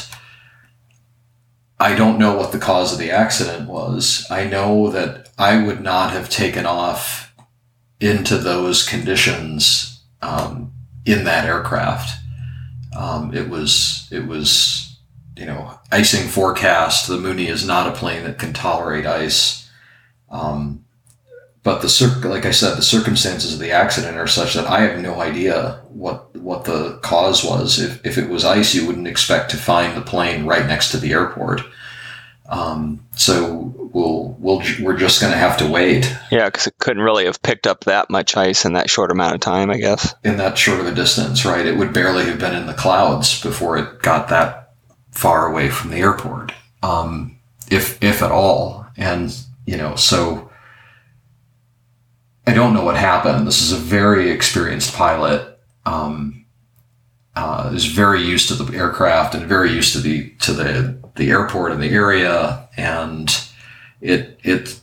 I 1.80 1.94
don't 1.94 2.18
know 2.18 2.36
what 2.36 2.52
the 2.52 2.58
cause 2.58 2.92
of 2.92 2.98
the 2.98 3.10
accident 3.10 3.68
was. 3.68 4.26
I 4.30 4.44
know 4.44 4.90
that 4.90 5.30
I 5.38 5.62
would 5.64 5.80
not 5.80 6.12
have 6.12 6.28
taken 6.28 6.66
off 6.66 7.34
into 8.00 8.36
those 8.38 8.86
conditions 8.86 10.00
um, 10.20 10.71
in 11.04 11.24
that 11.24 11.44
aircraft. 11.44 12.18
Um, 12.96 13.34
it 13.34 13.48
was 13.48 14.08
it 14.10 14.26
was 14.26 14.98
you 15.36 15.46
know 15.46 15.78
icing 15.90 16.28
forecast. 16.28 17.08
The 17.08 17.18
Mooney 17.18 17.48
is 17.48 17.66
not 17.66 17.88
a 17.88 17.98
plane 17.98 18.24
that 18.24 18.38
can 18.38 18.52
tolerate 18.52 19.06
ice. 19.06 19.70
Um, 20.30 20.84
but 21.62 21.80
the 21.80 22.28
like 22.28 22.44
I 22.44 22.50
said, 22.50 22.76
the 22.76 22.82
circumstances 22.82 23.54
of 23.54 23.60
the 23.60 23.70
accident 23.70 24.16
are 24.16 24.26
such 24.26 24.54
that 24.54 24.66
I 24.66 24.80
have 24.80 25.00
no 25.00 25.20
idea 25.20 25.80
what 25.90 26.34
what 26.36 26.64
the 26.64 26.98
cause 27.02 27.44
was. 27.44 27.78
If, 27.78 28.04
if 28.04 28.18
it 28.18 28.28
was 28.28 28.44
ice, 28.44 28.74
you 28.74 28.86
wouldn't 28.86 29.06
expect 29.06 29.50
to 29.52 29.56
find 29.56 29.96
the 29.96 30.00
plane 30.00 30.44
right 30.44 30.66
next 30.66 30.90
to 30.90 30.96
the 30.96 31.12
airport. 31.12 31.62
Um, 32.48 33.06
so 33.16 33.61
we'll 33.92 34.36
we'll 34.38 34.62
we're 34.80 34.96
just 34.96 35.20
going 35.20 35.32
to 35.32 35.38
have 35.38 35.56
to 35.58 35.68
wait 35.68 36.14
Yeah, 36.30 36.46
because 36.46 36.66
it 36.66 36.78
couldn't 36.78 37.02
really 37.02 37.26
have 37.26 37.42
picked 37.42 37.66
up 37.66 37.84
that 37.84 38.10
much 38.10 38.36
ice 38.36 38.64
in 38.64 38.72
that 38.74 38.90
short 38.90 39.10
amount 39.10 39.34
of 39.34 39.40
time, 39.40 39.70
I 39.70 39.76
guess. 39.76 40.14
in 40.24 40.36
that 40.38 40.58
short 40.58 40.80
of 40.80 40.86
a 40.86 40.94
distance, 40.94 41.44
right? 41.44 41.66
It 41.66 41.76
would 41.76 41.92
barely 41.92 42.24
have 42.24 42.38
been 42.38 42.54
in 42.54 42.66
the 42.66 42.74
clouds 42.74 43.40
before 43.42 43.76
it 43.78 44.02
got 44.02 44.28
that 44.28 44.72
far 45.10 45.46
away 45.46 45.68
from 45.68 45.90
the 45.90 45.98
airport, 45.98 46.52
um, 46.82 47.38
if 47.70 48.02
if 48.02 48.22
at 48.22 48.30
all. 48.32 48.86
And 48.96 49.36
you 49.66 49.76
know, 49.76 49.94
so 49.96 50.50
I 52.46 52.54
don't 52.54 52.74
know 52.74 52.84
what 52.84 52.96
happened. 52.96 53.46
This 53.46 53.62
is 53.62 53.72
a 53.72 53.76
very 53.76 54.30
experienced 54.30 54.94
pilot. 54.94 55.58
Um, 55.84 56.46
uh, 57.34 57.70
is 57.74 57.86
very 57.86 58.20
used 58.20 58.48
to 58.48 58.54
the 58.54 58.76
aircraft 58.76 59.34
and 59.34 59.46
very 59.46 59.70
used 59.70 59.92
to 59.94 60.00
the 60.00 60.30
to 60.40 60.52
the 60.52 60.98
the 61.16 61.30
airport 61.30 61.72
and 61.72 61.82
the 61.82 61.88
area, 61.90 62.68
and 62.76 63.28
it 64.02 64.38
it 64.42 64.80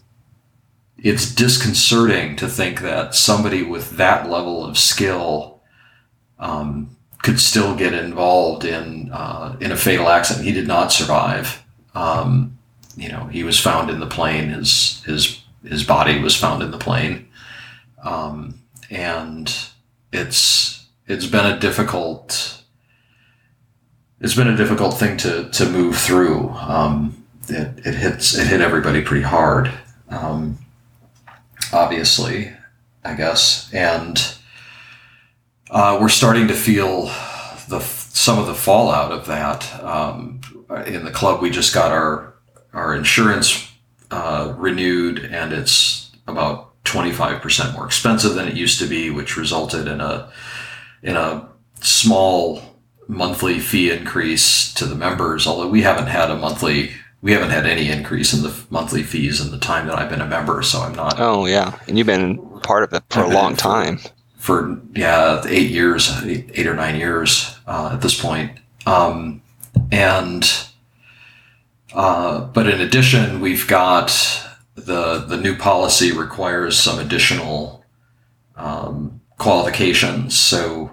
it's 0.98 1.34
disconcerting 1.34 2.36
to 2.38 2.48
think 2.48 2.82
that 2.82 3.16
somebody 3.16 3.64
with 3.64 3.92
that 3.92 4.30
level 4.30 4.66
of 4.66 4.78
skill 4.78 5.62
um, 6.40 6.96
could 7.22 7.40
still 7.40 7.76
get 7.76 7.94
involved 7.94 8.66
in 8.66 9.12
uh, 9.12 9.56
in 9.60 9.72
a 9.72 9.78
fatal 9.78 10.10
accident. 10.10 10.46
He 10.46 10.54
did 10.54 10.68
not 10.68 10.92
survive. 10.92 11.64
Um, 11.94 12.58
you 12.96 13.10
know, 13.10 13.26
he 13.26 13.44
was 13.44 13.60
found 13.60 13.90
in 13.90 14.00
the 14.00 14.08
plane. 14.08 14.50
His 14.50 15.04
his 15.04 15.42
his 15.64 15.84
body 15.84 16.20
was 16.20 16.36
found 16.36 16.64
in 16.64 16.72
the 16.72 16.78
plane, 16.78 17.28
um, 18.04 18.62
and 18.90 19.54
it's 20.12 20.88
it's 21.08 21.28
been 21.28 21.46
a 21.46 21.60
difficult 21.60 22.64
it's 24.22 24.36
been 24.36 24.48
a 24.48 24.58
difficult 24.58 24.98
thing 24.98 25.18
to 25.18 25.50
to 25.50 25.70
move 25.70 25.98
through. 25.98 26.50
Um, 26.50 27.19
it, 27.50 27.86
it 27.86 27.96
hits 27.96 28.38
it 28.38 28.48
hit 28.48 28.62
everybody 28.62 29.02
pretty 29.02 29.24
hard. 29.24 29.72
Um, 30.10 30.58
obviously, 31.72 32.52
I 33.04 33.16
guess, 33.16 33.72
and 33.74 34.36
uh, 35.70 35.98
we're 36.02 36.10
starting 36.10 36.48
to 36.48 36.54
feel 36.54 37.06
the 37.68 37.80
some 37.80 38.40
of 38.40 38.48
the 38.48 38.56
fallout 38.56 39.12
of 39.12 39.26
that. 39.28 39.84
Um, 39.84 40.42
in 40.86 41.06
the 41.06 41.12
club, 41.12 41.42
we 41.42 41.50
just 41.50 41.74
got 41.74 41.92
our 41.92 42.34
our 42.74 42.96
insurance 42.96 43.72
uh, 44.12 44.54
renewed, 44.58 45.20
and 45.20 45.54
it's 45.54 46.12
about 46.28 46.84
twenty 46.84 47.12
five 47.12 47.42
percent 47.42 47.74
more 47.74 47.86
expensive 47.86 48.34
than 48.34 48.48
it 48.48 48.56
used 48.56 48.80
to 48.80 48.88
be, 48.88 49.10
which 49.10 49.38
resulted 49.38 49.88
in 49.88 50.02
a 50.02 50.32
in 51.02 51.16
a 51.16 51.48
small 51.82 52.62
monthly 53.08 53.60
fee 53.60 53.92
increase 53.92 54.74
to 54.74 54.86
the 54.86 54.96
members. 54.96 55.48
Although 55.48 55.70
we 55.70 55.82
haven't 55.82 56.08
had 56.08 56.30
a 56.30 56.36
monthly 56.36 56.92
we 57.22 57.32
haven't 57.34 57.50
had 57.50 57.66
any 57.66 57.90
increase 57.90 58.34
in 58.34 58.44
the 58.44 58.54
monthly 58.70 59.04
fees 59.04 59.42
in 59.42 59.52
the 59.52 59.58
time 59.60 59.88
that 59.88 59.98
I've 60.00 60.10
been 60.10 60.22
a 60.22 60.26
member, 60.28 60.62
so 60.64 60.82
I'm 60.82 60.96
not 60.96 61.20
Oh 61.20 61.46
yeah, 61.46 61.78
and 61.88 61.98
you've 61.98 62.08
been 62.08 62.38
part 62.62 62.84
of 62.84 62.94
it 62.94 63.04
for 63.10 63.20
a 63.20 63.24
I've 63.24 63.30
been 63.30 63.36
long 63.36 63.56
for- 63.56 63.62
time. 63.62 64.00
for 64.38 64.80
yeah 64.96 65.42
eight 65.48 65.70
years, 65.72 66.10
eight, 66.24 66.50
eight 66.54 66.68
or 66.68 66.76
nine 66.76 66.96
years 66.96 67.58
uh, 67.68 67.92
at 67.94 68.02
this 68.02 68.20
point. 68.20 68.52
Um, 68.86 69.42
and 69.92 70.50
uh, 71.94 72.42
but 72.42 72.68
in 72.68 72.82
addition, 72.82 73.40
we've 73.42 73.68
got 73.68 74.08
the 74.76 75.20
the 75.20 75.38
new 75.38 75.56
policy 75.58 76.12
requires 76.12 76.78
some 76.80 77.00
additional 77.00 77.84
um, 78.56 79.20
qualifications. 79.38 80.38
So 80.38 80.92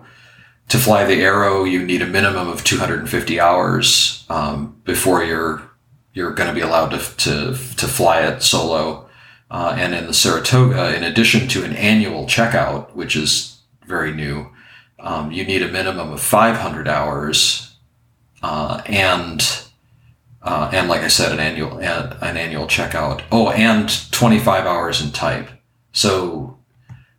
to 0.69 0.79
fly 0.79 1.05
the 1.05 1.23
Arrow, 1.23 1.65
you 1.65 1.85
need 1.85 2.03
a 2.03 2.07
minimum 2.07 2.49
of 2.49 2.65
250 2.65 3.39
hours 3.39 4.25
um, 4.29 4.81
before 4.85 5.23
you're 5.23 5.63
you're 6.17 6.33
going 6.33 6.49
to 6.49 6.55
be 6.55 6.63
allowed 6.63 6.89
to, 6.89 7.17
to 7.19 7.51
to 7.77 7.87
fly 7.87 8.23
it 8.23 8.43
solo. 8.43 9.07
Uh, 9.49 9.77
and 9.79 9.95
in 9.95 10.07
the 10.07 10.15
Saratoga, 10.15 10.97
in 10.97 11.05
addition 11.05 11.47
to 11.47 11.63
an 11.63 11.73
annual 11.75 12.25
checkout, 12.25 12.93
which 12.97 13.15
is 13.15 13.61
very 13.87 14.13
new, 14.13 14.51
um, 14.99 15.31
you 15.31 15.45
need 15.45 15.63
a 15.63 15.69
minimum 15.69 16.11
of 16.13 16.21
500 16.21 16.89
hours, 16.89 17.77
uh, 18.43 18.83
and 18.87 19.47
uh, 20.43 20.71
and 20.73 20.89
like 20.89 21.03
I 21.03 21.09
said, 21.09 21.33
an 21.33 21.39
annual 21.39 21.79
an, 21.79 22.17
an 22.23 22.37
annual 22.39 22.67
checkout. 22.67 23.23
Oh, 23.31 23.51
and 23.51 23.89
25 24.11 24.65
hours 24.65 25.03
in 25.03 25.13
type. 25.13 25.49
So 25.93 26.59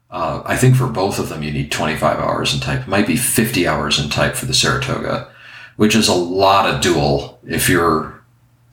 uh, 0.09 0.41
I 0.43 0.57
think 0.57 0.75
for 0.75 0.87
both 0.87 1.19
of 1.19 1.29
them, 1.29 1.43
you 1.43 1.51
need 1.51 1.71
25 1.71 2.17
hours 2.17 2.51
in 2.51 2.59
type. 2.61 2.81
It 2.81 2.87
might 2.87 3.07
be 3.07 3.15
50 3.15 3.67
hours 3.67 4.03
in 4.03 4.09
type 4.09 4.33
for 4.33 4.47
the 4.47 4.55
Saratoga, 4.55 5.31
which 5.75 5.95
is 5.95 6.07
a 6.07 6.15
lot 6.15 6.67
of 6.67 6.81
dual 6.81 7.39
if 7.45 7.69
you're 7.69 8.16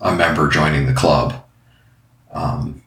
a 0.05 0.15
member 0.15 0.49
joining 0.49 0.87
the 0.87 0.95
club. 0.95 1.45
Um, 2.33 2.83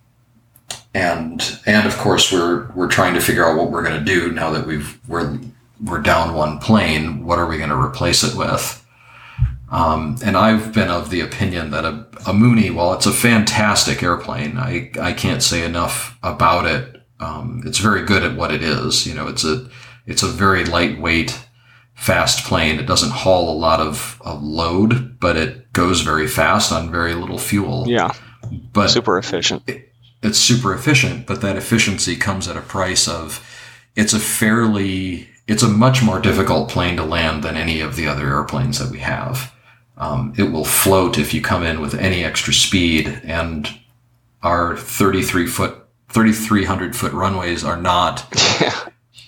and 0.94 1.60
and 1.66 1.86
of 1.86 1.98
course 1.98 2.32
we're 2.32 2.72
we're 2.72 2.88
trying 2.88 3.14
to 3.16 3.22
figure 3.22 3.46
out 3.46 3.58
what 3.58 3.72
we're 3.72 3.84
going 3.84 4.00
to 4.00 4.06
do 4.06 4.32
now 4.32 4.52
that 4.52 4.66
we've 4.66 5.00
we're 5.08 5.40
we're 5.84 6.02
down 6.02 6.34
one 6.34 6.60
plane. 6.60 7.26
What 7.26 7.40
are 7.40 7.48
we 7.48 7.58
going 7.58 7.70
to 7.70 7.76
replace 7.76 8.24
it 8.24 8.36
with? 8.36 8.84
Um, 9.70 10.18
and 10.24 10.38
I've 10.38 10.74
been 10.74 10.90
of 10.90 11.10
the 11.10 11.20
opinion 11.22 11.72
that 11.72 11.84
a, 11.84 12.08
a 12.26 12.34
Mooney, 12.34 12.70
while 12.70 12.94
it's 12.94 13.06
a 13.06 13.12
fantastic 13.12 14.02
airplane, 14.02 14.58
I, 14.58 14.92
I 15.00 15.12
can't 15.12 15.44
say 15.44 15.66
enough 15.66 16.18
about 16.24 16.66
it. 16.66 17.04
Um, 17.20 17.64
it's 17.66 17.80
very 17.80 18.04
good 18.06 18.24
at 18.24 18.38
what 18.38 18.54
it 18.54 18.64
is. 18.64 19.06
You 19.06 19.14
know, 19.14 19.28
it's 19.28 19.44
a 19.44 19.70
it's 20.06 20.24
a 20.24 20.28
very 20.28 20.64
lightweight, 20.64 21.38
fast 21.96 22.46
plane. 22.46 22.80
It 22.80 22.86
doesn't 22.86 23.12
haul 23.12 23.50
a 23.50 23.58
lot 23.58 23.82
of, 23.82 24.22
of 24.24 24.42
load, 24.42 25.20
but 25.20 25.36
it 25.36 25.57
goes 25.78 26.02
very 26.02 26.28
fast 26.28 26.72
on 26.72 26.92
very 26.92 27.14
little 27.14 27.38
fuel. 27.40 27.86
Yeah, 27.88 28.12
but 28.74 28.90
super 28.90 29.18
efficient. 29.18 29.64
it's 30.22 30.38
super 30.40 30.74
efficient, 30.74 31.26
but 31.28 31.40
that 31.42 31.56
efficiency 31.56 32.16
comes 32.18 32.48
at 32.48 32.58
a 32.58 32.62
price 32.62 33.08
of 33.08 33.40
it's 33.96 34.14
a 34.14 34.20
fairly 34.20 35.30
it's 35.48 35.64
a 35.64 35.68
much 35.70 36.04
more 36.04 36.20
difficult 36.20 36.70
plane 36.70 36.98
to 36.98 37.04
land 37.06 37.44
than 37.44 37.56
any 37.56 37.80
of 37.80 37.96
the 37.96 38.08
other 38.08 38.28
airplanes 38.28 38.80
that 38.80 38.92
we 38.92 39.00
have. 39.00 39.54
Um, 39.98 40.34
it 40.38 40.52
will 40.52 40.66
float 40.66 41.18
if 41.18 41.34
you 41.34 41.42
come 41.42 41.64
in 41.64 41.80
with 41.82 41.94
any 41.96 42.24
extra 42.24 42.54
speed, 42.54 43.08
and 43.24 43.68
our 44.44 44.76
33 44.78 45.48
foot, 45.48 45.74
3,300 46.10 46.96
foot 46.96 47.14
runways 47.14 47.64
are 47.64 47.78
not 47.82 48.26
Yeah. 48.62 48.76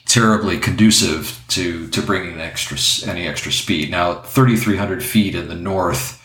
terribly 0.05 0.57
conducive 0.59 1.41
to 1.49 1.87
to 1.89 2.01
bringing 2.01 2.39
extra 2.41 2.77
any 3.09 3.27
extra 3.27 3.51
speed. 3.51 3.89
Now, 3.91 4.21
3,300 4.21 5.03
feet 5.03 5.35
in 5.35 5.47
the 5.47 5.55
north 5.55 6.18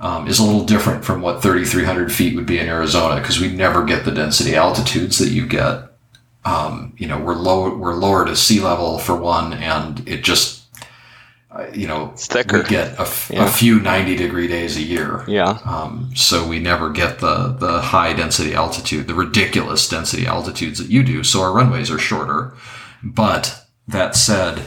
um, 0.00 0.28
is 0.28 0.38
a 0.38 0.44
little 0.44 0.64
different 0.64 1.04
from 1.04 1.20
what 1.22 1.42
3,300 1.42 2.12
feet 2.12 2.36
would 2.36 2.46
be 2.46 2.58
in 2.58 2.68
Arizona 2.68 3.20
because 3.20 3.40
we 3.40 3.48
never 3.52 3.84
get 3.84 4.04
the 4.04 4.12
density 4.12 4.54
altitudes 4.54 5.18
that 5.18 5.30
you 5.30 5.46
get. 5.46 5.84
Um, 6.44 6.94
you 6.96 7.06
know, 7.08 7.18
we're 7.18 7.34
low, 7.34 7.76
we're 7.76 7.94
lower 7.94 8.24
to 8.24 8.36
sea 8.36 8.60
level 8.60 8.98
for 8.98 9.16
one, 9.16 9.52
and 9.54 10.06
it 10.08 10.22
just 10.24 10.56
you 11.74 11.88
know, 11.88 12.10
It's 12.12 12.26
thicker. 12.28 12.58
we 12.58 12.64
get 12.68 12.92
a, 12.98 13.00
f- 13.00 13.30
Yeah. 13.32 13.44
a 13.46 13.50
few 13.50 13.80
90 13.80 14.14
degree 14.16 14.46
days 14.46 14.76
a 14.76 14.82
year. 14.82 15.24
Yeah. 15.26 15.58
Um, 15.64 16.12
so 16.14 16.46
we 16.46 16.60
never 16.60 16.90
get 16.90 17.18
the 17.18 17.56
the 17.58 17.80
high 17.80 18.12
density 18.12 18.54
altitude, 18.54 19.08
the 19.08 19.14
ridiculous 19.14 19.88
density 19.88 20.26
altitudes 20.26 20.78
that 20.78 20.88
you 20.88 21.02
do. 21.02 21.24
So 21.24 21.42
our 21.42 21.52
runways 21.52 21.90
are 21.90 21.98
shorter. 21.98 22.54
But 23.02 23.64
that 23.88 24.14
said, 24.14 24.62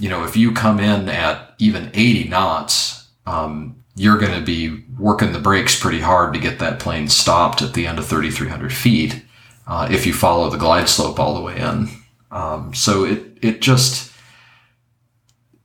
you 0.00 0.08
know, 0.08 0.24
if 0.24 0.36
you 0.36 0.50
come 0.50 0.80
in 0.80 1.08
at 1.08 1.54
even 1.60 1.90
80 1.94 2.24
knots, 2.28 3.06
um, 3.26 3.76
you're 3.98 4.18
going 4.18 4.38
to 4.38 4.44
be 4.44 4.84
working 4.98 5.32
the 5.32 5.38
brakes 5.38 5.78
pretty 5.78 6.00
hard 6.00 6.32
to 6.32 6.40
get 6.40 6.58
that 6.60 6.78
plane 6.78 7.08
stopped 7.08 7.60
at 7.60 7.74
the 7.74 7.86
end 7.86 7.98
of 7.98 8.06
3,300 8.06 8.72
feet 8.72 9.22
uh, 9.66 9.88
if 9.90 10.06
you 10.06 10.12
follow 10.12 10.48
the 10.48 10.56
glide 10.56 10.88
slope 10.88 11.18
all 11.18 11.34
the 11.34 11.40
way 11.40 11.58
in. 11.58 11.88
Um, 12.30 12.74
so 12.74 13.04
it 13.04 13.24
it 13.40 13.60
just 13.60 14.12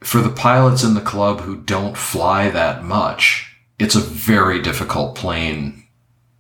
for 0.01 0.21
the 0.21 0.29
pilots 0.29 0.83
in 0.83 0.93
the 0.93 1.01
club 1.01 1.41
who 1.41 1.57
don't 1.57 1.97
fly 1.97 2.49
that 2.49 2.83
much, 2.83 3.55
it's 3.79 3.95
a 3.95 3.99
very 3.99 4.61
difficult 4.61 5.15
plane 5.15 5.83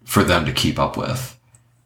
for 0.03 0.23
them 0.23 0.45
to 0.45 0.51
keep 0.51 0.79
up 0.79 0.97
with. 0.97 1.39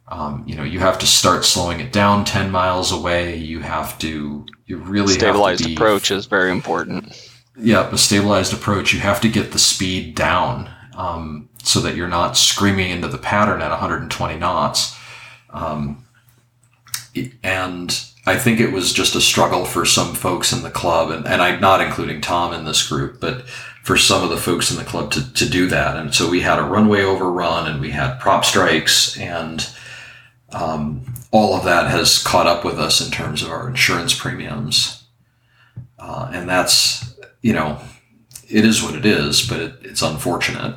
Um, 0.10 0.44
you 0.48 0.56
know, 0.56 0.64
you 0.64 0.80
have 0.80 0.98
to 1.00 1.08
start 1.08 1.44
slowing 1.44 1.80
it 1.80 1.92
down 1.92 2.24
10 2.24 2.50
miles 2.50 2.92
away. 2.92 3.36
You 3.36 3.60
have 3.60 4.00
to, 4.00 4.46
you 4.66 4.78
really 4.78 5.14
Stabilized 5.14 5.60
have 5.60 5.66
to 5.66 5.70
be, 5.70 5.76
approach 5.76 6.12
is 6.12 6.26
very 6.28 6.52
important. 6.52 7.27
Yeah, 7.60 7.90
a 7.92 7.98
stabilized 7.98 8.54
approach. 8.54 8.94
You 8.94 9.00
have 9.00 9.22
to 9.22 9.30
get 9.30 9.52
the 9.52 9.60
speed 9.60 10.16
down 10.16 10.70
um, 10.96 11.50
so 11.64 11.80
that 11.82 11.96
you're 11.96 12.08
not 12.08 12.38
screaming 12.38 12.92
into 12.92 13.08
the 13.08 13.18
pattern 13.18 13.62
at 13.62 13.72
120 13.72 14.38
knots. 14.38 14.96
Um, 15.50 16.06
and 17.44 18.00
I 18.28 18.38
think 18.38 18.60
it 18.60 18.72
was 18.72 18.94
just 18.94 19.16
a 19.16 19.22
struggle 19.22 19.66
for 19.66 19.86
some 19.86 20.14
folks 20.14 20.52
in 20.52 20.62
the 20.62 20.70
club, 20.70 21.10
and, 21.12 21.26
and 21.26 21.42
I'm 21.42 21.62
not 21.62 21.82
including 21.82 22.22
Tom 22.22 22.54
in 22.54 22.66
this 22.66 22.88
group, 22.88 23.20
but 23.20 23.48
for 23.84 23.98
some 23.98 24.22
of 24.22 24.30
the 24.30 24.38
folks 24.38 24.70
in 24.70 24.78
the 24.78 24.84
club 24.84 25.12
to, 25.12 25.34
to 25.34 25.50
do 25.50 25.68
that. 25.68 25.96
And 25.96 26.14
so 26.14 26.30
we 26.30 26.42
had 26.42 26.60
a 26.60 26.64
runway 26.64 27.04
overrun 27.04 27.72
and 27.72 27.80
we 27.80 27.92
had 27.92 28.20
prop 28.20 28.44
strikes, 28.44 29.18
and 29.18 29.68
um, 30.52 31.14
all 31.32 31.56
of 31.56 31.64
that 31.64 31.90
has 31.90 32.22
caught 32.22 32.48
up 32.48 32.66
with 32.66 32.78
us 32.80 33.00
in 33.04 33.12
terms 33.12 33.42
of 33.42 33.50
our 33.50 33.70
insurance 33.70 34.14
premiums. 34.14 35.06
Uh, 35.98 36.30
and 36.34 36.50
that's, 36.50 37.17
you 37.48 37.54
know, 37.54 37.80
it 38.50 38.66
is 38.66 38.84
what 38.84 38.94
it 38.94 39.06
is, 39.06 39.48
but 39.48 39.62
it, 39.62 39.74
it's 39.82 40.02
unfortunate. 40.02 40.76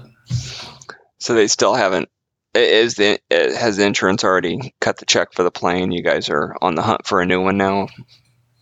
So 1.18 1.34
they 1.34 1.48
still 1.48 1.74
haven't. 1.74 2.08
Is 2.54 2.94
the 2.94 3.18
has 3.32 3.76
the 3.76 3.84
insurance 3.84 4.22
already 4.22 4.72
cut 4.80 4.98
the 4.98 5.04
check 5.04 5.32
for 5.32 5.42
the 5.42 5.50
plane? 5.50 5.90
You 5.90 6.02
guys 6.04 6.28
are 6.28 6.56
on 6.62 6.76
the 6.76 6.82
hunt 6.82 7.06
for 7.08 7.20
a 7.20 7.26
new 7.26 7.42
one 7.42 7.56
now. 7.56 7.88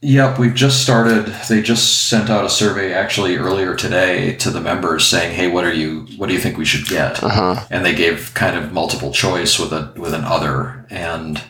Yep, 0.00 0.38
we've 0.38 0.54
just 0.54 0.82
started. 0.82 1.26
They 1.50 1.61
just 1.61 2.09
sent 2.09 2.30
out 2.30 2.46
a 2.46 2.50
survey 2.50 2.94
actually 2.94 3.36
earlier 3.36 3.74
today 3.74 4.36
to 4.36 4.50
the 4.50 4.61
members 4.61 5.06
saying, 5.06 5.34
"Hey, 5.34 5.48
what 5.48 5.64
are 5.64 5.72
you? 5.72 6.06
What 6.16 6.28
do 6.28 6.32
you 6.32 6.40
think 6.40 6.56
we 6.56 6.64
should 6.64 6.88
get?" 6.88 7.22
Uh 7.22 7.28
huh. 7.28 7.66
And 7.70 7.84
they 7.84 7.94
gave 7.94 8.32
kind 8.32 8.56
of 8.56 8.72
multiple 8.72 9.12
choice 9.12 9.59
with 9.59 9.72
a 9.72 9.92
with 9.96 10.14
an 10.14 10.24
other. 10.24 10.86
And 10.88 11.42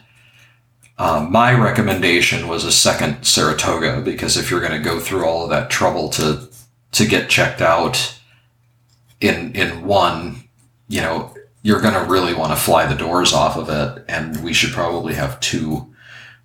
uh, 0.99 1.25
my 1.31 1.53
recommendation 1.53 2.49
was 2.49 2.65
a 2.65 2.73
second 2.73 3.23
Saratoga 3.23 4.01
because 4.01 4.37
if 4.37 4.51
you're 4.51 4.61
going 4.61 4.73
to 4.73 4.81
go 4.81 4.99
through 4.99 5.25
all 5.25 5.45
of 5.45 5.51
that 5.51 5.71
trouble 5.71 6.09
to 6.11 6.48
to 6.93 7.07
get 7.07 7.29
checked 7.29 7.61
out 7.61 8.19
in 9.21 9.53
in 9.55 9.85
one, 9.85 10.49
you 10.89 11.01
know, 11.01 11.35
you're 11.63 11.81
going 11.81 11.95
to 11.95 12.11
really 12.11 12.35
want 12.35 12.53
to 12.53 12.57
fly 12.57 12.87
the 12.87 12.95
doors 12.95 13.33
off 13.33 13.57
of 13.57 13.69
it, 13.69 14.05
and 14.09 14.43
we 14.43 14.53
should 14.53 14.71
probably 14.71 15.15
have 15.15 15.41
two 15.41 15.93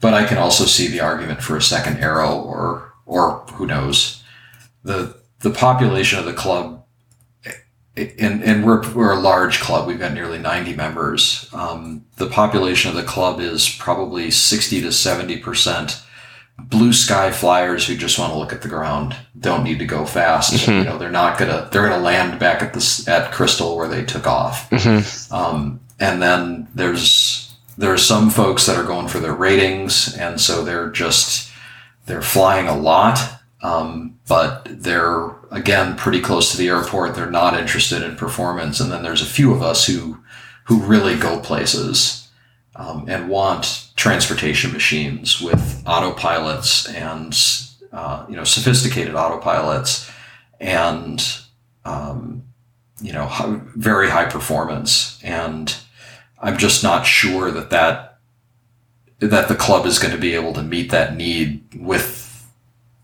but 0.03 0.13
I 0.13 0.25
can 0.25 0.37
also 0.37 0.65
see 0.65 0.89
the 0.89 0.99
argument 0.99 1.41
for 1.41 1.55
a 1.55 1.61
second 1.61 1.99
arrow 1.99 2.37
or 2.37 2.93
or 3.05 3.45
who 3.53 3.65
knows. 3.65 4.21
The 4.83 5.15
the 5.39 5.49
population 5.49 6.19
of 6.19 6.25
the 6.25 6.33
club 6.33 6.83
and, 7.95 8.43
and 8.43 8.65
we're, 8.65 8.91
we're 8.93 9.11
a 9.11 9.19
large 9.19 9.59
club. 9.59 9.87
We've 9.87 9.99
got 9.99 10.13
nearly 10.13 10.39
90 10.39 10.75
members. 10.75 11.47
Um, 11.53 12.03
the 12.17 12.27
population 12.27 12.89
of 12.89 12.95
the 12.97 13.03
club 13.03 13.39
is 13.39 13.69
probably 13.69 14.31
60 14.31 14.81
to 14.81 14.87
70% 14.87 16.03
blue 16.59 16.93
sky 16.93 17.31
flyers 17.31 17.85
who 17.87 17.95
just 17.95 18.17
want 18.19 18.31
to 18.31 18.37
look 18.39 18.53
at 18.53 18.61
the 18.61 18.67
ground. 18.69 19.15
Don't 19.39 19.63
need 19.63 19.79
to 19.79 19.85
go 19.85 20.05
fast. 20.05 20.53
Mhm. 20.53 20.79
You 20.79 20.83
know, 20.85 20.97
they're 20.97 21.11
not 21.11 21.37
gonna, 21.37 21.67
they're 21.71 21.87
gonna 21.87 22.01
land 22.01 22.39
back 22.39 22.61
at 22.61 22.73
this, 22.73 23.07
at 23.07 23.31
Crystal 23.31 23.75
where 23.75 23.87
they 23.87 24.03
took 24.03 24.27
off. 24.27 24.69
hmm 24.69 24.99
Um, 25.33 25.79
and 25.99 26.21
then 26.21 26.67
there's 26.75 27.53
there 27.77 27.91
are 27.91 27.97
some 27.97 28.29
folks 28.29 28.65
that 28.67 28.77
are 28.77 28.83
going 28.83 29.07
for 29.07 29.19
their 29.19 29.33
ratings, 29.33 30.15
and 30.15 30.39
so 30.39 30.63
they're 30.63 30.89
just 30.91 31.49
they're 32.05 32.21
flying 32.21 32.67
a 32.67 32.75
lot, 32.77 33.19
um, 33.63 34.15
but 34.27 34.67
they're 34.69 35.31
again 35.51 35.95
pretty 35.95 36.19
close 36.21 36.51
to 36.51 36.57
the 36.57 36.67
airport. 36.67 37.15
They're 37.15 37.31
not 37.31 37.57
interested 37.59 38.03
in 38.03 38.15
performance, 38.15 38.79
and 38.79 38.91
then 38.91 39.01
there's 39.03 39.21
a 39.23 39.25
few 39.25 39.53
of 39.53 39.61
us 39.63 39.85
who 39.87 40.19
who 40.65 40.79
really 40.81 41.15
go 41.17 41.39
places 41.39 42.27
um, 42.75 43.05
and 43.09 43.27
want 43.27 43.82
transportation 43.95 44.71
machines 44.71 45.41
with 45.41 45.83
autopilots 45.85 46.93
and 46.93 47.37
uh, 47.91 48.25
you 48.29 48.35
know 48.35 48.43
sophisticated 48.43 49.13
autopilots 49.13 50.11
and 50.59 51.39
um, 51.85 52.43
you 53.01 53.13
know 53.13 53.27
very 53.75 54.09
high 54.09 54.25
performance. 54.25 55.19
And 55.23 55.75
i'm 56.41 56.57
just 56.57 56.83
not 56.83 57.05
sure 57.05 57.51
that 57.51 57.69
that 57.69 58.13
that 59.19 59.47
the 59.47 59.55
club 59.55 59.85
is 59.85 59.99
going 59.99 60.13
to 60.13 60.19
be 60.19 60.33
able 60.33 60.53
to 60.53 60.61
meet 60.61 60.91
that 60.91 61.15
need 61.15 61.63
with 61.75 62.45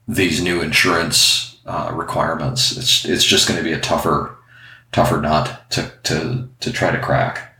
these 0.07 0.41
new 0.43 0.61
insurance 0.61 1.59
uh, 1.65 1.91
requirements. 1.93 2.75
It's 2.75 3.05
it's 3.05 3.23
just 3.23 3.47
going 3.47 3.57
to 3.57 3.63
be 3.63 3.73
a 3.73 3.79
tougher 3.79 4.35
tougher 4.91 5.21
nut 5.21 5.69
to 5.71 5.91
to 6.03 6.49
to 6.59 6.71
try 6.73 6.91
to 6.91 6.99
crack. 6.99 7.55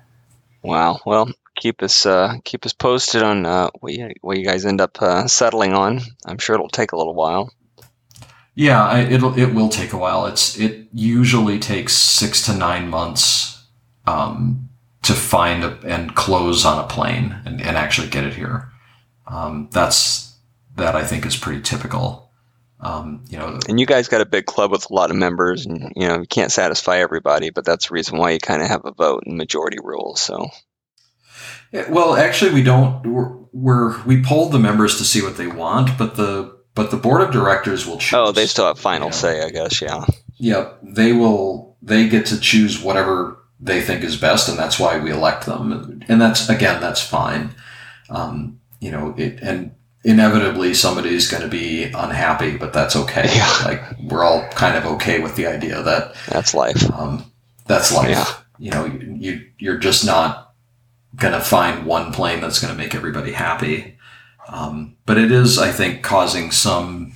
Wow. 0.62 1.00
Well, 1.06 1.30
keep 1.60 1.84
us 1.84 2.06
uh, 2.06 2.36
keep 2.44 2.66
us 2.66 2.74
posted 2.74 3.22
on 3.22 3.46
uh, 3.46 3.70
what 3.82 3.94
you 3.94 4.12
what 4.22 4.38
you 4.38 4.46
guys 4.46 4.66
end 4.66 4.82
up 4.82 5.00
uh, 5.02 5.28
settling 5.28 5.74
on. 5.74 6.02
I'm 6.26 6.40
sure 6.40 6.56
it'll 6.56 6.70
take 6.70 6.94
a 6.94 6.98
little 6.98 7.14
while. 7.14 7.54
Yeah, 8.56 8.84
I, 8.84 9.02
it'll 9.02 9.38
it 9.38 9.54
will 9.54 9.70
take 9.70 9.94
a 9.94 9.98
while. 9.98 10.26
It's 10.26 10.58
it 10.58 10.88
usually 10.94 11.60
takes 11.60 11.94
six 11.94 12.46
to 12.46 12.56
nine 12.56 12.90
months 12.90 13.64
um, 14.08 14.70
to 15.04 15.14
find 15.14 15.64
a, 15.64 15.78
and 15.86 16.16
close 16.16 16.66
on 16.66 16.84
a 16.84 16.88
plane 16.88 17.40
and, 17.46 17.62
and 17.62 17.78
actually 17.78 18.10
get 18.10 18.24
it 18.24 18.34
here. 18.34 18.72
Um, 19.28 19.70
that's 19.72 20.36
that 20.76 20.96
I 20.96 21.06
think 21.06 21.26
is 21.26 21.38
pretty 21.38 21.62
typical. 21.62 22.32
Um, 22.82 23.26
you 23.30 23.38
know, 23.38 23.60
And 23.68 23.78
you 23.78 23.86
guys 23.86 24.08
got 24.08 24.22
a 24.22 24.26
big 24.26 24.46
club 24.46 24.72
with 24.72 24.90
a 24.90 24.94
lot 24.94 25.12
of 25.12 25.18
members, 25.18 25.66
and 25.66 25.92
you 25.98 26.08
know 26.08 26.22
you 26.22 26.28
can't 26.28 26.52
satisfy 26.52 27.00
everybody, 27.00 27.50
but 27.50 27.66
that's 27.66 27.90
the 27.90 27.94
reason 27.94 28.18
why 28.18 28.32
you 28.32 28.40
kind 28.40 28.62
of 28.62 28.70
have 28.70 28.86
a 28.86 28.94
vote 28.94 29.24
and 29.26 29.38
majority 29.38 29.78
rule. 29.84 30.16
So 30.16 30.48
Yeah, 31.72 31.90
well, 31.92 32.16
actually, 32.16 32.54
we 32.54 32.64
don't. 32.64 33.06
We're, 33.06 33.38
we're 33.52 34.04
we 34.04 34.22
polled 34.24 34.52
the 34.52 34.60
members 34.60 34.98
to 34.98 35.04
see 35.04 35.22
what 35.22 35.38
they 35.38 35.48
want, 35.48 35.98
but 35.98 36.16
the 36.16 36.58
but 36.76 36.92
the 36.92 36.98
board 36.98 37.22
of 37.22 37.32
directors 37.32 37.86
will 37.86 37.98
choose. 37.98 38.14
oh, 38.18 38.32
they 38.32 38.46
still 38.46 38.66
have 38.68 38.80
final 38.80 39.08
Yeah. 39.10 39.14
say, 39.14 39.44
I 39.44 39.50
guess. 39.50 39.82
Yeah. 39.82 40.06
Yep, 40.38 40.80
they 40.84 41.12
will. 41.14 41.76
They 41.82 42.08
get 42.08 42.26
to 42.28 42.40
choose 42.40 42.82
whatever 42.82 43.38
they 43.60 43.82
think 43.82 44.04
is 44.04 44.16
best, 44.18 44.48
and 44.50 44.58
that's 44.58 44.80
why 44.80 44.98
we 45.00 45.12
elect 45.12 45.46
them. 45.46 46.02
And 46.08 46.22
that's 46.22 46.48
again, 46.50 46.80
that's 46.82 47.02
fine. 47.02 47.52
Um, 48.10 48.60
you 48.80 48.92
know, 48.92 49.14
it, 49.18 49.40
and 49.42 49.72
inevitably 50.04 50.74
somebody's 50.74 51.30
going 51.30 51.44
to 51.44 51.50
be 51.50 51.84
unhappy, 51.86 52.56
but 52.58 52.72
that's 52.74 52.96
okay. 52.96 53.30
Yeah. 53.36 53.54
Like 53.66 53.84
we're 54.02 54.24
all 54.24 54.48
kind 54.52 54.78
of 54.78 54.86
okay 54.94 55.20
with 55.20 55.36
the 55.36 55.46
idea 55.48 55.84
that 55.84 56.16
That's 56.30 56.54
life. 56.54 56.90
um, 56.94 57.26
that's 57.66 57.94
life. 57.94 58.10
Yeah. 58.10 58.26
You 58.58 58.72
know, 58.72 58.86
you 58.86 59.46
you're 59.58 59.78
just 59.78 60.06
not 60.06 60.49
to 61.34 61.42
find 61.42 61.86
one 61.86 62.12
plane 62.12 62.42
that's 62.42 62.60
to 62.76 62.82
make 62.82 62.96
everybody 62.96 63.34
happy. 63.34 63.98
Um, 64.48 64.96
but 65.06 65.18
it 65.18 65.32
is, 65.32 65.58
I 65.58 65.72
think, 65.72 66.04
causing 66.04 66.52
some 66.52 67.14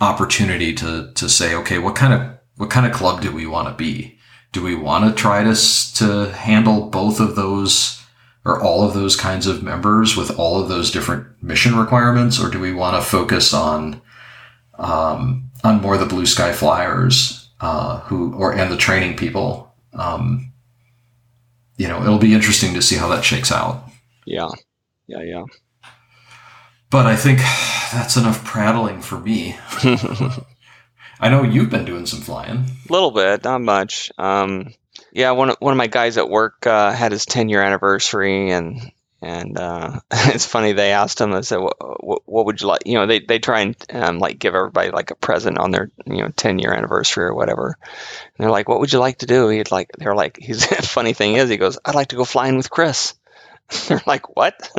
opportunity 0.00 0.74
to 0.74 1.12
to 1.14 1.28
say, 1.28 1.54
okay, 1.54 1.78
what 1.78 1.94
kind 1.94 2.12
of 2.12 2.38
what 2.56 2.70
kind 2.70 2.86
of 2.86 2.92
club 2.92 3.20
do 3.20 3.32
we 3.32 3.46
want 3.46 3.68
to 3.68 3.74
be? 3.74 4.18
Do 4.52 4.62
we 4.62 4.74
want 4.74 5.04
to 5.04 5.22
try 5.22 5.42
to 5.44 5.54
to 5.94 6.32
handle 6.32 6.88
both 6.88 7.20
of 7.20 7.36
those 7.36 8.02
or 8.44 8.60
all 8.60 8.82
of 8.82 8.94
those 8.94 9.16
kinds 9.16 9.46
of 9.46 9.62
members 9.62 10.16
with 10.16 10.38
all 10.38 10.60
of 10.60 10.68
those 10.68 10.90
different 10.90 11.26
mission 11.42 11.76
requirements, 11.76 12.40
or 12.40 12.48
do 12.50 12.58
we 12.58 12.72
want 12.72 12.96
to 12.96 13.08
focus 13.08 13.52
on 13.52 14.00
um, 14.78 15.50
on 15.62 15.82
more 15.82 15.98
the 15.98 16.06
blue 16.06 16.26
sky 16.26 16.52
flyers 16.52 17.48
uh, 17.60 18.00
who 18.00 18.34
or 18.34 18.52
and 18.52 18.72
the 18.72 18.76
training 18.76 19.16
people? 19.16 19.74
Um, 19.92 20.49
you 21.80 21.88
know, 21.88 22.02
it'll 22.02 22.18
be 22.18 22.34
interesting 22.34 22.74
to 22.74 22.82
see 22.82 22.96
how 22.96 23.08
that 23.08 23.24
shakes 23.24 23.50
out. 23.50 23.84
Yeah. 24.26 24.50
Yeah. 25.06 25.22
Yeah. 25.22 25.44
But 26.90 27.06
I 27.06 27.16
think 27.16 27.38
that's 27.90 28.18
enough 28.18 28.44
prattling 28.44 29.00
for 29.00 29.18
me. 29.18 29.56
I 31.20 31.30
know 31.30 31.42
you've 31.42 31.70
been 31.70 31.86
doing 31.86 32.04
some 32.04 32.20
flying. 32.20 32.66
A 32.86 32.92
little 32.92 33.12
bit, 33.12 33.44
not 33.44 33.62
much. 33.62 34.12
Um, 34.18 34.74
yeah, 35.10 35.30
one 35.30 35.50
of, 35.50 35.56
one 35.60 35.72
of 35.72 35.78
my 35.78 35.86
guys 35.86 36.18
at 36.18 36.28
work 36.28 36.66
uh, 36.66 36.92
had 36.92 37.12
his 37.12 37.24
10 37.24 37.48
year 37.48 37.62
anniversary, 37.62 38.50
and 38.50 38.92
and 39.22 39.58
uh, 39.58 40.00
it's 40.10 40.46
funny. 40.46 40.72
They 40.72 40.92
asked 40.92 41.20
him. 41.20 41.32
I 41.32 41.42
said, 41.42 41.58
what, 41.58 41.76
what, 42.04 42.22
"What 42.26 42.46
would 42.46 42.60
you 42.60 42.68
like?" 42.68 42.82
You 42.86 42.94
know, 42.94 43.06
they 43.06 43.20
they 43.20 43.38
try 43.38 43.60
and 43.60 43.76
um, 43.92 44.18
like 44.18 44.38
give 44.38 44.54
everybody 44.54 44.90
like 44.90 45.10
a 45.10 45.14
present 45.16 45.58
on 45.58 45.70
their 45.70 45.90
you 46.06 46.22
know 46.22 46.28
10 46.28 46.58
year 46.58 46.72
anniversary 46.72 47.24
or 47.24 47.34
whatever. 47.34 47.76
And 47.78 48.44
they're 48.44 48.50
like, 48.50 48.68
"What 48.68 48.80
would 48.80 48.92
you 48.92 48.98
like 48.98 49.18
to 49.18 49.26
do?" 49.26 49.48
He'd 49.48 49.70
like. 49.70 49.90
They're 49.98 50.14
like, 50.14 50.38
"He's 50.40 50.64
funny 50.66 51.12
thing 51.12 51.34
is, 51.34 51.48
he 51.50 51.56
goes, 51.56 51.78
I'd 51.84 51.94
like 51.94 52.08
to 52.08 52.16
go 52.16 52.24
flying 52.24 52.56
with 52.56 52.70
Chris." 52.70 53.14
they're 53.88 54.02
like, 54.06 54.36
"What?" 54.36 54.70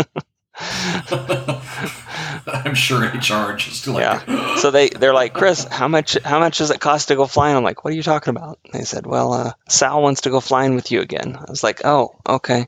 I'm 2.48 2.76
sure 2.76 3.02
HR 3.02 3.56
just 3.56 3.88
like 3.88 4.02
Yeah. 4.02 4.56
So 4.56 4.72
they 4.72 4.90
they're 4.90 5.14
like, 5.14 5.34
Chris, 5.34 5.64
how 5.66 5.88
much 5.88 6.18
how 6.24 6.40
much 6.40 6.58
does 6.58 6.72
it 6.72 6.80
cost 6.80 7.08
to 7.10 7.16
go 7.16 7.26
flying? 7.26 7.56
I'm 7.56 7.64
like, 7.64 7.84
what 7.84 7.94
are 7.94 7.96
you 7.96 8.04
talking 8.04 8.36
about? 8.36 8.60
They 8.74 8.84
said, 8.84 9.06
well, 9.06 9.34
uh, 9.34 9.54
Sal 9.68 10.02
wants 10.02 10.22
to 10.22 10.30
go 10.30 10.40
flying 10.40 10.76
with 10.76 10.92
you 10.92 11.02
again. 11.02 11.36
I 11.38 11.50
was 11.50 11.64
like, 11.64 11.82
oh, 11.86 12.16
okay. 12.28 12.68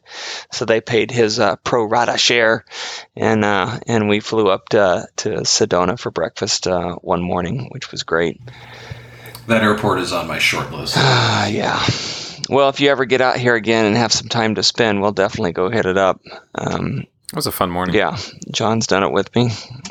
So 0.51 0.65
they 0.65 0.81
paid 0.81 1.11
his 1.11 1.39
uh, 1.39 1.55
pro 1.57 1.83
rata 1.85 2.17
share, 2.17 2.65
and 3.15 3.43
uh, 3.45 3.79
and 3.87 4.09
we 4.09 4.19
flew 4.19 4.49
up 4.49 4.69
to 4.69 5.07
to 5.17 5.29
Sedona 5.41 5.99
for 5.99 6.11
breakfast 6.11 6.67
uh, 6.67 6.95
one 6.95 7.21
morning, 7.21 7.67
which 7.71 7.91
was 7.91 8.03
great. 8.03 8.39
that 9.47 9.63
airport 9.63 9.99
is 9.99 10.13
on 10.13 10.27
my 10.27 10.39
short 10.39 10.71
list. 10.71 10.95
Ah, 10.97 11.47
yeah. 11.47 11.83
Well, 12.49 12.69
if 12.69 12.81
you 12.81 12.89
ever 12.89 13.05
get 13.05 13.21
out 13.21 13.37
here 13.37 13.55
again 13.55 13.85
and 13.85 13.95
have 13.95 14.11
some 14.11 14.27
time 14.27 14.55
to 14.55 14.63
spend, 14.63 15.01
we'll 15.01 15.13
definitely 15.13 15.53
go 15.53 15.69
hit 15.69 15.85
it 15.85 15.97
up. 15.97 16.21
Um, 16.55 17.05
It 17.33 17.35
was 17.35 17.47
a 17.47 17.51
fun 17.51 17.71
morning. 17.71 17.95
Yeah, 17.95 18.15
John's 18.51 18.85
done 18.85 19.01
it 19.01 19.11
with 19.11 19.35
me. 19.35 19.49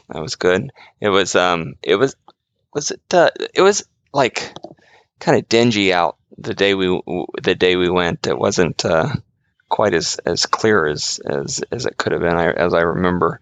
That 0.08 0.22
was 0.22 0.36
good. 0.36 0.70
It 1.00 1.08
was 1.08 1.34
um 1.34 1.74
it 1.82 1.96
was 1.96 2.14
was 2.72 2.92
it 2.92 3.02
uh, 3.12 3.30
it 3.52 3.62
was 3.62 3.84
like 4.12 4.54
kind 5.18 5.36
of 5.36 5.48
dingy 5.48 5.92
out 5.92 6.18
the 6.38 6.54
day 6.54 6.74
we 6.74 7.02
the 7.42 7.56
day 7.56 7.74
we 7.74 7.90
went. 7.90 8.28
It 8.28 8.38
wasn't 8.38 8.84
uh, 8.84 9.12
quite 9.68 9.92
as 9.92 10.18
as 10.24 10.46
clear 10.46 10.86
as 10.86 11.18
as 11.18 11.64
as 11.72 11.84
it 11.84 11.96
could 11.96 12.12
have 12.12 12.20
been 12.20 12.36
I, 12.36 12.52
as 12.52 12.74
I 12.74 12.82
remember. 12.82 13.40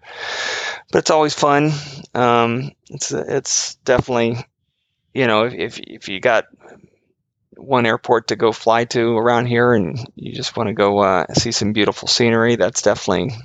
But 0.91 0.97
it's 0.97 1.11
always 1.11 1.35
fun. 1.35 1.71
Um 2.15 2.71
it's 2.89 3.11
it's 3.11 3.75
definitely 3.85 4.43
you 5.13 5.27
know, 5.27 5.43
if 5.43 5.77
if, 5.77 6.09
you 6.09 6.19
got 6.19 6.45
one 7.55 7.85
airport 7.85 8.29
to 8.29 8.35
go 8.35 8.51
fly 8.51 8.85
to 8.85 9.15
around 9.15 9.45
here 9.45 9.73
and 9.73 9.99
you 10.15 10.33
just 10.33 10.57
want 10.57 10.69
to 10.69 10.73
go 10.73 10.97
uh, 10.97 11.27
see 11.33 11.51
some 11.51 11.73
beautiful 11.73 12.07
scenery, 12.07 12.55
that's 12.55 12.81
definitely 12.81 13.35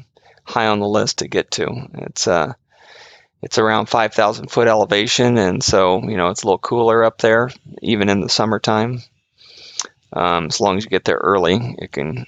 high 0.46 0.68
on 0.68 0.80
the 0.80 0.88
list 0.88 1.18
to 1.18 1.28
get 1.28 1.50
to. 1.52 1.68
It's 1.94 2.26
uh, 2.26 2.54
it's 3.42 3.58
around 3.58 3.86
5,000 3.86 4.50
foot 4.50 4.68
elevation, 4.68 5.38
and 5.38 5.62
so 5.62 6.02
you 6.02 6.16
know 6.16 6.28
it's 6.28 6.42
a 6.42 6.46
little 6.46 6.58
cooler 6.58 7.04
up 7.04 7.18
there, 7.18 7.50
even 7.82 8.08
in 8.08 8.20
the 8.20 8.28
summertime. 8.28 9.02
Um, 10.12 10.46
as 10.46 10.60
long 10.60 10.76
as 10.76 10.84
you 10.84 10.90
get 10.90 11.04
there 11.04 11.20
early, 11.22 11.76
it 11.78 11.92
can. 11.92 12.26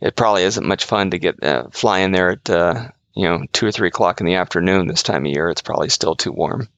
It 0.00 0.16
probably 0.16 0.44
isn't 0.44 0.66
much 0.66 0.86
fun 0.86 1.10
to 1.10 1.18
get 1.18 1.44
uh, 1.44 1.68
flying 1.70 2.10
there 2.10 2.30
at 2.30 2.48
uh, 2.48 2.88
you 3.14 3.28
know 3.28 3.44
two 3.52 3.66
or 3.66 3.72
three 3.72 3.88
o'clock 3.88 4.20
in 4.20 4.26
the 4.26 4.36
afternoon 4.36 4.86
this 4.86 5.02
time 5.02 5.26
of 5.26 5.32
year. 5.32 5.50
It's 5.50 5.62
probably 5.62 5.90
still 5.90 6.16
too 6.16 6.32
warm. 6.32 6.68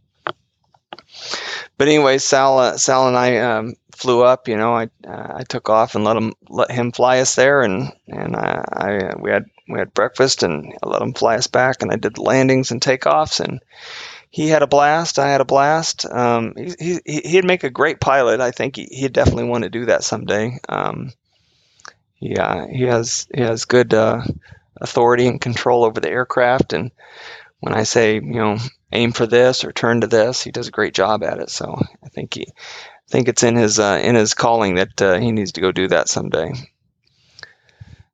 But 1.78 1.88
anyway, 1.88 2.18
Sal, 2.18 2.58
uh, 2.58 2.76
Sal 2.76 3.08
and 3.08 3.16
I 3.16 3.36
um, 3.38 3.74
flew 3.94 4.24
up. 4.24 4.48
You 4.48 4.56
know, 4.56 4.74
I 4.74 4.84
uh, 5.06 5.34
I 5.36 5.44
took 5.44 5.70
off 5.70 5.94
and 5.94 6.04
let 6.04 6.16
him 6.16 6.34
let 6.48 6.70
him 6.70 6.92
fly 6.92 7.20
us 7.20 7.34
there, 7.34 7.62
and 7.62 7.92
and 8.08 8.34
uh, 8.34 8.62
I 8.72 9.14
we 9.18 9.30
had 9.30 9.46
we 9.72 9.78
had 9.78 9.94
breakfast 9.94 10.42
and 10.42 10.74
I 10.82 10.88
let 10.88 11.02
him 11.02 11.14
fly 11.14 11.36
us 11.36 11.46
back, 11.46 11.82
and 11.82 11.90
I 11.90 11.96
did 11.96 12.18
landings 12.18 12.70
and 12.70 12.80
takeoffs, 12.80 13.40
and 13.40 13.60
he 14.30 14.48
had 14.48 14.62
a 14.62 14.66
blast. 14.66 15.18
I 15.18 15.28
had 15.28 15.40
a 15.40 15.46
blast. 15.46 16.06
Um, 16.06 16.54
he, 16.56 16.98
he 17.04 17.20
he'd 17.24 17.44
make 17.44 17.64
a 17.64 17.70
great 17.70 18.00
pilot. 18.00 18.40
I 18.40 18.50
think 18.50 18.76
he, 18.76 18.84
he'd 18.90 19.12
definitely 19.12 19.44
want 19.44 19.64
to 19.64 19.70
do 19.70 19.86
that 19.86 20.04
someday. 20.04 20.58
Um, 20.68 21.12
yeah, 22.18 22.66
he 22.66 22.84
has 22.84 23.26
he 23.34 23.42
has 23.42 23.64
good 23.64 23.92
uh, 23.92 24.22
authority 24.80 25.26
and 25.26 25.40
control 25.40 25.84
over 25.84 26.00
the 26.00 26.10
aircraft, 26.10 26.72
and 26.72 26.92
when 27.60 27.74
I 27.74 27.82
say 27.82 28.14
you 28.14 28.22
know 28.22 28.58
aim 28.92 29.12
for 29.12 29.26
this 29.26 29.64
or 29.64 29.72
turn 29.72 30.00
to 30.00 30.06
this, 30.06 30.42
he 30.42 30.50
does 30.50 30.68
a 30.68 30.72
great 30.72 30.94
job 30.94 31.22
at 31.22 31.38
it. 31.38 31.50
So 31.50 31.80
I 32.04 32.08
think 32.08 32.34
he 32.34 32.46
I 32.46 33.10
think 33.10 33.28
it's 33.28 33.42
in 33.42 33.56
his 33.56 33.78
uh, 33.78 34.00
in 34.02 34.14
his 34.14 34.34
calling 34.34 34.76
that 34.76 35.02
uh, 35.02 35.18
he 35.18 35.32
needs 35.32 35.52
to 35.52 35.60
go 35.60 35.72
do 35.72 35.88
that 35.88 36.08
someday. 36.08 36.52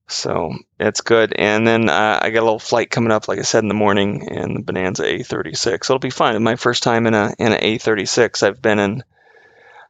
So 0.08 0.54
it's 0.80 1.02
good. 1.02 1.34
And 1.36 1.66
then 1.66 1.88
uh, 1.88 2.18
I 2.20 2.30
got 2.30 2.40
a 2.40 2.44
little 2.48 2.58
flight 2.58 2.90
coming 2.90 3.12
up, 3.12 3.28
like 3.28 3.38
I 3.38 3.42
said 3.42 3.62
in 3.62 3.68
the 3.68 3.74
morning, 3.74 4.22
in 4.22 4.54
the 4.54 4.60
Bonanza 4.60 5.04
A36. 5.04 5.74
It'll 5.74 5.98
be 5.98 6.10
fun. 6.10 6.42
My 6.42 6.56
first 6.56 6.82
time 6.82 7.06
in 7.06 7.14
a 7.14 7.34
in 7.38 7.52
an 7.52 7.60
A36. 7.60 8.42
I've 8.42 8.62
been 8.62 8.78
in. 8.78 9.02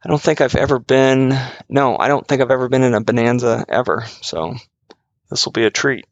I 0.04 0.08
don't 0.08 0.20
think 0.20 0.40
I've 0.40 0.56
ever 0.56 0.78
been. 0.78 1.38
No, 1.68 1.96
I 1.96 2.08
don't 2.08 2.26
think 2.26 2.42
I've 2.42 2.50
ever 2.50 2.68
been 2.68 2.82
in 2.82 2.94
a 2.94 3.00
Bonanza 3.00 3.64
ever. 3.68 4.06
So 4.22 4.56
this 5.30 5.44
will 5.44 5.52
be 5.52 5.64
a 5.64 5.70
treat. 5.70 6.06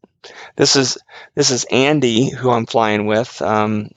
This 0.54 0.76
is 0.76 0.98
this 1.34 1.50
is 1.50 1.64
Andy, 1.64 2.30
who 2.30 2.50
I'm 2.50 2.66
flying 2.66 3.06
with. 3.06 3.42
Um, 3.42 3.90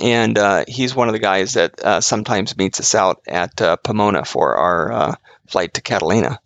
and 0.00 0.36
uh, 0.38 0.64
he's 0.66 0.94
one 0.94 1.08
of 1.08 1.12
the 1.12 1.18
guys 1.18 1.54
that 1.54 1.80
uh, 1.80 2.00
sometimes 2.00 2.56
meets 2.56 2.80
us 2.80 2.94
out 2.94 3.20
at 3.26 3.60
uh, 3.60 3.76
Pomona 3.76 4.24
for 4.24 4.56
our 4.56 4.92
uh, 4.92 5.14
flight 5.46 5.74
to 5.74 5.82
Catalina. 5.82 6.40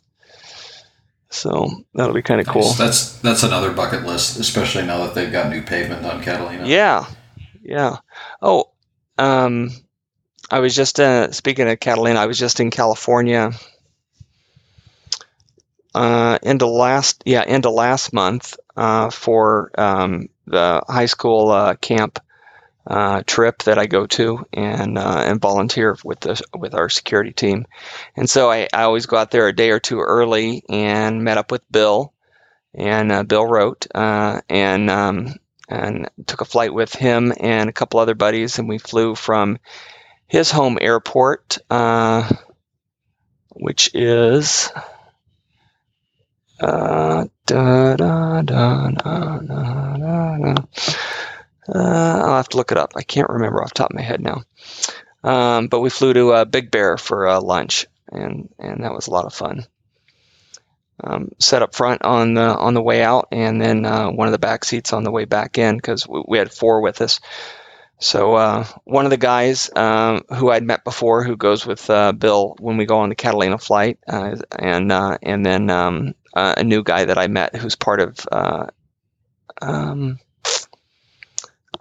So 1.35 1.85
that'll 1.95 2.15
be 2.15 2.23
kind 2.23 2.41
of 2.41 2.47
cool. 2.47 2.73
That's 2.75 3.19
that's 3.19 3.43
another 3.43 3.73
bucket 3.73 4.05
list, 4.05 4.39
especially 4.39 4.87
now 4.87 5.05
that 5.05 5.15
they've 5.15 5.33
got 5.33 5.51
new 5.51 5.63
pavement 5.63 6.05
on 6.07 6.23
Catalina. 6.23 6.67
Yeah, 6.67 7.07
yeah. 7.61 7.97
Oh, 8.41 8.71
um, 9.19 9.71
I 10.49 10.61
was 10.61 10.77
just 10.77 11.01
uh, 11.01 11.33
speaking 11.33 11.69
of 11.69 11.81
Catalina. 11.81 12.21
I 12.21 12.27
was 12.27 12.39
just 12.39 12.61
in 12.61 12.71
California. 12.71 13.51
Uh, 15.93 16.39
into 16.43 16.67
last, 16.67 17.23
yeah, 17.25 17.45
into 17.45 17.71
last 17.71 18.13
month 18.13 18.57
uh, 18.77 19.11
for 19.11 19.71
um, 19.79 20.29
the 20.47 20.83
high 20.89 21.07
school 21.07 21.51
uh, 21.51 21.75
camp 21.77 22.19
uh, 22.87 23.23
trip 23.27 23.63
that 23.63 23.79
I 23.79 23.87
go 23.87 24.07
to 24.07 24.47
and 24.53 24.99
uh, 24.99 25.23
and 25.27 25.41
volunteer 25.41 25.97
with 26.05 26.21
the 26.21 26.41
with 26.55 26.75
our 26.75 26.89
security 26.89 27.33
team. 27.33 27.67
And 28.17 28.29
so 28.29 28.51
I, 28.51 28.69
I 28.73 28.83
always 28.83 29.07
go 29.07 29.17
out 29.17 29.31
there 29.31 29.49
a 29.49 29.57
day 29.57 29.71
or 29.71 29.81
two 29.81 30.01
early 30.01 30.63
and 30.69 31.25
met 31.25 31.39
up 31.39 31.51
with 31.51 31.63
Bill, 31.71 32.13
and 32.75 33.11
uh, 33.11 33.23
Bill 33.23 33.47
wrote 33.47 33.87
uh, 33.95 34.41
and 34.49 34.91
um, 34.91 35.35
and 35.69 36.11
took 36.27 36.43
a 36.43 36.47
flight 36.47 36.75
with 36.75 36.93
him 36.95 37.33
and 37.39 37.71
a 37.71 37.73
couple 37.75 38.01
other 38.01 38.15
buddies, 38.15 38.59
and 38.59 38.69
we 38.69 38.79
flew 38.79 39.15
from 39.15 39.59
his 40.27 40.51
home 40.51 40.79
airport, 40.81 41.59
uh, 41.71 42.31
which 43.53 43.95
is. 43.95 44.71
Uh, 46.61 47.27
da, 47.47 47.97
da, 47.97 48.43
da. 48.43 48.91
Uh, 51.69 52.23
I'll 52.25 52.37
have 52.37 52.49
to 52.51 52.57
look 52.57 52.73
it 52.73 52.79
up. 52.79 52.93
I 52.97 53.03
can't 53.03 53.31
remember 53.31 53.63
off 53.63 53.71
the 53.71 53.79
top 53.79 53.91
of 53.91 53.97
my 53.97 54.03
head 54.03 54.21
now. 54.21 54.43
Um, 55.23 55.69
but 55.69 55.81
we 55.81 55.91
flew 55.91 56.13
to 56.13 56.33
uh, 56.33 56.45
Big 56.45 56.71
Bear 56.71 56.99
for 56.99 57.27
uh, 57.27 57.41
lunch, 57.41 57.87
and 58.13 58.51
and 58.59 58.85
that 58.85 58.93
was 58.93 59.07
a 59.07 59.11
lot 59.11 59.25
of 59.25 59.33
fun. 59.35 59.65
Um, 61.03 61.33
set 61.39 61.63
up 61.63 61.75
front 61.75 62.03
on 62.03 62.35
the 62.35 62.43
on 62.43 62.75
the 62.75 62.83
way 62.83 63.03
out, 63.03 63.29
and 63.33 63.61
then 63.61 63.87
uh, 63.87 64.11
one 64.11 64.29
of 64.29 64.33
the 64.33 64.39
back 64.39 64.65
seats 64.65 64.93
on 64.93 65.03
the 65.03 65.11
way 65.11 65.25
back 65.25 65.57
in 65.57 65.77
because 65.77 66.07
we, 66.07 66.23
we 66.29 66.39
had 66.39 66.53
four 66.53 66.83
with 66.83 67.01
us. 67.01 67.21
So 67.99 68.35
uh, 68.35 68.67
one 68.85 69.07
of 69.07 69.11
the 69.11 69.17
guys 69.17 69.71
um, 69.75 70.25
who 70.37 70.51
I'd 70.51 70.63
met 70.63 70.85
before, 70.85 71.25
who 71.25 71.37
goes 71.37 71.65
with 71.65 71.89
uh, 71.89 72.13
Bill 72.13 72.55
when 72.61 72.77
we 72.77 72.85
go 72.85 72.99
on 72.99 73.09
the 73.09 73.15
Catalina 73.15 73.57
flight, 73.57 73.99
and 74.07 74.43
and 74.93 75.47
then 75.47 75.71
um, 75.71 76.15
a 76.35 76.63
new 76.63 76.83
guy 76.83 77.07
that 77.07 77.17
I 77.17 77.29
met 77.29 77.57
who's 77.57 77.77
part 77.77 78.01
of. 78.01 78.27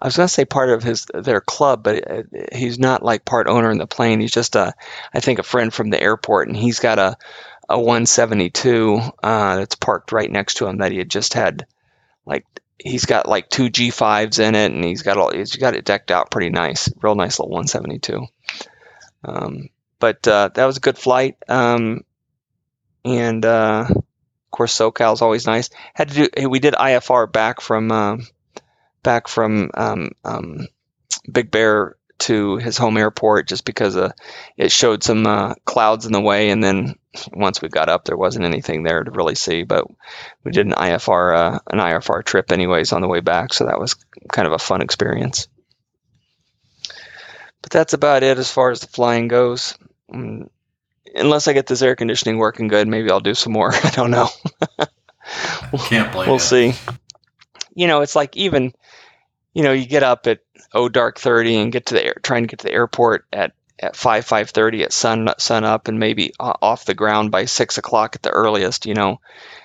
Um, 0.03 0.05
I 0.05 0.07
was 0.07 0.17
going 0.17 0.27
to 0.27 0.33
say 0.33 0.45
part 0.45 0.69
of 0.69 0.83
his 0.83 1.05
their 1.13 1.41
club, 1.41 1.83
but 1.83 2.11
uh, 2.11 2.23
he's 2.51 2.77
not 2.77 3.03
like 3.03 3.23
part 3.23 3.47
owner 3.47 3.71
in 3.71 3.77
the 3.77 3.87
plane. 3.87 4.19
He's 4.19 4.31
just 4.31 4.55
a, 4.55 4.73
I 5.13 5.19
think, 5.21 5.39
a 5.39 5.43
friend 5.43 5.73
from 5.73 5.89
the 5.89 6.01
airport, 6.01 6.49
and 6.49 6.57
he's 6.57 6.79
got 6.79 6.99
a 6.99 7.17
a 7.69 7.77
172 7.79 8.99
uh, 9.23 9.55
that's 9.55 9.75
parked 9.75 10.11
right 10.11 10.29
next 10.29 10.55
to 10.55 10.67
him 10.67 10.79
that 10.79 10.91
he 10.91 10.97
had 10.97 11.09
just 11.09 11.33
had, 11.33 11.65
like 12.25 12.45
he's 12.77 13.05
got 13.05 13.29
like 13.29 13.49
two 13.49 13.69
G5s 13.69 14.39
in 14.39 14.55
it, 14.55 14.71
and 14.73 14.83
he's 14.83 15.01
got 15.03 15.17
all 15.17 15.31
he's 15.31 15.55
got 15.55 15.75
it 15.75 15.85
decked 15.85 16.11
out 16.11 16.31
pretty 16.31 16.49
nice, 16.49 16.91
real 17.01 17.15
nice 17.15 17.39
little 17.39 17.51
172. 17.51 18.27
Um, 19.23 19.69
but 19.99 20.27
uh, 20.27 20.49
that 20.53 20.65
was 20.65 20.75
a 20.77 20.81
good 20.81 20.97
flight, 20.97 21.37
um, 21.47 22.03
and 23.05 23.45
uh, 23.45 23.85
of 23.89 24.51
course 24.51 24.77
SoCal's 24.77 25.21
always 25.21 25.47
nice. 25.47 25.69
Had 25.93 26.09
to 26.09 26.27
do 26.27 26.49
we 26.49 26.59
did 26.59 26.73
IFR 26.73 27.31
back 27.31 27.61
from. 27.61 28.27
Back 29.03 29.27
from 29.27 29.69
um, 29.73 30.11
um, 30.23 30.67
Big 31.31 31.51
Bear 31.51 31.95
to 32.19 32.57
his 32.57 32.77
home 32.77 32.97
airport 32.97 33.47
just 33.47 33.65
because 33.65 33.97
uh, 33.97 34.11
it 34.55 34.71
showed 34.71 35.03
some 35.03 35.27
uh, 35.27 35.55
clouds 35.65 36.05
in 36.05 36.13
the 36.13 36.21
way. 36.21 36.49
And 36.51 36.63
then 36.63 36.95
once 37.33 37.61
we 37.61 37.67
got 37.69 37.89
up, 37.89 38.05
there 38.05 38.17
wasn't 38.17 38.45
anything 38.45 38.83
there 38.83 39.03
to 39.03 39.11
really 39.11 39.35
see. 39.35 39.63
But 39.63 39.85
we 40.43 40.51
did 40.51 40.65
an 40.67 40.73
IFR 40.73 41.37
uh, 41.37 41.59
an 41.69 41.79
IFR 41.79 42.23
trip 42.23 42.51
anyways 42.51 42.93
on 42.93 43.01
the 43.01 43.07
way 43.07 43.19
back, 43.19 43.53
so 43.53 43.65
that 43.65 43.79
was 43.79 43.95
kind 44.31 44.47
of 44.47 44.53
a 44.53 44.59
fun 44.59 44.81
experience. 44.81 45.47
But 47.61 47.71
that's 47.71 47.93
about 47.93 48.23
it 48.23 48.37
as 48.37 48.51
far 48.51 48.71
as 48.71 48.79
the 48.81 48.87
flying 48.87 49.27
goes. 49.27 49.77
Mm, 50.13 50.49
Unless 51.15 51.47
I 51.47 51.53
get 51.53 51.67
this 51.67 51.81
air 51.81 51.95
conditioning 51.95 52.37
working 52.37 52.67
good, 52.67 52.87
maybe 52.87 53.11
I'll 53.11 53.19
do 53.19 53.35
some 53.35 53.53
more. 53.53 53.73
I 53.83 53.89
don't 53.91 54.11
know. 54.11 54.29
Can't 55.85 56.11
blame 56.11 56.27
we'll 56.27 56.35
you. 56.35 56.39
see. 56.39 56.73
you 57.75 57.87
know, 57.87 58.01
it's 58.01 58.15
like 58.15 58.35
even, 58.35 58.73
you 59.53 59.63
know, 59.63 59.71
you 59.71 59.85
get 59.85 60.03
up 60.03 60.27
at 60.27 60.39
oh 60.73 60.89
dark 60.89 61.19
thirty 61.19 61.55
and 61.55 61.71
get 61.71 61.87
to 61.87 61.93
the 61.93 62.05
air, 62.05 62.15
trying 62.23 62.43
to 62.43 62.47
get 62.47 62.59
to 62.59 62.65
the 62.65 62.73
airport 62.73 63.25
at 63.31 63.53
at 63.79 63.95
five 63.95 64.25
five 64.25 64.49
thirty 64.49 64.83
at 64.83 64.93
sun 64.93 65.27
sun 65.37 65.63
up 65.63 65.87
and 65.87 65.99
maybe 65.99 66.33
off 66.39 66.85
the 66.85 66.93
ground 66.93 67.31
by 67.31 67.45
six 67.45 67.77
o'clock 67.77 68.15
at 68.15 68.23
the 68.23 68.29
earliest. 68.29 68.85
You 68.85 68.93
know, 68.93 69.19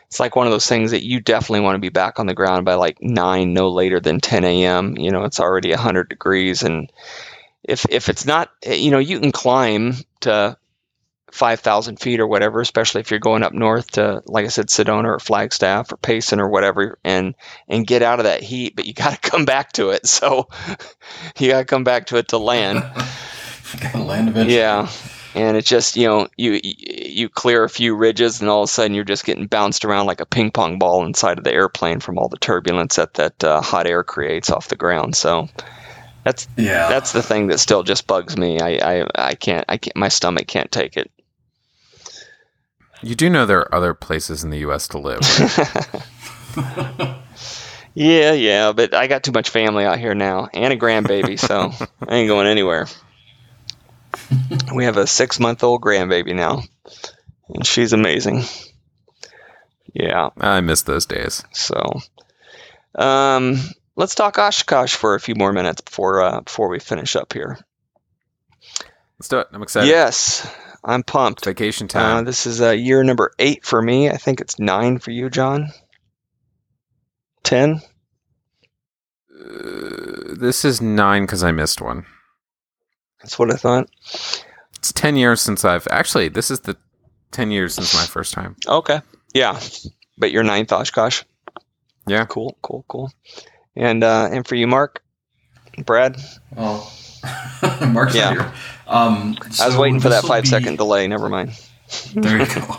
it's 0.07 0.21
like 0.21 0.37
one 0.37 0.47
of 0.47 0.53
those 0.53 0.67
things 0.67 0.91
that 0.91 1.05
you 1.05 1.21
definitely 1.21 1.61
want 1.61 1.77
to 1.77 1.81
be 1.81 1.91
back 1.91 2.19
on 2.19 2.27
the 2.27 2.35
ground 2.35 2.65
by 2.65 2.75
like 2.75 2.99
nine, 3.01 3.53
no 3.53 3.71
later 3.71 4.01
than 4.01 4.21
ten 4.21 4.45
a.m. 4.45 4.97
You 4.97 5.11
know, 5.11 5.25
it's 5.25 5.41
already 5.41 5.73
hundred 5.73 6.09
degrees, 6.09 6.63
and 6.63 6.91
if 7.63 7.87
if 7.91 8.09
it's 8.09 8.27
not, 8.27 8.51
eh, 8.63 8.75
you 8.75 8.91
know, 8.91 8.99
you 8.99 9.21
can 9.21 9.33
climb 9.33 9.95
to 10.21 10.57
5,000 11.33 11.99
feet 12.01 12.21
or 12.21 12.27
whatever, 12.27 12.61
especially 12.61 13.01
if 13.01 13.11
you're 13.11 13.21
going 13.21 13.43
up 13.43 13.53
north 13.53 13.93
to, 13.93 14.23
like 14.27 14.45
I 14.45 14.49
said, 14.49 14.69
Sedona 14.69 15.05
or 15.05 15.19
Flagstaff 15.19 15.93
or 15.93 15.97
Payson 15.97 16.41
or 16.41 16.49
whatever, 16.49 16.99
and 17.05 17.35
and 17.69 17.87
get 17.87 18.03
out 18.03 18.19
of 18.21 18.25
that 18.25 18.43
heat. 18.43 18.77
But 18.77 18.87
you 18.87 18.95
got 18.95 19.21
to 19.21 19.21
come 19.31 19.45
back 19.45 19.73
to 19.73 19.91
it. 19.91 20.07
So 20.07 20.49
you 21.39 21.51
got 21.51 21.61
to 21.61 21.65
come 21.65 21.85
back 21.85 22.07
to 22.07 22.17
it 22.17 22.29
to 22.29 22.39
land. 22.39 22.79
Land 23.95 24.31
eventually. 24.31 24.57
Yeah, 24.57 24.89
and 25.35 25.57
it's 25.57 25.69
just 25.69 25.95
you 25.97 26.07
know 26.07 26.29
you 26.39 26.59
you 26.63 27.29
clear 27.29 27.65
a 27.65 27.69
few 27.69 27.95
ridges, 27.95 28.41
and 28.41 28.49
all 28.49 28.63
of 28.63 28.69
a 28.71 28.73
sudden 28.73 28.95
you're 28.95 29.05
just 29.05 29.27
getting 29.27 29.47
bounced 29.47 29.85
around 29.85 30.07
like 30.07 30.21
a 30.23 30.27
ping 30.27 30.51
pong 30.51 30.79
ball 30.79 31.05
inside 31.05 31.37
of 31.37 31.45
the 31.45 31.53
airplane 31.53 32.01
from 32.01 32.19
all 32.19 32.29
the 32.29 32.39
turbulence 32.39 32.97
that 32.97 33.15
that 33.15 33.45
uh, 33.45 33.61
hot 33.61 33.87
air 33.87 34.03
creates 34.03 34.51
off 34.51 34.69
the 34.69 34.77
ground. 34.77 35.17
So. 35.17 35.49
That's 36.25 36.47
Yeah. 36.57 36.89
that's 36.89 37.13
the 37.13 37.23
thing 37.23 37.47
that 37.47 37.59
still 37.59 37.83
just 37.83 38.07
bugs 38.07 38.37
me. 38.37 38.61
I, 38.61 39.01
I, 39.01 39.07
I 39.15 39.35
can't 39.35 39.65
I 39.69 39.79
can't 39.79 39.97
my 39.97 40.09
stomach 40.09 40.47
can't 40.47 40.71
take 40.71 40.97
it. 40.99 41.11
You 43.03 43.15
do 43.15 43.31
know 43.31 43.47
there 43.47 43.61
are 43.61 43.75
other 43.75 43.95
places 43.95 44.45
in 44.45 44.51
the 44.51 44.59
U.S. 44.59 44.89
to 44.89 44.99
live. 44.99 45.21
Yeah, 47.99 48.33
yeah, 48.33 48.71
but 48.71 48.95
I 48.95 49.09
got 49.09 49.25
too 49.25 49.33
much 49.33 49.51
family 49.51 49.85
out 49.85 49.99
here 49.99 50.15
now 50.15 50.49
and 50.55 50.73
a 50.73 50.77
grandbaby, 50.77 51.37
so 51.37 51.73
I 52.07 52.15
ain't 52.15 52.29
going 52.29 52.47
anywhere. 52.47 52.87
We 54.73 54.85
have 54.85 54.97
a 54.97 55.09
six 55.09 55.41
month 55.41 55.65
old 55.65 55.81
grandbaby 55.81 56.33
now, 56.33 56.63
and 57.49 57.67
she's 57.67 57.93
amazing. 57.93 58.45
Yeah, 59.93 60.29
I 60.39 60.61
miss 60.61 60.83
those 60.83 61.07
days. 61.07 61.43
so 61.53 61.83
um, 62.95 63.57
let's 63.97 64.15
talk 64.15 64.39
Oshkosh 64.39 64.95
for 64.95 65.17
a 65.17 65.21
few 65.21 65.35
more 65.35 65.53
minutes 65.53 65.81
before 65.81 66.23
uh, 66.23 66.41
before 66.43 66.69
we 66.69 66.79
finish 66.79 67.17
up 67.17 67.33
here. 67.33 67.59
Let's 69.19 69.27
do 69.27 69.39
it. 69.39 69.49
I'm 69.53 69.65
excited. 69.65 69.89
Yes, 69.89 70.49
I'm 70.85 71.03
pumped. 71.03 71.41
It's 71.41 71.47
vacation 71.47 71.87
Uh, 71.87 71.89
time. 71.89 72.25
this 72.25 72.47
is 72.47 72.61
uh, 72.61 72.71
year 72.71 73.03
number 73.03 73.33
eight 73.39 73.65
for 73.65 73.83
me. 73.83 74.09
I 74.11 74.17
think 74.17 74.41
it's 74.41 74.59
nine 74.59 74.99
for 74.99 75.11
you, 75.11 75.29
John. 75.31 75.69
Ten. 77.43 77.81
Uh, 79.33 80.35
this 80.39 80.65
is 80.65 80.81
nine 80.81 81.23
because 81.25 81.43
I 81.43 81.53
missed 81.53 81.81
one. 81.81 82.07
That's 83.21 83.39
what 83.39 83.53
I 83.53 83.57
thought. 83.57 83.89
It's 84.77 84.93
10 84.93 85.17
years 85.17 85.41
since 85.41 85.65
I've 85.65 85.89
actually, 85.91 86.29
this 86.29 86.51
is 86.51 86.61
the 86.61 86.77
10 87.33 87.51
years 87.51 87.75
since 87.75 87.95
my 87.95 88.05
first 88.05 88.33
time. 88.33 88.57
Okay. 88.67 89.01
Yeah. 89.35 89.59
But 90.17 90.31
you're 90.31 90.45
ninth 90.45 90.73
Oshkosh. 90.73 91.23
Yeah. 92.07 92.25
Cool, 92.27 92.57
cool, 92.63 92.85
cool. 92.89 93.11
And 93.77 94.03
uh 94.03 94.29
and 94.33 94.47
for 94.47 94.55
you, 94.55 94.67
Mark? 94.67 95.03
Brad? 95.85 96.17
Well, 96.57 96.91
Mark's 97.93 98.15
Yeah. 98.15 98.31
here. 98.33 98.53
Um, 98.87 99.37
I 99.61 99.67
was 99.67 99.77
waiting 99.77 100.01
for 100.01 100.09
that 100.09 100.17
this'll 100.23 100.29
five 100.29 100.43
be- 100.45 100.49
second 100.49 100.77
delay, 100.77 101.07
never 101.09 101.29
mind. 101.29 101.51
There 102.15 102.39
you 102.39 102.47
go. 102.47 102.77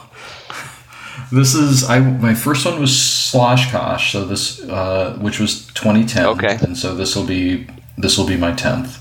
This 1.31 1.53
is 1.55 1.83
I. 1.89 1.99
My 1.99 2.33
first 2.33 2.65
one 2.65 2.79
was 2.79 2.91
Sloshkosh, 2.91 4.11
so 4.11 4.25
this, 4.25 4.61
uh, 4.63 5.17
which 5.21 5.39
was 5.39 5.67
2010. 5.67 6.25
Okay. 6.25 6.57
And 6.61 6.75
so 6.77 6.95
this 6.95 7.15
will 7.15 7.25
be 7.25 7.67
this 7.97 8.17
will 8.17 8.25
be 8.27 8.37
my 8.37 8.51
tenth. 8.53 8.99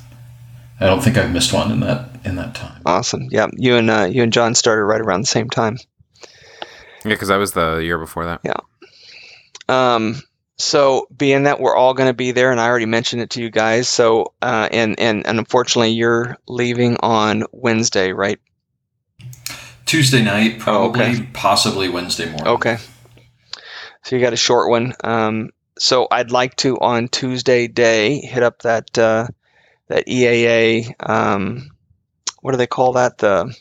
I 0.80 0.86
don't 0.86 1.03
think 1.03 1.16
I've 1.16 1.32
missed 1.32 1.53
one 1.53 1.70
in 1.72 1.80
that 1.80 2.11
in 2.24 2.36
that 2.36 2.55
time. 2.55 2.80
Awesome. 2.86 3.28
Yeah. 3.30 3.49
You 3.57 3.76
and 3.76 3.91
uh 3.91 4.09
you 4.11 4.22
and 4.22 4.32
John 4.32 4.55
started 4.55 4.84
right 4.84 5.01
around 5.01 5.22
the 5.22 5.26
same 5.26 5.49
time. 5.49 5.78
Yeah, 7.05 7.11
because 7.14 7.30
I 7.30 7.36
was 7.36 7.53
the 7.53 7.76
year 7.78 7.99
before 7.99 8.24
that. 8.26 8.41
Yeah. 8.45 8.57
Um 9.68 10.20
so 10.59 11.07
being 11.17 11.45
that 11.45 11.61
we're 11.61 11.75
all 11.77 11.95
gonna 11.95 12.15
be 12.15 12.33
there 12.33 12.51
and 12.51 12.61
I 12.61 12.67
already 12.67 12.87
mentioned 12.87 13.23
it 13.23 13.31
to 13.31 13.41
you 13.43 13.51
guys, 13.51 13.89
so 13.89 14.35
uh 14.43 14.69
and 14.71 14.99
and, 14.99 15.27
and 15.27 15.39
unfortunately 15.39 15.93
you're 15.93 16.37
leaving 16.47 16.97
on 17.01 17.45
Wednesday, 17.53 18.13
right? 18.13 18.39
Tuesday 19.87 20.23
night, 20.23 20.59
probably, 20.59 21.01
Oh, 21.01 21.09
okay. 21.11 21.29
possibly 21.33 21.89
Wednesday 21.89 22.27
morning. 22.27 22.47
Okay. 22.47 22.77
So 24.03 24.17
you 24.17 24.23
got 24.23 24.33
a 24.35 24.37
short 24.37 24.71
one. 24.71 24.93
Um, 25.03 25.51
so 25.79 26.07
I'd 26.11 26.31
like 26.31 26.57
to 26.57 26.79
on 26.79 27.09
Tuesday 27.09 27.69
day 27.69 28.21
hit 28.21 28.43
up 28.43 28.63
that 28.63 28.99
uh, 28.99 29.29
that 29.89 30.07
EAA. 30.07 30.93
Um, 31.01 31.71
what 32.43 32.53
do 32.53 32.59
they 32.59 32.67
call 32.67 32.93
that? 32.95 33.19
The 33.19 33.55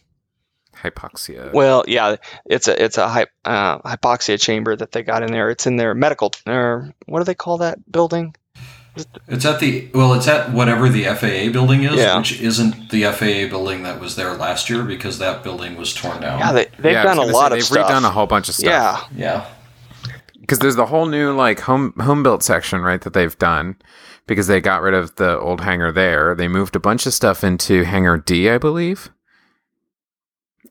Hypoxia. 0.84 1.52
well, 1.54 1.84
yeah, 1.88 2.16
it's 2.46 2.68
a 2.68 2.84
it's 2.84 2.98
a 2.98 3.08
hy- 3.08 3.26
uh, 3.46 3.80
hypoxia 3.80 4.40
chamber 4.40 4.76
that 4.76 4.92
they 4.92 5.04
got 5.04 5.24
in 5.24 5.32
there. 5.32 5.50
It's 5.50 5.66
in 5.68 5.78
their 5.78 5.94
medical. 5.94 6.32
Or 6.46 6.94
what 7.06 7.20
do 7.20 7.24
they 7.26 7.36
call 7.36 7.58
that 7.60 7.92
building? 7.92 8.36
It's 9.28 9.46
at 9.46 9.60
the 9.60 9.90
well, 9.94 10.14
it's 10.16 10.28
at 10.28 10.52
whatever 10.52 10.90
the 10.90 11.04
FAA 11.06 11.52
building 11.52 11.84
is, 11.84 11.96
Yeah. 11.98 12.18
which 12.18 12.42
isn't 12.42 12.90
the 12.90 13.04
FAA 13.06 13.48
building 13.48 13.84
that 13.84 14.00
was 14.00 14.16
there 14.16 14.34
last 14.34 14.70
year 14.72 14.84
because 14.84 15.20
that 15.20 15.44
building 15.44 15.76
was 15.78 15.94
torn 15.94 16.20
down. 16.22 16.40
Yeah, 16.40 16.52
they 16.52 16.66
they've 16.80 16.94
Yeah, 16.94 17.04
done 17.04 17.20
a 17.20 17.22
lot 17.26 17.40
say, 17.42 17.46
of 17.46 17.52
they've 17.52 17.64
stuff. 17.64 17.92
redone 17.92 18.06
a 18.06 18.10
whole 18.10 18.26
bunch 18.26 18.50
of 18.50 18.56
stuff. 18.56 19.08
yeah, 19.16 19.46
yeah. 19.46 19.46
because 20.42 20.58
there's 20.60 20.76
the 20.78 20.88
whole 20.88 21.06
new 21.06 21.32
like 21.32 21.60
home 21.60 21.94
home 22.00 22.24
built 22.24 22.42
section 22.42 22.82
right 22.82 23.02
that 23.02 23.14
they've 23.14 23.38
done 23.38 23.76
because 24.26 24.48
they 24.48 24.60
got 24.60 24.82
rid 24.82 24.94
of 24.96 25.16
the 25.18 25.38
old 25.40 25.62
hangar 25.62 25.92
there 25.92 26.34
they 26.34 26.48
moved 26.48 26.76
a 26.76 26.80
bunch 26.80 27.06
of 27.06 27.14
stuff 27.14 27.44
into 27.44 27.84
hangar 27.84 28.18
d 28.18 28.50
i 28.50 28.58
believe 28.58 29.12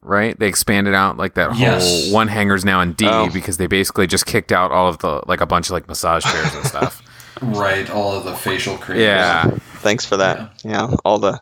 right 0.06 0.38
they 0.38 0.46
expanded 0.46 0.94
out 0.94 1.16
like 1.16 1.34
that 1.34 1.56
Yes. 1.58 1.82
whole 2.06 2.14
one 2.14 2.28
hangar's 2.28 2.64
now 2.64 2.80
in 2.80 2.92
d 2.92 3.06
Oh. 3.08 3.28
because 3.32 3.56
they 3.56 3.66
basically 3.66 4.06
just 4.06 4.24
kicked 4.24 4.52
out 4.52 4.70
all 4.70 4.88
of 4.88 4.98
the 4.98 5.20
like 5.26 5.40
a 5.40 5.46
bunch 5.46 5.66
of 5.66 5.72
like 5.72 5.88
massage 5.88 6.24
chairs 6.24 6.54
and 6.54 6.64
stuff 6.64 7.02
Right, 7.42 7.90
all 7.90 8.16
of 8.16 8.24
the 8.24 8.34
facial 8.34 8.78
creams. 8.78 9.00
yeah 9.02 9.50
thanks 9.80 10.04
for 10.06 10.16
that. 10.16 10.52
Yeah, 10.64 10.94
all 11.04 11.18
the 11.18 11.38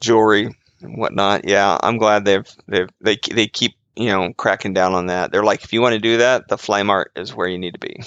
jewelry 0.00 0.54
and 0.80 0.98
whatnot. 0.98 1.46
Yeah, 1.46 1.78
I'm 1.80 1.96
glad 1.98 2.24
they've 2.24 2.46
they've 2.66 2.88
they 3.00 3.18
they 3.30 3.46
keep 3.46 3.74
you 3.94 4.08
know 4.08 4.32
cracking 4.32 4.74
down 4.74 4.94
on 4.94 5.06
that. 5.06 5.30
They're 5.30 5.44
like, 5.44 5.62
if 5.62 5.72
you 5.72 5.80
want 5.80 5.92
to 5.92 6.00
do 6.00 6.16
that, 6.16 6.48
the 6.48 6.58
Fly 6.58 6.82
Mart 6.82 7.12
is 7.14 7.32
where 7.34 7.46
you 7.46 7.56
need 7.58 7.74
to 7.74 7.78
be. 7.80 8.02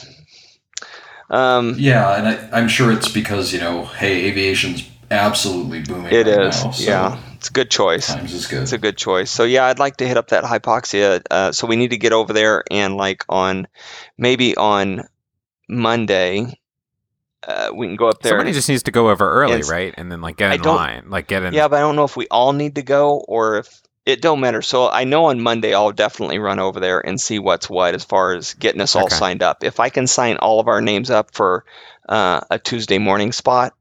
Um, 1.30 1.76
Yeah, 1.78 2.18
and 2.18 2.28
I, 2.28 2.58
I'm 2.60 2.68
sure 2.68 2.92
it's 2.92 3.10
because 3.10 3.54
you 3.54 3.60
know, 3.60 3.86
hey, 3.86 4.26
aviation's 4.26 4.90
absolutely 5.10 5.82
booming. 5.84 6.12
it 6.14 6.28
right 6.28 6.48
is. 6.48 6.64
now, 6.66 6.72
so 6.72 6.84
yeah, 6.84 7.20
it's 7.38 7.50
a 7.50 7.54
good 7.54 7.70
choice. 7.72 8.08
times 8.08 8.34
is 8.34 8.48
good. 8.48 8.64
It's 8.64 8.74
a 8.74 8.78
good 8.78 8.98
choice. 8.98 9.32
So 9.32 9.44
yeah, 9.44 9.66
I'd 9.66 9.80
like 9.80 9.98
to 9.98 10.08
hit 10.08 10.18
up 10.18 10.30
that 10.30 10.44
hypoxia. 10.44 11.22
Uh, 11.32 11.52
so 11.52 11.68
we 11.68 11.76
need 11.76 11.92
to 11.92 11.98
get 11.98 12.14
over 12.14 12.34
there 12.34 12.64
and 12.70 12.96
like 12.98 13.24
on 13.30 13.68
maybe 14.18 14.56
on 14.58 15.04
Monday, 15.70 16.60
uh, 17.48 17.72
we 17.74 17.88
can 17.88 17.96
go 17.96 18.08
up 18.10 18.22
there. 18.22 18.32
somebody 18.32 18.52
just 18.52 18.68
needs 18.70 18.84
to 18.84 18.92
go 18.92 19.10
over 19.10 19.30
early 19.30 19.56
And 19.56 19.68
right 19.70 19.94
and 19.98 20.12
then 20.12 20.22
like 20.22 20.38
get 20.38 20.54
in 20.54 20.62
don't- 20.62 20.76
line 20.76 21.10
like 21.10 21.28
get 21.28 21.44
in 21.44 21.54
Yeah, 21.54 21.68
but 21.68 21.78
I 21.78 21.80
don't 21.80 21.96
know 21.96 22.04
if 22.04 22.18
we 22.18 22.28
all 22.30 22.54
need 22.54 22.76
to 22.76 22.82
go 22.84 23.20
or 23.28 23.58
if 23.60 23.82
it 24.06 24.22
don't 24.22 24.40
matter. 24.40 24.62
So 24.62 24.90
I 24.90 25.04
know 25.04 25.26
on 25.26 25.42
Monday 25.42 25.74
I'll 25.74 25.92
definitely 25.92 26.40
run 26.40 26.60
over 26.60 26.80
there 26.80 27.06
and 27.06 27.20
see 27.20 27.40
what's 27.40 27.70
what 27.70 27.94
as 27.94 28.06
far 28.06 28.34
as 28.34 28.54
getting 28.54 28.80
us 28.82 28.96
all 28.96 29.06
Okay. 29.06 29.16
signed 29.16 29.44
up. 29.44 29.64
If 29.66 29.80
I 29.82 29.90
can 29.90 30.08
sign 30.08 30.38
all 30.38 30.60
of 30.62 30.68
our 30.70 30.82
names 30.82 31.10
up 31.10 31.32
for 31.34 31.66
uh, 32.08 32.40
a 32.50 32.58
Tuesday 32.58 33.00
morning 33.00 33.34
spot, 33.34 33.74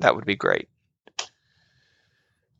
that 0.00 0.16
would 0.16 0.24
be 0.24 0.34
great. 0.34 0.68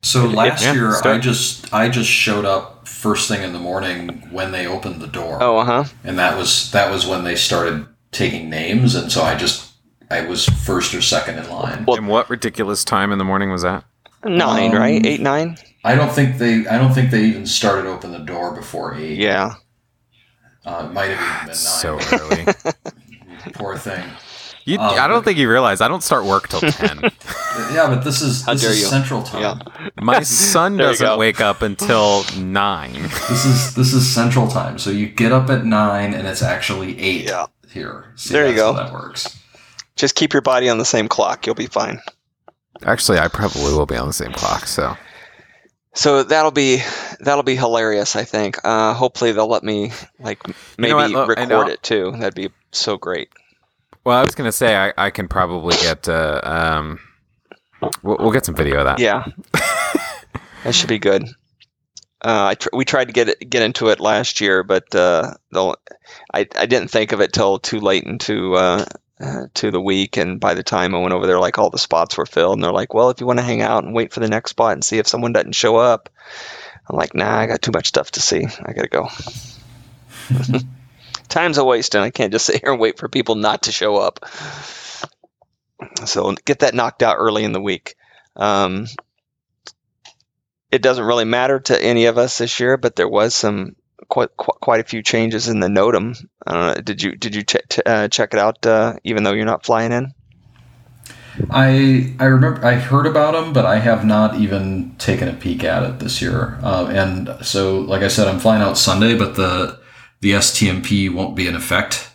So 0.01 0.25
last 0.25 0.63
Yeah, 0.63 0.73
year, 0.73 0.89
let's 0.89 1.05
I 1.05 1.17
just 1.19 1.73
I 1.73 1.89
just 1.89 2.09
showed 2.09 2.45
up 2.45 2.87
first 2.87 3.27
thing 3.27 3.43
in 3.43 3.53
the 3.53 3.59
morning 3.59 4.27
when 4.31 4.51
they 4.51 4.65
opened 4.65 5.01
the 5.01 5.07
door. 5.07 5.37
Oh, 5.41 5.57
uh 5.57 5.65
huh. 5.65 5.83
and 6.03 6.17
that 6.17 6.37
was 6.37 6.71
that 6.71 6.89
was 6.91 7.05
when 7.05 7.23
they 7.23 7.35
started 7.35 7.85
taking 8.11 8.49
names, 8.49 8.95
and 8.95 9.11
so 9.11 9.21
I 9.23 9.35
just 9.35 9.73
I 10.09 10.21
was 10.25 10.45
first 10.45 10.93
or 10.95 11.01
second 11.01 11.37
in 11.37 11.49
line. 11.49 11.85
Well- 11.85 11.97
and 11.97 12.07
what 12.07 12.29
ridiculous 12.29 12.83
time 12.85 13.11
in 13.11 13.17
the 13.19 13.25
morning 13.25 13.51
was 13.51 13.61
that 13.63 13.83
Nine, 14.25 14.71
Um, 14.71 14.77
right? 14.77 15.05
Eight, 15.05 15.21
nine. 15.21 15.57
I 15.83 15.95
don't 15.95 16.11
think 16.11 16.37
they 16.37 16.65
I 16.67 16.77
don't 16.77 16.93
think 16.93 17.11
they 17.11 17.23
even 17.25 17.45
started 17.45 17.85
open 17.85 18.11
the 18.11 18.19
door 18.19 18.53
before 18.55 18.95
eight. 18.95 19.17
Yeah. 19.17 19.53
uh, 20.65 20.87
it 20.89 20.93
might 20.93 21.09
have 21.11 21.35
even 21.37 21.47
been 21.47 21.55
so 21.55 21.99
early 22.13 22.45
Poor 23.53 23.77
thing. 23.77 24.03
You, 24.69 24.79
Um, 24.79 24.99
i 24.99 25.07
don't 25.07 25.23
think 25.23 25.37
you 25.37 25.49
realize 25.49 25.81
i 25.81 25.87
don't 25.87 26.03
start 26.03 26.25
work 26.25 26.47
till 26.47 26.59
10 26.71 27.01
Yeah, 27.73 27.87
but 27.89 28.03
this 28.03 28.21
is 28.21 28.43
How 28.45 28.53
this 28.53 28.63
is 28.63 28.79
you. 28.81 28.85
Central 28.87 29.21
Time. 29.23 29.61
My 30.01 30.21
son 30.23 30.77
doesn't 30.85 31.17
wake 31.19 31.41
up 31.41 31.61
until 31.61 32.23
nine. 32.37 32.93
This 32.93 33.45
is 33.45 33.75
this 33.75 33.93
is 33.93 34.09
Central 34.09 34.47
Time. 34.47 34.77
So 34.79 34.89
you 34.91 35.07
get 35.07 35.31
up 35.33 35.49
at 35.49 35.65
nine, 35.65 36.13
and 36.13 36.25
it's 36.25 36.41
actually 36.41 36.97
eight 36.99 37.25
Yeah. 37.25 37.47
here. 37.69 38.05
See, 38.15 38.33
There 38.33 38.47
you 38.49 38.55
go. 38.55 38.73
That 38.73 38.93
works. 38.93 39.37
Just 39.97 40.15
keep 40.15 40.31
your 40.33 40.41
body 40.41 40.69
on 40.69 40.77
the 40.77 40.85
same 40.85 41.07
clock. 41.09 41.45
You'll 41.45 41.55
be 41.55 41.67
fine. 41.67 41.99
Actually, 42.85 43.19
I 43.19 43.27
probably 43.27 43.73
will 43.73 43.85
be 43.85 43.97
on 43.97 44.07
the 44.07 44.13
same 44.13 44.31
clock. 44.31 44.65
So 44.65 44.95
So 45.93 46.23
that'll 46.23 46.51
be 46.51 46.81
that'll 47.19 47.43
be 47.43 47.55
hilarious. 47.57 48.15
I 48.15 48.23
think. 48.23 48.57
Uh, 48.63 48.93
hopefully 48.93 49.31
they'll 49.33 49.49
let 49.49 49.63
me 49.63 49.91
like 50.19 50.39
maybe 50.77 50.93
what, 50.93 51.11
look, 51.11 51.27
record 51.29 51.67
it 51.67 51.83
too. 51.83 52.11
That'd 52.17 52.35
be 52.35 52.49
so 52.71 52.97
great. 52.97 53.29
Well, 54.03 54.17
I 54.17 54.23
was 54.23 54.35
gonna 54.35 54.51
say 54.51 54.75
I, 54.75 54.93
I 54.97 55.09
can 55.09 55.27
probably 55.27 55.75
get 55.77 56.07
uh, 56.07 56.41
um, 56.43 56.99
we'll, 58.03 58.17
we'll 58.19 58.31
get 58.31 58.45
some 58.45 58.55
video 58.55 58.79
of 58.79 58.85
that. 58.85 58.99
Yeah, 58.99 59.25
that 60.63 60.73
should 60.73 60.89
be 60.89 60.99
good. 60.99 61.23
Uh, 62.21 62.47
I 62.47 62.55
tr- 62.55 62.69
we 62.73 62.85
tried 62.85 63.05
to 63.05 63.13
get 63.13 63.29
it, 63.29 63.49
get 63.49 63.61
into 63.61 63.89
it 63.89 63.99
last 63.99 64.41
year, 64.41 64.63
but 64.63 64.93
uh, 64.93 65.33
the, 65.51 65.77
I 66.33 66.47
I 66.55 66.65
didn't 66.65 66.89
think 66.89 67.11
of 67.11 67.21
it 67.21 67.33
till 67.33 67.59
too 67.59 67.79
late 67.79 68.03
into 68.03 68.55
uh, 68.55 68.85
uh, 69.21 69.47
to 69.53 69.71
the 69.71 69.81
week, 69.81 70.17
and 70.17 70.39
by 70.39 70.53
the 70.53 70.63
time 70.63 70.95
I 70.95 70.99
went 70.99 71.13
over 71.13 71.27
there, 71.27 71.39
like 71.39 71.57
all 71.57 71.69
the 71.69 71.77
spots 71.77 72.17
were 72.17 72.25
filled, 72.25 72.55
and 72.55 72.63
they're 72.63 72.71
like, 72.71 72.93
"Well, 72.93 73.09
if 73.09 73.19
you 73.19 73.27
want 73.27 73.39
to 73.39 73.45
hang 73.45 73.61
out 73.61 73.83
and 73.83 73.93
wait 73.93 74.13
for 74.13 74.21
the 74.21 74.29
next 74.29 74.51
spot 74.51 74.73
and 74.73 74.83
see 74.83 74.97
if 74.97 75.07
someone 75.07 75.33
doesn't 75.33 75.55
show 75.55 75.77
up," 75.77 76.09
I'm 76.89 76.97
like, 76.97 77.13
"Nah, 77.13 77.39
I 77.39 77.47
got 77.47 77.61
too 77.61 77.71
much 77.73 77.87
stuff 77.87 78.11
to 78.11 78.21
see. 78.21 78.45
I 78.63 78.73
gotta 78.73 78.87
go." 78.87 79.07
Time's 81.29 81.57
a 81.57 81.63
waste, 81.63 81.95
and 81.95 82.03
I 82.03 82.09
can't 82.09 82.31
just 82.31 82.45
sit 82.47 82.61
here 82.61 82.71
and 82.71 82.81
wait 82.81 82.97
for 82.97 83.07
people 83.07 83.35
not 83.35 83.63
to 83.63 83.71
show 83.71 83.97
up. 83.97 84.25
So 86.05 86.35
get 86.45 86.59
that 86.59 86.73
knocked 86.73 87.03
out 87.03 87.17
early 87.17 87.43
in 87.43 87.53
the 87.53 87.61
week. 87.61 87.95
Um, 88.35 88.87
it 90.71 90.81
doesn't 90.81 91.05
really 91.05 91.25
matter 91.25 91.59
to 91.59 91.83
any 91.83 92.05
of 92.05 92.17
us 92.17 92.37
this 92.37 92.59
year, 92.59 92.77
but 92.77 92.95
there 92.95 93.07
was 93.07 93.33
some 93.33 93.75
quite 94.07 94.35
quite, 94.37 94.79
a 94.79 94.83
few 94.83 95.01
changes 95.01 95.47
in 95.47 95.59
the 95.59 95.69
don't 95.69 96.17
know. 96.47 96.73
Did 96.81 97.01
you 97.01 97.15
did 97.15 97.35
you 97.35 97.43
check 97.43 97.67
t- 97.69 97.81
uh, 97.85 98.07
check 98.07 98.33
it 98.33 98.39
out? 98.39 98.65
Uh, 98.65 98.95
even 99.03 99.23
though 99.23 99.33
you're 99.33 99.45
not 99.45 99.65
flying 99.65 99.91
in. 99.91 100.13
I 101.49 102.13
I 102.19 102.25
remember 102.25 102.65
I 102.65 102.75
heard 102.75 103.05
about 103.05 103.33
them, 103.33 103.53
but 103.53 103.65
I 103.65 103.79
have 103.79 104.05
not 104.05 104.35
even 104.35 104.95
taken 104.97 105.27
a 105.27 105.33
peek 105.33 105.63
at 105.63 105.83
it 105.83 105.99
this 105.99 106.21
year. 106.21 106.59
Uh, 106.61 106.87
and 106.87 107.45
so, 107.45 107.79
like 107.79 108.01
I 108.01 108.07
said, 108.07 108.27
I'm 108.27 108.39
flying 108.39 108.61
out 108.61 108.77
Sunday, 108.77 109.17
but 109.17 109.35
the 109.35 109.78
the 110.21 110.31
STMP 110.31 111.13
won't 111.13 111.35
be 111.35 111.47
in 111.47 111.55
effect. 111.55 112.09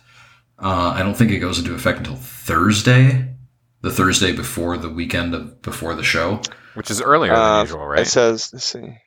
Uh, 0.59 0.93
I 0.95 1.01
don't 1.03 1.15
think 1.15 1.31
it 1.31 1.39
goes 1.39 1.59
into 1.59 1.73
effect 1.73 1.99
until 1.99 2.15
Thursday, 2.15 3.33
the 3.81 3.91
Thursday 3.91 4.31
before 4.31 4.77
the 4.77 4.89
weekend 4.89 5.33
of 5.33 5.61
before 5.61 5.95
the 5.95 6.03
show. 6.03 6.41
which 6.75 6.89
is 6.91 7.01
earlier 7.01 7.33
than 7.33 7.41
Uh, 7.41 7.61
usual, 7.61 7.85
right? 7.85 8.01
It 8.01 8.07
says 8.07 8.51
let's 8.53 8.65
see. 8.65 8.97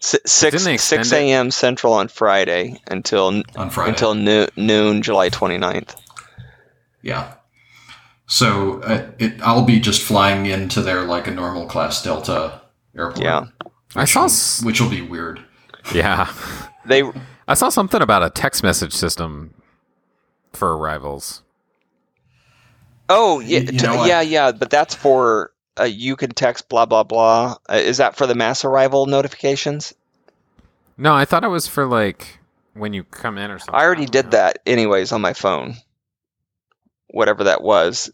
Si- 0.00 0.18
Six 0.26 0.62
six 0.82 1.12
a.m. 1.12 1.50
Central 1.50 1.92
on 1.94 2.08
Friday 2.08 2.80
until 2.88 3.42
On 3.56 3.70
Friday. 3.70 3.90
until 3.90 4.14
noo- 4.14 4.48
noon 4.56 5.02
July 5.02 5.30
29th. 5.30 5.94
Yeah. 7.02 7.34
So 8.26 8.80
uh, 8.82 9.06
it, 9.18 9.40
I'll 9.42 9.64
be 9.64 9.80
just 9.80 10.02
flying 10.02 10.46
into 10.46 10.80
there 10.82 11.02
like 11.04 11.26
a 11.26 11.30
normal 11.30 11.66
class 11.66 12.02
Delta 12.02 12.60
airport. 12.96 13.22
Yeah. 13.22 13.44
I 13.94 14.04
saw, 14.06 14.24
s- 14.24 14.62
which 14.64 14.80
will 14.80 14.90
be 14.90 15.02
weird. 15.02 15.40
yeah, 15.94 16.32
They 16.86 17.02
I 17.46 17.54
saw 17.54 17.68
something 17.68 18.00
about 18.02 18.22
a 18.22 18.30
text 18.30 18.62
message 18.62 18.92
system 18.94 19.54
for 20.52 20.76
arrivals. 20.76 21.42
oh 23.08 23.40
yeah 23.40 23.60
you 23.60 23.78
t- 23.78 23.86
know 23.86 23.96
what? 23.96 24.08
yeah 24.08 24.20
yeah, 24.22 24.52
but 24.52 24.70
that's 24.70 24.94
for 24.94 25.52
uh, 25.78 25.84
you 25.84 26.16
can 26.16 26.30
text 26.30 26.68
blah 26.68 26.86
blah 26.86 27.02
blah. 27.04 27.56
Uh, 27.68 27.74
is 27.74 27.98
that 27.98 28.16
for 28.16 28.26
the 28.26 28.34
mass 28.34 28.64
arrival 28.64 29.06
notifications? 29.06 29.94
No, 30.96 31.14
I 31.14 31.24
thought 31.24 31.44
it 31.44 31.48
was 31.48 31.66
for 31.66 31.86
like 31.86 32.38
when 32.74 32.92
you 32.92 33.04
come 33.04 33.36
in 33.38 33.50
or 33.50 33.58
something. 33.58 33.74
I 33.74 33.84
already 33.84 34.06
don't 34.06 34.12
did 34.12 34.24
know. 34.26 34.30
that 34.32 34.58
anyways 34.66 35.12
on 35.12 35.20
my 35.20 35.32
phone. 35.32 35.74
Whatever 37.08 37.44
that 37.44 37.62
was. 37.62 38.10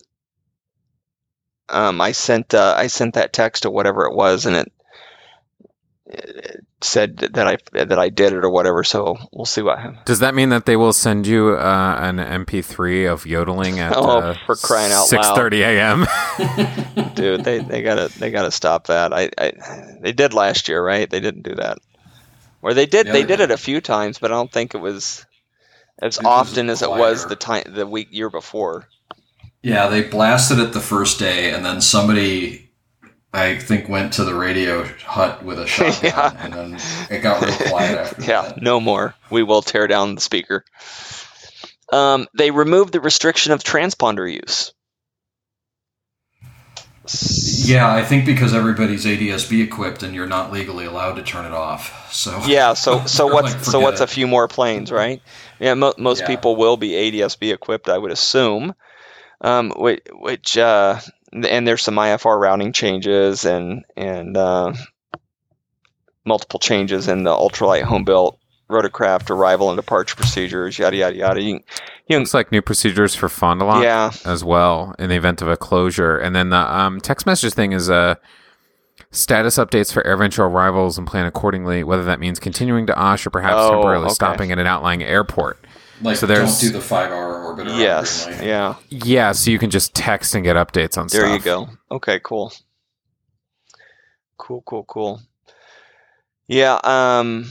Um, 1.69 2.01
I 2.01 2.13
sent 2.13 2.53
uh, 2.55 2.75
I 2.77 2.89
sent 2.89 3.15
that 3.15 3.33
text 3.33 3.63
to 3.63 3.71
whatever 3.71 4.07
it 4.07 4.15
was, 4.15 4.47
and 4.47 4.57
it, 4.57 4.73
it 6.07 6.65
said 6.83 7.19
that 7.19 7.47
I 7.47 7.59
that 7.73 7.99
I 7.99 8.09
did 8.09 8.33
it 8.33 8.45
or 8.45 8.51
whatever. 8.51 8.85
So 8.85 9.17
we'll 9.33 9.45
see 9.47 9.63
what 9.63 9.79
happens. 9.79 10.01
Does 10.07 10.19
that 10.21 10.35
mean 10.35 10.49
that 10.51 10.67
they 10.67 10.77
will 10.77 10.93
send 10.93 11.27
you 11.27 11.57
uh, 11.57 11.97
an 12.01 12.17
MP3 12.19 13.07
of 13.11 13.27
yodeling 13.27 13.79
at 13.79 13.93
Oh, 13.97 14.19
uh, 14.19 14.35
for 14.47 14.57
crying 14.57 14.93
out 14.93 15.13
loud. 15.13 15.37
6:30 15.37 15.61
a.m.? 15.61 16.07
Dude, 17.15 17.45
they, 17.45 17.59
they 17.59 17.83
gotta 17.83 18.11
they 18.19 18.31
gotta 18.31 18.51
stop 18.51 18.87
that. 18.87 19.13
I, 19.13 19.31
I 19.39 19.53
they 20.01 20.13
did 20.13 20.33
last 20.35 20.69
year, 20.69 20.83
right? 20.85 21.09
They 21.09 21.21
didn't 21.21 21.43
do 21.43 21.55
that. 21.57 21.79
Or 22.63 22.75
they 22.75 22.87
did 22.87 23.07
Yeah, 23.07 23.13
they 23.13 23.23
they 23.23 23.27
did 23.27 23.37
did. 23.39 23.51
it 23.51 23.51
a 23.51 23.57
few 23.59 23.81
times, 23.81 24.19
but 24.19 24.31
I 24.31 24.35
don't 24.35 24.53
think 24.53 24.75
it 24.75 24.79
was 24.79 25.25
as 26.01 26.17
It 26.17 26.23
was 26.23 26.27
often 26.27 26.71
as 26.71 26.83
it 26.83 26.91
was 26.91 27.27
the 27.27 27.37
time 27.37 27.65
the 27.75 27.87
week 27.87 28.09
year 28.11 28.31
before. 28.31 28.87
Yeah, 29.63 29.89
they 29.89 30.03
blasted 30.03 30.59
it 30.59 30.73
the 30.73 30.81
first 30.81 31.19
day, 31.19 31.53
and 31.53 31.65
then 31.65 31.83
somebody, 31.83 32.70
I 33.33 33.59
think, 33.59 33.89
went 33.89 34.15
to 34.15 34.25
the 34.25 34.35
radio 34.35 34.85
hut 34.85 35.45
with 35.45 35.59
a 35.61 35.67
shotgun, 35.67 36.01
Yeah. 36.03 36.37
and 36.45 36.53
then 36.53 36.81
it 37.11 37.23
got 37.23 37.41
real 37.45 37.55
quiet 37.71 37.97
after 37.99 38.23
yeah, 38.29 38.43
that. 38.43 38.63
no 38.63 38.81
more. 38.81 39.15
We 39.31 39.43
will 39.45 39.63
tear 39.63 39.87
down 39.87 40.17
the 40.17 40.21
speaker. 40.21 40.65
Um, 41.93 42.27
they 42.37 42.51
removed 42.51 42.93
the 42.93 43.01
restriction 43.01 43.53
of 43.53 43.63
transponder 43.63 44.33
use. 44.33 44.73
Yeah, 47.67 47.93
I 47.93 48.05
think 48.05 48.27
because 48.27 48.55
everybody's 48.55 49.05
ADSB 49.05 49.65
equipped, 49.65 50.03
and 50.03 50.15
you're 50.15 50.27
not 50.27 50.53
legally 50.53 50.85
allowed 50.85 51.15
to 51.15 51.23
turn 51.23 51.45
it 51.47 51.53
off. 51.53 52.13
So 52.13 52.41
Yeah, 52.47 52.75
so 52.75 53.05
so 53.07 53.27
what's 53.27 53.55
like, 53.55 53.65
so 53.65 53.73
"Forget 53.73 53.83
what's 53.83 54.01
a 54.01 54.07
few 54.07 54.27
more 54.27 54.49
planes, 54.49 54.93
right? 54.93 55.21
Yeah, 55.59 55.75
mo- 55.75 55.95
most 55.99 56.21
Yeah. 56.21 56.27
people 56.27 56.57
will 56.57 56.77
be 56.77 56.91
ADSB 56.91 57.53
equipped, 57.53 57.89
I 57.89 57.99
would 57.99 58.11
assume. 58.13 58.75
Um, 59.41 59.71
which, 59.75 60.03
which 60.13 60.59
uh, 60.59 61.01
and 61.33 61.67
there's 61.67 61.83
some 61.83 61.97
IFR 61.97 62.41
routing 62.41 62.73
changes 62.73 63.45
and 63.45 63.85
and 63.97 64.37
uh, 64.37 64.73
multiple 66.25 66.61
changes 66.61 67.09
in 67.09 67.25
the 67.25 67.31
ultralight 67.31 67.83
home 67.83 68.05
built 68.05 68.39
rotorcraft 68.71 69.31
arrival 69.31 69.71
and 69.71 69.77
departure 69.77 70.15
procedures, 70.17 70.79
yada 70.79 70.97
yada 70.97 71.17
yada. 71.17 71.43
You, 71.43 71.61
you 72.09 72.19
Looks 72.19 72.35
like 72.35 72.53
new 72.53 72.63
procedures 72.63 73.15
for 73.15 73.29
Fond 73.29 73.61
du 73.61 73.67
Lac 73.67 73.83
yeah, 73.83 74.13
as 74.25 74.45
well 74.45 74.95
in 74.99 75.09
the 75.11 75.17
event 75.17 75.43
of 75.43 75.49
a 75.49 75.57
closure. 75.57 76.17
And 76.19 76.35
then 76.35 76.51
the 76.51 76.57
um, 76.57 77.01
text 77.01 77.27
message 77.27 77.53
thing 77.55 77.73
is 77.73 77.91
uh, 77.91 78.15
status 79.11 79.59
updates 79.59 79.93
for 79.93 80.03
AirVenture 80.03 80.41
arrivals 80.41 80.99
and 80.99 81.07
plan 81.07 81.27
accordingly, 81.27 81.83
whether 81.83 82.05
that 82.05 82.21
means 82.21 82.39
continuing 82.39 82.87
to 82.87 82.97
Osh 82.97 83.27
or 83.27 83.31
perhaps 83.31 83.57
Oh, 83.59 83.71
temporarily 83.73 84.07
okay. 84.07 84.15
stopping 84.15 84.53
at 84.53 84.59
an 84.59 84.67
outlying 84.67 85.03
airport. 85.03 85.59
Like 86.03 86.17
So 86.17 86.27
don't 86.27 86.37
there's- 86.37 86.61
do 86.61 86.71
the 86.71 86.81
five-hour 86.81 87.45
orbit. 87.45 87.67
around 87.67 87.79
yes, 87.81 88.27
Green 88.27 88.43
yeah. 88.45 88.75
Yeah, 88.89 89.33
so 89.33 89.51
you 89.51 89.59
can 89.59 89.71
just 89.71 89.95
text 89.95 90.35
and 90.35 90.43
get 90.45 90.57
updates 90.57 90.97
on 90.99 91.09
There 91.09 91.21
stuff. 91.27 91.45
There 91.45 91.61
you 91.61 91.67
go. 91.67 91.69
Okay, 91.97 92.21
cool. 92.23 92.53
Cool, 94.39 94.63
cool, 94.67 94.85
cool. 94.85 95.21
Yeah, 96.49 96.79
um 96.83 97.47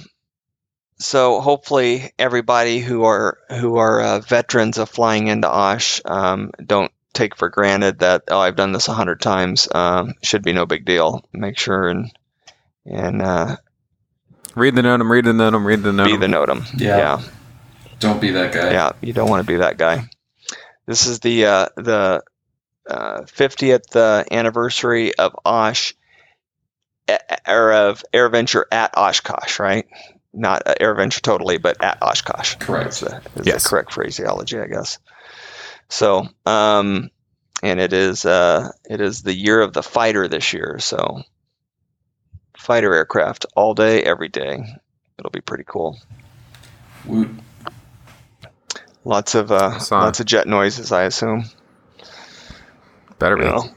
so 1.01 1.39
hopefully 1.39 2.11
everybody 2.19 2.79
who 2.79 3.03
are 3.05 3.37
who 3.49 3.77
are 3.77 4.01
uh, 4.01 4.19
veterans 4.19 4.77
of 4.77 4.89
flying 4.89 5.27
into 5.27 5.49
Osh 5.49 6.01
um, 6.03 6.51
don't 6.65 6.91
take 7.13 7.37
for 7.37 7.47
granted 7.49 7.99
that 7.99 8.23
oh 8.29 8.39
I've 8.39 8.57
done 8.57 8.73
this 8.73 8.87
a 8.89 8.93
hundred 8.93 9.21
times. 9.21 9.67
Um, 9.73 10.13
should 10.23 10.43
be 10.43 10.51
no 10.53 10.65
big 10.65 10.83
deal. 10.85 11.23
Make 11.31 11.57
sure 11.57 11.87
and 11.87 12.11
and 12.85 13.21
uh, 13.21 13.55
Read 14.55 14.75
the 14.75 14.81
NOTAM, 14.81 15.09
read 15.09 15.25
the 15.25 15.31
NOTAM, 15.31 15.63
read 15.63 15.83
the 15.83 15.91
NOTAM. 15.91 16.05
be 16.05 16.17
the 16.17 16.25
NOTAM. 16.27 16.79
Yeah. 16.81 16.97
yeah. 16.97 17.21
Don't 17.99 18.21
be 18.21 18.31
that 18.31 18.53
guy. 18.53 18.71
Yeah, 18.71 18.91
you 19.01 19.13
don't 19.13 19.29
want 19.29 19.45
to 19.45 19.51
be 19.51 19.57
that 19.57 19.77
guy. 19.77 20.09
This 20.85 21.05
is 21.05 21.19
the 21.19 21.45
uh, 21.45 21.67
the 21.75 22.23
uh, 22.89 23.21
50th 23.21 23.95
uh, 23.95 24.23
anniversary 24.31 25.13
of 25.15 25.35
Osh 25.45 25.93
or 27.47 27.73
of 27.73 28.03
AirVenture 28.13 28.63
at 28.71 28.97
Oshkosh, 28.97 29.59
right? 29.59 29.85
Not 30.33 30.63
uh, 30.65 30.75
AirVenture 30.79 31.21
totally, 31.21 31.57
but 31.57 31.83
at 31.83 32.01
Oshkosh. 32.01 32.55
Correct. 32.55 32.89
Is 32.89 32.99
the, 33.01 33.21
is 33.35 33.45
Yes. 33.45 33.63
the 33.63 33.69
correct 33.69 33.93
phraseology, 33.93 34.59
I 34.59 34.67
guess. 34.67 34.99
So, 35.89 36.27
um, 36.45 37.09
and 37.63 37.79
it 37.79 37.93
is 37.93 38.25
uh, 38.25 38.71
it 38.89 39.01
is 39.01 39.21
the 39.21 39.33
year 39.33 39.61
of 39.61 39.73
the 39.73 39.83
fighter 39.83 40.27
this 40.27 40.53
year. 40.53 40.77
So, 40.79 41.23
fighter 42.57 42.93
aircraft 42.93 43.45
all 43.55 43.73
day, 43.73 44.03
every 44.03 44.29
day. 44.29 44.63
It'll 45.17 45.31
be 45.31 45.41
pretty 45.41 45.65
cool. 45.67 45.99
Woot. 47.05 47.29
Lots 49.09 49.33
of 49.33 49.51
uh, 49.51 49.79
lots 49.89 50.19
of 50.19 50.27
jet 50.27 50.47
noises, 50.47 50.91
I 50.91 51.05
assume. 51.05 51.45
Better 53.17 53.37
be. 53.37 53.45
You 53.45 53.49
know? 53.49 53.69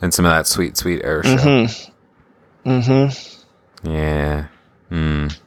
And 0.00 0.14
some 0.14 0.24
of 0.24 0.30
that 0.30 0.46
sweet, 0.46 0.78
sweet 0.78 1.04
air 1.04 1.22
show. 1.22 1.36
Mm-hmm. 1.36 2.70
Mm-hmm. 2.70 3.90
Yeah. 3.92 4.46
Mm. 4.90 5.38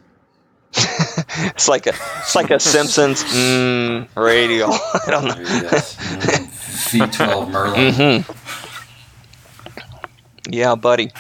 It's 1.56 1.68
like 1.68 1.88
a 1.88 1.94
it's 2.20 2.36
like 2.36 2.52
a 2.52 2.60
Simpsons 2.60 3.24
mm, 3.24 4.08
radio. 4.16 4.68
I 4.72 5.06
don't 5.08 5.26
know. 5.26 5.40
Yes. 5.40 5.96
Mm, 5.96 7.10
V12 7.10 7.50
Merlin. 7.50 8.24
hmm 8.26 8.32
Yeah, 10.52 10.76
buddy. 10.76 11.12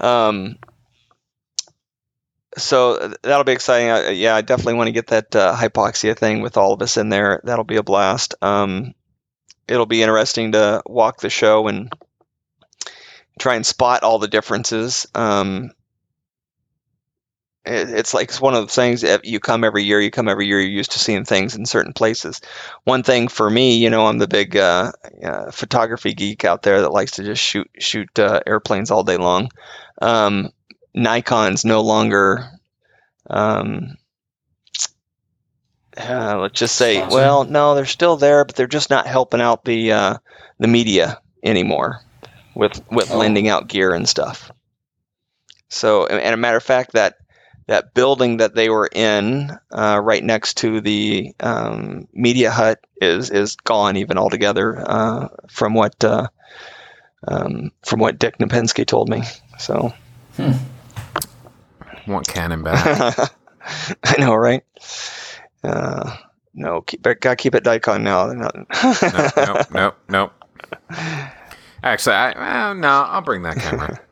Um. 0.00 0.58
So 2.58 2.98
uh, 2.98 3.14
that'll 3.22 3.44
be 3.44 3.52
exciting. 3.52 3.90
Uh, 3.90 4.10
yeah, 4.10 4.34
I 4.34 4.42
definitely 4.42 4.74
want 4.74 4.88
to 4.88 4.92
get 4.92 5.08
that 5.08 5.34
uh, 5.34 5.54
hypoxia 5.56 6.16
thing 6.16 6.42
with 6.42 6.56
all 6.56 6.72
of 6.72 6.82
us 6.82 6.96
in 6.96 7.08
there. 7.08 7.40
That'll 7.44 7.64
be 7.64 7.76
a 7.76 7.82
blast. 7.82 8.34
Um, 8.42 8.94
it'll 9.66 9.86
be 9.86 10.02
interesting 10.02 10.52
to 10.52 10.82
walk 10.86 11.20
the 11.20 11.30
show 11.30 11.68
and 11.68 11.92
try 13.38 13.54
and 13.54 13.64
spot 13.64 14.02
all 14.02 14.18
the 14.18 14.28
differences. 14.28 15.06
Um, 15.14 15.70
it, 17.64 17.90
it's 17.90 18.12
like 18.12 18.28
it's 18.28 18.40
one 18.40 18.54
of 18.54 18.66
the 18.66 18.72
things 18.72 19.02
that 19.02 19.24
you 19.24 19.40
come 19.40 19.64
every 19.64 19.84
year. 19.84 20.00
You 20.00 20.10
come 20.10 20.28
every 20.28 20.46
year. 20.46 20.60
You're 20.60 20.70
used 20.70 20.92
to 20.92 20.98
seeing 20.98 21.24
things 21.24 21.56
in 21.56 21.64
certain 21.64 21.92
places. 21.92 22.40
One 22.84 23.02
thing 23.02 23.28
for 23.28 23.48
me, 23.48 23.76
you 23.76 23.90
know, 23.90 24.06
I'm 24.06 24.18
the 24.18 24.28
big 24.28 24.56
uh, 24.56 24.92
uh, 25.24 25.50
photography 25.50 26.12
geek 26.14 26.44
out 26.44 26.62
there 26.62 26.82
that 26.82 26.92
likes 26.92 27.12
to 27.12 27.24
just 27.24 27.42
shoot 27.42 27.70
shoot 27.78 28.18
uh, 28.18 28.40
airplanes 28.46 28.90
all 28.90 29.04
day 29.04 29.16
long. 29.16 29.48
Um, 30.00 30.50
Nikon's 30.94 31.64
no 31.64 31.80
longer. 31.82 32.48
Um, 33.28 33.96
uh, 35.96 36.38
let's 36.40 36.58
just 36.58 36.74
say, 36.74 36.96
Sponsor? 36.96 37.14
well, 37.14 37.44
no, 37.44 37.74
they're 37.74 37.84
still 37.86 38.16
there, 38.16 38.44
but 38.44 38.56
they're 38.56 38.66
just 38.66 38.90
not 38.90 39.06
helping 39.06 39.40
out 39.40 39.64
the 39.64 39.92
uh, 39.92 40.16
the 40.58 40.68
media 40.68 41.20
anymore 41.42 42.00
with 42.54 42.80
with 42.90 43.10
Oh. 43.10 43.18
lending 43.18 43.48
out 43.48 43.68
gear 43.68 43.92
and 43.94 44.08
stuff. 44.08 44.50
So, 45.68 46.06
and 46.06 46.20
and 46.20 46.34
a 46.34 46.38
matter 46.38 46.56
of 46.56 46.62
fact, 46.62 46.92
that 46.92 47.16
that 47.68 47.94
building 47.94 48.38
that 48.38 48.54
they 48.54 48.68
were 48.68 48.88
in, 48.92 49.50
uh, 49.70 50.00
right 50.02 50.22
next 50.24 50.58
to 50.58 50.80
the 50.80 51.34
um, 51.40 52.08
media 52.12 52.50
hut, 52.50 52.80
is 53.00 53.30
is 53.30 53.56
gone 53.56 53.96
even 53.96 54.18
altogether. 54.18 54.78
Uh, 54.78 55.28
from 55.50 55.74
what 55.74 56.02
uh, 56.04 56.28
um, 57.28 57.70
from 57.84 58.00
what 58.00 58.18
Dick 58.18 58.38
Knapinski 58.38 58.86
told 58.86 59.08
me. 59.10 59.22
So, 59.58 59.92
Want 62.06 62.26
Canon 62.26 62.62
back. 62.64 63.32
I 64.04 64.16
know, 64.18 64.34
right? 64.34 64.62
Uh, 65.62 66.16
no, 66.54 66.80
keep 66.82 67.02
gotta 67.02 67.36
keep 67.36 67.54
it 67.54 67.64
Daikon 67.64 68.02
now. 68.02 68.26
They're 68.26 68.36
not- 68.36 68.54
nope, 69.02 69.32
nope, 69.36 69.70
nope, 69.72 69.96
nope. 70.08 70.32
Actually, 71.82 72.16
I 72.16 72.32
well, 72.38 72.74
no, 72.74 72.88
I'll 72.88 73.22
bring 73.22 73.42
that 73.42 73.56
camera. 73.56 74.00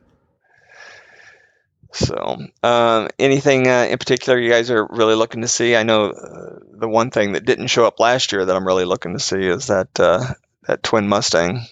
So, 1.93 2.38
um, 2.62 3.09
anything 3.18 3.66
uh, 3.66 3.88
in 3.91 3.99
particular 3.99 4.38
you 4.38 4.49
guys 4.49 4.70
are 4.70 4.86
really 4.91 5.16
looking 5.16 5.41
to 5.43 5.49
see? 5.49 5.74
I 5.74 5.82
know 5.82 6.11
uh, 6.11 6.61
the 6.78 6.88
one 6.88 7.11
thing 7.11 7.32
that 7.32 7.45
didn't 7.45 7.66
show 7.66 7.84
up 7.84 7.99
last 7.99 8.30
year 8.30 8.45
that 8.45 8.55
I'm 8.55 8.64
really 8.64 8.84
looking 8.84 9.12
to 9.14 9.18
see 9.18 9.45
is 9.45 9.66
that 9.66 9.99
uh, 9.99 10.34
that 10.68 10.84
twin 10.84 11.09
Mustang. 11.09 11.57
Is 11.57 11.66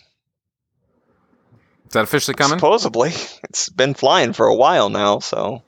that 1.92 2.02
officially 2.02 2.34
coming? 2.34 2.58
Supposedly, 2.58 3.10
it's 3.44 3.68
been 3.68 3.94
flying 3.94 4.32
for 4.32 4.46
a 4.46 4.56
while 4.56 4.90
now, 4.90 5.20
so 5.20 5.62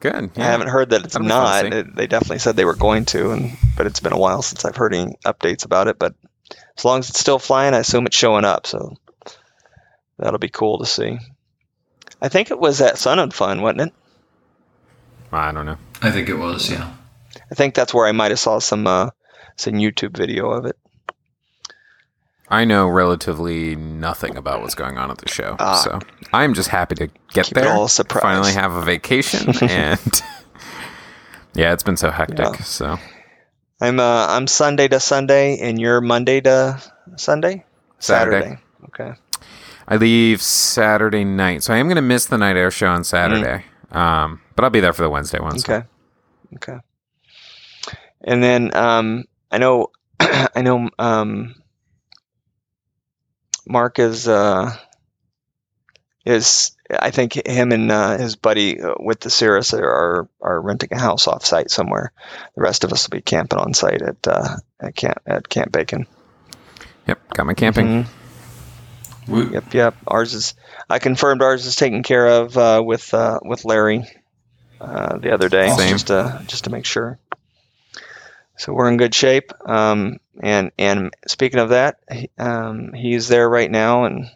Good. 0.00 0.30
I 0.36 0.42
haven't 0.42 0.68
heard 0.68 0.90
that 0.90 1.04
it's 1.04 1.14
That'll 1.14 1.28
not. 1.28 1.64
It, 1.66 1.96
they 1.96 2.06
definitely 2.06 2.38
said 2.38 2.54
they 2.56 2.64
were 2.64 2.74
going 2.74 3.06
to, 3.06 3.30
and 3.32 3.56
but 3.76 3.86
it's 3.86 4.00
been 4.00 4.12
a 4.12 4.18
while 4.18 4.42
since 4.42 4.64
I've 4.64 4.76
heard 4.76 4.94
any 4.94 5.16
updates 5.24 5.64
about 5.64 5.88
it. 5.88 5.98
But 5.98 6.14
as 6.76 6.84
long 6.84 6.98
as 6.98 7.10
it's 7.10 7.20
still 7.20 7.38
flying, 7.38 7.74
I 7.74 7.78
assume 7.78 8.06
it's 8.06 8.16
showing 8.16 8.44
up. 8.44 8.66
So 8.66 8.96
that'll 10.18 10.38
be 10.38 10.48
cool 10.48 10.78
to 10.78 10.86
see. 10.86 11.18
I 12.20 12.28
think 12.28 12.50
it 12.50 12.58
was 12.58 12.80
at 12.80 12.98
Sun 12.98 13.18
and 13.18 13.32
Fun, 13.32 13.62
wasn't 13.62 13.82
it? 13.82 13.94
I 15.32 15.52
don't 15.52 15.66
know. 15.66 15.78
I 16.02 16.10
think 16.10 16.28
it 16.28 16.36
was, 16.36 16.70
yeah. 16.70 16.94
I 17.50 17.54
think 17.54 17.74
that's 17.74 17.92
where 17.92 18.06
I 18.06 18.12
might 18.12 18.30
have 18.30 18.38
saw 18.38 18.58
some 18.58 18.86
uh, 18.86 19.10
some 19.56 19.74
YouTube 19.74 20.16
video 20.16 20.50
of 20.50 20.66
it. 20.66 20.76
I 22.48 22.64
know 22.64 22.86
relatively 22.88 23.74
nothing 23.76 24.36
about 24.36 24.60
what's 24.60 24.74
going 24.74 24.98
on 24.98 25.10
at 25.10 25.18
the 25.18 25.28
show, 25.28 25.56
Ah. 25.58 25.74
so 25.76 25.98
I'm 26.32 26.54
just 26.54 26.68
happy 26.68 26.94
to 26.96 27.08
get 27.32 27.46
there. 27.50 27.68
all. 27.72 27.88
Finally, 27.88 28.52
have 28.52 28.72
a 28.74 28.82
vacation, 28.82 29.52
and 29.62 30.22
yeah, 31.54 31.72
it's 31.72 31.82
been 31.82 31.96
so 31.96 32.10
hectic. 32.10 32.38
Yeah. 32.38 32.52
So 32.62 32.98
I'm 33.80 33.98
uh, 33.98 34.26
I'm 34.28 34.46
Sunday 34.46 34.88
to 34.88 35.00
Sunday, 35.00 35.58
and 35.58 35.80
you're 35.80 36.00
Monday 36.00 36.40
to 36.42 36.80
Sunday. 37.16 37.64
Saturday. 37.98 38.58
Okay. 38.86 39.12
I 39.88 39.96
leave 39.96 40.42
Saturday 40.42 41.24
night, 41.24 41.62
so 41.62 41.72
I 41.72 41.78
am 41.78 41.86
going 41.86 41.96
to 41.96 42.02
miss 42.02 42.26
the 42.26 42.38
night 42.38 42.56
air 42.56 42.70
show 42.70 42.88
on 42.88 43.04
Saturday. 43.04 43.64
Um, 43.92 44.40
but 44.54 44.64
I'll 44.64 44.70
be 44.70 44.80
there 44.80 44.92
for 44.92 45.02
the 45.02 45.10
Wednesday 45.10 45.38
one. 45.38 45.56
Okay. 45.58 45.82
Okay. 46.56 46.78
And 48.22 48.42
then 48.42 48.74
um, 48.76 49.24
I 49.50 49.58
know 49.58 49.88
I 50.20 50.62
know 50.62 50.90
um, 50.98 51.54
Mark 53.66 53.98
is 53.98 54.28
uh, 54.28 54.74
is 56.24 56.72
I 56.90 57.10
think 57.10 57.34
him 57.46 57.72
and 57.72 57.90
uh, 57.90 58.16
his 58.16 58.36
buddy 58.36 58.80
uh, 58.80 58.94
with 58.98 59.20
the 59.20 59.30
Cirrus 59.30 59.74
are 59.74 60.28
are 60.40 60.60
renting 60.60 60.92
a 60.92 60.98
house 60.98 61.26
off 61.26 61.44
site 61.44 61.70
somewhere. 61.70 62.12
The 62.54 62.62
rest 62.62 62.84
of 62.84 62.92
us 62.92 63.06
will 63.06 63.16
be 63.16 63.22
camping 63.22 63.58
on 63.58 63.74
site 63.74 64.02
at 64.02 64.26
uh, 64.26 64.56
at 64.80 64.94
camp 64.94 65.18
at 65.26 65.48
Camp 65.48 65.72
Bacon. 65.72 66.06
Yep, 67.06 67.28
got 67.34 67.46
my 67.46 67.54
camping. 67.54 68.06
Mhm. 69.26 69.52
Yep, 69.52 69.74
yep. 69.74 69.96
Ours 70.06 70.34
is. 70.34 70.54
I 70.88 71.00
confirmed 71.00 71.42
ours 71.42 71.66
is 71.66 71.74
taken 71.74 72.02
care 72.04 72.26
of 72.26 72.56
uh, 72.56 72.82
with 72.84 73.12
uh, 73.12 73.40
with 73.42 73.64
Larry 73.64 74.04
uh, 74.80 75.18
the 75.18 75.32
other 75.32 75.48
day, 75.48 75.68
Same. 75.70 75.88
just 75.90 76.06
to 76.08 76.42
just 76.46 76.64
to 76.64 76.70
make 76.70 76.84
sure. 76.84 77.18
So 78.56 78.72
we're 78.72 78.88
in 78.88 78.96
good 78.96 79.14
shape. 79.14 79.52
Um, 79.68 80.18
and 80.40 80.70
and 80.78 81.14
speaking 81.26 81.60
of 81.60 81.70
that, 81.70 81.98
he, 82.10 82.30
um, 82.38 82.92
he's 82.92 83.28
there 83.28 83.48
right 83.48 83.70
now 83.70 84.04
and 84.04 84.30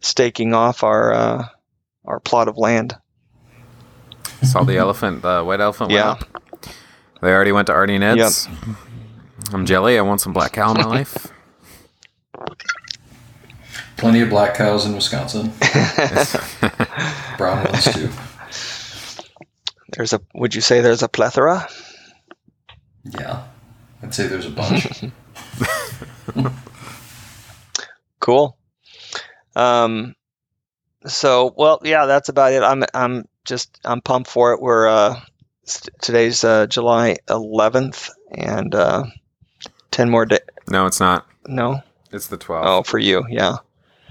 staking 0.00 0.54
off 0.54 0.82
our 0.82 1.12
uh, 1.12 1.48
our 2.04 2.20
plot 2.20 2.48
of 2.48 2.58
land. 2.58 2.96
Saw 4.42 4.64
the 4.64 4.76
elephant, 4.76 5.22
the 5.22 5.42
white 5.42 5.60
elephant. 5.60 5.90
Yeah. 5.90 6.10
up. 6.10 6.24
They 7.22 7.32
already 7.32 7.52
went 7.52 7.66
to 7.68 7.72
Ardy 7.72 7.94
and 7.94 8.04
Ed's. 8.04 8.48
I'm 9.52 9.64
jelly. 9.64 9.98
I 9.98 10.02
want 10.02 10.20
some 10.20 10.32
black 10.32 10.52
cow 10.52 10.72
in 10.72 10.76
my 10.78 10.84
life. 10.84 11.32
plenty 13.96 14.20
of 14.20 14.28
black 14.28 14.54
cows 14.54 14.84
in 14.84 14.94
Wisconsin. 14.94 15.52
Brown 17.38 17.64
ones 17.64 17.84
too. 17.84 18.10
There's 19.92 20.12
a. 20.12 20.20
Would 20.34 20.54
you 20.54 20.60
say 20.60 20.80
there's 20.80 21.02
a 21.02 21.08
plethora? 21.08 21.68
Yeah. 23.18 23.44
I'd 24.02 24.14
say 24.14 24.26
there's 24.26 24.46
a 24.46 24.50
bunch. 24.50 25.04
Cool. 28.20 28.56
Um, 29.54 30.14
so 31.06 31.54
well, 31.56 31.80
yeah, 31.84 32.06
that's 32.06 32.28
about 32.28 32.52
it. 32.52 32.62
I'm 32.62 32.82
I'm 32.92 33.26
just 33.44 33.78
I'm 33.84 34.00
pumped 34.00 34.28
for 34.30 34.52
it. 34.52 34.60
We're 34.60 34.88
uh, 34.88 35.20
s- 35.66 35.88
today's 36.02 36.42
uh, 36.42 36.66
July 36.66 37.18
11th, 37.28 38.10
and 38.32 38.74
uh, 38.74 39.04
ten 39.92 40.10
more 40.10 40.26
days. 40.26 40.40
No, 40.68 40.86
it's 40.86 40.98
not. 40.98 41.26
No, 41.46 41.82
It's 42.10 42.26
the 42.26 42.36
12th. 42.38 42.62
oh, 42.64 42.82
for 42.82 42.98
you, 42.98 43.24
yeah. 43.28 43.58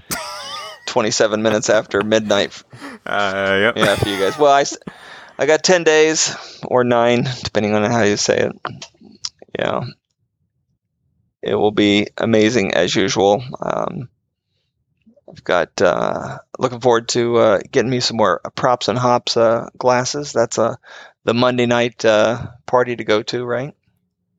27 0.86 1.42
minutes 1.42 1.68
after 1.68 2.00
midnight. 2.02 2.62
Uh, 3.04 3.58
yep. 3.60 3.76
Yeah, 3.76 3.96
for 3.96 4.08
you 4.08 4.18
guys. 4.18 4.38
Well, 4.38 4.52
I, 4.52 4.62
s- 4.62 4.78
I 5.38 5.46
got 5.46 5.62
10 5.62 5.84
days 5.84 6.34
or 6.64 6.84
nine, 6.84 7.26
depending 7.44 7.74
on 7.74 7.90
how 7.90 8.02
you 8.02 8.16
say 8.16 8.38
it. 8.38 8.86
Yeah. 9.58 9.84
It 11.42 11.54
will 11.54 11.72
be 11.72 12.08
amazing 12.16 12.74
as 12.74 12.94
usual. 12.94 13.42
Um, 13.60 14.08
I've 15.28 15.44
got 15.44 15.80
uh, 15.82 16.38
looking 16.58 16.80
forward 16.80 17.08
to 17.10 17.36
uh, 17.36 17.60
getting 17.70 17.90
me 17.90 18.00
some 18.00 18.16
more 18.16 18.40
props 18.54 18.88
and 18.88 18.98
hops 18.98 19.36
uh, 19.36 19.68
glasses. 19.76 20.32
That's 20.32 20.58
uh, 20.58 20.76
the 21.24 21.34
Monday 21.34 21.66
night 21.66 22.04
uh, 22.04 22.48
party 22.64 22.96
to 22.96 23.04
go 23.04 23.22
to, 23.22 23.44
right? 23.44 23.74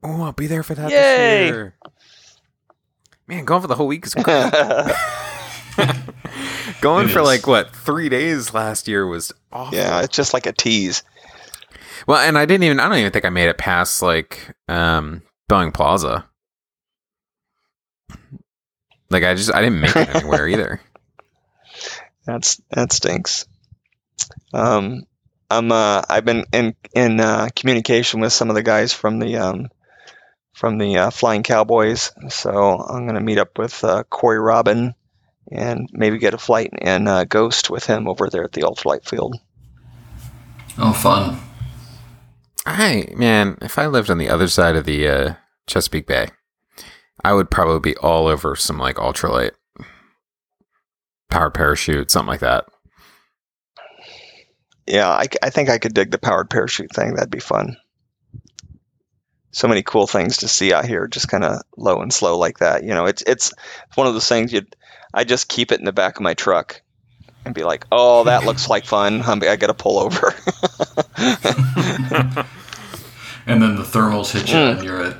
Oh, 0.02 0.22
I'll 0.22 0.32
be 0.32 0.46
there 0.46 0.62
for 0.62 0.74
that 0.74 0.90
Yay! 0.90 0.96
this 0.96 1.50
year. 1.50 1.74
Man, 3.26 3.44
going 3.44 3.60
for 3.60 3.68
the 3.68 3.74
whole 3.74 3.86
week 3.86 4.06
is 4.06 4.14
great. 4.14 4.26
going 6.80 7.08
It 7.08 7.12
for 7.12 7.20
is. 7.20 7.24
like 7.26 7.46
what 7.46 7.74
three 7.74 8.08
days 8.08 8.52
last 8.54 8.88
year 8.88 9.06
was 9.06 9.32
awful. 9.52 9.76
yeah, 9.76 10.02
it's 10.02 10.16
just 10.16 10.34
like 10.34 10.46
a 10.46 10.52
tease. 10.52 11.02
Well, 12.06 12.18
and 12.18 12.38
I 12.38 12.46
didn't 12.46 12.64
even. 12.64 12.80
I 12.80 12.88
don't 12.88 12.98
even 12.98 13.12
think 13.12 13.24
I 13.24 13.30
made 13.30 13.48
it 13.48 13.58
past 13.58 14.02
like 14.02 14.54
um 14.68 15.22
Boeing 15.50 15.72
Plaza. 15.74 16.26
Like 19.10 19.24
I 19.24 19.34
just 19.34 19.52
I 19.54 19.62
didn't 19.62 19.80
make 19.80 19.96
it 19.96 20.14
anywhere 20.14 20.46
either. 20.48 20.80
That's 22.26 22.60
that 22.70 22.92
stinks. 22.92 23.46
Um, 24.52 25.04
I'm 25.50 25.72
uh, 25.72 26.02
I've 26.08 26.24
been 26.24 26.44
in 26.52 26.74
in 26.94 27.20
uh, 27.20 27.48
communication 27.56 28.20
with 28.20 28.32
some 28.32 28.50
of 28.50 28.54
the 28.54 28.62
guys 28.62 28.92
from 28.92 29.18
the 29.18 29.36
um, 29.38 29.68
from 30.52 30.76
the 30.78 30.98
uh, 30.98 31.10
Flying 31.10 31.42
Cowboys, 31.42 32.12
so 32.28 32.50
I'm 32.78 33.06
gonna 33.06 33.20
meet 33.22 33.38
up 33.38 33.58
with 33.58 33.82
uh, 33.82 34.02
Corey 34.04 34.38
Robin 34.38 34.94
and 35.50 35.88
maybe 35.92 36.18
get 36.18 36.34
a 36.34 36.38
flight 36.38 36.72
and 36.80 37.08
uh, 37.08 37.24
Ghost 37.24 37.70
with 37.70 37.86
him 37.86 38.08
over 38.08 38.28
there 38.28 38.44
at 38.44 38.52
the 38.52 38.62
ultralight 38.62 39.04
field. 39.08 39.36
oh, 40.78 40.92
fun. 40.92 41.38
I 42.66 43.08
man, 43.16 43.56
if 43.62 43.78
I 43.78 43.86
lived 43.86 44.10
on 44.10 44.18
the 44.18 44.28
other 44.28 44.48
side 44.48 44.76
of 44.76 44.84
the 44.84 45.08
uh, 45.08 45.34
Chesapeake 45.66 46.06
Bay, 46.06 46.28
I 47.24 47.32
would 47.32 47.50
probably 47.50 47.92
be 47.92 47.96
all 47.96 48.26
over 48.26 48.54
some 48.56 48.78
like 48.78 48.96
ultralight 48.96 49.52
powered 51.30 51.54
parachute, 51.54 52.10
something 52.10 52.28
like 52.28 52.40
that. 52.40 52.66
Yeah, 54.86 55.08
I, 55.08 55.26
I 55.42 55.50
think 55.50 55.68
I 55.68 55.78
could 55.78 55.94
dig 55.94 56.10
the 56.10 56.18
powered 56.18 56.48
parachute 56.48 56.94
thing. 56.94 57.14
That'd 57.14 57.30
be 57.30 57.40
fun. 57.40 57.76
So 59.50 59.68
many 59.68 59.82
cool 59.82 60.06
things 60.06 60.38
to 60.38 60.48
see 60.48 60.72
out 60.72 60.86
here, 60.86 61.06
just 61.06 61.28
kind 61.28 61.44
of 61.44 61.62
low 61.76 62.00
and 62.00 62.12
slow 62.12 62.38
like 62.38 62.58
that. 62.58 62.84
You 62.84 62.90
know, 62.90 63.06
it's 63.06 63.22
it's 63.26 63.52
one 63.94 64.06
of 64.06 64.14
those 64.14 64.28
things 64.28 64.52
you. 64.52 64.62
Would 65.12 65.20
I 65.20 65.24
just 65.24 65.48
keep 65.48 65.72
it 65.72 65.78
in 65.78 65.84
the 65.84 65.92
back 65.92 66.16
of 66.16 66.22
my 66.22 66.34
truck 66.34 66.82
and 67.44 67.54
be 67.54 67.64
like, 67.64 67.86
"Oh, 67.90 68.24
that 68.24 68.44
looks 68.44 68.68
like 68.68 68.84
fun. 68.86 69.22
I'm, 69.22 69.42
I 69.42 69.56
got 69.56 69.68
to 69.68 69.74
pull 69.74 69.98
over." 69.98 70.28
and 73.46 73.62
then 73.62 73.76
the 73.76 73.82
thermals 73.82 74.32
hit 74.32 74.48
you, 74.48 74.54
hmm. 74.54 74.78
and 74.78 74.84
you're 74.84 75.02
at 75.02 75.16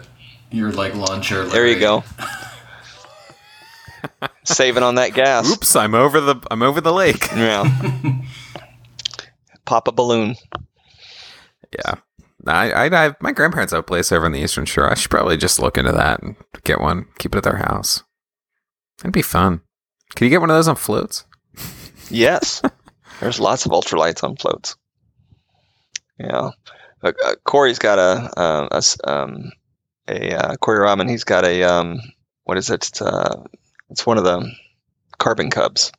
you're 0.50 0.72
like 0.72 0.94
lawn 0.94 1.22
chair. 1.22 1.44
There 1.44 1.66
you 1.66 1.78
go. 1.78 2.04
Saving 4.44 4.82
on 4.82 4.94
that 4.94 5.12
gas. 5.12 5.50
Oops, 5.50 5.76
I'm 5.76 5.94
over 5.94 6.20
the 6.20 6.36
I'm 6.50 6.62
over 6.62 6.80
the 6.80 6.92
lake. 6.92 7.28
Yeah. 7.36 7.64
Pop 9.64 9.86
a 9.86 9.92
balloon. 9.92 10.36
Yeah. 11.72 11.96
I, 12.46 12.70
I, 12.70 13.06
I 13.06 13.14
my 13.20 13.32
grandparents 13.32 13.72
have 13.72 13.80
a 13.80 13.82
place 13.82 14.10
over 14.10 14.24
on 14.24 14.32
the 14.32 14.40
Eastern 14.40 14.64
Shore. 14.64 14.90
I 14.90 14.94
should 14.94 15.10
probably 15.10 15.36
just 15.36 15.60
look 15.60 15.76
into 15.76 15.92
that 15.92 16.22
and 16.22 16.36
get 16.64 16.80
one, 16.80 17.06
keep 17.18 17.34
it 17.34 17.38
at 17.38 17.44
their 17.44 17.56
house. 17.56 18.02
It'd 19.00 19.12
be 19.12 19.20
fun. 19.20 19.60
Can 20.14 20.24
you 20.24 20.30
get 20.30 20.40
one 20.40 20.50
of 20.50 20.56
those 20.56 20.68
on 20.68 20.76
floats? 20.76 21.24
Yes. 22.10 22.62
There's 23.20 23.40
lots 23.40 23.66
of 23.66 23.72
ultralights 23.72 24.24
on 24.24 24.36
floats. 24.36 24.76
Yeah. 26.18 26.50
Uh, 27.02 27.12
uh, 27.24 27.34
Corey's 27.44 27.78
got 27.78 27.98
a, 27.98 28.38
uh, 28.38 28.80
a 29.04 29.10
um, 29.10 29.52
a 30.08 30.34
uh, 30.34 30.56
Corey 30.56 30.80
Robin. 30.80 31.08
He's 31.08 31.24
got 31.24 31.44
a 31.44 31.62
um, 31.64 32.00
what 32.44 32.58
is 32.58 32.70
it? 32.70 32.86
It's, 32.88 33.02
uh, 33.02 33.44
it's 33.90 34.06
one 34.06 34.18
of 34.18 34.24
the 34.24 34.50
carbon 35.18 35.50
cubs. 35.50 35.92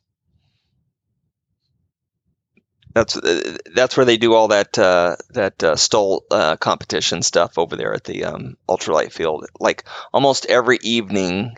That's 2.92 3.16
uh, 3.16 3.58
that's 3.74 3.96
where 3.96 4.04
they 4.04 4.16
do 4.16 4.34
all 4.34 4.48
that 4.48 4.76
uh, 4.78 5.16
that 5.30 5.62
uh, 5.62 5.76
STOL 5.76 6.24
uh, 6.30 6.56
competition 6.56 7.22
stuff 7.22 7.56
over 7.56 7.76
there 7.76 7.94
at 7.94 8.04
the 8.04 8.24
um, 8.24 8.56
ultralight 8.68 9.12
field. 9.12 9.46
Like 9.60 9.84
almost 10.12 10.46
every 10.46 10.78
evening, 10.82 11.56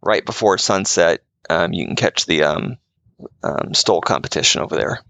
right 0.00 0.24
before 0.24 0.56
sunset, 0.56 1.20
um, 1.50 1.72
you 1.72 1.86
can 1.86 1.96
catch 1.96 2.26
the 2.26 2.42
um, 2.44 2.76
um, 3.42 3.74
STOL 3.74 4.00
competition 4.00 4.60
over 4.62 4.76
there. 4.76 5.00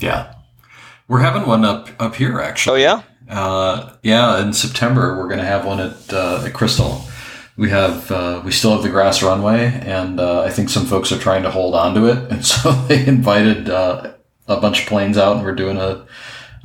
Yeah, 0.00 0.34
we're 1.08 1.20
having 1.20 1.46
one 1.46 1.64
up 1.64 1.88
up 1.98 2.14
here 2.16 2.40
actually. 2.40 2.84
Oh 2.84 3.02
yeah, 3.28 3.34
Uh, 3.34 3.96
yeah, 4.02 4.40
in 4.42 4.52
September 4.52 5.16
we're 5.16 5.28
going 5.28 5.40
to 5.40 5.46
have 5.46 5.64
one 5.64 5.80
at 5.80 6.12
uh, 6.12 6.44
at 6.44 6.52
Crystal. 6.52 7.02
We 7.56 7.70
have 7.70 8.10
uh, 8.10 8.42
we 8.44 8.52
still 8.52 8.72
have 8.72 8.82
the 8.82 8.90
grass 8.90 9.22
runway, 9.22 9.80
and 9.82 10.20
uh, 10.20 10.42
I 10.42 10.50
think 10.50 10.68
some 10.68 10.84
folks 10.84 11.10
are 11.12 11.18
trying 11.18 11.42
to 11.44 11.50
hold 11.50 11.74
on 11.74 11.94
to 11.94 12.06
it, 12.06 12.18
and 12.30 12.44
so 12.44 12.70
they 12.72 13.06
invited 13.06 13.70
uh, 13.70 14.12
a 14.46 14.60
bunch 14.60 14.82
of 14.82 14.86
planes 14.88 15.16
out, 15.16 15.36
and 15.36 15.44
we're 15.44 15.54
doing 15.54 15.78
a, 15.78 16.06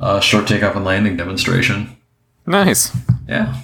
a 0.00 0.20
short 0.20 0.46
takeoff 0.46 0.76
and 0.76 0.84
landing 0.84 1.16
demonstration. 1.16 1.96
Nice. 2.46 2.94
Yeah, 3.26 3.58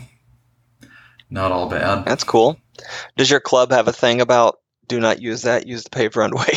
not 1.28 1.52
all 1.52 1.69
bad. 1.69 2.05
that's 2.06 2.24
cool. 2.24 2.56
Does 3.19 3.31
your 3.31 3.40
club 3.40 3.73
have 3.73 3.89
a 3.89 3.93
thing 3.93 4.20
about 4.23 4.60
do 4.89 4.98
not 5.01 5.20
use 5.23 5.43
that? 5.43 5.66
Use 5.66 5.85
the 5.85 5.90
paved 5.90 6.16
runway. 6.16 6.47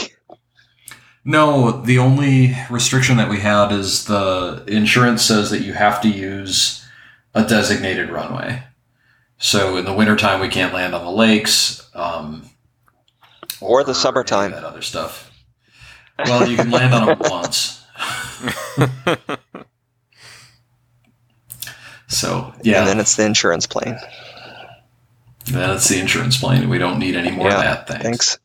No, 1.24 1.70
the 1.84 2.00
only 2.00 2.58
restriction 2.72 3.18
that 3.18 3.30
we 3.30 3.40
had 3.42 3.72
is 3.72 4.06
the 4.06 4.64
insurance 4.68 5.22
says 5.22 5.52
that 5.52 5.62
you 5.62 5.74
have 5.74 6.02
to 6.02 6.10
use 6.10 6.84
a 7.36 7.44
designated 7.46 8.10
runway. 8.10 8.64
So 9.38 9.78
in 9.78 9.86
the 9.86 9.94
wintertime, 9.94 10.40
we 10.42 10.48
can't 10.48 10.74
land 10.74 10.96
on 10.96 11.06
the 11.06 11.12
lakes. 11.12 11.88
Um, 11.94 12.50
Or 13.60 13.84
the 13.84 13.92
any 13.92 14.00
summertime. 14.00 14.50
That 14.50 14.64
other 14.64 14.82
stuff. 14.82 15.30
Well, 16.26 16.50
you 16.50 16.58
can 16.58 16.72
land 16.72 16.96
on 16.96 17.06
them 17.06 17.20
once. 17.30 17.86
So 22.12 22.54
yeah, 22.62 22.80
And 22.80 22.88
then 22.88 23.00
it's 23.00 23.16
the 23.16 23.26
insurance 23.26 23.66
plane. 23.66 23.98
That's 25.52 25.90
the 25.90 26.00
insurance 26.00 26.38
plane. 26.38 26.70
We 26.70 26.78
don't 26.78 27.00
need 27.00 27.16
any 27.16 27.32
more 27.32 27.48
Yeah, 27.48 27.58
of 27.58 27.88
that. 27.88 27.88
Thanks. 27.88 28.38
Thanks. 28.38 28.40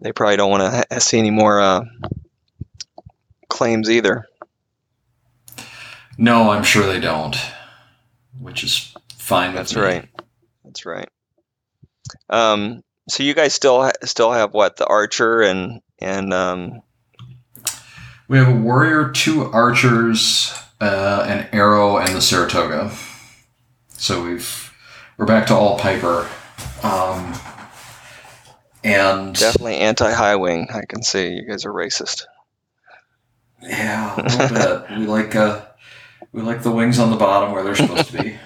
They 0.00 0.12
probably 0.12 0.36
don't 0.36 0.50
want 0.50 0.86
to 0.90 1.00
see 1.00 1.18
any 1.18 1.30
more 1.30 1.60
uh, 1.60 1.80
claims 3.48 3.90
either. 3.90 4.26
No, 6.16 6.50
I'm 6.50 6.62
sure 6.64 6.86
they 6.86 7.00
don't. 7.00 7.36
Which 8.40 8.62
is 8.64 8.94
fine. 9.16 9.48
with 9.50 9.56
That's 9.56 9.74
me. 9.76 9.82
right. 9.82 10.08
That's 10.64 10.86
right. 10.86 11.08
Um, 12.30 12.82
so 13.08 13.22
you 13.22 13.34
guys 13.34 13.54
still 13.54 13.82
ha- 13.82 13.92
still 14.04 14.32
have 14.32 14.54
what 14.54 14.76
the 14.76 14.86
Archer 14.86 15.42
and 15.42 15.80
and 15.98 16.32
um, 16.32 16.82
We 18.28 18.38
have 18.38 18.48
a 18.48 18.54
warrior, 18.54 19.10
two 19.10 19.44
archers, 19.46 20.52
uh, 20.80 21.24
an 21.28 21.48
arrow, 21.52 21.96
and 21.98 22.14
the 22.14 22.20
Saratoga. 22.20 22.92
So 23.90 24.22
we've 24.24 24.67
we're 25.18 25.26
back 25.26 25.46
to 25.48 25.54
all 25.54 25.78
Piper, 25.78 26.26
um, 26.82 27.34
and 28.84 29.34
definitely 29.34 29.76
anti 29.76 30.10
high 30.12 30.36
wing. 30.36 30.68
I 30.72 30.82
can 30.88 31.02
see 31.02 31.28
you 31.30 31.46
guys 31.48 31.64
are 31.66 31.72
racist. 31.72 32.24
yeah, 33.62 34.14
a 34.16 34.22
little 34.22 34.48
bit. 34.48 34.84
We 34.98 35.06
like 35.06 35.36
uh, 35.36 35.60
we 36.32 36.40
like 36.42 36.62
the 36.62 36.70
wings 36.70 36.98
on 36.98 37.10
the 37.10 37.16
bottom 37.16 37.52
where 37.52 37.62
they're 37.62 37.74
supposed 37.76 38.10
to 38.12 38.22
be. 38.22 38.36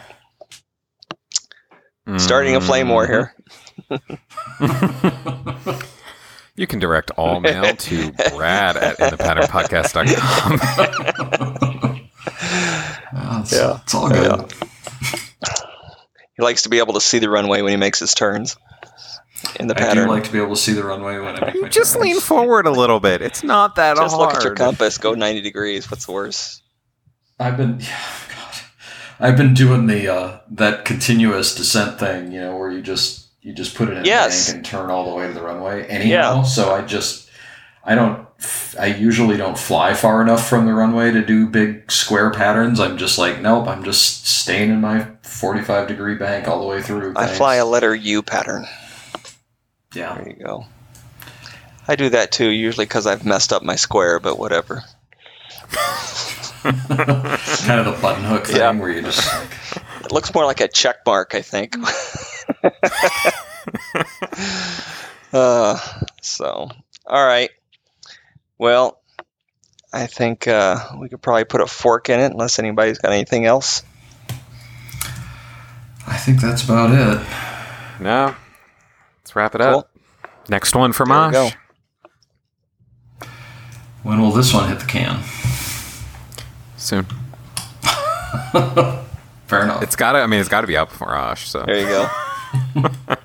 Starting 2.18 2.56
a 2.56 2.60
flame 2.60 2.88
war 2.88 3.06
here. 3.06 3.34
You 6.54 6.66
can 6.66 6.80
direct 6.80 7.10
all 7.12 7.40
mail 7.40 7.74
to 7.74 8.12
Brad 8.12 8.76
at 8.76 8.98
inthepatternpodcast.com. 8.98 11.98
Yeah, 13.14 13.40
it's, 13.40 13.52
Yeah. 13.52 13.78
it's 13.82 13.94
all 13.94 14.08
good. 14.10 14.30
Yeah. 14.30 14.46
He 16.36 16.42
likes 16.42 16.62
to 16.62 16.68
be 16.68 16.78
able 16.78 16.94
to 16.94 17.00
see 17.00 17.18
the 17.18 17.28
runway 17.30 17.62
when 17.62 17.70
he 17.72 17.76
makes 17.76 17.98
his 18.00 18.14
turns 18.14 18.56
in 19.60 19.66
the 19.66 19.74
pattern. 19.74 19.90
I 19.90 19.92
do 19.94 20.00
pattern. 20.00 20.08
like 20.08 20.24
to 20.24 20.32
be 20.32 20.38
able 20.38 20.54
to 20.54 20.60
see 20.60 20.72
the 20.72 20.84
runway 20.84 21.18
when 21.18 21.36
I 21.36 21.46
make 21.46 21.62
my 21.62 21.68
Just 21.68 21.94
turns. 21.94 22.04
lean 22.04 22.20
forward 22.20 22.66
a 22.66 22.70
little 22.70 23.00
bit. 23.00 23.20
It's 23.22 23.42
not 23.44 23.76
that 23.76 23.96
Just 23.96 24.14
hard. 24.14 24.28
look 24.28 24.36
at 24.36 24.44
your 24.44 24.54
compass. 24.54 24.98
Go 24.98 25.14
90 25.14 25.40
degrees. 25.42 25.90
What's 25.90 26.06
the 26.06 26.12
worst? 26.12 26.62
I've 27.38 27.56
been, 27.56 27.78
God, 27.78 28.60
I've 29.20 29.36
been 29.36 29.52
doing 29.54 29.86
the 29.86 30.08
uh, 30.12 30.40
that 30.52 30.84
continuous 30.84 31.54
descent 31.54 31.98
thing, 31.98 32.32
you 32.32 32.40
know, 32.40 32.56
where 32.56 32.70
you 32.70 32.80
just 32.82 33.26
you 33.42 33.52
just 33.52 33.74
put 33.74 33.88
it 33.88 33.96
in 33.98 34.04
Yes. 34.04 34.48
a 34.48 34.52
bank 34.52 34.56
and 34.58 34.64
turn 34.66 34.90
all 34.90 35.10
the 35.10 35.16
way 35.16 35.26
to 35.26 35.32
the 35.32 35.42
runway. 35.42 35.84
Anyhow, 35.86 36.44
so 36.44 36.72
I 36.72 36.82
just 36.82 37.28
I 37.84 37.94
don't 37.96 38.26
I 38.78 38.86
usually 38.86 39.36
don't 39.36 39.58
fly 39.58 39.94
far 39.94 40.20
enough 40.22 40.48
from 40.48 40.66
the 40.66 40.74
runway 40.74 41.12
to 41.12 41.24
do 41.24 41.46
big 41.46 41.90
square 41.92 42.30
patterns. 42.30 42.80
I'm 42.80 42.98
just 42.98 43.18
like, 43.18 43.40
nope, 43.40 43.68
I'm 43.68 43.84
just 43.84 44.26
staying 44.26 44.70
in 44.70 44.80
my 44.80 45.06
45 45.22 45.86
degree 45.88 46.16
bank 46.16 46.48
all 46.48 46.60
the 46.60 46.66
way 46.66 46.82
through. 46.82 47.12
I 47.16 47.26
thanks. 47.26 47.38
fly 47.38 47.56
a 47.56 47.64
letter 47.66 47.94
U 47.94 48.22
pattern. 48.22 48.66
yeah. 49.94 50.14
There 50.16 50.28
you 50.28 50.42
go. 50.44 50.66
I 51.88 51.96
do 51.96 52.08
that 52.10 52.30
too, 52.32 52.48
usually 52.48 52.86
because 52.86 53.06
I've 53.06 53.24
messed 53.26 53.52
up 53.52 53.62
my 53.62 53.76
square, 53.76 54.18
but 54.20 54.38
whatever. 54.38 54.82
kind 56.62 57.80
of 57.80 57.86
the 57.86 57.98
button 58.00 58.24
hook 58.24 58.46
thing 58.46 58.56
Yeah. 58.56 58.70
where 58.72 58.90
you 58.90 59.02
just 59.02 59.26
like, 59.26 59.48
It 60.04 60.12
looks 60.12 60.32
more 60.32 60.46
like 60.46 60.60
a 60.60 60.68
check 60.68 60.96
mark, 61.06 61.34
I 61.34 61.42
think. 61.42 61.74
uh, 65.32 65.78
so, 66.20 66.68
all 67.06 67.26
right. 67.26 67.50
Well, 68.62 69.00
I 69.92 70.06
think 70.06 70.46
uh, 70.46 70.76
we 71.00 71.08
could 71.08 71.20
probably 71.20 71.42
put 71.42 71.60
a 71.60 71.66
fork 71.66 72.08
in 72.08 72.20
it, 72.20 72.30
unless 72.30 72.60
anybody's 72.60 72.96
got 72.96 73.10
anything 73.10 73.44
else. 73.44 73.82
I 76.06 76.16
think 76.16 76.40
that's 76.40 76.62
about 76.62 76.92
it. 76.92 77.26
No. 78.00 78.36
Let's 79.18 79.34
wrap 79.34 79.56
it 79.56 79.62
Cool. 79.62 79.80
up. 79.80 79.90
Next 80.48 80.76
one 80.76 80.92
from 80.92 81.08
There 81.08 81.42
we 81.42 81.50
When 84.04 84.20
will 84.20 84.30
this 84.30 84.54
one 84.54 84.68
hit 84.68 84.78
the 84.78 84.86
can? 84.86 85.24
Soon. 86.76 87.02
Fair 89.48 89.64
enough. 89.64 89.82
It's 89.82 89.96
gotta 89.96 90.20
I 90.20 90.28
mean 90.28 90.38
it's 90.38 90.48
gotta 90.48 90.68
be 90.68 90.76
out 90.76 90.88
before 90.88 91.16
Osh, 91.16 91.48
so 91.48 91.64
There 91.66 91.80
you 91.80 91.86
go. 91.88 92.08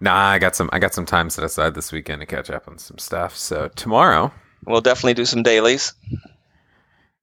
Nah, 0.00 0.14
I 0.14 0.38
got 0.38 0.54
some 0.54 0.68
I 0.72 0.78
got 0.78 0.94
some 0.94 1.06
time 1.06 1.30
set 1.30 1.44
aside 1.44 1.74
this 1.74 1.92
weekend 1.92 2.20
to 2.20 2.26
catch 2.26 2.50
up 2.50 2.68
on 2.68 2.78
some 2.78 2.98
stuff. 2.98 3.36
So 3.36 3.68
tomorrow 3.74 4.32
We'll 4.66 4.80
definitely 4.80 5.14
do 5.14 5.24
some 5.24 5.42
dailies. 5.42 5.94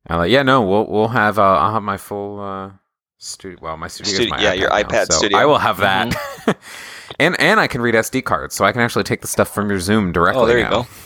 I'll, 0.08 0.22
uh, 0.22 0.24
yeah, 0.24 0.44
no, 0.44 0.62
we'll 0.62 0.86
we'll 0.88 1.08
have 1.10 1.38
uh, 1.38 1.42
I'll 1.44 1.74
have 1.74 1.84
my 1.84 1.98
full 1.98 2.40
uh, 2.40 2.72
studio. 3.18 3.60
Well, 3.62 3.78
my 3.78 3.88
studio, 3.88 4.14
Studi- 4.14 4.26
is 4.26 4.32
my 4.32 4.42
yeah, 4.42 4.54
your 4.54 4.70
iPad, 4.70 4.92
now, 4.92 5.04
iPad 5.04 5.06
so 5.12 5.18
studio. 5.18 5.38
I 5.38 5.46
will 5.46 5.58
have 5.58 5.78
that, 5.78 6.16
and 7.20 7.40
and 7.40 7.60
I 7.60 7.68
can 7.68 7.82
read 7.82 7.96
SD 7.96 8.24
cards, 8.24 8.56
so 8.56 8.64
I 8.66 8.72
can 8.72 8.82
actually 8.82 9.04
take 9.04 9.22
the 9.22 9.28
stuff 9.28 9.54
from 9.54 9.70
your 9.70 9.80
Zoom 9.80 10.12
directly. 10.12 10.42
Oh, 10.44 10.46
there 10.46 10.58
you 10.58 10.64
now. 10.64 10.70
go. 10.70 10.88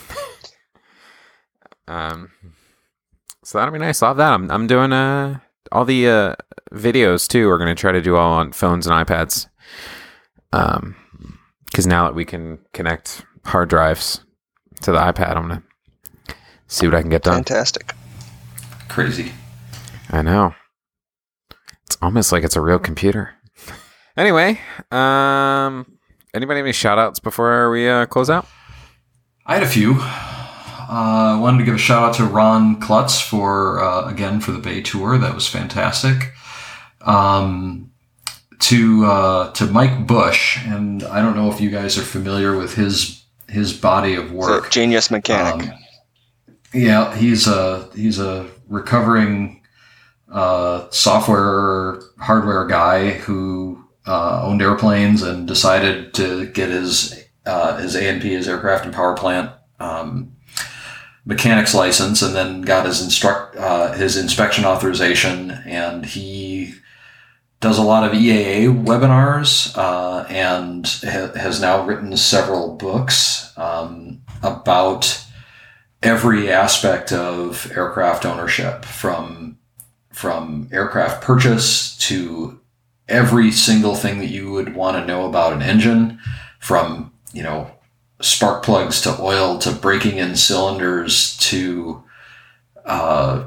Um, 1.88 2.32
so 3.42 3.56
that'll 3.56 3.72
be 3.72 3.78
nice. 3.78 4.02
I'll 4.02 4.10
have 4.10 4.18
that. 4.18 4.34
I'm 4.34 4.50
I'm 4.50 4.66
doing 4.66 4.92
uh 4.92 5.38
all 5.72 5.86
the 5.86 6.06
uh 6.06 6.34
videos 6.70 7.26
too. 7.26 7.48
We're 7.48 7.56
gonna 7.56 7.74
try 7.74 7.92
to 7.92 8.02
do 8.02 8.14
all 8.14 8.34
on 8.34 8.52
phones 8.52 8.86
and 8.86 9.06
iPads. 9.06 9.48
Um, 10.52 10.96
because 11.70 11.86
now 11.86 12.04
that 12.04 12.14
we 12.14 12.24
can 12.24 12.58
connect 12.72 13.24
hard 13.44 13.68
drives 13.68 14.20
to 14.82 14.92
the 14.92 14.98
iPad, 14.98 15.36
I'm 15.36 15.48
gonna 15.48 15.62
see 16.66 16.86
what 16.86 16.94
I 16.94 17.00
can 17.00 17.10
get 17.10 17.22
done. 17.22 17.36
Fantastic. 17.44 17.94
Crazy. 18.88 19.32
I 20.10 20.22
know. 20.22 20.54
It's 21.86 21.96
almost 22.02 22.32
like 22.32 22.44
it's 22.44 22.56
a 22.56 22.60
real 22.60 22.78
computer. 22.78 23.34
Anyway, 24.16 24.58
um, 24.90 25.86
anybody 26.34 26.58
have 26.58 26.66
any 26.66 26.72
shout 26.72 26.98
outs 26.98 27.20
before 27.20 27.70
we 27.70 27.88
uh, 27.88 28.04
close 28.06 28.28
out? 28.28 28.48
I 29.46 29.54
had 29.54 29.62
a 29.62 29.68
few. 29.68 29.92
uh, 30.00 31.34
I 31.36 31.38
wanted 31.38 31.58
to 31.58 31.64
give 31.64 31.76
a 31.76 31.78
shout 31.78 32.02
out 32.02 32.14
to 32.16 32.24
Ron 32.24 32.80
Klutz 32.80 33.20
for 33.20 33.80
uh, 33.80 34.08
again 34.10 34.40
for 34.40 34.50
the 34.50 34.58
Bay 34.58 34.80
tour. 34.82 35.18
That 35.18 35.36
was 35.36 35.46
fantastic. 35.46 36.32
Um, 37.02 37.92
to 38.60 39.04
uh, 39.06 39.52
to 39.52 39.66
Mike 39.66 40.06
Busch, 40.06 40.58
and 40.66 41.02
I 41.04 41.20
don't 41.22 41.36
know 41.36 41.50
if 41.50 41.60
you 41.60 41.70
guys 41.70 41.96
are 41.98 42.02
familiar 42.02 42.56
with 42.56 42.74
his 42.74 43.24
his 43.48 43.72
body 43.72 44.14
of 44.14 44.32
work. 44.32 44.70
genius 44.70 45.10
mechanic. 45.10 45.68
Um, 45.68 45.78
yeah, 46.74 47.16
he's 47.16 47.46
a 47.46 47.88
he's 47.94 48.18
a 48.18 48.48
recovering 48.68 49.62
uh, 50.30 50.88
software 50.90 52.00
hardware 52.18 52.66
guy 52.66 53.10
who 53.10 53.84
uh, 54.06 54.42
owned 54.44 54.60
airplanes 54.60 55.22
and 55.22 55.46
decided 55.46 56.12
to 56.14 56.46
get 56.48 56.68
his 56.68 57.24
uh, 57.46 57.76
his 57.76 57.94
A 57.94 58.08
and 58.08 58.20
P, 58.20 58.30
his 58.30 58.48
aircraft 58.48 58.84
and 58.84 58.94
power 58.94 59.14
plant 59.14 59.50
um, 59.80 60.36
mechanics 61.24 61.74
license, 61.74 62.22
and 62.22 62.34
then 62.34 62.62
got 62.62 62.86
his 62.86 63.02
instruct 63.02 63.56
uh, 63.56 63.92
his 63.92 64.16
inspection 64.16 64.64
authorization, 64.64 65.50
and 65.50 66.04
he 66.04 66.74
does 67.60 67.78
a 67.78 67.82
lot 67.82 68.04
of 68.04 68.12
EAA 68.12 68.84
webinars 68.84 69.76
uh, 69.76 70.24
and 70.28 70.86
ha- 71.02 71.32
has 71.38 71.60
now 71.60 71.84
written 71.84 72.16
several 72.16 72.76
books 72.76 73.52
um, 73.58 74.22
about 74.42 75.24
every 76.02 76.50
aspect 76.50 77.12
of 77.12 77.70
aircraft 77.74 78.24
ownership 78.24 78.84
from 78.84 79.58
from 80.12 80.68
aircraft 80.72 81.22
purchase 81.22 81.96
to 81.96 82.60
every 83.08 83.50
single 83.52 83.94
thing 83.94 84.18
that 84.18 84.26
you 84.26 84.50
would 84.50 84.74
want 84.74 84.96
to 84.96 85.06
know 85.06 85.26
about 85.26 85.52
an 85.52 85.62
engine 85.62 86.18
from 86.60 87.12
you 87.32 87.42
know 87.42 87.70
spark 88.20 88.64
plugs 88.64 89.00
to 89.00 89.16
oil 89.20 89.58
to 89.58 89.70
breaking 89.72 90.18
in 90.18 90.36
cylinders 90.36 91.36
to 91.38 92.02
uh, 92.84 93.46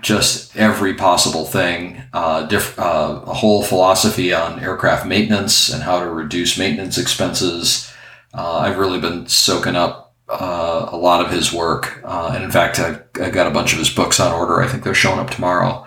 just 0.00 0.56
every 0.56 0.94
possible 0.94 1.44
thing 1.44 2.02
uh, 2.12 2.46
diff- 2.46 2.78
uh, 2.78 3.22
a 3.26 3.34
whole 3.34 3.62
philosophy 3.62 4.32
on 4.32 4.58
aircraft 4.60 5.06
maintenance 5.06 5.68
and 5.70 5.82
how 5.82 6.00
to 6.00 6.08
reduce 6.08 6.58
maintenance 6.58 6.96
expenses 6.96 7.92
uh, 8.32 8.58
i've 8.58 8.78
really 8.78 9.00
been 9.00 9.26
soaking 9.26 9.76
up 9.76 10.14
uh, 10.30 10.88
a 10.92 10.96
lot 10.96 11.24
of 11.24 11.32
his 11.32 11.52
work. 11.52 12.00
Uh, 12.04 12.32
and 12.34 12.44
in 12.44 12.52
fact, 12.52 12.78
I've, 12.78 13.02
I've 13.20 13.32
got 13.32 13.48
a 13.48 13.50
bunch 13.50 13.72
of 13.72 13.80
his 13.80 13.90
books 13.90 14.20
on 14.20 14.32
order. 14.32 14.60
I 14.60 14.68
think 14.68 14.84
they're 14.84 14.94
showing 14.94 15.18
up 15.18 15.30
tomorrow. 15.30 15.86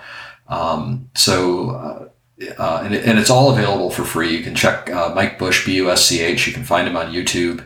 Um, 0.49 1.09
so, 1.15 2.09
uh, 2.57 2.81
and, 2.83 2.93
and 2.93 3.17
it's 3.17 3.29
all 3.29 3.51
available 3.51 3.89
for 3.89 4.03
free. 4.03 4.35
You 4.35 4.43
can 4.43 4.53
check 4.53 4.89
Mike 4.89 5.39
Busch, 5.39 5.65
B 5.65 5.75
U 5.75 5.89
S 5.89 6.05
C 6.05 6.21
H. 6.21 6.45
You 6.45 6.51
can 6.51 6.65
find 6.65 6.87
him 6.87 6.97
on 6.97 7.13
YouTube. 7.13 7.65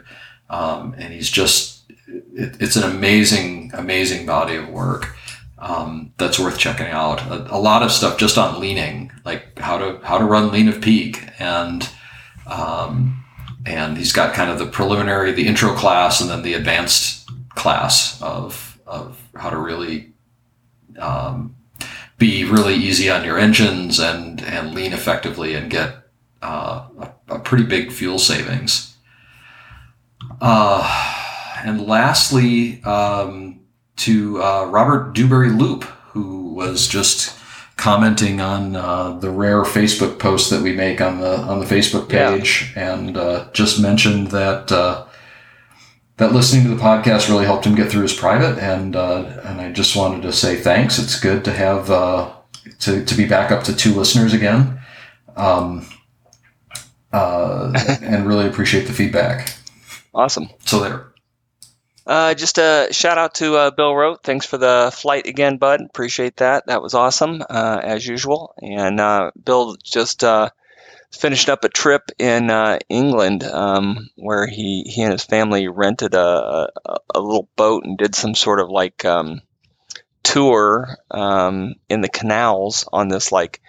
Um, 0.51 0.93
and 0.97 1.11
he's 1.11 1.31
just, 1.31 1.89
it, 2.07 2.61
it's 2.61 2.75
an 2.75 2.83
amazing, 2.83 3.71
amazing 3.73 4.27
body 4.27 4.55
of 4.55 4.69
work. 4.69 5.15
Um, 5.59 6.13
that's 6.17 6.39
worth 6.39 6.59
checking 6.59 6.85
out. 6.87 7.21
A, 7.31 7.55
a 7.55 7.57
lot 7.57 7.81
of 7.81 7.91
stuff 7.91 8.19
just 8.19 8.37
on 8.37 8.59
leaning, 8.59 9.11
like 9.25 9.57
how 9.57 9.77
to 9.77 9.99
how 10.03 10.19
to 10.19 10.25
run 10.25 10.51
lean 10.51 10.67
of 10.67 10.81
peak, 10.81 11.27
and 11.39 11.89
um, 12.45 13.25
and 13.65 13.97
he's 13.97 14.13
got 14.13 14.35
kind 14.35 14.51
of 14.51 14.59
the 14.59 14.67
preliminary, 14.67 15.31
the 15.31 15.47
intro 15.47 15.73
class, 15.73 16.21
and 16.21 16.29
then 16.29 16.43
the 16.43 16.53
advanced 16.53 17.27
class 17.55 18.21
of 18.21 18.79
of 18.85 19.19
how 19.35 19.49
to 19.49 19.57
really 19.57 20.13
um, 20.99 21.55
be 22.17 22.45
really 22.45 22.75
easy 22.75 23.09
on 23.09 23.25
your 23.25 23.37
engines 23.39 23.99
and 23.99 24.41
and 24.43 24.75
lean 24.75 24.93
effectively 24.93 25.55
and 25.55 25.71
get 25.71 25.95
uh, 26.41 26.87
a, 26.99 27.35
a 27.35 27.39
pretty 27.39 27.63
big 27.63 27.91
fuel 27.91 28.19
savings. 28.19 28.95
Uh, 30.39 30.83
and 31.63 31.87
lastly, 31.87 32.81
um, 32.83 33.59
to 33.97 34.41
uh, 34.43 34.65
Robert 34.65 35.13
Dewberry 35.13 35.49
Loop, 35.49 35.83
who 36.13 36.53
was 36.53 36.87
just 36.87 37.37
commenting 37.77 38.41
on 38.41 38.75
uh, 38.75 39.11
the 39.19 39.29
rare 39.29 39.61
Facebook 39.63 40.17
post 40.17 40.49
that 40.49 40.61
we 40.61 40.73
make 40.73 40.99
on 41.01 41.19
the 41.19 41.37
on 41.41 41.59
the 41.59 41.65
Facebook 41.65 42.11
Yeah. 42.11 42.31
page, 42.35 42.73
and 42.75 43.15
uh, 43.17 43.47
just 43.53 43.79
mentioned 43.79 44.27
that 44.31 44.71
uh, 44.71 45.05
that 46.17 46.33
listening 46.33 46.63
to 46.63 46.69
the 46.69 46.81
podcast 46.81 47.29
really 47.29 47.45
helped 47.45 47.65
him 47.65 47.75
get 47.75 47.91
through 47.91 48.01
his 48.03 48.13
private, 48.13 48.57
and 48.59 48.95
uh, 48.95 49.23
and 49.43 49.61
I 49.61 49.71
just 49.71 49.95
wanted 49.95 50.23
to 50.23 50.33
say 50.33 50.55
thanks. 50.55 50.97
It's 50.97 51.19
good 51.19 51.45
to 51.45 51.51
have 51.53 51.91
uh, 51.91 52.31
to 52.79 53.05
to 53.05 53.15
be 53.15 53.27
back 53.27 53.51
up 53.51 53.63
to 53.65 53.75
two 53.75 53.93
listeners 53.93 54.33
again, 54.33 54.79
um, 55.35 55.85
uh, 57.13 57.71
and 58.01 58.27
really 58.27 58.47
appreciate 58.47 58.87
the 58.87 58.93
feedback. 58.93 59.53
Awesome. 60.15 60.49
So 60.65 60.79
there. 60.79 61.11
Uh, 62.07 62.33
just 62.33 62.57
a 62.57 62.87
shout 62.91 63.17
out 63.17 63.33
to 63.35 63.57
uh, 63.57 63.71
Bill 63.71 63.93
Rote. 63.93 64.23
Thanks 64.23 64.45
for 64.45 64.57
the 64.57 64.91
flight 64.95 65.27
again, 65.27 65.57
bud. 65.57 65.81
Appreciate 65.81 66.37
that. 66.37 66.67
That 66.67 66.81
was 66.81 66.93
awesome, 66.93 67.43
uh, 67.49 67.81
as 67.83 68.07
usual. 68.07 68.53
And 68.61 69.01
uh, 69.01 69.31
Bill 69.43 69.75
just 69.83 70.23
uh, 70.23 70.49
finished 71.11 71.49
up 71.49 71.65
a 71.65 71.69
trip 71.69 72.09
in 72.17 72.49
uh, 72.49 72.79
England 72.87 73.43
um, 73.43 74.09
where 74.15 74.47
he, 74.47 74.83
he 74.87 75.01
and 75.01 75.11
his 75.11 75.25
family 75.25 75.67
rented 75.67 76.13
a, 76.13 76.69
a, 76.85 76.97
a 77.15 77.19
little 77.19 77.49
boat 77.57 77.83
and 77.83 77.97
did 77.97 78.15
some 78.15 78.35
sort 78.35 78.61
of 78.61 78.69
like 78.69 79.03
um, 79.03 79.41
tour 80.23 80.97
um, 81.11 81.75
in 81.89 81.99
the 81.99 82.09
canals 82.09 82.87
on 82.93 83.09
this 83.09 83.33
like 83.33 83.59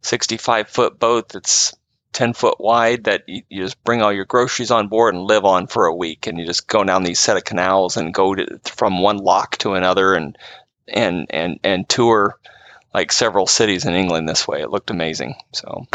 65 0.00 0.68
foot 0.68 0.98
boat 0.98 1.28
that's 1.28 1.74
10 2.12 2.34
foot 2.34 2.60
wide 2.60 3.04
that 3.04 3.22
you, 3.26 3.42
you 3.48 3.62
just 3.62 3.82
bring 3.84 4.02
all 4.02 4.12
your 4.12 4.24
groceries 4.24 4.70
on 4.70 4.88
board 4.88 5.14
and 5.14 5.24
live 5.24 5.44
on 5.44 5.66
for 5.66 5.86
a 5.86 5.94
week 5.94 6.26
and 6.26 6.38
you 6.38 6.46
just 6.46 6.68
go 6.68 6.84
down 6.84 7.02
these 7.02 7.18
set 7.18 7.36
of 7.36 7.44
canals 7.44 7.96
and 7.96 8.14
go 8.14 8.34
to, 8.34 8.60
from 8.64 9.02
one 9.02 9.18
lock 9.18 9.56
to 9.58 9.74
another 9.74 10.14
and 10.14 10.36
and 10.88 11.26
and 11.30 11.58
and 11.62 11.88
tour 11.88 12.38
like 12.92 13.12
several 13.12 13.46
cities 13.46 13.86
in 13.86 13.94
England 13.94 14.28
this 14.28 14.46
way. 14.46 14.60
It 14.60 14.70
looked 14.70 14.90
amazing 14.90 15.34
so. 15.52 15.86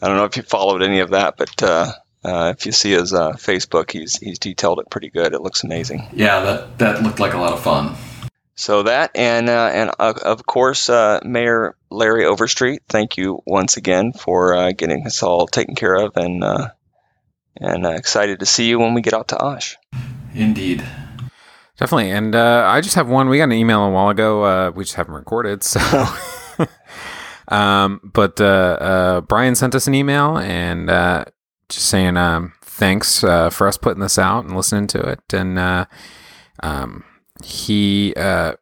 I 0.00 0.06
don't 0.06 0.16
know 0.16 0.24
if 0.24 0.36
you 0.36 0.44
followed 0.44 0.82
any 0.82 1.00
of 1.00 1.10
that 1.10 1.36
but 1.36 1.62
uh, 1.62 1.92
uh, 2.24 2.54
if 2.56 2.66
you 2.66 2.72
see 2.72 2.92
his 2.92 3.12
uh, 3.12 3.32
Facebook 3.32 3.90
he's 3.90 4.16
he's 4.16 4.38
detailed 4.38 4.78
it 4.80 4.90
pretty 4.90 5.10
good. 5.10 5.34
It 5.34 5.42
looks 5.42 5.64
amazing. 5.64 6.08
Yeah, 6.12 6.40
that 6.40 6.78
that 6.78 7.02
looked 7.02 7.18
like 7.18 7.34
a 7.34 7.38
lot 7.38 7.52
of 7.52 7.62
fun. 7.62 7.96
So 8.58 8.82
that 8.82 9.12
and 9.14 9.48
uh, 9.48 9.70
and 9.72 9.90
uh, 10.00 10.14
of 10.24 10.44
course, 10.44 10.90
uh, 10.90 11.20
Mayor 11.24 11.76
Larry 11.90 12.26
Overstreet, 12.26 12.82
thank 12.88 13.16
you 13.16 13.40
once 13.46 13.76
again 13.76 14.12
for 14.12 14.52
uh, 14.52 14.72
getting 14.72 15.06
us 15.06 15.22
all 15.22 15.46
taken 15.46 15.76
care 15.76 15.94
of, 15.94 16.16
and 16.16 16.42
uh, 16.42 16.70
and 17.56 17.86
uh, 17.86 17.90
excited 17.90 18.40
to 18.40 18.46
see 18.46 18.68
you 18.68 18.80
when 18.80 18.94
we 18.94 19.00
get 19.00 19.14
out 19.14 19.28
to 19.28 19.38
Osh. 19.38 19.76
Indeed. 20.34 20.84
Definitely. 21.76 22.10
And 22.10 22.34
uh, 22.34 22.64
I 22.66 22.80
just 22.80 22.96
have 22.96 23.08
one. 23.08 23.28
We 23.28 23.38
got 23.38 23.44
an 23.44 23.52
email 23.52 23.84
a 23.84 23.90
while 23.90 24.08
ago. 24.08 24.42
Uh, 24.42 24.70
we 24.72 24.82
just 24.82 24.96
haven't 24.96 25.14
recorded. 25.14 25.62
So, 25.62 25.78
um, 27.48 28.00
but 28.12 28.40
uh, 28.40 28.44
uh, 28.44 29.20
Brian 29.20 29.54
sent 29.54 29.76
us 29.76 29.86
an 29.86 29.94
email 29.94 30.36
and 30.36 30.90
uh, 30.90 31.26
just 31.68 31.86
saying 31.86 32.16
um, 32.16 32.54
thanks 32.62 33.22
uh, 33.22 33.50
for 33.50 33.68
us 33.68 33.78
putting 33.78 34.00
this 34.00 34.18
out 34.18 34.44
and 34.44 34.56
listening 34.56 34.88
to 34.88 35.00
it. 35.00 35.32
And 35.32 35.60
uh, 35.60 35.84
um, 36.60 37.04
he 37.42 38.14
uh, 38.16 38.54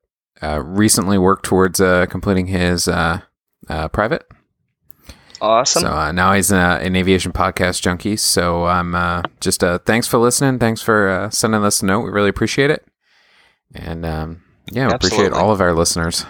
uh, 0.43 0.63
recently 0.63 1.19
worked 1.19 1.45
towards 1.45 1.81
uh, 1.81 2.07
completing 2.07 2.47
his 2.47 2.89
uh, 2.89 3.21
uh, 3.69 3.89
private. 3.89 4.27
Awesome. 5.41 5.83
So 5.83 5.93
uh, 5.93 6.13
now 6.13 6.33
he's 6.33 6.51
uh, 6.51 6.79
an 6.81 6.97
aviation 6.97 7.33
podcast 7.33 7.83
junkie. 7.83 8.17
So 8.17 8.65
I'm 8.65 8.95
uh, 8.95 9.23
just 9.41 9.63
uh, 9.63 9.79
thanks 9.79 10.07
for 10.07 10.19
listening. 10.19 10.59
Thanks 10.59 10.81
for 10.83 11.09
uh, 11.09 11.31
sending 11.31 11.63
us 11.63 11.83
a 11.83 11.87
note. 11.87 12.03
We 12.03 12.11
really 12.11 12.31
appreciate 12.31 12.71
it. 12.71 12.87
And 13.75 14.07
um, 14.07 14.43
yeah, 14.71 14.89
we 14.89 14.95
appreciate 14.95 15.33
all 15.33 15.53
of 15.53 15.61
our 15.61 15.75
listeners. 15.75 16.25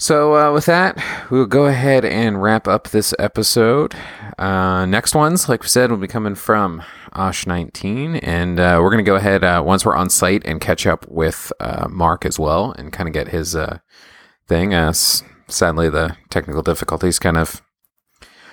So 0.00 0.34
uh, 0.34 0.50
with 0.50 0.64
that, 0.64 0.98
we'll 1.28 1.44
go 1.44 1.66
ahead 1.66 2.06
and 2.06 2.42
wrap 2.42 2.66
up 2.66 2.88
this 2.88 3.12
episode. 3.18 3.94
Uh, 4.38 4.86
next 4.86 5.14
ones, 5.14 5.46
like 5.46 5.62
we 5.62 5.68
said, 5.68 5.90
will 5.90 5.98
be 5.98 6.08
coming 6.08 6.34
from 6.34 6.82
Osh 7.12 7.46
19, 7.46 8.16
and 8.16 8.58
uh, 8.58 8.78
we're 8.80 8.88
going 8.88 9.04
to 9.04 9.08
go 9.08 9.16
ahead 9.16 9.44
uh, 9.44 9.62
once 9.62 9.84
we're 9.84 9.94
on 9.94 10.08
site 10.08 10.40
and 10.46 10.58
catch 10.58 10.86
up 10.86 11.06
with 11.06 11.52
uh, 11.60 11.86
Mark 11.90 12.24
as 12.24 12.38
well, 12.38 12.72
and 12.78 12.94
kind 12.94 13.10
of 13.10 13.12
get 13.12 13.28
his 13.28 13.54
uh, 13.54 13.80
thing. 14.48 14.72
Sadly, 15.48 15.90
the 15.90 16.16
technical 16.30 16.62
difficulties 16.62 17.18
kind 17.18 17.36
of 17.36 17.60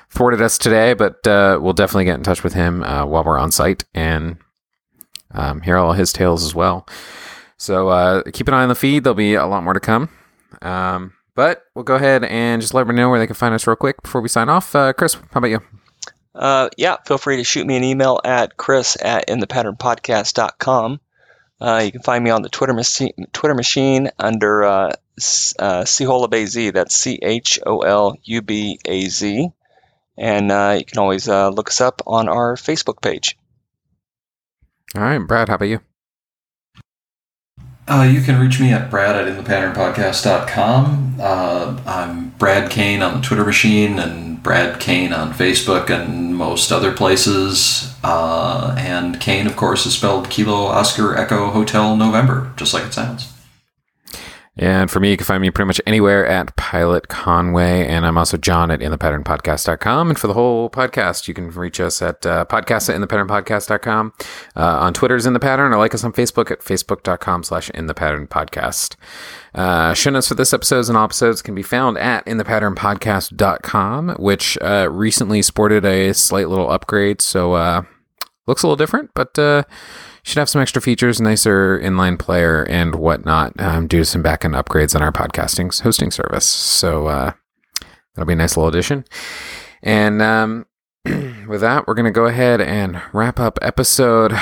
thwarted 0.10 0.42
us 0.42 0.58
today, 0.58 0.94
but 0.94 1.20
we'll 1.24 1.72
definitely 1.72 2.04
get 2.04 2.18
in 2.18 2.24
touch 2.24 2.44
with 2.44 2.56
him 2.56 2.82
while 2.82 3.24
we're 3.24 3.40
on 3.40 3.52
site 3.54 3.86
and 3.96 4.36
um, 5.32 5.62
hear 5.62 5.78
all 5.78 5.94
his 5.94 6.12
tales 6.12 6.44
as 6.44 6.54
well. 6.54 6.86
So 7.56 8.22
keep 8.34 8.50
an 8.50 8.54
eye 8.54 8.64
on 8.64 8.70
the 8.70 8.76
feed. 8.76 9.06
There'll 9.06 9.16
be 9.16 9.36
a 9.36 9.46
lot 9.46 9.64
more 9.64 9.74
to 9.74 9.80
come. 9.80 10.10
Um, 10.62 11.14
but 11.38 11.66
we'll 11.76 11.84
go 11.84 11.96
ahead 11.96 12.24
and 12.24 12.64
just 12.64 12.74
let 12.74 12.82
everyone 12.82 12.96
know 12.96 13.10
where 13.12 13.20
they 13.20 13.28
can 13.28 13.36
find 13.36 13.54
us 13.54 13.68
real 13.68 13.76
quick 13.76 14.02
before 14.02 14.22
we 14.22 14.28
sign 14.28 14.50
off. 14.50 14.76
Uh, 14.76 14.92
Chris, 14.92 15.14
how 15.14 15.22
about 15.36 15.52
you? 15.52 15.62
Uh, 16.34 16.68
yeah, 16.78 16.98
feel 17.06 17.20
free 17.20 17.38
to 17.38 17.44
shoot 17.44 17.68
me 17.68 17.78
an 17.78 17.84
email 17.84 18.20
at 18.26 18.58
chris 18.58 18.98
at 19.00 19.28
inthepatternpodcast.com. 19.28 21.00
Uh, 21.62 21.82
you 21.86 21.92
can 21.92 22.02
find 22.02 22.24
me 22.24 22.32
on 22.32 22.42
the 22.42 22.50
Twitter, 22.50 22.74
machine 22.74 23.12
Twitter 23.34 23.54
machine 23.54 24.10
under 24.18 24.64
uh, 24.64 24.92
uh, 25.60 25.84
Cholubaz. 25.84 26.74
That's 26.74 26.96
C 26.96 27.20
H 27.22 27.60
O 27.66 27.80
L 27.82 28.18
U 28.24 28.42
B 28.42 28.80
A 28.86 29.08
Z. 29.08 29.50
And 30.18 30.52
uh, 30.52 30.76
you 30.80 30.86
can 30.86 30.98
always 30.98 31.30
uh, 31.30 31.50
look 31.50 31.70
us 31.70 31.82
up 31.82 32.02
on 32.08 32.30
our 32.30 32.56
Facebook 32.56 33.00
page. 33.00 33.38
All 34.96 35.04
right, 35.04 35.20
Brad, 35.20 35.50
how 35.50 35.56
about 35.56 35.66
you? 35.66 35.82
Uh, 37.88 38.04
you 38.04 38.22
can 38.22 38.40
reach 38.40 38.60
me 38.60 38.74
at 38.74 38.90
brad 38.90 39.16
at 39.16 39.34
inthepatternpodcast.com. 39.34 41.16
Uh, 41.22 41.82
I'm 41.86 42.32
Brad 42.32 42.70
Koehn 42.70 43.02
on 43.02 43.22
the 43.22 43.26
Twitter 43.26 43.46
machine 43.46 43.98
and 43.98 44.44
Brad 44.44 44.82
Koehn 44.82 45.18
on 45.18 45.32
Facebook 45.32 45.90
and 45.90 46.36
most 46.36 46.72
other 46.72 46.92
places. 46.92 47.96
Uh, 48.04 48.76
and 48.78 49.16
Koehn, 49.22 49.46
of 49.46 49.56
course, 49.56 49.86
is 49.86 49.94
spelled 49.94 50.30
Kilo 50.30 50.66
Oscar 50.66 51.16
Echo 51.16 51.50
Hotel 51.50 51.96
November, 51.96 52.52
just 52.58 52.74
like 52.74 52.84
it 52.84 52.94
sounds. 52.94 53.37
And 54.60 54.90
for 54.90 55.00
me, 55.00 55.12
you 55.12 55.18
can 55.18 55.26
find 55.26 55.42
me 55.42 55.52
pretty 55.52 55.68
much 55.68 55.80
anywhere 55.86 56.26
at 56.26 56.56
Pilot 56.56 57.08
Conway. 57.10 57.86
And 57.86 58.06
I'm 58.06 58.18
also 58.18 58.38
John 58.38 58.72
at 58.72 58.80
InThePatternPodcast.com. 58.80 60.10
And 60.10 60.20
for 60.20 60.28
the 60.28 60.34
whole 60.34 60.70
podcast, 60.70 61.28
you 61.28 61.34
can 61.34 61.52
reach 61.52 61.80
us 61.80 62.02
at 62.02 62.26
uh, 62.26 62.46
podcast 62.46 62.90
at 62.90 63.00
InThePatternPodcast.com. 63.00 64.14
Uh, 64.56 64.62
on 64.80 64.94
Twitter 64.94 65.16
is 65.16 65.26
In 65.26 65.34
The 65.34 65.40
Pattern, 65.40 65.74
or 65.74 65.78
like 65.78 65.94
us 65.94 66.04
on 66.04 66.14
Facebook 66.14 66.50
at 66.50 66.60
Facebook.com 66.60 67.44
slash 67.44 67.70
In 67.72 67.86
The 67.88 67.94
Pattern 67.94 68.28
Podcast. 68.28 68.96
Uh, 69.54 69.94
show 69.94 70.10
notes 70.10 70.28
for 70.28 70.36
this 70.36 70.54
episodes 70.54 70.90
and 70.90 70.98
all 70.98 71.06
episodes 71.06 71.42
can 71.42 71.56
be 71.56 71.64
found 71.64 71.98
at 71.98 72.26
InThePatternPodcast.com, 72.26 74.16
which 74.20 74.58
uh, 74.62 74.90
recently 74.92 75.42
sported 75.42 75.86
a 75.86 76.14
slight 76.14 76.50
little 76.50 76.70
upgrade. 76.72 77.22
So, 77.22 77.54
uh, 77.54 77.84
looks 78.48 78.64
a 78.64 78.68
little 78.68 78.78
different, 78.78 79.12
but 79.14 79.38
uh, 79.38 79.64
should 80.28 80.40
have 80.40 80.50
some 80.50 80.62
extra 80.62 80.82
features, 80.82 81.22
nicer 81.22 81.80
inline 81.80 82.20
player 82.20 82.64
and 82.64 82.96
whatnot, 82.96 83.58
um, 83.62 83.88
due 83.88 84.00
to 84.00 84.06
some 84.06 84.22
backend 84.22 84.62
upgrades 84.62 84.94
on 84.94 85.02
our 85.02 85.12
podcasting 85.12 85.82
hosting 85.82 86.12
service. 86.12 86.46
So 86.46 87.08
uh, 87.08 87.32
that'll 88.14 88.28
be 88.28 88.34
a 88.34 88.36
nice 88.36 88.58
little 88.58 88.68
addition. 88.68 89.06
And 89.82 90.22
um, 90.22 90.66
with 91.48 91.62
that, 91.62 91.88
we're 91.88 91.94
going 91.94 92.06
to 92.06 92.12
go 92.12 92.26
ahead 92.26 92.60
and 92.60 93.02
wrap 93.14 93.40
up 93.40 93.58
episode 93.62 94.38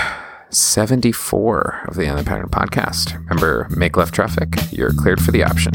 74 0.50 1.84
of 1.88 1.96
the 1.96 2.06
In 2.06 2.16
the 2.16 2.24
Pattern 2.24 2.50
podcast. 2.50 3.14
Remember, 3.30 3.68
make 3.70 3.96
left 3.96 4.16
traffic, 4.16 4.56
you're 4.72 4.92
cleared 4.92 5.22
for 5.22 5.30
the 5.30 5.44
option. 5.44 5.74